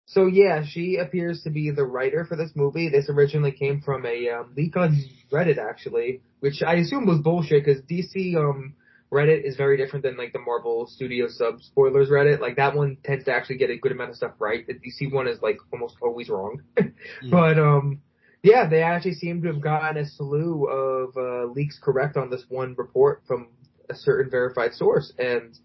So 0.07 0.27
yeah, 0.27 0.65
she 0.67 0.97
appears 0.97 1.43
to 1.43 1.51
be 1.51 1.71
the 1.71 1.85
writer 1.85 2.25
for 2.25 2.35
this 2.35 2.53
movie. 2.55 2.89
This 2.89 3.11
originally 3.11 3.53
came 3.53 3.83
from 3.83 4.07
a 4.07 4.31
um, 4.31 4.55
leak 4.57 4.77
on 4.77 4.97
Reddit 5.31 5.59
actually, 5.59 6.23
which 6.41 6.63
I 6.67 6.77
assume 6.77 7.07
was 7.07 7.21
bullshit 7.21 7.65
because 7.65 7.83
DC 7.83 8.35
um 8.35 8.75
Reddit 9.13 9.45
is 9.45 9.57
very 9.57 9.77
different 9.77 10.05
than 10.05 10.17
like 10.17 10.33
the 10.33 10.39
Marvel 10.39 10.87
Studio 10.87 11.29
sub 11.29 11.61
spoilers 11.63 12.09
Reddit. 12.09 12.41
Like 12.41 12.57
that 12.57 12.75
one 12.75 12.97
tends 13.05 13.27
to 13.27 13.33
actually 13.33 13.59
get 13.59 13.71
a 13.71 13.77
good 13.77 13.93
amount 13.93 14.11
of 14.11 14.17
stuff 14.17 14.33
right. 14.39 14.67
The 14.67 14.75
DC 14.75 15.13
one 15.13 15.29
is 15.29 15.41
like 15.43 15.59
almost 15.73 15.97
always 16.01 16.29
wrong. 16.29 16.63
but 17.31 17.59
um 17.59 18.01
yeah, 18.43 18.69
they 18.69 18.83
actually 18.83 19.15
seem 19.15 19.43
to 19.43 19.49
have 19.49 19.61
gotten 19.61 19.97
a 19.97 20.07
slew 20.07 20.67
of 20.67 21.17
uh, 21.17 21.45
leaks 21.53 21.79
correct 21.83 22.17
on 22.17 22.31
this 22.31 22.45
one 22.49 22.75
report 22.79 23.23
from 23.27 23.49
a 23.91 23.95
certain 23.95 24.31
verified 24.31 24.75
source 24.75 25.13
and 25.19 25.59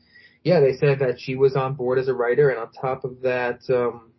yeah, 0.44 0.60
they 0.60 0.74
said 0.74 1.00
that 1.00 1.20
she 1.20 1.36
was 1.36 1.56
on 1.56 1.74
board 1.76 2.00
as 2.00 2.08
a 2.08 2.14
writer 2.14 2.50
and 2.50 2.60
on 2.60 2.72
top 2.72 3.04
of 3.06 3.22
that 3.22 3.62
um 3.70 4.12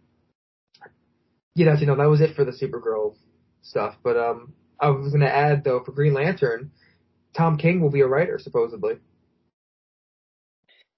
you 1.54 1.64
know, 1.64 1.74
you 1.74 1.86
know, 1.86 1.96
that 1.96 2.08
was 2.08 2.20
it 2.20 2.34
for 2.34 2.44
the 2.44 2.50
Supergirl 2.50 3.14
stuff. 3.62 3.94
But 4.02 4.16
um 4.16 4.52
I 4.80 4.90
was 4.90 5.12
gonna 5.12 5.26
add 5.26 5.64
though 5.64 5.82
for 5.84 5.92
Green 5.92 6.14
Lantern, 6.14 6.70
Tom 7.36 7.56
King 7.56 7.80
will 7.80 7.90
be 7.90 8.00
a 8.00 8.06
writer 8.06 8.38
supposedly. 8.38 8.94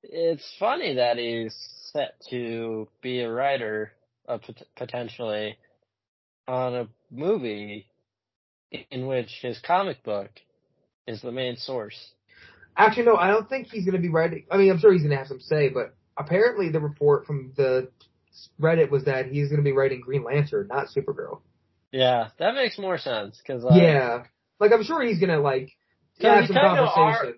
It's 0.02 0.54
funny 0.58 0.94
that 0.94 1.18
he's 1.18 1.54
set 1.92 2.14
to 2.30 2.88
be 3.02 3.20
a 3.20 3.30
writer, 3.30 3.92
uh, 4.28 4.38
pot- 4.38 4.66
potentially, 4.76 5.56
on 6.48 6.74
a 6.74 6.88
movie 7.10 7.86
in 8.90 9.06
which 9.06 9.38
his 9.42 9.58
comic 9.60 10.02
book 10.02 10.30
is 11.06 11.22
the 11.22 11.32
main 11.32 11.56
source. 11.56 12.12
Actually, 12.76 13.04
no, 13.04 13.16
I 13.16 13.28
don't 13.28 13.48
think 13.48 13.68
he's 13.68 13.86
gonna 13.86 13.98
be 13.98 14.10
writing. 14.10 14.44
I 14.50 14.56
mean, 14.56 14.70
I'm 14.70 14.78
sure 14.78 14.92
he's 14.92 15.02
gonna 15.02 15.16
have 15.16 15.28
some 15.28 15.40
say, 15.40 15.68
but 15.68 15.94
apparently 16.16 16.70
the 16.70 16.80
report 16.80 17.26
from 17.26 17.52
the 17.56 17.90
Reddit 18.60 18.90
was 18.90 19.04
that 19.04 19.26
he's 19.26 19.48
gonna 19.48 19.62
be 19.62 19.72
writing 19.72 20.00
Green 20.00 20.24
Lantern, 20.24 20.68
not 20.68 20.88
Supergirl. 20.88 21.40
Yeah, 21.90 22.28
that 22.38 22.54
makes 22.54 22.78
more 22.78 22.98
sense 22.98 23.38
because 23.38 23.64
yeah, 23.72 24.24
like 24.60 24.72
I'm 24.72 24.84
sure 24.84 25.02
he's 25.02 25.20
gonna 25.20 25.40
like 25.40 25.70
have 26.20 26.46
some 26.46 26.56
kinda 26.56 27.34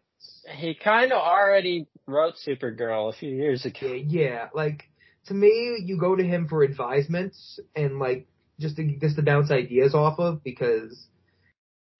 he 0.54 0.74
kind 0.74 1.12
of 1.12 1.20
already 1.20 1.86
wrote 2.06 2.34
Supergirl 2.46 3.12
a 3.12 3.16
few 3.16 3.30
years 3.30 3.64
ago. 3.64 3.78
Yeah, 3.82 3.94
yeah, 3.94 4.48
like 4.54 4.84
to 5.26 5.34
me, 5.34 5.78
you 5.84 5.98
go 5.98 6.16
to 6.16 6.24
him 6.24 6.48
for 6.48 6.62
advisements 6.62 7.60
and 7.76 7.98
like 7.98 8.26
just 8.60 8.76
to, 8.76 8.84
just 9.00 9.16
to 9.16 9.22
bounce 9.22 9.50
ideas 9.50 9.94
off 9.94 10.18
of 10.18 10.42
because 10.42 11.06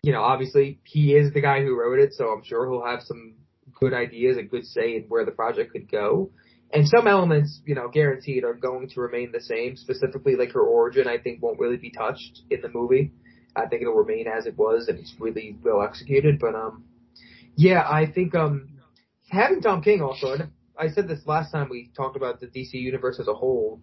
you 0.03 0.13
know 0.13 0.23
obviously 0.23 0.81
he 0.85 1.15
is 1.15 1.33
the 1.33 1.41
guy 1.41 1.63
who 1.63 1.79
wrote 1.79 1.99
it, 1.99 2.13
so 2.13 2.29
I'm 2.29 2.45
sure 2.45 2.69
he'll 2.71 2.85
have 2.85 3.03
some 3.03 3.35
good 3.75 3.95
ideas 3.95 4.37
and 4.37 4.51
good 4.51 4.65
say 4.65 4.97
in 4.97 5.05
where 5.09 5.25
the 5.25 5.31
project 5.31 5.73
could 5.73 5.91
go. 5.91 6.31
And 6.71 6.87
some 6.87 7.09
elements, 7.09 7.63
you 7.65 7.75
know, 7.75 7.89
guaranteed 7.89 8.45
are 8.45 8.53
going 8.53 8.91
to 8.91 9.01
remain 9.01 9.33
the 9.33 9.41
same. 9.41 9.77
Specifically, 9.77 10.37
like 10.37 10.53
her 10.53 10.61
origin, 10.61 11.09
I 11.09 11.17
think 11.17 11.43
won't 11.43 11.59
really 11.59 11.79
be 11.79 11.91
touched 11.91 12.43
in 12.51 12.61
the 12.61 12.69
movie. 12.69 13.13
I 13.57 13.67
think 13.67 13.83
it'll 13.83 13.95
remain 13.95 14.27
as 14.29 14.47
it 14.47 14.57
was, 14.57 14.89
and 14.89 14.99
it's 14.99 15.15
really 15.19 15.57
well 15.65 15.83
executed. 15.83 16.39
But 16.39 16.55
um, 16.55 16.85
yeah, 17.57 17.89
I 17.89 18.07
think 18.07 18.35
um, 18.35 18.69
having 19.31 19.63
Tom 19.63 19.83
King 19.83 20.03
also, 20.03 20.35
and 20.35 20.51
I 20.79 20.89
said 20.89 21.09
this 21.09 21.27
last 21.27 21.53
time 21.53 21.69
we 21.71 21.91
talked 21.97 22.17
about 22.17 22.41
the 22.41 22.47
DC 22.47 22.75
universe 22.75 23.19
as 23.19 23.29
a 23.29 23.35
whole. 23.35 23.81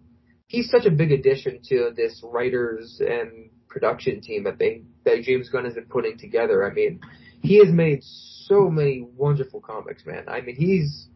He's 0.48 0.70
such 0.70 0.86
a 0.86 0.90
big 0.90 1.12
addition 1.12 1.60
to 1.68 1.90
this 1.96 2.20
writers 2.22 3.00
and 3.00 3.50
production 3.68 4.20
team 4.20 4.44
that 4.44 4.58
they 4.58 4.82
that 5.04 5.22
James 5.22 5.48
Gunn 5.48 5.64
has 5.64 5.74
been 5.74 5.86
putting 5.86 6.18
together. 6.18 6.64
I 6.64 6.72
mean, 6.72 7.00
he 7.42 7.58
has 7.58 7.68
made 7.68 8.00
so 8.02 8.70
many 8.70 9.06
wonderful 9.16 9.60
comics, 9.60 10.06
man. 10.06 10.24
I 10.28 10.40
mean, 10.40 10.56
he's 10.56 11.08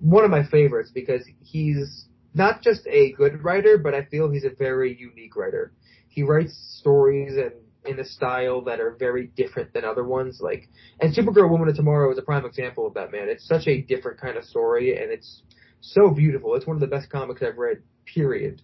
one 0.00 0.24
of 0.24 0.30
my 0.30 0.44
favorites 0.46 0.90
because 0.94 1.22
he's 1.40 2.06
not 2.34 2.62
just 2.62 2.86
a 2.86 3.12
good 3.12 3.42
writer, 3.42 3.78
but 3.78 3.94
I 3.94 4.04
feel 4.04 4.30
he's 4.30 4.44
a 4.44 4.54
very 4.56 4.96
unique 4.96 5.36
writer. 5.36 5.72
He 6.08 6.22
writes 6.22 6.52
stories 6.80 7.36
and 7.36 7.52
in 7.86 8.00
a 8.00 8.04
style 8.04 8.62
that 8.62 8.80
are 8.80 8.96
very 8.98 9.28
different 9.36 9.72
than 9.72 9.84
other 9.84 10.04
ones. 10.04 10.40
Like, 10.40 10.68
and 11.00 11.14
Supergirl 11.14 11.48
Woman 11.48 11.68
of 11.68 11.76
Tomorrow 11.76 12.12
is 12.12 12.18
a 12.18 12.22
prime 12.22 12.44
example 12.44 12.86
of 12.86 12.94
that, 12.94 13.12
man. 13.12 13.28
It's 13.28 13.46
such 13.46 13.66
a 13.66 13.80
different 13.80 14.20
kind 14.20 14.36
of 14.36 14.44
story 14.44 15.00
and 15.00 15.10
it's 15.10 15.42
so 15.80 16.10
beautiful. 16.10 16.54
It's 16.56 16.66
one 16.66 16.76
of 16.76 16.80
the 16.80 16.88
best 16.88 17.10
comics 17.10 17.42
I've 17.42 17.58
read, 17.58 17.82
period. 18.14 18.62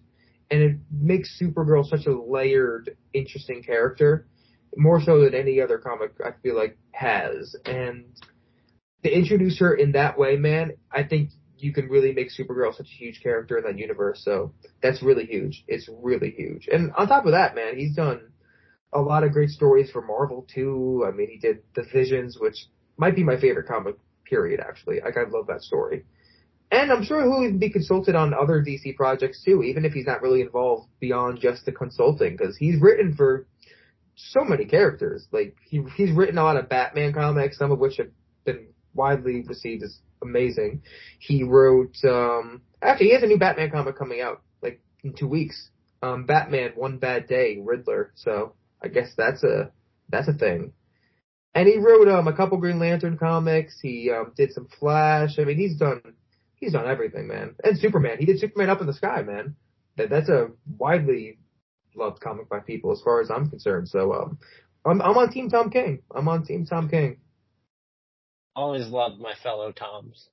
And 0.51 0.61
it 0.61 0.75
makes 0.91 1.39
Supergirl 1.41 1.87
such 1.87 2.05
a 2.05 2.11
layered, 2.11 2.95
interesting 3.13 3.63
character, 3.63 4.27
more 4.75 5.01
so 5.01 5.21
than 5.21 5.33
any 5.33 5.61
other 5.61 5.77
comic 5.77 6.11
I 6.23 6.31
feel 6.41 6.55
like 6.55 6.77
has. 6.91 7.55
And 7.65 8.05
to 9.03 9.11
introduce 9.11 9.59
her 9.59 9.73
in 9.73 9.93
that 9.93 10.17
way, 10.17 10.35
man, 10.35 10.73
I 10.91 11.03
think 11.03 11.29
you 11.57 11.73
can 11.73 11.87
really 11.87 12.11
make 12.11 12.29
Supergirl 12.29 12.75
such 12.75 12.87
a 12.87 13.03
huge 13.03 13.21
character 13.21 13.57
in 13.57 13.63
that 13.63 13.79
universe. 13.79 14.21
So 14.23 14.53
that's 14.81 15.01
really 15.01 15.25
huge. 15.25 15.63
It's 15.67 15.89
really 16.01 16.31
huge. 16.31 16.67
And 16.71 16.91
on 16.97 17.07
top 17.07 17.25
of 17.25 17.31
that, 17.31 17.55
man, 17.55 17.77
he's 17.77 17.95
done 17.95 18.31
a 18.93 19.01
lot 19.01 19.23
of 19.23 19.31
great 19.31 19.49
stories 19.49 19.89
for 19.89 20.01
Marvel 20.01 20.45
too. 20.53 21.05
I 21.07 21.11
mean, 21.11 21.29
he 21.29 21.37
did 21.37 21.63
The 21.75 21.83
Visions, 21.91 22.37
which 22.39 22.67
might 22.97 23.15
be 23.15 23.23
my 23.23 23.39
favorite 23.39 23.67
comic 23.67 23.95
period, 24.25 24.59
actually. 24.59 24.99
Like, 25.03 25.17
I 25.17 25.23
love 25.29 25.47
that 25.47 25.61
story. 25.61 26.05
And 26.73 26.91
I'm 26.91 27.03
sure 27.03 27.21
he'll 27.21 27.43
even 27.43 27.59
be 27.59 27.69
consulted 27.69 28.15
on 28.15 28.33
other 28.33 28.59
DC 28.59 28.95
projects 28.95 29.43
too, 29.43 29.61
even 29.61 29.85
if 29.85 29.93
he's 29.93 30.07
not 30.07 30.23
really 30.23 30.41
involved 30.41 30.89
beyond 30.99 31.39
just 31.39 31.67
the 31.67 31.71
consulting, 31.71 32.35
because 32.35 32.57
he's 32.57 32.81
written 32.81 33.13
for 33.13 33.45
so 34.15 34.43
many 34.43 34.65
characters. 34.65 35.27
Like, 35.31 35.55
he, 35.69 35.83
he's 35.95 36.11
written 36.11 36.39
a 36.39 36.43
lot 36.43 36.57
of 36.57 36.69
Batman 36.69 37.13
comics, 37.13 37.59
some 37.59 37.71
of 37.71 37.77
which 37.77 37.97
have 37.97 38.07
been 38.43 38.69
widely 38.95 39.43
received 39.47 39.83
as 39.83 39.99
amazing. 40.23 40.81
He 41.19 41.43
wrote, 41.43 41.95
um, 42.05 42.63
actually, 42.81 43.07
he 43.07 43.13
has 43.13 43.21
a 43.23 43.27
new 43.27 43.37
Batman 43.37 43.69
comic 43.69 43.95
coming 43.95 44.21
out, 44.21 44.41
like, 44.63 44.81
in 45.03 45.13
two 45.13 45.27
weeks. 45.27 45.69
Um, 46.01 46.25
Batman 46.25 46.71
One 46.73 46.97
Bad 46.97 47.27
Day, 47.27 47.59
Riddler. 47.63 48.13
So, 48.15 48.55
I 48.81 48.87
guess 48.87 49.13
that's 49.15 49.43
a, 49.43 49.69
that's 50.09 50.27
a 50.27 50.33
thing. 50.33 50.73
And 51.53 51.67
he 51.67 51.77
wrote, 51.77 52.07
um, 52.07 52.27
a 52.27 52.35
couple 52.35 52.57
Green 52.57 52.79
Lantern 52.79 53.19
comics. 53.19 53.79
He, 53.79 54.09
um, 54.09 54.33
did 54.35 54.53
some 54.53 54.67
Flash. 54.79 55.37
I 55.37 55.43
mean, 55.43 55.57
he's 55.57 55.77
done, 55.77 56.01
he's 56.63 56.73
done 56.73 56.87
everything, 56.87 57.27
man. 57.27 57.55
And 57.63 57.77
Superman. 57.77 58.17
He 58.19 58.25
did 58.25 58.39
Superman 58.39 58.69
Up 58.69 58.81
in 58.81 58.87
the 58.87 58.93
Sky, 58.93 59.21
man. 59.21 59.55
That, 59.97 60.09
that's 60.09 60.29
a 60.29 60.49
widely 60.77 61.37
loved 61.95 62.19
comic 62.21 62.49
by 62.49 62.59
people 62.59 62.91
as 62.91 63.01
far 63.01 63.21
as 63.21 63.29
I'm 63.29 63.49
concerned. 63.49 63.87
So, 63.87 64.13
um, 64.13 64.37
I'm, 64.85 65.01
I'm 65.01 65.17
on 65.17 65.31
Team 65.31 65.49
Tom 65.49 65.69
King. 65.69 66.01
I'm 66.13 66.27
on 66.27 66.45
Team 66.45 66.65
Tom 66.65 66.89
King. 66.89 67.17
Always 68.55 68.87
loved 68.87 69.19
my 69.19 69.33
fellow 69.41 69.71
Toms. 69.71 70.29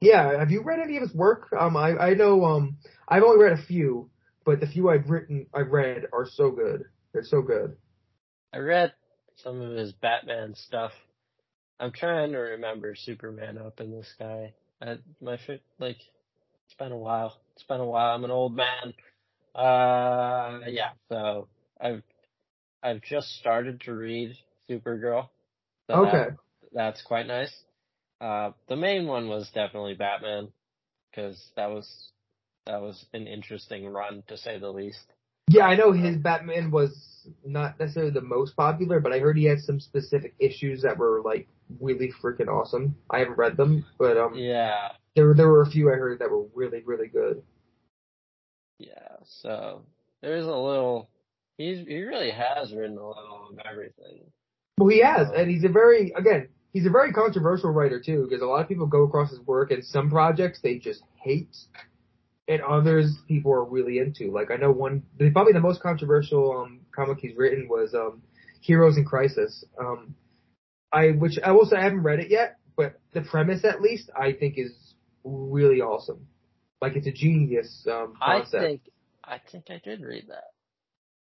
Yeah, 0.00 0.38
have 0.38 0.50
you 0.50 0.62
read 0.62 0.80
any 0.80 0.96
of 0.96 1.02
his 1.02 1.14
work? 1.14 1.48
Um, 1.58 1.76
I 1.76 1.96
I 1.96 2.14
know 2.14 2.44
um 2.44 2.78
I've 3.08 3.22
only 3.22 3.42
read 3.42 3.56
a 3.56 3.62
few, 3.62 4.10
but 4.44 4.58
the 4.58 4.66
few 4.66 4.90
I've 4.90 5.08
written 5.08 5.46
I've 5.54 5.70
read 5.70 6.06
are 6.12 6.26
so 6.26 6.50
good. 6.50 6.84
They're 7.12 7.24
so 7.24 7.40
good. 7.40 7.76
I 8.52 8.58
read 8.58 8.92
some 9.36 9.60
of 9.60 9.76
his 9.76 9.92
Batman 9.92 10.54
stuff. 10.56 10.92
I'm 11.78 11.92
trying 11.92 12.32
to 12.32 12.38
remember 12.38 12.94
Superman 12.96 13.58
up 13.58 13.80
in 13.80 13.90
the 13.90 14.04
sky. 14.04 14.54
I, 14.82 14.98
my 15.20 15.38
like, 15.78 15.98
it's 16.66 16.74
been 16.78 16.92
a 16.92 16.96
while. 16.98 17.38
It's 17.54 17.64
been 17.64 17.80
a 17.80 17.86
while. 17.86 18.14
I'm 18.14 18.24
an 18.24 18.30
old 18.30 18.56
man. 18.56 18.94
Uh, 19.54 20.60
yeah. 20.68 20.90
So 21.08 21.48
I've 21.80 22.02
I've 22.82 23.02
just 23.02 23.28
started 23.38 23.80
to 23.82 23.94
read 23.94 24.36
Supergirl. 24.68 25.28
So 25.86 26.06
Okay. 26.06 26.12
that- 26.30 26.36
that's 26.72 27.02
quite 27.02 27.26
nice. 27.26 27.54
Uh, 28.20 28.52
the 28.68 28.76
main 28.76 29.06
one 29.06 29.28
was 29.28 29.50
definitely 29.50 29.94
Batman 29.94 30.48
because 31.10 31.50
that 31.56 31.66
was 31.70 32.10
that 32.66 32.80
was 32.80 33.04
an 33.12 33.26
interesting 33.26 33.86
run 33.86 34.22
to 34.28 34.36
say 34.38 34.58
the 34.58 34.70
least. 34.72 35.04
Yeah, 35.48 35.66
I 35.66 35.74
know 35.74 35.92
his 35.92 36.16
Batman 36.16 36.70
was 36.70 37.28
not 37.44 37.78
necessarily 37.78 38.12
the 38.12 38.20
most 38.22 38.56
popular, 38.56 39.00
but 39.00 39.12
I 39.12 39.18
heard 39.18 39.36
he 39.36 39.44
had 39.44 39.60
some 39.60 39.80
specific 39.80 40.34
issues 40.38 40.82
that 40.82 40.96
were 40.96 41.20
like 41.22 41.48
really 41.80 42.12
freaking 42.22 42.48
awesome. 42.48 42.96
I 43.10 43.18
haven't 43.20 43.38
read 43.38 43.56
them, 43.56 43.84
but 43.98 44.16
um 44.16 44.34
Yeah. 44.34 44.92
there 45.16 45.26
were 45.26 45.34
there 45.34 45.48
were 45.48 45.62
a 45.62 45.70
few 45.70 45.90
I 45.92 45.96
heard 45.96 46.18
that 46.20 46.30
were 46.30 46.46
really 46.54 46.82
really 46.84 47.08
good. 47.08 47.42
Yeah, 48.78 49.16
so 49.24 49.82
there's 50.22 50.44
a 50.44 50.48
little. 50.48 51.08
He's 51.58 51.86
he 51.86 52.02
really 52.02 52.30
has 52.30 52.72
written 52.72 52.96
a 52.98 53.06
little 53.06 53.48
of 53.50 53.58
everything. 53.70 54.24
Well, 54.78 54.88
he 54.88 55.00
has, 55.00 55.28
and 55.36 55.50
he's 55.50 55.64
a 55.64 55.68
very 55.68 56.12
again 56.16 56.48
he's 56.72 56.86
a 56.86 56.90
very 56.90 57.12
controversial 57.12 57.70
writer 57.70 58.00
too, 58.00 58.26
because 58.28 58.42
a 58.42 58.46
lot 58.46 58.62
of 58.62 58.68
people 58.68 58.86
go 58.86 59.02
across 59.04 59.30
his 59.30 59.40
work 59.40 59.70
and 59.70 59.84
some 59.84 60.10
projects 60.10 60.60
they 60.62 60.78
just 60.78 61.02
hate, 61.22 61.54
and 62.48 62.60
others 62.62 63.16
people 63.28 63.52
are 63.52 63.64
really 63.64 63.98
into. 63.98 64.32
Like 64.32 64.50
I 64.50 64.56
know 64.56 64.72
one, 64.72 65.02
probably 65.32 65.52
the 65.52 65.60
most 65.60 65.80
controversial 65.82 66.56
um, 66.58 66.80
comic 66.94 67.18
he's 67.20 67.36
written 67.36 67.68
was 67.68 67.94
um, 67.94 68.22
Heroes 68.60 68.96
in 68.96 69.04
Crisis. 69.04 69.64
Um, 69.78 70.14
I 70.92 71.08
which 71.08 71.38
I 71.42 71.52
will 71.52 71.64
say 71.66 71.76
I 71.76 71.84
haven't 71.84 72.02
read 72.02 72.20
it 72.20 72.30
yet, 72.30 72.58
but 72.76 73.00
the 73.12 73.22
premise 73.22 73.64
at 73.64 73.80
least 73.80 74.10
I 74.18 74.32
think 74.32 74.58
is 74.58 74.72
really 75.24 75.80
awesome. 75.80 76.26
Like 76.80 76.96
it's 76.96 77.06
a 77.06 77.12
genius 77.12 77.86
um, 77.90 78.14
concept. 78.20 78.54
I 78.54 78.66
think 78.66 78.80
I 79.24 79.40
think 79.50 79.64
I 79.70 79.80
did 79.82 80.02
read 80.02 80.24
that. 80.28 80.50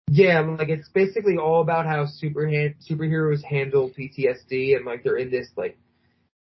Yeah, 0.09 0.41
like 0.41 0.69
it's 0.69 0.89
basically 0.89 1.37
all 1.37 1.61
about 1.61 1.85
how 1.85 2.05
super 2.05 2.41
superheroes 2.41 3.43
handle 3.43 3.91
PTSD 3.97 4.75
and 4.75 4.85
like 4.85 5.03
they're 5.03 5.17
in 5.17 5.31
this 5.31 5.47
like 5.55 5.77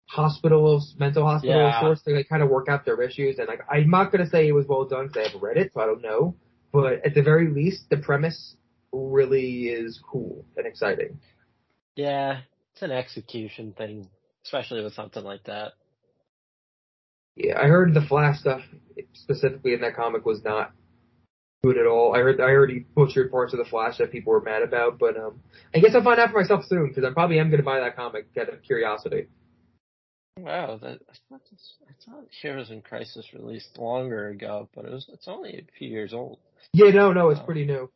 hospitals, 0.07 0.95
mental 0.99 1.27
hospital 1.27 1.57
yeah. 1.57 1.81
sorts 1.81 2.03
to 2.05 2.13
like 2.13 2.29
kind 2.29 2.43
of 2.43 2.49
work 2.49 2.69
out 2.69 2.87
their 2.87 3.03
issues. 3.03 3.39
And 3.39 3.47
like 3.47 3.61
I'm 3.71 3.91
not 3.91 4.11
gonna 4.11 4.29
say 4.29 4.49
it 4.49 4.53
was 4.53 4.67
well 4.67 4.85
done 4.85 5.09
because 5.09 5.21
I 5.21 5.25
haven't 5.25 5.43
read 5.43 5.59
it, 5.59 5.73
so 5.75 5.81
I 5.81 5.87
don't 5.87 6.01
know. 6.01 6.35
But 6.73 7.05
at 7.05 7.15
the 7.15 7.23
very 7.23 7.51
least, 7.51 7.91
the 7.91 7.99
premise 7.99 8.57
really 8.93 9.69
is 9.69 10.01
cool 10.03 10.45
and 10.57 10.67
exciting. 10.67 11.19
Yeah, 11.95 12.41
it's 12.79 12.83
an 12.91 12.97
execution 12.97 13.75
thing, 13.77 14.09
especially 14.45 14.85
with 14.85 14.95
something 14.95 15.25
like 15.25 15.45
that. 15.45 15.73
Yeah, 17.35 17.59
I 17.61 17.67
heard 17.67 17.93
the 17.93 18.01
Flash 18.01 18.39
stuff 18.39 18.61
specifically 19.15 19.75
in 19.75 19.81
that 19.81 19.97
comic 19.97 20.25
was 20.25 20.43
not 20.45 20.73
good 21.65 21.77
at 21.77 21.87
all. 21.87 22.15
I 22.15 22.19
heard 22.19 22.41
I 22.41 22.73
he 22.73 22.81
butchered 22.95 23.33
parts 23.33 23.53
of 23.53 23.59
the 23.59 23.65
Flash 23.65 23.99
that 23.99 24.13
people 24.13 24.33
were 24.33 24.41
mad 24.41 24.63
about, 24.63 24.99
but 24.99 25.17
um, 25.17 25.41
I 25.75 25.79
guess 25.79 25.93
I'll 25.95 26.05
find 26.05 26.21
out 26.21 26.31
for 26.31 26.41
myself 26.41 26.65
soon 26.69 26.89
because 26.89 27.05
I 27.05 27.13
probably 27.13 27.41
am 27.41 27.51
going 27.51 27.61
to 27.61 27.65
buy 27.65 27.81
that 27.81 27.97
comic 27.97 28.29
out 28.41 28.53
of 28.53 28.63
curiosity. 28.63 29.27
Wow, 30.39 30.79
that 30.81 31.01
I 31.11 31.15
thought, 31.29 31.41
this, 31.51 31.75
I 31.89 31.93
thought 32.05 32.25
Heroes 32.43 32.71
in 32.71 32.81
Crisis 32.81 33.27
released 33.35 33.77
longer 33.77 34.29
ago, 34.29 34.69
but 34.73 34.85
it 34.85 34.93
was 34.93 35.09
it's 35.13 35.27
only 35.27 35.51
a 35.51 35.79
few 35.79 35.89
years 35.89 36.15
old. 36.15 36.39
Yeah, 36.73 36.91
no, 36.91 37.13
no, 37.13 37.31
it's 37.31 37.41
um, 37.41 37.47
pretty 37.47 37.65
new. 37.65 37.91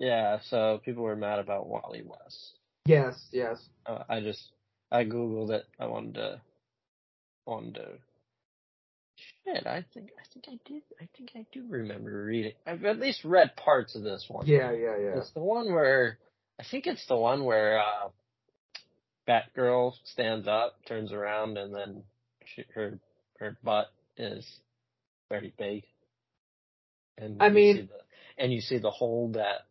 Yeah, 0.00 0.38
so 0.48 0.80
people 0.82 1.02
were 1.02 1.14
mad 1.14 1.38
about 1.38 1.68
Wally 1.68 2.02
West. 2.02 2.58
Yes, 2.86 3.22
yes. 3.30 3.60
Uh, 3.86 4.02
I 4.08 4.20
just 4.20 4.42
I 4.90 5.04
googled 5.04 5.50
it. 5.50 5.64
I 5.78 5.86
wanted 5.86 6.14
to 6.14 6.40
wanted 7.46 7.74
to 7.74 7.86
Shit, 9.44 9.66
I 9.66 9.84
think 9.92 10.10
I 10.18 10.24
think 10.32 10.46
I 10.48 10.58
did. 10.68 10.82
I 11.00 11.08
think 11.16 11.32
I 11.34 11.44
do 11.52 11.64
remember 11.68 12.24
reading. 12.24 12.52
I've 12.66 12.84
at 12.84 12.98
least 12.98 13.24
read 13.24 13.54
parts 13.56 13.94
of 13.94 14.02
this 14.02 14.24
one. 14.28 14.46
Yeah, 14.46 14.72
yeah, 14.72 14.96
yeah. 14.96 15.18
It's 15.18 15.32
the 15.32 15.40
one 15.40 15.72
where 15.72 16.18
I 16.58 16.64
think 16.70 16.86
it's 16.86 17.06
the 17.06 17.16
one 17.16 17.44
where 17.44 17.80
uh 17.80 18.08
Batgirl 19.28 19.92
stands 20.04 20.48
up, 20.48 20.76
turns 20.86 21.12
around, 21.12 21.58
and 21.58 21.74
then 21.74 22.02
she, 22.44 22.64
her 22.74 22.98
her 23.38 23.58
butt 23.62 23.92
is 24.16 24.46
very 25.28 25.52
big. 25.58 25.84
And 27.18 27.42
I 27.42 27.50
mean, 27.50 27.88
the, 27.90 28.42
and 28.42 28.52
you 28.52 28.60
see 28.60 28.78
the 28.78 28.90
hole 28.90 29.32
that 29.34 29.66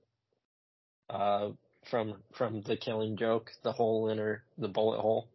uh 1.09 1.49
from 1.89 2.15
from 2.37 2.61
the 2.61 2.77
Killing 2.77 3.17
Joke, 3.17 3.51
the 3.63 3.71
hole 3.71 4.09
in 4.09 4.17
her, 4.17 4.43
the 4.57 4.67
bullet 4.67 4.99
hole. 4.99 5.27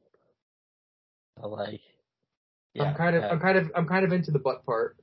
like 1.43 1.81
yeah, 2.75 2.85
I'm 2.85 2.97
kind 2.97 3.17
of, 3.17 3.23
I'm 3.25 3.41
kind 3.41 3.59
of, 3.59 3.73
I'm 3.75 3.87
kind 3.87 4.05
of 4.05 4.13
into 4.13 4.33
the 4.33 4.41
butt 4.41 4.67
part. 4.67 4.97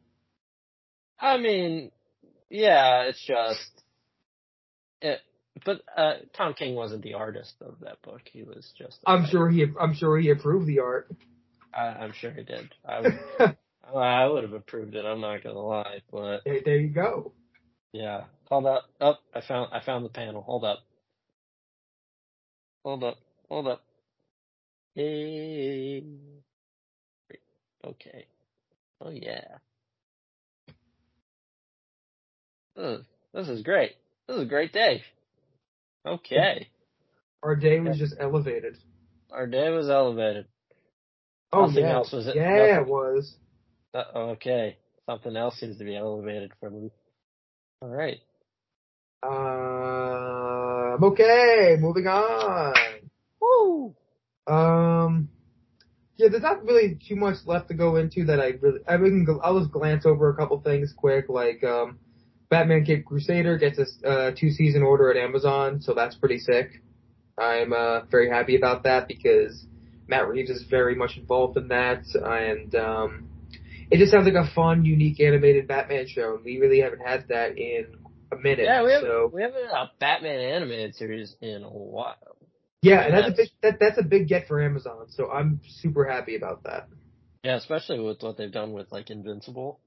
I 1.19 1.37
mean, 1.37 1.91
yeah, 2.49 3.03
it's 3.03 3.23
just, 3.25 3.83
it, 5.01 5.19
but 5.65 5.81
uh, 5.95 6.15
Tom 6.35 6.53
King 6.53 6.75
wasn't 6.75 7.03
the 7.03 7.13
artist 7.13 7.53
of 7.61 7.75
that 7.81 8.01
book. 8.01 8.21
He 8.31 8.43
was 8.43 8.71
just. 8.77 8.99
I'm 9.05 9.25
sure 9.25 9.49
he, 9.49 9.65
I'm 9.79 9.93
sure 9.93 10.17
he 10.17 10.31
approved 10.31 10.67
the 10.67 10.79
art. 10.79 11.11
I, 11.73 12.03
am 12.03 12.11
sure 12.13 12.31
he 12.31 12.43
did. 12.43 12.73
I 12.85 12.99
would, 13.39 13.55
I 13.95 14.27
would 14.27 14.43
have 14.43 14.53
approved 14.53 14.95
it. 14.95 15.05
I'm 15.05 15.21
not 15.21 15.41
gonna 15.41 15.59
lie, 15.59 16.01
but 16.11 16.41
there, 16.43 16.59
there 16.65 16.77
you 16.77 16.89
go. 16.89 17.31
Yeah, 17.93 18.23
hold 18.51 18.67
up. 18.67 18.85
Oh, 19.01 19.15
I 19.35 19.41
found, 19.41 19.71
I 19.73 19.81
found 19.81 20.05
the 20.05 20.09
panel. 20.11 20.43
Hold 20.43 20.65
up. 20.65 20.79
Hold 22.85 23.03
up. 23.05 23.17
Hold 23.49 23.67
up. 23.67 23.83
Hey. 24.95 26.03
Okay. 27.85 28.27
Oh 29.01 29.11
yeah. 29.11 29.57
This, 32.75 33.01
this 33.33 33.49
is 33.49 33.63
great. 33.63 33.93
This 34.27 34.37
is 34.37 34.43
a 34.43 34.47
great 34.47 34.73
day. 34.73 35.03
Okay. 36.07 36.67
Our 37.43 37.55
day 37.55 37.79
was 37.79 37.97
just 37.97 38.15
elevated. 38.19 38.77
Our 39.31 39.47
day 39.47 39.69
was 39.69 39.89
elevated. 39.89 40.47
Oh 41.53 41.67
Nothing 41.67 41.83
yeah. 41.83 41.95
else 41.95 42.11
was 42.11 42.27
it? 42.27 42.35
Yeah, 42.35 42.55
Nothing. 42.55 42.81
it 42.81 42.87
was. 42.87 43.35
Uh, 43.93 44.03
okay. 44.15 44.77
Something 45.07 45.37
else 45.37 45.57
seems 45.59 45.77
to 45.79 45.85
be 45.85 45.95
elevated 45.97 46.51
for 46.59 46.69
me. 46.69 46.91
All 47.81 47.89
right. 47.89 48.19
Um. 49.23 51.03
Okay. 51.03 51.77
Moving 51.79 52.07
on. 52.07 52.73
Woo. 53.39 53.95
Um 54.47 55.29
yeah, 56.21 56.27
there's 56.29 56.43
not 56.43 56.63
really 56.63 56.99
too 57.07 57.15
much 57.15 57.37
left 57.45 57.69
to 57.69 57.73
go 57.73 57.95
into 57.95 58.25
that 58.25 58.39
I 58.39 58.53
really, 58.61 58.79
I 58.87 58.97
mean, 58.97 59.25
I'll 59.43 59.59
just 59.59 59.71
glance 59.71 60.05
over 60.05 60.29
a 60.29 60.35
couple 60.35 60.59
things 60.61 60.93
quick, 60.95 61.25
like, 61.29 61.63
um, 61.63 61.97
Batman 62.49 62.85
Caped 62.85 63.07
Crusader 63.07 63.57
gets 63.57 63.79
a 63.79 64.07
uh, 64.07 64.31
two 64.37 64.51
season 64.51 64.83
order 64.83 65.09
at 65.09 65.17
Amazon, 65.17 65.81
so 65.81 65.93
that's 65.93 66.15
pretty 66.15 66.37
sick. 66.37 66.83
I'm, 67.39 67.73
uh, 67.73 68.01
very 68.11 68.29
happy 68.29 68.55
about 68.55 68.83
that 68.83 69.07
because 69.07 69.65
Matt 70.07 70.27
Reeves 70.27 70.51
is 70.51 70.63
very 70.69 70.93
much 70.93 71.17
involved 71.17 71.57
in 71.57 71.69
that, 71.69 72.03
and, 72.13 72.75
um, 72.75 73.29
it 73.89 73.97
just 73.97 74.11
sounds 74.11 74.25
like 74.25 74.35
a 74.35 74.53
fun, 74.53 74.85
unique 74.85 75.19
animated 75.19 75.67
Batman 75.67 76.07
show, 76.07 76.35
and 76.35 76.45
we 76.45 76.59
really 76.59 76.81
haven't 76.81 77.01
had 77.05 77.27
that 77.29 77.57
in 77.57 77.87
a 78.31 78.35
minute. 78.35 78.65
Yeah, 78.65 78.83
we 78.83 78.91
haven't, 78.91 79.09
so. 79.09 79.29
we 79.33 79.41
haven't 79.41 79.63
had 79.63 79.71
a 79.71 79.91
Batman 79.99 80.39
animated 80.39 80.95
series 80.95 81.35
in 81.41 81.63
a 81.63 81.69
while. 81.69 82.15
Yeah, 82.81 83.01
and 83.01 83.13
that's, 83.13 83.27
that's 83.27 83.33
a 83.33 83.41
big 83.41 83.49
that 83.61 83.79
that's 83.79 83.97
a 83.99 84.03
big 84.03 84.27
get 84.27 84.47
for 84.47 84.61
Amazon. 84.61 85.05
So 85.09 85.29
I'm 85.29 85.61
super 85.67 86.05
happy 86.05 86.35
about 86.35 86.63
that. 86.63 86.87
Yeah, 87.43 87.55
especially 87.55 87.99
with 87.99 88.21
what 88.21 88.37
they've 88.37 88.51
done 88.51 88.73
with 88.73 88.91
like 88.91 89.09
Invincible. 89.09 89.79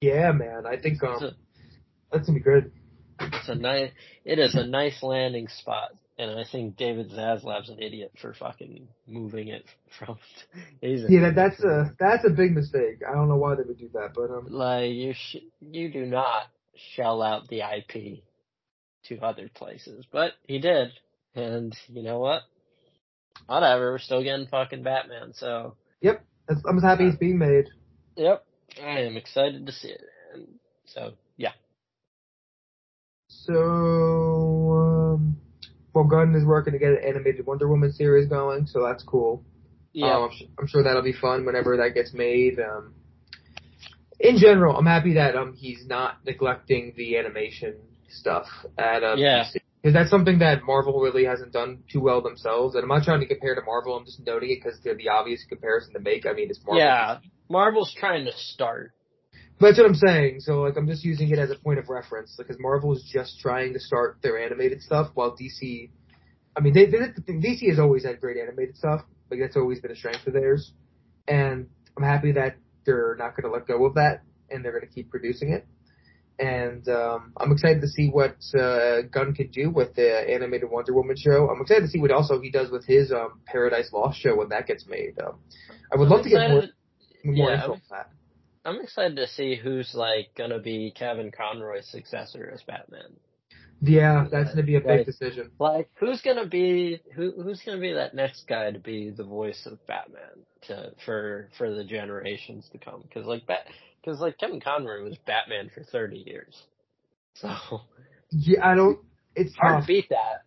Yeah, 0.00 0.32
man. 0.32 0.66
I 0.66 0.78
think 0.78 1.02
um, 1.02 1.22
a, 1.22 1.30
that's 2.10 2.26
gonna 2.26 2.38
be 2.38 2.44
good. 2.44 2.72
It's 3.20 3.48
a 3.48 3.54
nice. 3.54 3.92
It 4.24 4.38
is 4.38 4.54
a 4.54 4.66
nice 4.66 5.02
landing 5.02 5.48
spot, 5.48 5.92
and 6.18 6.30
I 6.38 6.44
think 6.50 6.76
David 6.76 7.10
Zaslav's 7.10 7.70
an 7.70 7.80
idiot 7.80 8.12
for 8.20 8.34
fucking 8.34 8.88
moving 9.06 9.48
it 9.48 9.64
from. 9.98 10.18
yeah, 10.82 11.20
that, 11.20 11.34
that's 11.34 11.64
a 11.64 11.94
that's 11.98 12.26
a 12.26 12.30
big 12.30 12.54
mistake. 12.54 13.00
I 13.08 13.14
don't 13.14 13.28
know 13.28 13.36
why 13.36 13.54
they 13.54 13.62
would 13.62 13.78
do 13.78 13.88
that, 13.94 14.12
but 14.14 14.30
um, 14.30 14.48
like 14.50 14.90
you 14.90 15.14
sh- 15.14 15.44
you 15.60 15.90
do 15.90 16.04
not 16.04 16.44
shell 16.94 17.22
out 17.22 17.48
the 17.48 17.60
IP 17.60 18.22
to 19.04 19.18
other 19.20 19.50
places, 19.52 20.06
but 20.10 20.32
he 20.46 20.58
did. 20.58 20.90
And 21.34 21.76
you 21.88 22.02
know 22.02 22.18
what? 22.18 22.42
Whatever, 23.46 23.92
we're 23.92 23.98
still 23.98 24.22
getting 24.22 24.46
fucking 24.46 24.82
Batman, 24.82 25.32
so. 25.34 25.76
Yep, 26.00 26.24
I'm 26.48 26.76
as 26.76 26.82
happy 26.82 27.06
it's 27.06 27.16
being 27.16 27.38
made. 27.38 27.66
Yep, 28.16 28.44
I 28.82 29.00
am 29.00 29.16
excited 29.16 29.66
to 29.66 29.72
see 29.72 29.88
it. 29.88 30.02
And 30.34 30.46
so, 30.84 31.14
yeah. 31.36 31.52
So, 33.28 33.54
um, 34.74 35.36
well, 35.94 36.04
Gunn 36.04 36.34
is 36.34 36.44
working 36.44 36.74
to 36.74 36.78
get 36.78 36.90
an 36.90 37.00
animated 37.06 37.46
Wonder 37.46 37.68
Woman 37.68 37.92
series 37.92 38.28
going, 38.28 38.66
so 38.66 38.82
that's 38.86 39.02
cool. 39.02 39.44
Yeah. 39.92 40.16
Um, 40.16 40.30
I'm, 40.30 40.48
I'm, 40.60 40.66
sure 40.66 40.82
that'll 40.82 41.02
be 41.02 41.12
fun 41.12 41.44
whenever 41.44 41.76
that 41.78 41.94
gets 41.94 42.12
made. 42.12 42.58
Um, 42.60 42.94
in 44.22 44.38
general, 44.38 44.76
I'm 44.76 44.86
happy 44.86 45.14
that 45.14 45.36
um 45.36 45.54
he's 45.54 45.84
not 45.86 46.24
neglecting 46.24 46.94
the 46.96 47.18
animation 47.18 47.74
stuff 48.08 48.46
at 48.78 49.02
uh, 49.02 49.16
yeah. 49.16 49.44
Because 49.82 49.94
that's 49.94 50.10
something 50.10 50.38
that 50.38 50.62
Marvel 50.62 51.00
really 51.00 51.24
hasn't 51.24 51.52
done 51.52 51.82
too 51.92 52.00
well 52.00 52.22
themselves. 52.22 52.76
And 52.76 52.84
I'm 52.84 52.88
not 52.88 53.02
trying 53.02 53.18
to 53.18 53.26
compare 53.26 53.56
to 53.56 53.62
Marvel. 53.62 53.96
I'm 53.96 54.04
just 54.04 54.24
noting 54.24 54.50
it 54.50 54.60
because 54.62 54.78
they're 54.84 54.94
the 54.94 55.08
obvious 55.08 55.44
comparison 55.48 55.92
to 55.94 56.00
make. 56.00 56.24
I 56.24 56.34
mean, 56.34 56.50
it's 56.50 56.60
Marvel. 56.64 56.80
Yeah, 56.80 57.18
Marvel's 57.50 57.92
trying 57.98 58.24
to 58.26 58.32
start. 58.32 58.92
But 59.58 59.66
that's 59.66 59.78
what 59.78 59.86
I'm 59.86 59.94
saying. 59.96 60.40
So 60.40 60.60
like, 60.62 60.76
I'm 60.76 60.86
just 60.86 61.04
using 61.04 61.30
it 61.30 61.38
as 61.40 61.50
a 61.50 61.56
point 61.56 61.80
of 61.80 61.88
reference 61.88 62.34
because 62.38 62.56
Marvel 62.60 62.92
is 62.92 63.02
just 63.12 63.40
trying 63.40 63.72
to 63.72 63.80
start 63.80 64.18
their 64.22 64.38
animated 64.38 64.82
stuff, 64.82 65.10
while 65.14 65.36
DC. 65.36 65.90
I 66.56 66.60
mean, 66.60 66.74
they, 66.74 66.86
they, 66.86 66.98
DC 67.32 67.68
has 67.68 67.80
always 67.80 68.04
had 68.04 68.20
great 68.20 68.36
animated 68.36 68.76
stuff. 68.76 69.00
Like 69.30 69.40
that's 69.40 69.56
always 69.56 69.80
been 69.80 69.90
a 69.90 69.96
strength 69.96 70.26
of 70.28 70.34
theirs, 70.34 70.72
and 71.26 71.66
I'm 71.96 72.04
happy 72.04 72.32
that 72.32 72.56
they're 72.84 73.16
not 73.18 73.36
going 73.36 73.44
to 73.44 73.50
let 73.50 73.66
go 73.66 73.84
of 73.84 73.94
that 73.94 74.22
and 74.50 74.64
they're 74.64 74.72
going 74.72 74.86
to 74.86 74.94
keep 74.94 75.10
producing 75.10 75.52
it 75.52 75.66
and 76.38 76.88
um, 76.88 77.32
I'm 77.36 77.52
excited 77.52 77.80
to 77.82 77.88
see 77.88 78.08
what 78.08 78.36
uh, 78.58 79.02
Gunn 79.02 79.34
can 79.34 79.48
do 79.48 79.70
with 79.70 79.94
the 79.94 80.28
animated 80.28 80.70
Wonder 80.70 80.92
Woman 80.92 81.16
show. 81.16 81.48
I'm 81.48 81.60
excited 81.60 81.82
to 81.82 81.88
see 81.88 82.00
what 82.00 82.10
also 82.10 82.40
he 82.40 82.50
does 82.50 82.70
with 82.70 82.84
his 82.84 83.12
um, 83.12 83.40
Paradise 83.46 83.90
Lost 83.92 84.18
show 84.18 84.36
when 84.36 84.48
that 84.48 84.66
gets 84.66 84.86
made. 84.86 85.20
Um, 85.20 85.38
I 85.92 85.96
would 85.96 86.06
I'm 86.06 86.10
love 86.10 86.24
to 86.24 86.30
get 86.30 86.50
more, 86.50 86.62
more 87.24 87.50
yeah, 87.50 87.60
info 87.60 87.72
on 87.74 87.82
that. 87.90 88.10
I'm 88.64 88.80
excited 88.80 89.16
to 89.16 89.28
see 89.28 89.56
who's 89.56 89.92
like 89.94 90.34
gonna 90.36 90.60
be 90.60 90.92
Kevin 90.96 91.30
Conroy's 91.30 91.88
successor 91.88 92.50
as 92.52 92.62
Batman. 92.62 93.16
Yeah, 93.84 94.28
that's 94.30 94.46
going 94.46 94.58
to 94.58 94.62
be 94.62 94.76
a 94.76 94.80
big 94.80 94.88
Like- 94.98 95.06
decision. 95.06 95.50
Like, 95.58 95.90
who's 95.98 96.22
gonna 96.22 96.46
be 96.46 97.00
who? 97.14 97.32
Who's 97.42 97.60
gonna 97.66 97.80
be 97.80 97.92
that 97.94 98.14
next 98.14 98.46
guy 98.48 98.70
to 98.70 98.78
be 98.78 99.10
the 99.10 99.24
voice 99.24 99.66
of 99.66 99.84
Batman 99.88 100.46
to 100.68 100.92
for 101.04 101.48
for 101.58 101.74
the 101.74 101.82
generations 101.82 102.68
to 102.70 102.78
come? 102.78 103.02
Because 103.02 103.26
like 103.26 103.44
Bat, 103.46 103.66
because 104.00 104.20
like 104.20 104.38
Kevin 104.38 104.60
Conroy 104.60 105.02
was 105.02 105.18
Batman 105.26 105.68
for 105.74 105.82
thirty 105.82 106.22
years, 106.24 106.62
so 107.34 107.50
Yeah, 108.30 108.64
I 108.64 108.76
don't. 108.76 109.00
It's 109.34 109.54
hard 109.56 109.78
tough. 109.78 109.82
to 109.82 109.86
beat 109.88 110.08
that. 110.10 110.42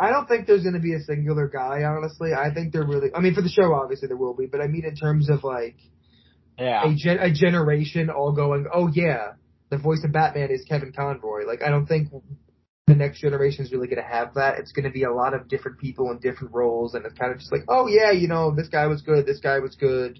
I 0.00 0.10
don't 0.10 0.26
think 0.26 0.46
there's 0.46 0.62
going 0.62 0.74
to 0.74 0.80
be 0.80 0.94
a 0.94 1.00
singular 1.00 1.48
guy. 1.48 1.82
Honestly, 1.84 2.32
I 2.32 2.52
think 2.52 2.72
there 2.72 2.84
really. 2.84 3.10
I 3.14 3.20
mean, 3.20 3.34
for 3.34 3.42
the 3.42 3.48
show, 3.48 3.74
obviously 3.74 4.08
there 4.08 4.16
will 4.16 4.34
be, 4.34 4.46
but 4.46 4.60
I 4.60 4.66
mean 4.66 4.84
in 4.84 4.96
terms 4.96 5.28
of 5.30 5.44
like 5.44 5.76
Yeah, 6.58 6.82
a 6.90 6.94
gen- 6.96 7.18
a 7.20 7.32
generation 7.32 8.10
all 8.10 8.32
going, 8.32 8.66
oh 8.72 8.88
yeah, 8.92 9.34
the 9.70 9.78
voice 9.78 10.02
of 10.04 10.12
Batman 10.12 10.50
is 10.50 10.64
Kevin 10.64 10.92
Conroy. 10.92 11.46
Like 11.46 11.62
I 11.62 11.70
don't 11.70 11.86
think 11.86 12.08
the 12.86 12.94
next 12.94 13.20
generation 13.20 13.64
is 13.64 13.72
really 13.72 13.86
going 13.86 14.02
to 14.02 14.08
have 14.08 14.34
that. 14.34 14.58
It's 14.58 14.72
going 14.72 14.86
to 14.86 14.90
be 14.90 15.04
a 15.04 15.12
lot 15.12 15.34
of 15.34 15.48
different 15.48 15.78
people 15.78 16.10
in 16.10 16.18
different 16.18 16.54
roles, 16.54 16.94
and 16.94 17.04
it's 17.04 17.18
kind 17.18 17.32
of 17.32 17.38
just 17.38 17.52
like, 17.52 17.64
oh 17.68 17.86
yeah, 17.86 18.10
you 18.10 18.28
know, 18.28 18.54
this 18.54 18.68
guy 18.68 18.86
was 18.86 19.02
good, 19.02 19.26
this 19.26 19.40
guy 19.40 19.58
was 19.58 19.76
good. 19.76 20.18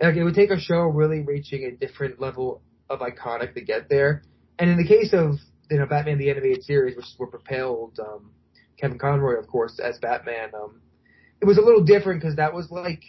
Like 0.00 0.14
it 0.14 0.24
would 0.24 0.34
take 0.34 0.50
a 0.50 0.60
show 0.60 0.82
really 0.82 1.20
reaching 1.20 1.64
a 1.64 1.72
different 1.72 2.20
level 2.20 2.62
of 2.88 3.00
iconic 3.00 3.54
to 3.54 3.60
get 3.60 3.88
there. 3.88 4.22
And 4.58 4.70
in 4.70 4.76
the 4.76 4.86
case 4.86 5.12
of 5.12 5.36
you 5.70 5.78
know 5.78 5.86
Batman 5.86 6.18
the 6.18 6.30
animated 6.30 6.64
series, 6.64 6.96
which 6.96 7.06
were 7.18 7.26
propelled 7.26 7.98
um, 7.98 8.30
Kevin 8.78 8.98
Conroy, 8.98 9.38
of 9.38 9.48
course, 9.48 9.80
as 9.82 9.98
Batman, 9.98 10.50
um, 10.54 10.80
it 11.40 11.44
was 11.44 11.58
a 11.58 11.62
little 11.62 11.84
different 11.84 12.20
because 12.20 12.36
that 12.36 12.54
was 12.54 12.70
like 12.70 13.02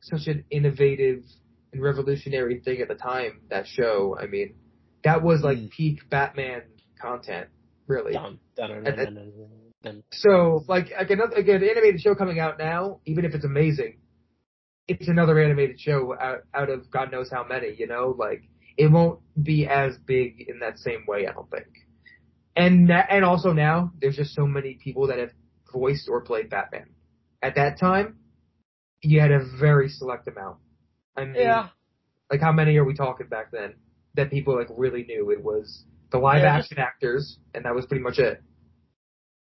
such 0.00 0.26
an 0.26 0.44
innovative 0.50 1.24
and 1.72 1.82
revolutionary 1.82 2.60
thing 2.60 2.80
at 2.80 2.88
the 2.88 2.94
time. 2.94 3.40
That 3.50 3.66
show, 3.66 4.16
I 4.20 4.26
mean, 4.26 4.54
that 5.04 5.22
was 5.22 5.42
like 5.42 5.58
Mm. 5.58 5.70
peak 5.70 6.08
Batman 6.10 6.62
content, 7.00 7.48
really. 7.86 8.12
dun, 8.12 8.38
dun, 8.56 8.84
dun. 9.82 10.02
So, 10.12 10.64
like, 10.68 10.90
like 10.90 11.10
another 11.10 11.36
like 11.36 11.48
an 11.48 11.62
animated 11.64 12.00
show 12.00 12.14
coming 12.14 12.38
out 12.38 12.58
now, 12.58 13.00
even 13.06 13.24
if 13.24 13.34
it's 13.34 13.44
amazing, 13.44 13.98
it's 14.88 15.08
another 15.08 15.38
animated 15.38 15.80
show 15.80 16.14
out 16.20 16.40
out 16.52 16.68
of 16.68 16.90
God 16.90 17.10
knows 17.12 17.30
how 17.30 17.44
many. 17.44 17.74
You 17.78 17.86
know, 17.86 18.14
like 18.18 18.42
it 18.76 18.88
won't 18.88 19.20
be 19.42 19.66
as 19.66 19.96
big 20.06 20.44
in 20.48 20.58
that 20.60 20.78
same 20.78 21.04
way. 21.06 21.26
I 21.26 21.32
don't 21.32 21.50
think. 21.50 21.68
And 22.56 22.90
and 22.90 23.24
also 23.24 23.52
now, 23.52 23.92
there's 24.00 24.16
just 24.16 24.34
so 24.34 24.46
many 24.46 24.74
people 24.82 25.06
that 25.06 25.18
have 25.18 25.30
voiced 25.72 26.08
or 26.08 26.20
played 26.20 26.50
Batman. 26.50 26.90
At 27.42 27.54
that 27.54 27.78
time, 27.78 28.18
you 29.02 29.20
had 29.20 29.30
a 29.32 29.40
very 29.58 29.88
select 29.88 30.28
amount. 30.28 30.58
I 31.16 31.24
mean, 31.24 31.36
yeah, 31.36 31.68
like 32.30 32.40
how 32.40 32.52
many 32.52 32.76
are 32.76 32.84
we 32.84 32.94
talking 32.94 33.28
back 33.28 33.50
then 33.50 33.74
that 34.14 34.30
people 34.30 34.56
like 34.56 34.68
really 34.76 35.04
knew? 35.04 35.30
It 35.30 35.42
was 35.42 35.84
the 36.10 36.18
live 36.18 36.42
Yeah, 36.42 36.54
action 36.56 36.78
actors, 36.78 37.38
and 37.54 37.64
that 37.64 37.74
was 37.74 37.86
pretty 37.86 38.02
much 38.02 38.18
it. 38.18 38.42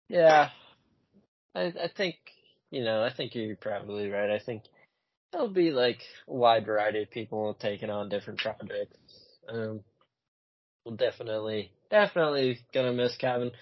yeah. 0.09 0.51
I 1.55 1.63
I 1.67 1.91
think 1.97 2.17
you 2.71 2.85
know 2.85 3.03
I 3.03 3.13
think 3.13 3.35
you're 3.35 3.57
probably 3.57 4.09
right. 4.11 4.31
I 4.31 4.39
think 4.45 4.65
there'll 5.33 5.49
be 5.49 5.71
like 5.71 6.01
a 6.29 6.35
wide 6.35 6.67
variety 6.67 7.03
of 7.03 7.11
people 7.11 7.55
taking 7.55 7.91
on 7.91 8.09
different 8.09 8.41
projects. 8.41 8.97
Um, 9.49 9.81
we'll 10.85 10.97
definitely 10.97 11.73
definitely 11.91 12.61
gonna 12.75 12.93
miss 12.93 13.17
Kevin. 13.17 13.53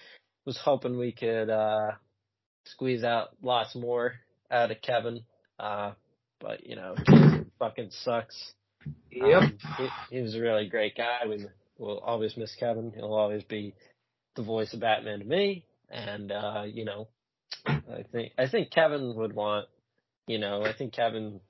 Was 0.45 0.57
hoping 0.57 0.97
we 0.97 1.11
could 1.11 1.49
uh 1.49 1.91
squeeze 2.65 3.03
out 3.03 3.29
lots 3.41 3.75
more 3.75 4.13
out 4.51 4.71
of 4.71 4.81
Kevin. 4.81 5.21
Uh, 5.59 5.93
but 6.39 6.65
you 6.65 6.75
know, 6.75 6.95
it 6.97 7.47
fucking 7.59 7.91
sucks. 7.91 8.53
Yep. 9.11 9.41
Um, 9.41 9.57
he, 9.77 10.15
he 10.17 10.21
was 10.21 10.35
a 10.35 10.41
really 10.41 10.67
great 10.67 10.95
guy. 10.95 11.19
We 11.27 11.45
will 11.77 11.99
always 11.99 12.37
miss 12.37 12.55
Kevin. 12.55 12.91
He'll 12.95 13.13
always 13.13 13.43
be 13.43 13.73
the 14.35 14.43
voice 14.43 14.73
of 14.73 14.79
Batman 14.79 15.19
to 15.19 15.25
me. 15.25 15.65
And 15.89 16.31
uh, 16.31 16.63
you 16.65 16.85
know, 16.85 17.07
I 17.65 18.03
think 18.11 18.33
I 18.37 18.47
think 18.47 18.71
Kevin 18.71 19.15
would 19.15 19.33
want, 19.33 19.67
you 20.27 20.39
know, 20.39 20.63
I 20.63 20.73
think 20.73 20.93
Kevin 20.93 21.41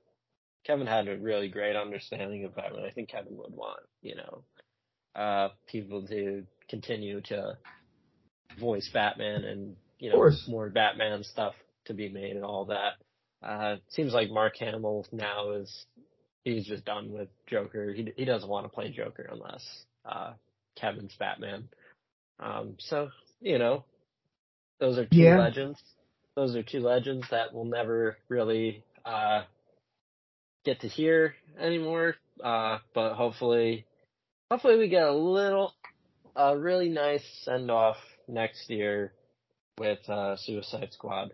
Kevin 0.66 0.86
had 0.86 1.08
a 1.08 1.16
really 1.16 1.48
great 1.48 1.76
understanding 1.76 2.44
of 2.44 2.56
Batman. 2.56 2.84
I 2.84 2.90
think 2.90 3.10
Kevin 3.10 3.36
would 3.36 3.52
want, 3.52 3.80
you 4.00 4.16
know, 4.16 4.44
uh, 5.14 5.48
people 5.68 6.06
to 6.08 6.44
continue 6.68 7.20
to 7.20 7.56
voice 8.58 8.88
Batman 8.92 9.44
and 9.44 9.76
you 9.98 10.10
know 10.10 10.30
more 10.48 10.68
Batman 10.68 11.22
stuff 11.24 11.54
to 11.86 11.94
be 11.94 12.08
made 12.08 12.36
and 12.36 12.44
all 12.44 12.66
that. 12.66 12.94
Uh, 13.46 13.74
it 13.74 13.82
seems 13.88 14.12
like 14.12 14.30
Mark 14.30 14.56
Hamill 14.58 15.06
now 15.12 15.52
is 15.52 15.86
he's 16.44 16.66
just 16.66 16.84
done 16.84 17.12
with 17.12 17.28
Joker. 17.46 17.92
He 17.92 18.12
he 18.16 18.24
doesn't 18.24 18.48
want 18.48 18.64
to 18.66 18.68
play 18.70 18.90
Joker 18.90 19.28
unless 19.30 19.84
uh, 20.04 20.32
Kevin's 20.76 21.14
Batman. 21.18 21.68
Um, 22.40 22.76
so 22.78 23.10
you 23.40 23.58
know, 23.58 23.84
those 24.80 24.98
are 24.98 25.06
two 25.06 25.16
Yeah. 25.16 25.36
legends. 25.38 25.80
Those 26.34 26.56
are 26.56 26.62
two 26.62 26.80
legends 26.80 27.26
that 27.30 27.52
we'll 27.52 27.64
never 27.66 28.16
really 28.28 28.84
uh, 29.04 29.42
get 30.64 30.80
to 30.80 30.88
hear 30.88 31.34
anymore. 31.58 32.16
Uh, 32.42 32.78
but 32.94 33.14
hopefully, 33.14 33.86
hopefully 34.50 34.78
we 34.78 34.88
get 34.88 35.02
a 35.06 35.12
little, 35.14 35.74
a 36.34 36.58
really 36.58 36.88
nice 36.88 37.22
send 37.42 37.70
off 37.70 37.96
next 38.26 38.70
year 38.70 39.12
with 39.78 39.98
uh, 40.08 40.36
Suicide 40.36 40.88
Squad, 40.92 41.32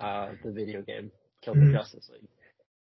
uh, 0.00 0.32
the 0.44 0.52
video 0.52 0.82
game, 0.82 1.10
Kill 1.42 1.54
the 1.54 1.60
Mhm. 1.60 1.72
Justice 1.72 2.08
League. 2.12 2.28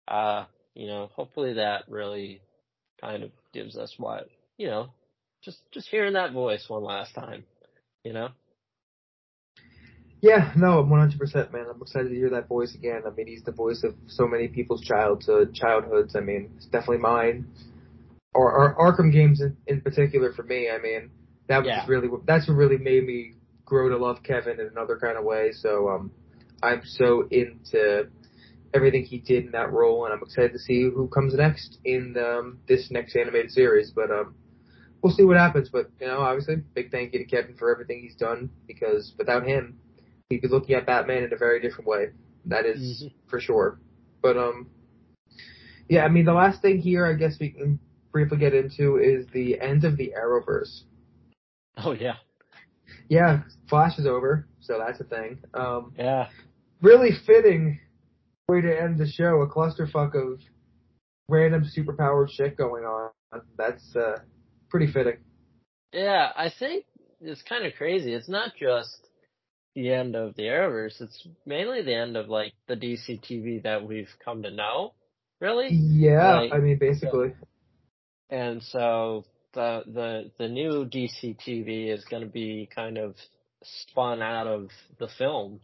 Uh, 0.07 0.45
you 0.75 0.87
know, 0.87 1.09
hopefully 1.15 1.53
that 1.53 1.85
really 1.89 2.41
kind 3.01 3.23
of 3.23 3.31
gives 3.53 3.77
us 3.77 3.93
what 3.97 4.27
you 4.57 4.67
know, 4.67 4.89
just 5.43 5.59
just 5.71 5.89
hearing 5.89 6.13
that 6.13 6.33
voice 6.33 6.65
one 6.69 6.83
last 6.83 7.13
time, 7.15 7.45
you 8.03 8.13
know. 8.13 8.29
Yeah, 10.21 10.51
no, 10.55 10.79
I'm 10.79 10.89
100%, 10.89 11.53
man. 11.53 11.65
I'm 11.69 11.81
excited 11.81 12.09
to 12.09 12.15
hear 12.15 12.31
that 12.31 12.47
voice 12.47 12.73
again. 12.73 13.03
I 13.05 13.11
mean, 13.11 13.27
he's 13.27 13.43
the 13.43 13.51
voice 13.51 13.83
of 13.83 13.93
so 14.07 14.27
many 14.27 14.47
people's 14.47 14.81
childhood, 14.81 15.53
childhoods. 15.53 16.15
I 16.15 16.21
mean, 16.21 16.51
it's 16.57 16.65
definitely 16.65 16.97
mine. 16.97 17.45
Or, 18.33 18.51
or 18.51 18.75
Arkham 18.75 19.11
games 19.13 19.41
in, 19.41 19.55
in 19.67 19.81
particular 19.81 20.33
for 20.33 20.43
me. 20.43 20.69
I 20.69 20.79
mean, 20.79 21.11
that 21.47 21.59
was 21.59 21.67
Yeah. 21.67 21.85
really 21.87 22.07
that's 22.25 22.47
what 22.47 22.55
really 22.55 22.77
made 22.77 23.05
me 23.05 23.33
grow 23.65 23.89
to 23.89 23.97
love 23.97 24.23
Kevin 24.23 24.59
in 24.59 24.67
another 24.67 24.97
kind 24.97 25.17
of 25.17 25.23
way. 25.25 25.51
So, 25.51 25.89
um, 25.89 26.11
I'm 26.63 26.81
so 26.85 27.27
into 27.29 28.07
everything 28.73 29.03
he 29.05 29.19
did 29.19 29.45
in 29.45 29.51
that 29.51 29.71
role, 29.71 30.05
and 30.05 30.13
I'm 30.13 30.21
excited 30.21 30.53
to 30.53 30.59
see 30.59 30.83
who 30.83 31.07
comes 31.07 31.33
next 31.33 31.77
in 31.85 32.15
um, 32.17 32.59
this 32.67 32.89
next 32.91 33.15
animated 33.15 33.51
series. 33.51 33.91
But 33.91 34.11
um, 34.11 34.35
we'll 35.01 35.13
see 35.13 35.23
what 35.23 35.37
happens. 35.37 35.69
But 35.69 35.89
you 35.99 36.07
know, 36.07 36.19
obviously, 36.19 36.57
big 36.73 36.91
thank 36.91 37.13
you 37.13 37.19
to 37.19 37.25
Kevin 37.25 37.55
for 37.55 37.71
everything 37.71 38.01
he's 38.01 38.15
done 38.15 38.49
because 38.67 39.13
without 39.17 39.45
him, 39.45 39.77
we'd 40.29 40.41
be 40.41 40.47
looking 40.47 40.75
at 40.75 40.85
Batman 40.85 41.23
in 41.23 41.33
a 41.33 41.37
very 41.37 41.61
different 41.61 41.87
way. 41.87 42.09
That 42.45 42.65
is 42.65 43.03
Mhm. 43.03 43.13
for 43.27 43.39
sure. 43.39 43.79
But 44.21 44.37
um, 44.37 44.67
yeah, 45.89 46.03
I 46.03 46.09
mean, 46.09 46.25
the 46.25 46.33
last 46.33 46.61
thing 46.61 46.79
here, 46.79 47.05
I 47.05 47.13
guess 47.13 47.37
we 47.39 47.49
can 47.51 47.79
briefly 48.11 48.37
get 48.37 48.53
into 48.53 48.97
is 48.97 49.25
the 49.33 49.59
end 49.59 49.83
of 49.83 49.97
the 49.97 50.13
Arrowverse. 50.17 50.83
Oh 51.77 51.91
yeah, 51.91 52.15
Yeah, 53.09 53.41
Flash 53.69 53.99
is 53.99 54.05
over, 54.07 54.47
so 54.61 54.79
that's 54.79 54.99
a 54.99 55.03
thing. 55.03 55.39
Um, 55.53 55.93
yeah, 55.97 56.29
really 56.81 57.11
fitting 57.25 57.79
way 58.47 58.61
to 58.61 58.81
end 58.81 58.97
the 58.97 59.07
show. 59.07 59.41
A 59.41 59.47
clusterfuck 59.47 60.15
of 60.15 60.39
random 61.29 61.63
superpowered 61.63 62.29
shit 62.29 62.57
going 62.57 62.83
on. 62.83 63.11
That's 63.57 63.95
uh, 63.95 64.19
pretty 64.69 64.91
fitting. 64.91 65.17
yeah. 65.91 66.31
I 66.35 66.51
think 66.57 66.85
it's 67.21 67.41
kind 67.43 67.65
of 67.65 67.73
crazy. 67.77 68.13
It's 68.13 68.29
not 68.29 68.51
just 68.59 69.07
the 69.75 69.91
end 69.91 70.15
of 70.15 70.35
the 70.35 70.43
Arrowverse. 70.43 71.01
It's 71.01 71.27
mainly 71.45 71.81
the 71.81 71.95
end 71.95 72.15
of 72.17 72.29
like 72.29 72.53
the 72.67 72.75
DC 72.75 73.21
TV 73.23 73.63
that 73.63 73.85
we've 73.85 74.09
come 74.23 74.43
to 74.43 74.51
know, 74.51 74.93
really. 75.41 75.69
Yeah, 75.71 76.39
Like, 76.41 76.53
I 76.53 76.59
mean, 76.59 76.77
basically. 76.77 77.33
And 78.29 78.63
so 78.63 79.25
the 79.53 79.83
the 79.85 80.31
the 80.37 80.47
new 80.47 80.85
DC 80.85 81.37
TV 81.45 81.93
is 81.93 82.05
going 82.05 82.23
to 82.23 82.29
be 82.29 82.69
kind 82.73 82.97
of 82.97 83.15
spun 83.63 84.21
out 84.21 84.47
of 84.47 84.69
the 84.99 85.07
films, 85.17 85.61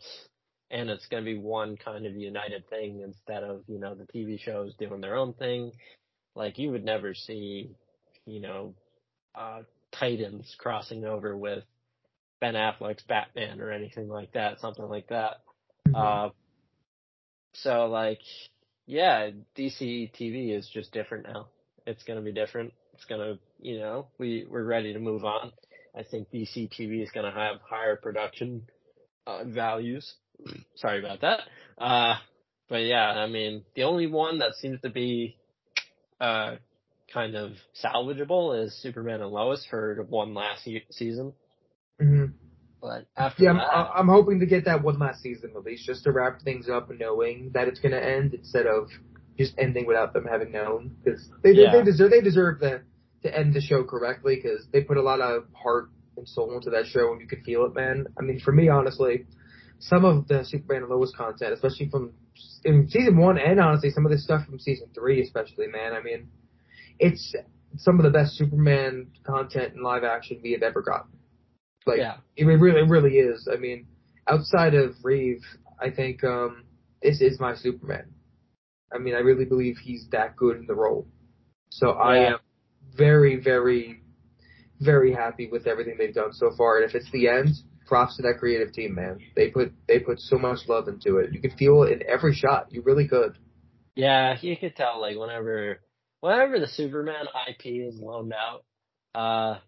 and 0.72 0.90
it's 0.90 1.08
going 1.08 1.24
to 1.24 1.32
be 1.32 1.38
one 1.38 1.78
kind 1.78 2.06
of 2.06 2.16
united 2.16 2.68
thing 2.70 3.02
instead 3.02 3.44
of 3.44 3.62
you 3.68 3.80
know 3.80 3.94
the 3.94 4.06
TV 4.06 4.40
shows 4.40 4.74
doing 4.80 5.02
their 5.02 5.16
own 5.16 5.34
thing. 5.34 5.72
Like 6.36 6.58
you 6.58 6.72
would 6.72 6.86
never 6.86 7.14
see, 7.14 7.72
you 8.26 8.40
know, 8.40 8.74
uh, 9.36 9.64
Titans 9.92 10.56
crossing 10.58 11.06
over 11.06 11.36
with 11.36 11.64
Ben 12.40 12.54
Affleck's 12.54 13.04
Batman 13.04 13.60
or 13.60 13.72
anything 13.72 14.08
like 14.08 14.32
that, 14.34 14.60
something 14.60 14.88
like 14.88 15.08
that. 15.10 15.42
Uh, 15.94 16.30
so 17.54 17.88
like, 17.88 18.22
yeah, 18.86 19.30
DC 19.58 20.12
TV 20.14 20.58
is 20.58 20.70
just 20.74 20.94
different 20.94 21.28
now. 21.28 21.48
It's 21.86 22.04
gonna 22.04 22.22
be 22.22 22.32
different. 22.32 22.74
It's 22.94 23.06
gonna, 23.06 23.38
you 23.60 23.80
know, 23.80 24.08
we 24.18 24.46
we're 24.50 24.64
ready 24.64 24.94
to 24.94 25.00
move 25.00 25.26
on. 25.26 25.52
I 25.96 26.04
think 26.04 26.30
DC 26.32 26.70
TV 26.70 27.04
is 27.04 27.12
gonna 27.12 27.34
have 27.34 27.58
higher 27.70 27.98
production 27.98 28.64
uh, 29.28 29.44
values. 29.44 30.16
Sorry 30.76 31.00
about 31.00 31.22
that. 31.22 31.42
Uh, 31.78 32.16
but 32.70 32.84
yeah, 32.84 33.10
I 33.10 33.28
mean, 33.28 33.64
the 33.76 33.84
only 33.84 34.08
one 34.08 34.40
that 34.40 34.56
seems 34.56 34.80
to 34.82 34.90
be 34.90 35.38
uh 36.20 36.56
kind 37.14 37.36
of 37.36 37.52
salvageable 37.84 38.64
is 38.64 38.74
Superman 38.82 39.22
and 39.22 39.32
Lois 39.32 39.66
for 39.70 40.06
one 40.10 40.34
last 40.34 40.64
se- 40.64 40.86
season. 40.92 41.34
hmm 42.00 42.26
But 42.82 43.06
after 43.18 43.44
Yeah, 43.44 43.52
I'm, 43.52 43.88
I'm 43.96 44.08
hoping 44.08 44.40
to 44.40 44.46
get 44.46 44.66
that 44.66 44.84
one 44.84 44.98
last 45.00 45.22
season 45.22 45.52
at 45.56 45.64
least, 45.64 45.86
just 45.86 46.04
to 46.06 46.12
wrap 46.12 46.42
things 46.42 46.70
up, 46.70 46.90
knowing 46.92 47.52
that 47.54 47.68
it's 47.68 47.80
going 47.80 47.92
to 47.92 48.04
end 48.04 48.34
instead 48.34 48.66
of 48.68 48.90
just 49.38 49.54
ending 49.58 49.86
without 49.86 50.14
them 50.14 50.26
having 50.26 50.52
known. 50.52 50.96
Because 51.04 51.30
they 51.44 51.54
Yeah. 51.54 51.72
they 51.72 51.84
deserve 51.84 52.12
they 52.12 52.22
deserve 52.22 52.60
the 52.60 52.82
to 53.24 53.38
end 53.38 53.54
the 53.54 53.62
show 53.62 53.84
correctly 53.84 54.36
because 54.42 54.66
they 54.72 54.82
put 54.82 54.98
a 54.98 55.02
lot 55.02 55.22
of 55.22 55.46
heart 55.54 55.90
and 56.18 56.28
soul 56.28 56.56
into 56.56 56.70
that 56.72 56.86
show, 56.88 57.12
and 57.12 57.22
you 57.22 57.28
could 57.28 57.44
feel 57.44 57.66
it, 57.66 57.74
man. 57.76 58.08
I 58.18 58.22
mean, 58.24 58.40
for 58.40 58.52
me, 58.52 58.70
honestly, 58.70 59.26
some 59.82 60.06
of 60.06 60.28
the 60.28 60.46
Superman 60.46 60.84
and 60.84 60.92
Lois 60.92 61.14
content, 61.16 61.54
especially 61.54 61.90
from 61.90 62.14
in 62.64 62.88
season 62.90 63.18
one, 63.18 63.38
and 63.38 63.60
honestly, 63.60 63.90
some 63.90 64.06
of 64.06 64.12
the 64.12 64.18
stuff 64.18 64.46
from 64.46 64.60
season 64.60 64.88
three, 64.94 65.22
especially, 65.22 65.68
man. 65.68 65.94
I 65.94 66.02
mean, 66.02 66.30
it's 67.00 67.36
some 67.78 68.00
of 68.00 68.04
the 68.04 68.12
best 68.12 68.38
Superman 68.38 69.08
content 69.26 69.74
in 69.74 69.82
live 69.82 70.04
action 70.04 70.40
we 70.44 70.52
have 70.52 70.62
ever 70.62 70.82
gotten. 70.82 71.12
Like, 71.86 71.98
yeah, 71.98 72.18
it 72.38 72.46
really, 72.46 72.80
it 72.80 72.90
really 72.90 73.18
is. 73.18 73.50
I 73.52 73.58
mean, 73.58 73.88
outside 74.28 74.76
of 74.76 74.96
Reeve, 75.04 75.42
I 75.80 75.90
think 75.90 76.24
um, 76.24 76.66
this 77.02 77.22
is 77.22 77.40
my 77.40 77.56
Superman. 77.56 78.14
I 78.94 79.00
mean, 79.00 79.16
I 79.16 79.20
really 79.20 79.46
believe 79.46 79.78
he's 79.78 80.08
that 80.12 80.36
good 80.36 80.58
in 80.58 80.68
the 80.68 80.76
role. 80.76 81.08
So 81.70 81.92
I 81.92 82.28
am 82.28 82.38
very, 82.96 83.38
very, 83.38 84.04
very 84.80 85.14
happy 85.14 85.48
with 85.48 85.66
everything 85.66 85.96
they've 85.98 86.14
done 86.14 86.34
so 86.34 86.52
far. 86.56 86.78
And 86.78 86.90
if 86.90 86.94
it's 86.94 87.10
the 87.12 87.30
end, 87.30 87.50
props 87.92 88.16
to 88.16 88.22
that 88.22 88.38
creative 88.40 88.72
team, 88.72 88.96
man. 88.96 89.20
They 89.36 89.50
put 89.50 89.74
they 89.86 90.00
put 90.00 90.22
so 90.22 90.38
much 90.38 90.60
love 90.70 90.88
into 90.88 91.18
it. 91.18 91.34
You 91.34 91.42
could 91.42 91.52
feel 91.60 91.84
it 91.84 91.92
in 91.92 92.10
every 92.10 92.34
shot. 92.34 92.68
You 92.72 92.82
really 92.82 93.06
could. 93.06 93.38
yeah, 93.96 94.38
you 94.40 94.56
could 94.56 94.78
tell 94.78 95.02
like 95.02 95.18
whenever, 95.18 95.82
whenever 96.22 96.58
the 96.58 96.68
Superman 96.70 97.26
IP 97.50 97.66
is 97.66 98.00
loaned 98.00 98.32
out, 98.34 98.64
uh, 99.14 99.60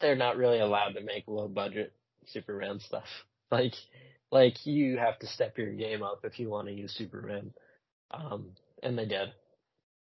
they're 0.00 0.14
not 0.14 0.36
really 0.36 0.60
allowed 0.60 0.92
to 0.92 1.00
make 1.00 1.24
low 1.26 1.48
budget 1.48 1.92
Superman 2.26 2.78
stuff. 2.80 3.08
Like, 3.52 3.74
like 4.30 4.64
you 4.64 4.96
have 4.98 5.18
to 5.18 5.26
step 5.26 5.58
your 5.58 5.72
game 5.72 6.04
up 6.04 6.20
if 6.22 6.38
you 6.38 6.48
want 6.48 6.68
to 6.68 6.72
use 6.72 6.94
Superman. 6.96 7.52
Um, 8.12 8.50
and 8.80 8.96
they 8.96 9.06
did. 9.06 9.30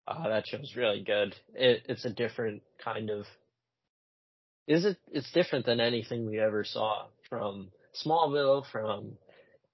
Uh, 0.09 0.29
that 0.29 0.49
show's 0.49 0.75
really 0.75 1.05
good. 1.05 1.33
It, 1.55 1.85
it's 1.89 2.05
a 2.05 2.11
different 2.11 2.63
kind 2.83 3.09
of, 3.09 3.25
is 4.67 4.85
it, 4.85 4.97
it's 5.13 5.31
different 5.33 5.67
than 5.67 5.81
anything 5.81 6.27
we 6.27 6.39
ever 6.41 6.65
saw 6.65 7.07
from 7.29 7.71
Smallville, 8.05 8.65
from, 8.71 9.13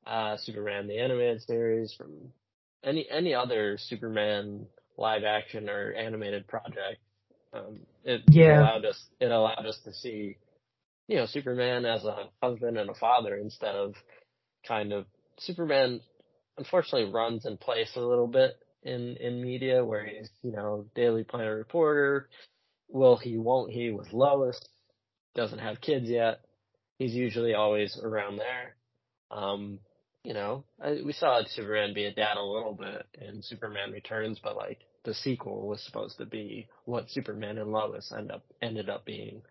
uh, 0.07 0.37
Superman 0.39 0.87
the 0.89 0.99
animated 0.99 1.43
series, 1.43 1.95
from 1.95 2.33
any, 2.85 3.09
any 3.11 3.35
other 3.35 3.77
Superman 3.79 4.67
live 4.99 5.25
action 5.25 5.69
or 5.69 5.93
animated 5.93 6.47
project. 6.49 7.01
Um, 7.53 7.81
it 8.05 8.23
Yeah. 8.31 8.61
allowed 8.61 8.85
us, 8.85 9.03
it 9.21 9.31
allowed 9.31 9.67
us 9.67 9.79
to 9.85 9.93
see, 9.93 10.37
you 11.09 11.17
know, 11.17 11.27
Superman 11.27 11.85
as 11.87 12.05
a 12.05 12.29
husband 12.43 12.79
and 12.79 12.91
a 12.91 12.95
father 12.95 13.37
instead 13.37 13.75
of 13.77 13.95
kind 14.67 14.93
of 14.93 15.07
Superman 15.39 16.01
unfortunately 16.59 17.13
runs 17.13 17.47
in 17.47 17.57
place 17.57 17.91
a 17.97 18.01
little 18.01 18.27
bit 18.27 18.53
in 18.83 19.17
in 19.19 19.43
media 19.43 19.85
where 19.85 20.05
he's 20.05 20.29
you 20.43 20.53
know 20.53 20.87
Daily 20.95 21.25
Planet 21.25 21.55
reporter. 21.57 22.29
Will 22.89 23.17
he? 23.17 23.39
Won't 23.39 23.73
he? 23.73 23.91
With 23.91 24.13
Lois, 24.13 24.61
doesn't 25.35 25.59
have 25.59 25.81
kids 25.81 26.09
yet. 26.09 26.41
He's 26.99 27.15
usually 27.15 27.55
always 27.55 27.99
around 28.03 28.37
there. 28.39 28.77
Um, 29.31 29.79
you 30.25 30.35
know, 30.35 30.65
I, 30.81 30.99
we 31.05 31.13
saw 31.13 31.43
Superman 31.47 31.95
be 31.95 32.05
a 32.05 32.15
dad 32.15 32.37
a 32.37 32.43
little 32.43 32.75
bit 32.75 33.07
in 33.21 33.43
Superman 33.43 33.93
Returns, 33.93 34.39
but 34.43 34.57
like 34.57 34.81
the 35.05 35.15
sequel 35.15 35.67
was 35.67 35.83
supposed 35.83 36.19
to 36.19 36.27
be 36.27 36.69
what 36.85 37.11
Superman 37.11 37.59
and 37.59 37.73
Lois 37.73 38.13
end 38.17 38.31
up 38.31 38.45
ended 38.61 38.89
up 38.89 39.05
being. 39.05 39.43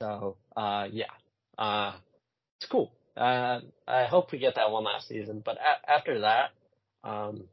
So, 0.00 0.36
uh, 0.56 0.86
yeah, 0.90 1.10
uh, 1.58 1.94
it's 2.60 2.70
cool. 2.70 2.92
Uh, 3.16 3.60
I 3.86 4.04
hope 4.06 4.32
we 4.32 4.38
get 4.38 4.56
that 4.56 4.70
one 4.70 4.84
last 4.84 5.08
season, 5.08 5.42
but 5.44 5.56
a- 5.56 5.90
after 5.90 6.20
that, 6.20 6.50
um, 7.04 7.44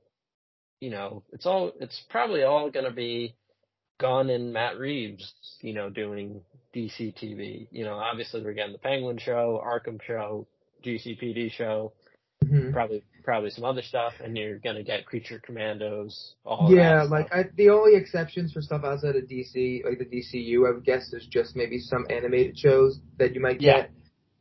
you 0.80 0.89
know, 0.89 1.23
it's 1.31 1.45
all, 1.45 1.72
it's 1.80 2.02
probably 2.10 2.43
all 2.43 2.69
gonna 2.72 2.91
be 2.91 3.35
Gunn 3.99 4.30
and 4.30 4.52
Matt 4.53 4.80
Reeves, 4.80 5.34
you 5.61 5.73
know, 5.73 5.89
doing 5.89 6.41
DC 6.76 7.14
TV. 7.22 7.68
You 7.72 7.85
know, 7.85 7.95
obviously 7.95 8.43
we're 8.43 8.53
getting 8.53 8.73
the 8.73 8.80
Penguin 8.80 9.18
show, 9.18 9.61
Arkham 9.64 10.02
show, 10.02 10.48
GCPD 10.84 11.52
show, 11.52 11.93
Mhm. 12.43 12.73
probably, 12.73 13.03
probably 13.23 13.49
some 13.52 13.65
other 13.65 13.81
stuff, 13.84 14.14
and 14.23 14.35
you're 14.35 14.57
gonna 14.57 14.84
get 14.84 15.06
Creature 15.06 15.39
Commandos, 15.45 16.35
all 16.45 16.73
Yeah, 16.73 17.03
like. 17.03 17.31
I, 17.31 17.43
the 17.56 17.69
only 17.69 17.95
exceptions 17.95 18.52
for 18.53 18.61
stuff 18.61 18.84
outside 18.84 19.15
of 19.15 19.27
DC, 19.27 19.84
like 19.85 19.99
the 19.99 20.06
DCU, 20.06 20.68
I 20.68 20.72
would 20.72 20.84
guess 20.84 21.14
is 21.14 21.27
just 21.27 21.56
maybe 21.56 21.77
some 21.80 22.06
animated 22.10 22.57
shows 22.57 22.99
that 23.18 23.35
you 23.35 23.41
might 23.41 23.61
Yeah. 23.61 23.81
get. 23.81 23.91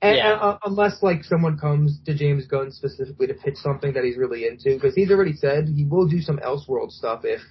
And, 0.02 0.16
Yeah. 0.16 0.32
uh, 0.40 0.58
unless 0.64 1.02
like 1.02 1.24
someone 1.24 1.58
comes 1.58 2.00
to 2.04 2.14
James 2.14 2.46
Gunn 2.46 2.70
specifically 2.70 3.26
to 3.26 3.34
pitch 3.34 3.56
something 3.56 3.92
that 3.92 4.02
he's 4.02 4.16
really 4.16 4.46
into, 4.46 4.70
because 4.74 4.94
he's 4.94 5.10
already 5.10 5.34
said 5.34 5.68
he 5.68 5.84
will 5.84 6.06
do 6.06 6.22
some 6.22 6.38
Elseworld 6.38 6.90
stuff 6.92 7.26
if 7.26 7.42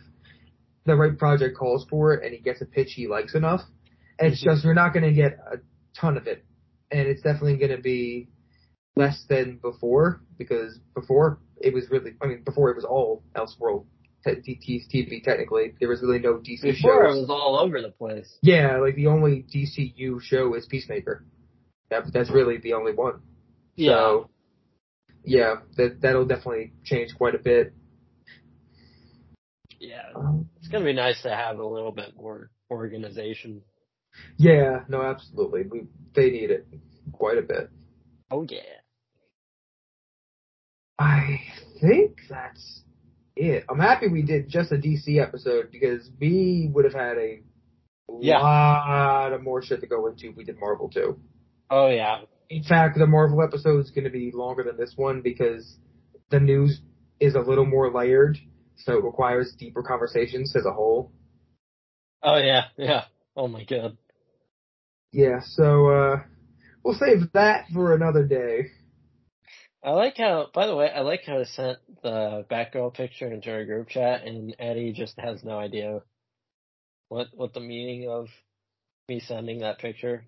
the 0.85 0.95
right 0.95 1.15
project 1.15 1.55
calls 1.55 1.85
for 1.85 2.13
it 2.15 2.23
and 2.23 2.33
he 2.33 2.39
gets 2.39 2.61
a 2.61 2.65
pitch 2.65 2.93
he 2.93 3.07
likes 3.07 3.35
enough. 3.35 3.61
It's 4.19 4.41
just 4.43 4.65
we're 4.65 4.73
not 4.73 4.93
going 4.93 5.05
to 5.05 5.13
get 5.13 5.37
a 5.51 5.57
ton 5.99 6.17
of 6.17 6.27
it, 6.27 6.43
and 6.91 7.07
it's 7.07 7.21
definitely 7.21 7.57
going 7.57 7.75
to 7.75 7.81
be 7.81 8.29
less 8.95 9.23
than 9.29 9.59
before 9.61 10.21
because 10.37 10.77
before 10.93 11.39
it 11.57 11.73
was 11.73 11.85
really, 11.89 12.11
I 12.21 12.27
mean, 12.27 12.43
before 12.43 12.69
it 12.69 12.75
was 12.75 12.85
all 12.85 13.23
Elseworld 13.35 13.85
te- 14.23 14.85
TV 14.93 15.23
technically. 15.23 15.73
There 15.79 15.89
was 15.89 16.01
really 16.01 16.19
no 16.19 16.33
DC 16.35 16.61
Before 16.61 17.05
it 17.05 17.11
shows. 17.11 17.21
was 17.21 17.29
all 17.29 17.59
over 17.59 17.81
the 17.81 17.91
place. 17.91 18.37
Yeah, 18.41 18.77
like 18.79 18.95
the 18.95 19.07
only 19.07 19.45
DCU 19.53 20.21
show 20.21 20.53
is 20.55 20.65
Peacemaker. 20.65 21.25
That, 21.89 22.03
that's 22.13 22.29
really 22.29 22.57
the 22.57 22.73
only 22.73 22.93
one. 22.93 23.21
Yeah. 23.75 23.91
So, 23.91 24.29
yeah, 25.23 25.55
that 25.77 26.01
that'll 26.01 26.25
definitely 26.25 26.73
change 26.83 27.11
quite 27.17 27.35
a 27.35 27.39
bit. 27.39 27.73
Yeah. 29.79 30.01
Um, 30.15 30.49
It's 30.57 30.67
gonna 30.67 30.85
be 30.85 30.93
nice 30.93 31.21
to 31.23 31.29
have 31.29 31.59
a 31.59 31.65
little 31.65 31.91
bit 31.91 32.15
more 32.17 32.51
organization. 32.69 33.61
Yeah, 34.37 34.83
no, 34.89 35.01
absolutely. 35.01 35.63
We 35.69 35.83
they 36.13 36.29
need 36.31 36.51
it 36.51 36.67
quite 37.11 37.37
a 37.37 37.41
bit. 37.41 37.69
Oh 38.31 38.45
yeah. 38.49 38.59
I 40.97 41.39
think 41.79 42.17
that's 42.29 42.81
it. 43.35 43.63
I'm 43.69 43.79
happy 43.79 44.07
we 44.09 44.21
did 44.21 44.49
just 44.49 44.71
a 44.71 44.75
DC 44.75 45.17
episode 45.21 45.71
because 45.71 46.09
we 46.19 46.69
would 46.73 46.85
have 46.85 46.93
had 46.93 47.17
a 47.17 47.41
Yeah. 48.19 48.39
lot 48.39 49.33
of 49.33 49.41
more 49.41 49.61
shit 49.61 49.81
to 49.81 49.87
go 49.87 50.07
into 50.07 50.29
if 50.29 50.35
we 50.35 50.43
did 50.43 50.59
Marvel 50.59 50.89
too. 50.89 51.19
Oh 51.69 51.87
yeah. 51.89 52.21
In 52.49 52.63
fact, 52.63 52.97
the 52.97 53.05
Marvel 53.07 53.41
episode 53.43 53.79
is 53.79 53.91
going 53.91 54.05
to 54.05 54.09
be 54.09 54.31
longer 54.33 54.63
than 54.63 54.75
this 54.77 54.93
one 54.97 55.21
because 55.21 55.77
the 56.31 56.39
news 56.39 56.81
is 57.19 57.35
a 57.35 57.39
little 57.39 57.65
more 57.65 57.91
layered, 57.93 58.37
so 58.75 58.97
it 58.97 59.03
requires 59.03 59.53
deeper 59.57 59.83
conversations 59.83 60.55
as 60.55 60.65
a 60.65 60.73
whole. 60.73 61.11
Oh 62.23 62.37
yeah. 62.37 62.65
Yeah. 62.77 63.05
Oh 63.37 63.47
my 63.47 63.63
god. 63.63 63.97
Yeah, 65.11 65.39
so 65.41 65.87
uh 65.89 66.23
we'll 66.83 66.95
save 66.95 67.31
that 67.33 67.65
for 67.73 67.93
another 67.93 68.25
day. 68.25 68.71
I 69.83 69.91
like 69.91 70.17
how, 70.17 70.47
by 70.53 70.67
the 70.67 70.75
way, 70.75 70.89
I 70.91 71.01
like 71.01 71.21
how 71.25 71.39
I 71.39 71.43
sent 71.45 71.77
the 72.03 72.45
Batgirl 72.51 72.93
picture 72.95 73.31
into 73.31 73.51
our 73.51 73.65
group 73.65 73.89
chat 73.89 74.23
and 74.25 74.55
Eddie 74.59 74.93
just 74.93 75.17
has 75.19 75.43
no 75.43 75.57
idea 75.57 76.01
what, 77.09 77.27
what 77.33 77.53
the 77.53 77.59
meaning 77.61 78.09
of 78.09 78.27
me 79.07 79.19
sending 79.21 79.59
that 79.59 79.79
picture 79.79 80.25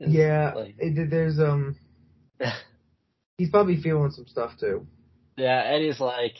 is. 0.00 0.12
Yeah, 0.12 0.52
Like, 0.52 0.76
it, 0.78 1.10
there's 1.10 1.38
um 1.40 1.76
he's 3.38 3.50
probably 3.50 3.80
feeling 3.80 4.10
some 4.12 4.26
stuff 4.26 4.52
too. 4.58 4.86
yeah, 5.36 5.62
Eddie's 5.66 6.00
like, 6.00 6.34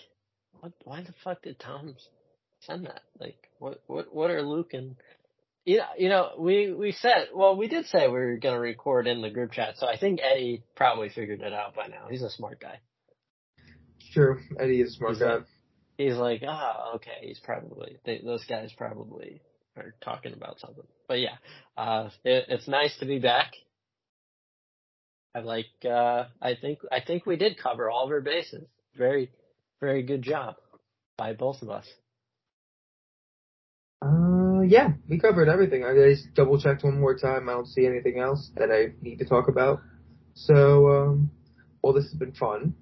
what, 0.60 0.72
why 0.84 1.02
the 1.02 1.14
fuck 1.24 1.42
did 1.42 1.58
Tom 1.60 1.96
send 2.60 2.86
that? 2.86 3.02
Like, 3.20 3.50
what, 3.58 3.82
what, 3.86 4.14
what 4.14 4.30
are 4.30 4.42
Luke 4.42 4.74
and, 4.74 4.96
you 5.64 5.78
know, 5.78 5.84
you 5.98 6.08
know, 6.08 6.30
we, 6.38 6.72
we 6.74 6.92
said, 6.92 7.28
well, 7.34 7.56
we 7.56 7.68
did 7.68 7.86
say 7.86 8.06
we 8.06 8.12
were 8.12 8.36
going 8.36 8.54
to 8.54 8.60
record 8.60 9.06
in 9.06 9.22
the 9.22 9.30
group 9.30 9.52
chat, 9.52 9.76
so 9.78 9.86
I 9.86 9.96
think 9.98 10.20
Eddie 10.22 10.62
probably 10.76 11.08
figured 11.08 11.40
it 11.40 11.52
out 11.52 11.74
by 11.74 11.86
now. 11.86 12.06
He's 12.10 12.22
a 12.22 12.30
smart 12.30 12.60
guy. 12.60 12.80
True, 14.12 14.38
Eddie 14.60 14.80
is 14.82 14.90
a 14.90 14.96
smart 14.96 15.12
He's 15.14 15.20
guy. 15.20 15.34
like- 15.34 15.44
he's 15.96 16.14
like, 16.16 16.42
ah, 16.46 16.94
okay, 16.96 17.18
he's 17.22 17.38
probably 17.40 17.98
they, 18.04 18.20
those 18.24 18.44
guys 18.46 18.72
probably 18.76 19.40
are 19.76 19.94
talking 20.02 20.32
about 20.32 20.58
something. 20.60 20.84
But 21.08 21.20
yeah, 21.20 21.36
uh, 21.76 22.10
it, 22.24 22.44
it's 22.48 22.68
nice 22.68 22.96
to 22.98 23.06
be 23.06 23.18
back. 23.18 23.52
I 25.34 25.40
like, 25.40 25.66
uh, 25.84 26.24
I 26.40 26.54
think, 26.60 26.80
I 26.92 27.00
think 27.00 27.26
we 27.26 27.36
did 27.36 27.58
cover 27.58 27.90
all 27.90 28.04
of 28.04 28.10
our 28.10 28.20
bases. 28.20 28.64
Very, 28.96 29.30
very 29.80 30.02
good 30.04 30.22
job 30.22 30.54
by 31.16 31.32
both 31.32 31.60
of 31.62 31.70
us. 31.70 31.86
Uh, 34.02 34.33
yeah, 34.70 34.92
we 35.08 35.18
covered 35.18 35.48
everything. 35.48 35.84
I 35.84 35.94
just 35.94 36.34
double 36.34 36.60
checked 36.60 36.84
one 36.84 37.00
more 37.00 37.16
time. 37.16 37.48
I 37.48 37.52
don't 37.52 37.66
see 37.66 37.86
anything 37.86 38.18
else 38.18 38.50
that 38.56 38.70
I 38.70 38.92
need 39.02 39.18
to 39.18 39.24
talk 39.24 39.48
about. 39.48 39.80
So, 40.34 40.88
um, 40.88 41.30
well, 41.82 41.92
this 41.92 42.04
has 42.04 42.14
been 42.14 42.32
fun, 42.32 42.74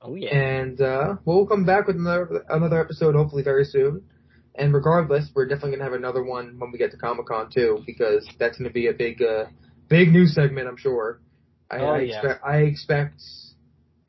Oh 0.00 0.14
yeah. 0.14 0.34
and 0.34 0.80
uh, 0.80 1.16
we'll 1.24 1.46
come 1.46 1.64
back 1.64 1.86
with 1.86 1.96
another 1.96 2.44
another 2.48 2.80
episode 2.80 3.14
hopefully 3.14 3.42
very 3.42 3.64
soon. 3.64 4.02
And 4.54 4.74
regardless, 4.74 5.30
we're 5.34 5.46
definitely 5.46 5.72
gonna 5.78 5.84
have 5.84 5.92
another 5.94 6.22
one 6.22 6.58
when 6.58 6.70
we 6.72 6.78
get 6.78 6.90
to 6.90 6.98
Comic 6.98 7.26
Con 7.26 7.50
too, 7.50 7.82
because 7.86 8.28
that's 8.38 8.58
gonna 8.58 8.70
be 8.70 8.88
a 8.88 8.92
big, 8.92 9.22
uh, 9.22 9.46
big 9.88 10.12
news 10.12 10.34
segment, 10.34 10.68
I'm 10.68 10.76
sure. 10.76 11.20
I, 11.70 11.78
Oh, 11.78 11.86
I 11.86 12.00
yeah. 12.00 12.16
expect 12.18 12.44
I 12.44 12.56
expect 12.58 13.22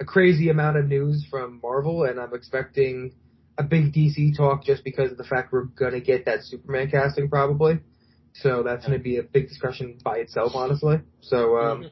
a 0.01 0.05
crazy 0.05 0.49
amount 0.49 0.77
of 0.77 0.85
news 0.87 1.25
from 1.29 1.61
Marvel, 1.63 2.03
and 2.03 2.19
I'm 2.19 2.33
expecting 2.33 3.13
a 3.57 3.63
big 3.63 3.93
DC 3.93 4.35
talk 4.35 4.63
just 4.63 4.83
because 4.83 5.11
of 5.11 5.17
the 5.17 5.23
fact 5.23 5.51
we're 5.51 5.63
gonna 5.65 5.99
get 5.99 6.25
that 6.25 6.43
Superman 6.43 6.89
casting 6.89 7.29
probably. 7.29 7.79
So 8.33 8.63
that's 8.63 8.85
gonna 8.85 8.99
be 8.99 9.17
a 9.17 9.23
big 9.23 9.47
discussion 9.47 9.97
by 10.03 10.17
itself, 10.17 10.53
honestly. 10.55 11.01
So 11.21 11.57
um, 11.57 11.83
Mhm. 11.83 11.91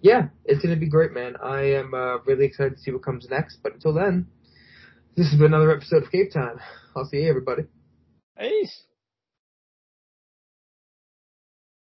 yeah, 0.00 0.28
it's 0.44 0.62
gonna 0.62 0.76
be 0.76 0.88
great, 0.88 1.12
man. 1.12 1.36
I 1.42 1.74
am 1.74 1.94
uh, 1.94 2.18
really 2.26 2.46
excited 2.46 2.74
to 2.76 2.80
see 2.80 2.90
what 2.90 3.04
comes 3.04 3.28
next. 3.30 3.58
But 3.62 3.74
until 3.74 3.92
then, 3.92 4.26
this 5.16 5.30
has 5.30 5.38
been 5.38 5.54
another 5.54 5.70
episode 5.74 6.02
of 6.02 6.10
Cape 6.10 6.32
Time. 6.32 6.58
I'll 6.96 7.04
see 7.04 7.22
you, 7.22 7.28
everybody. 7.28 7.62
Peace. 8.38 8.84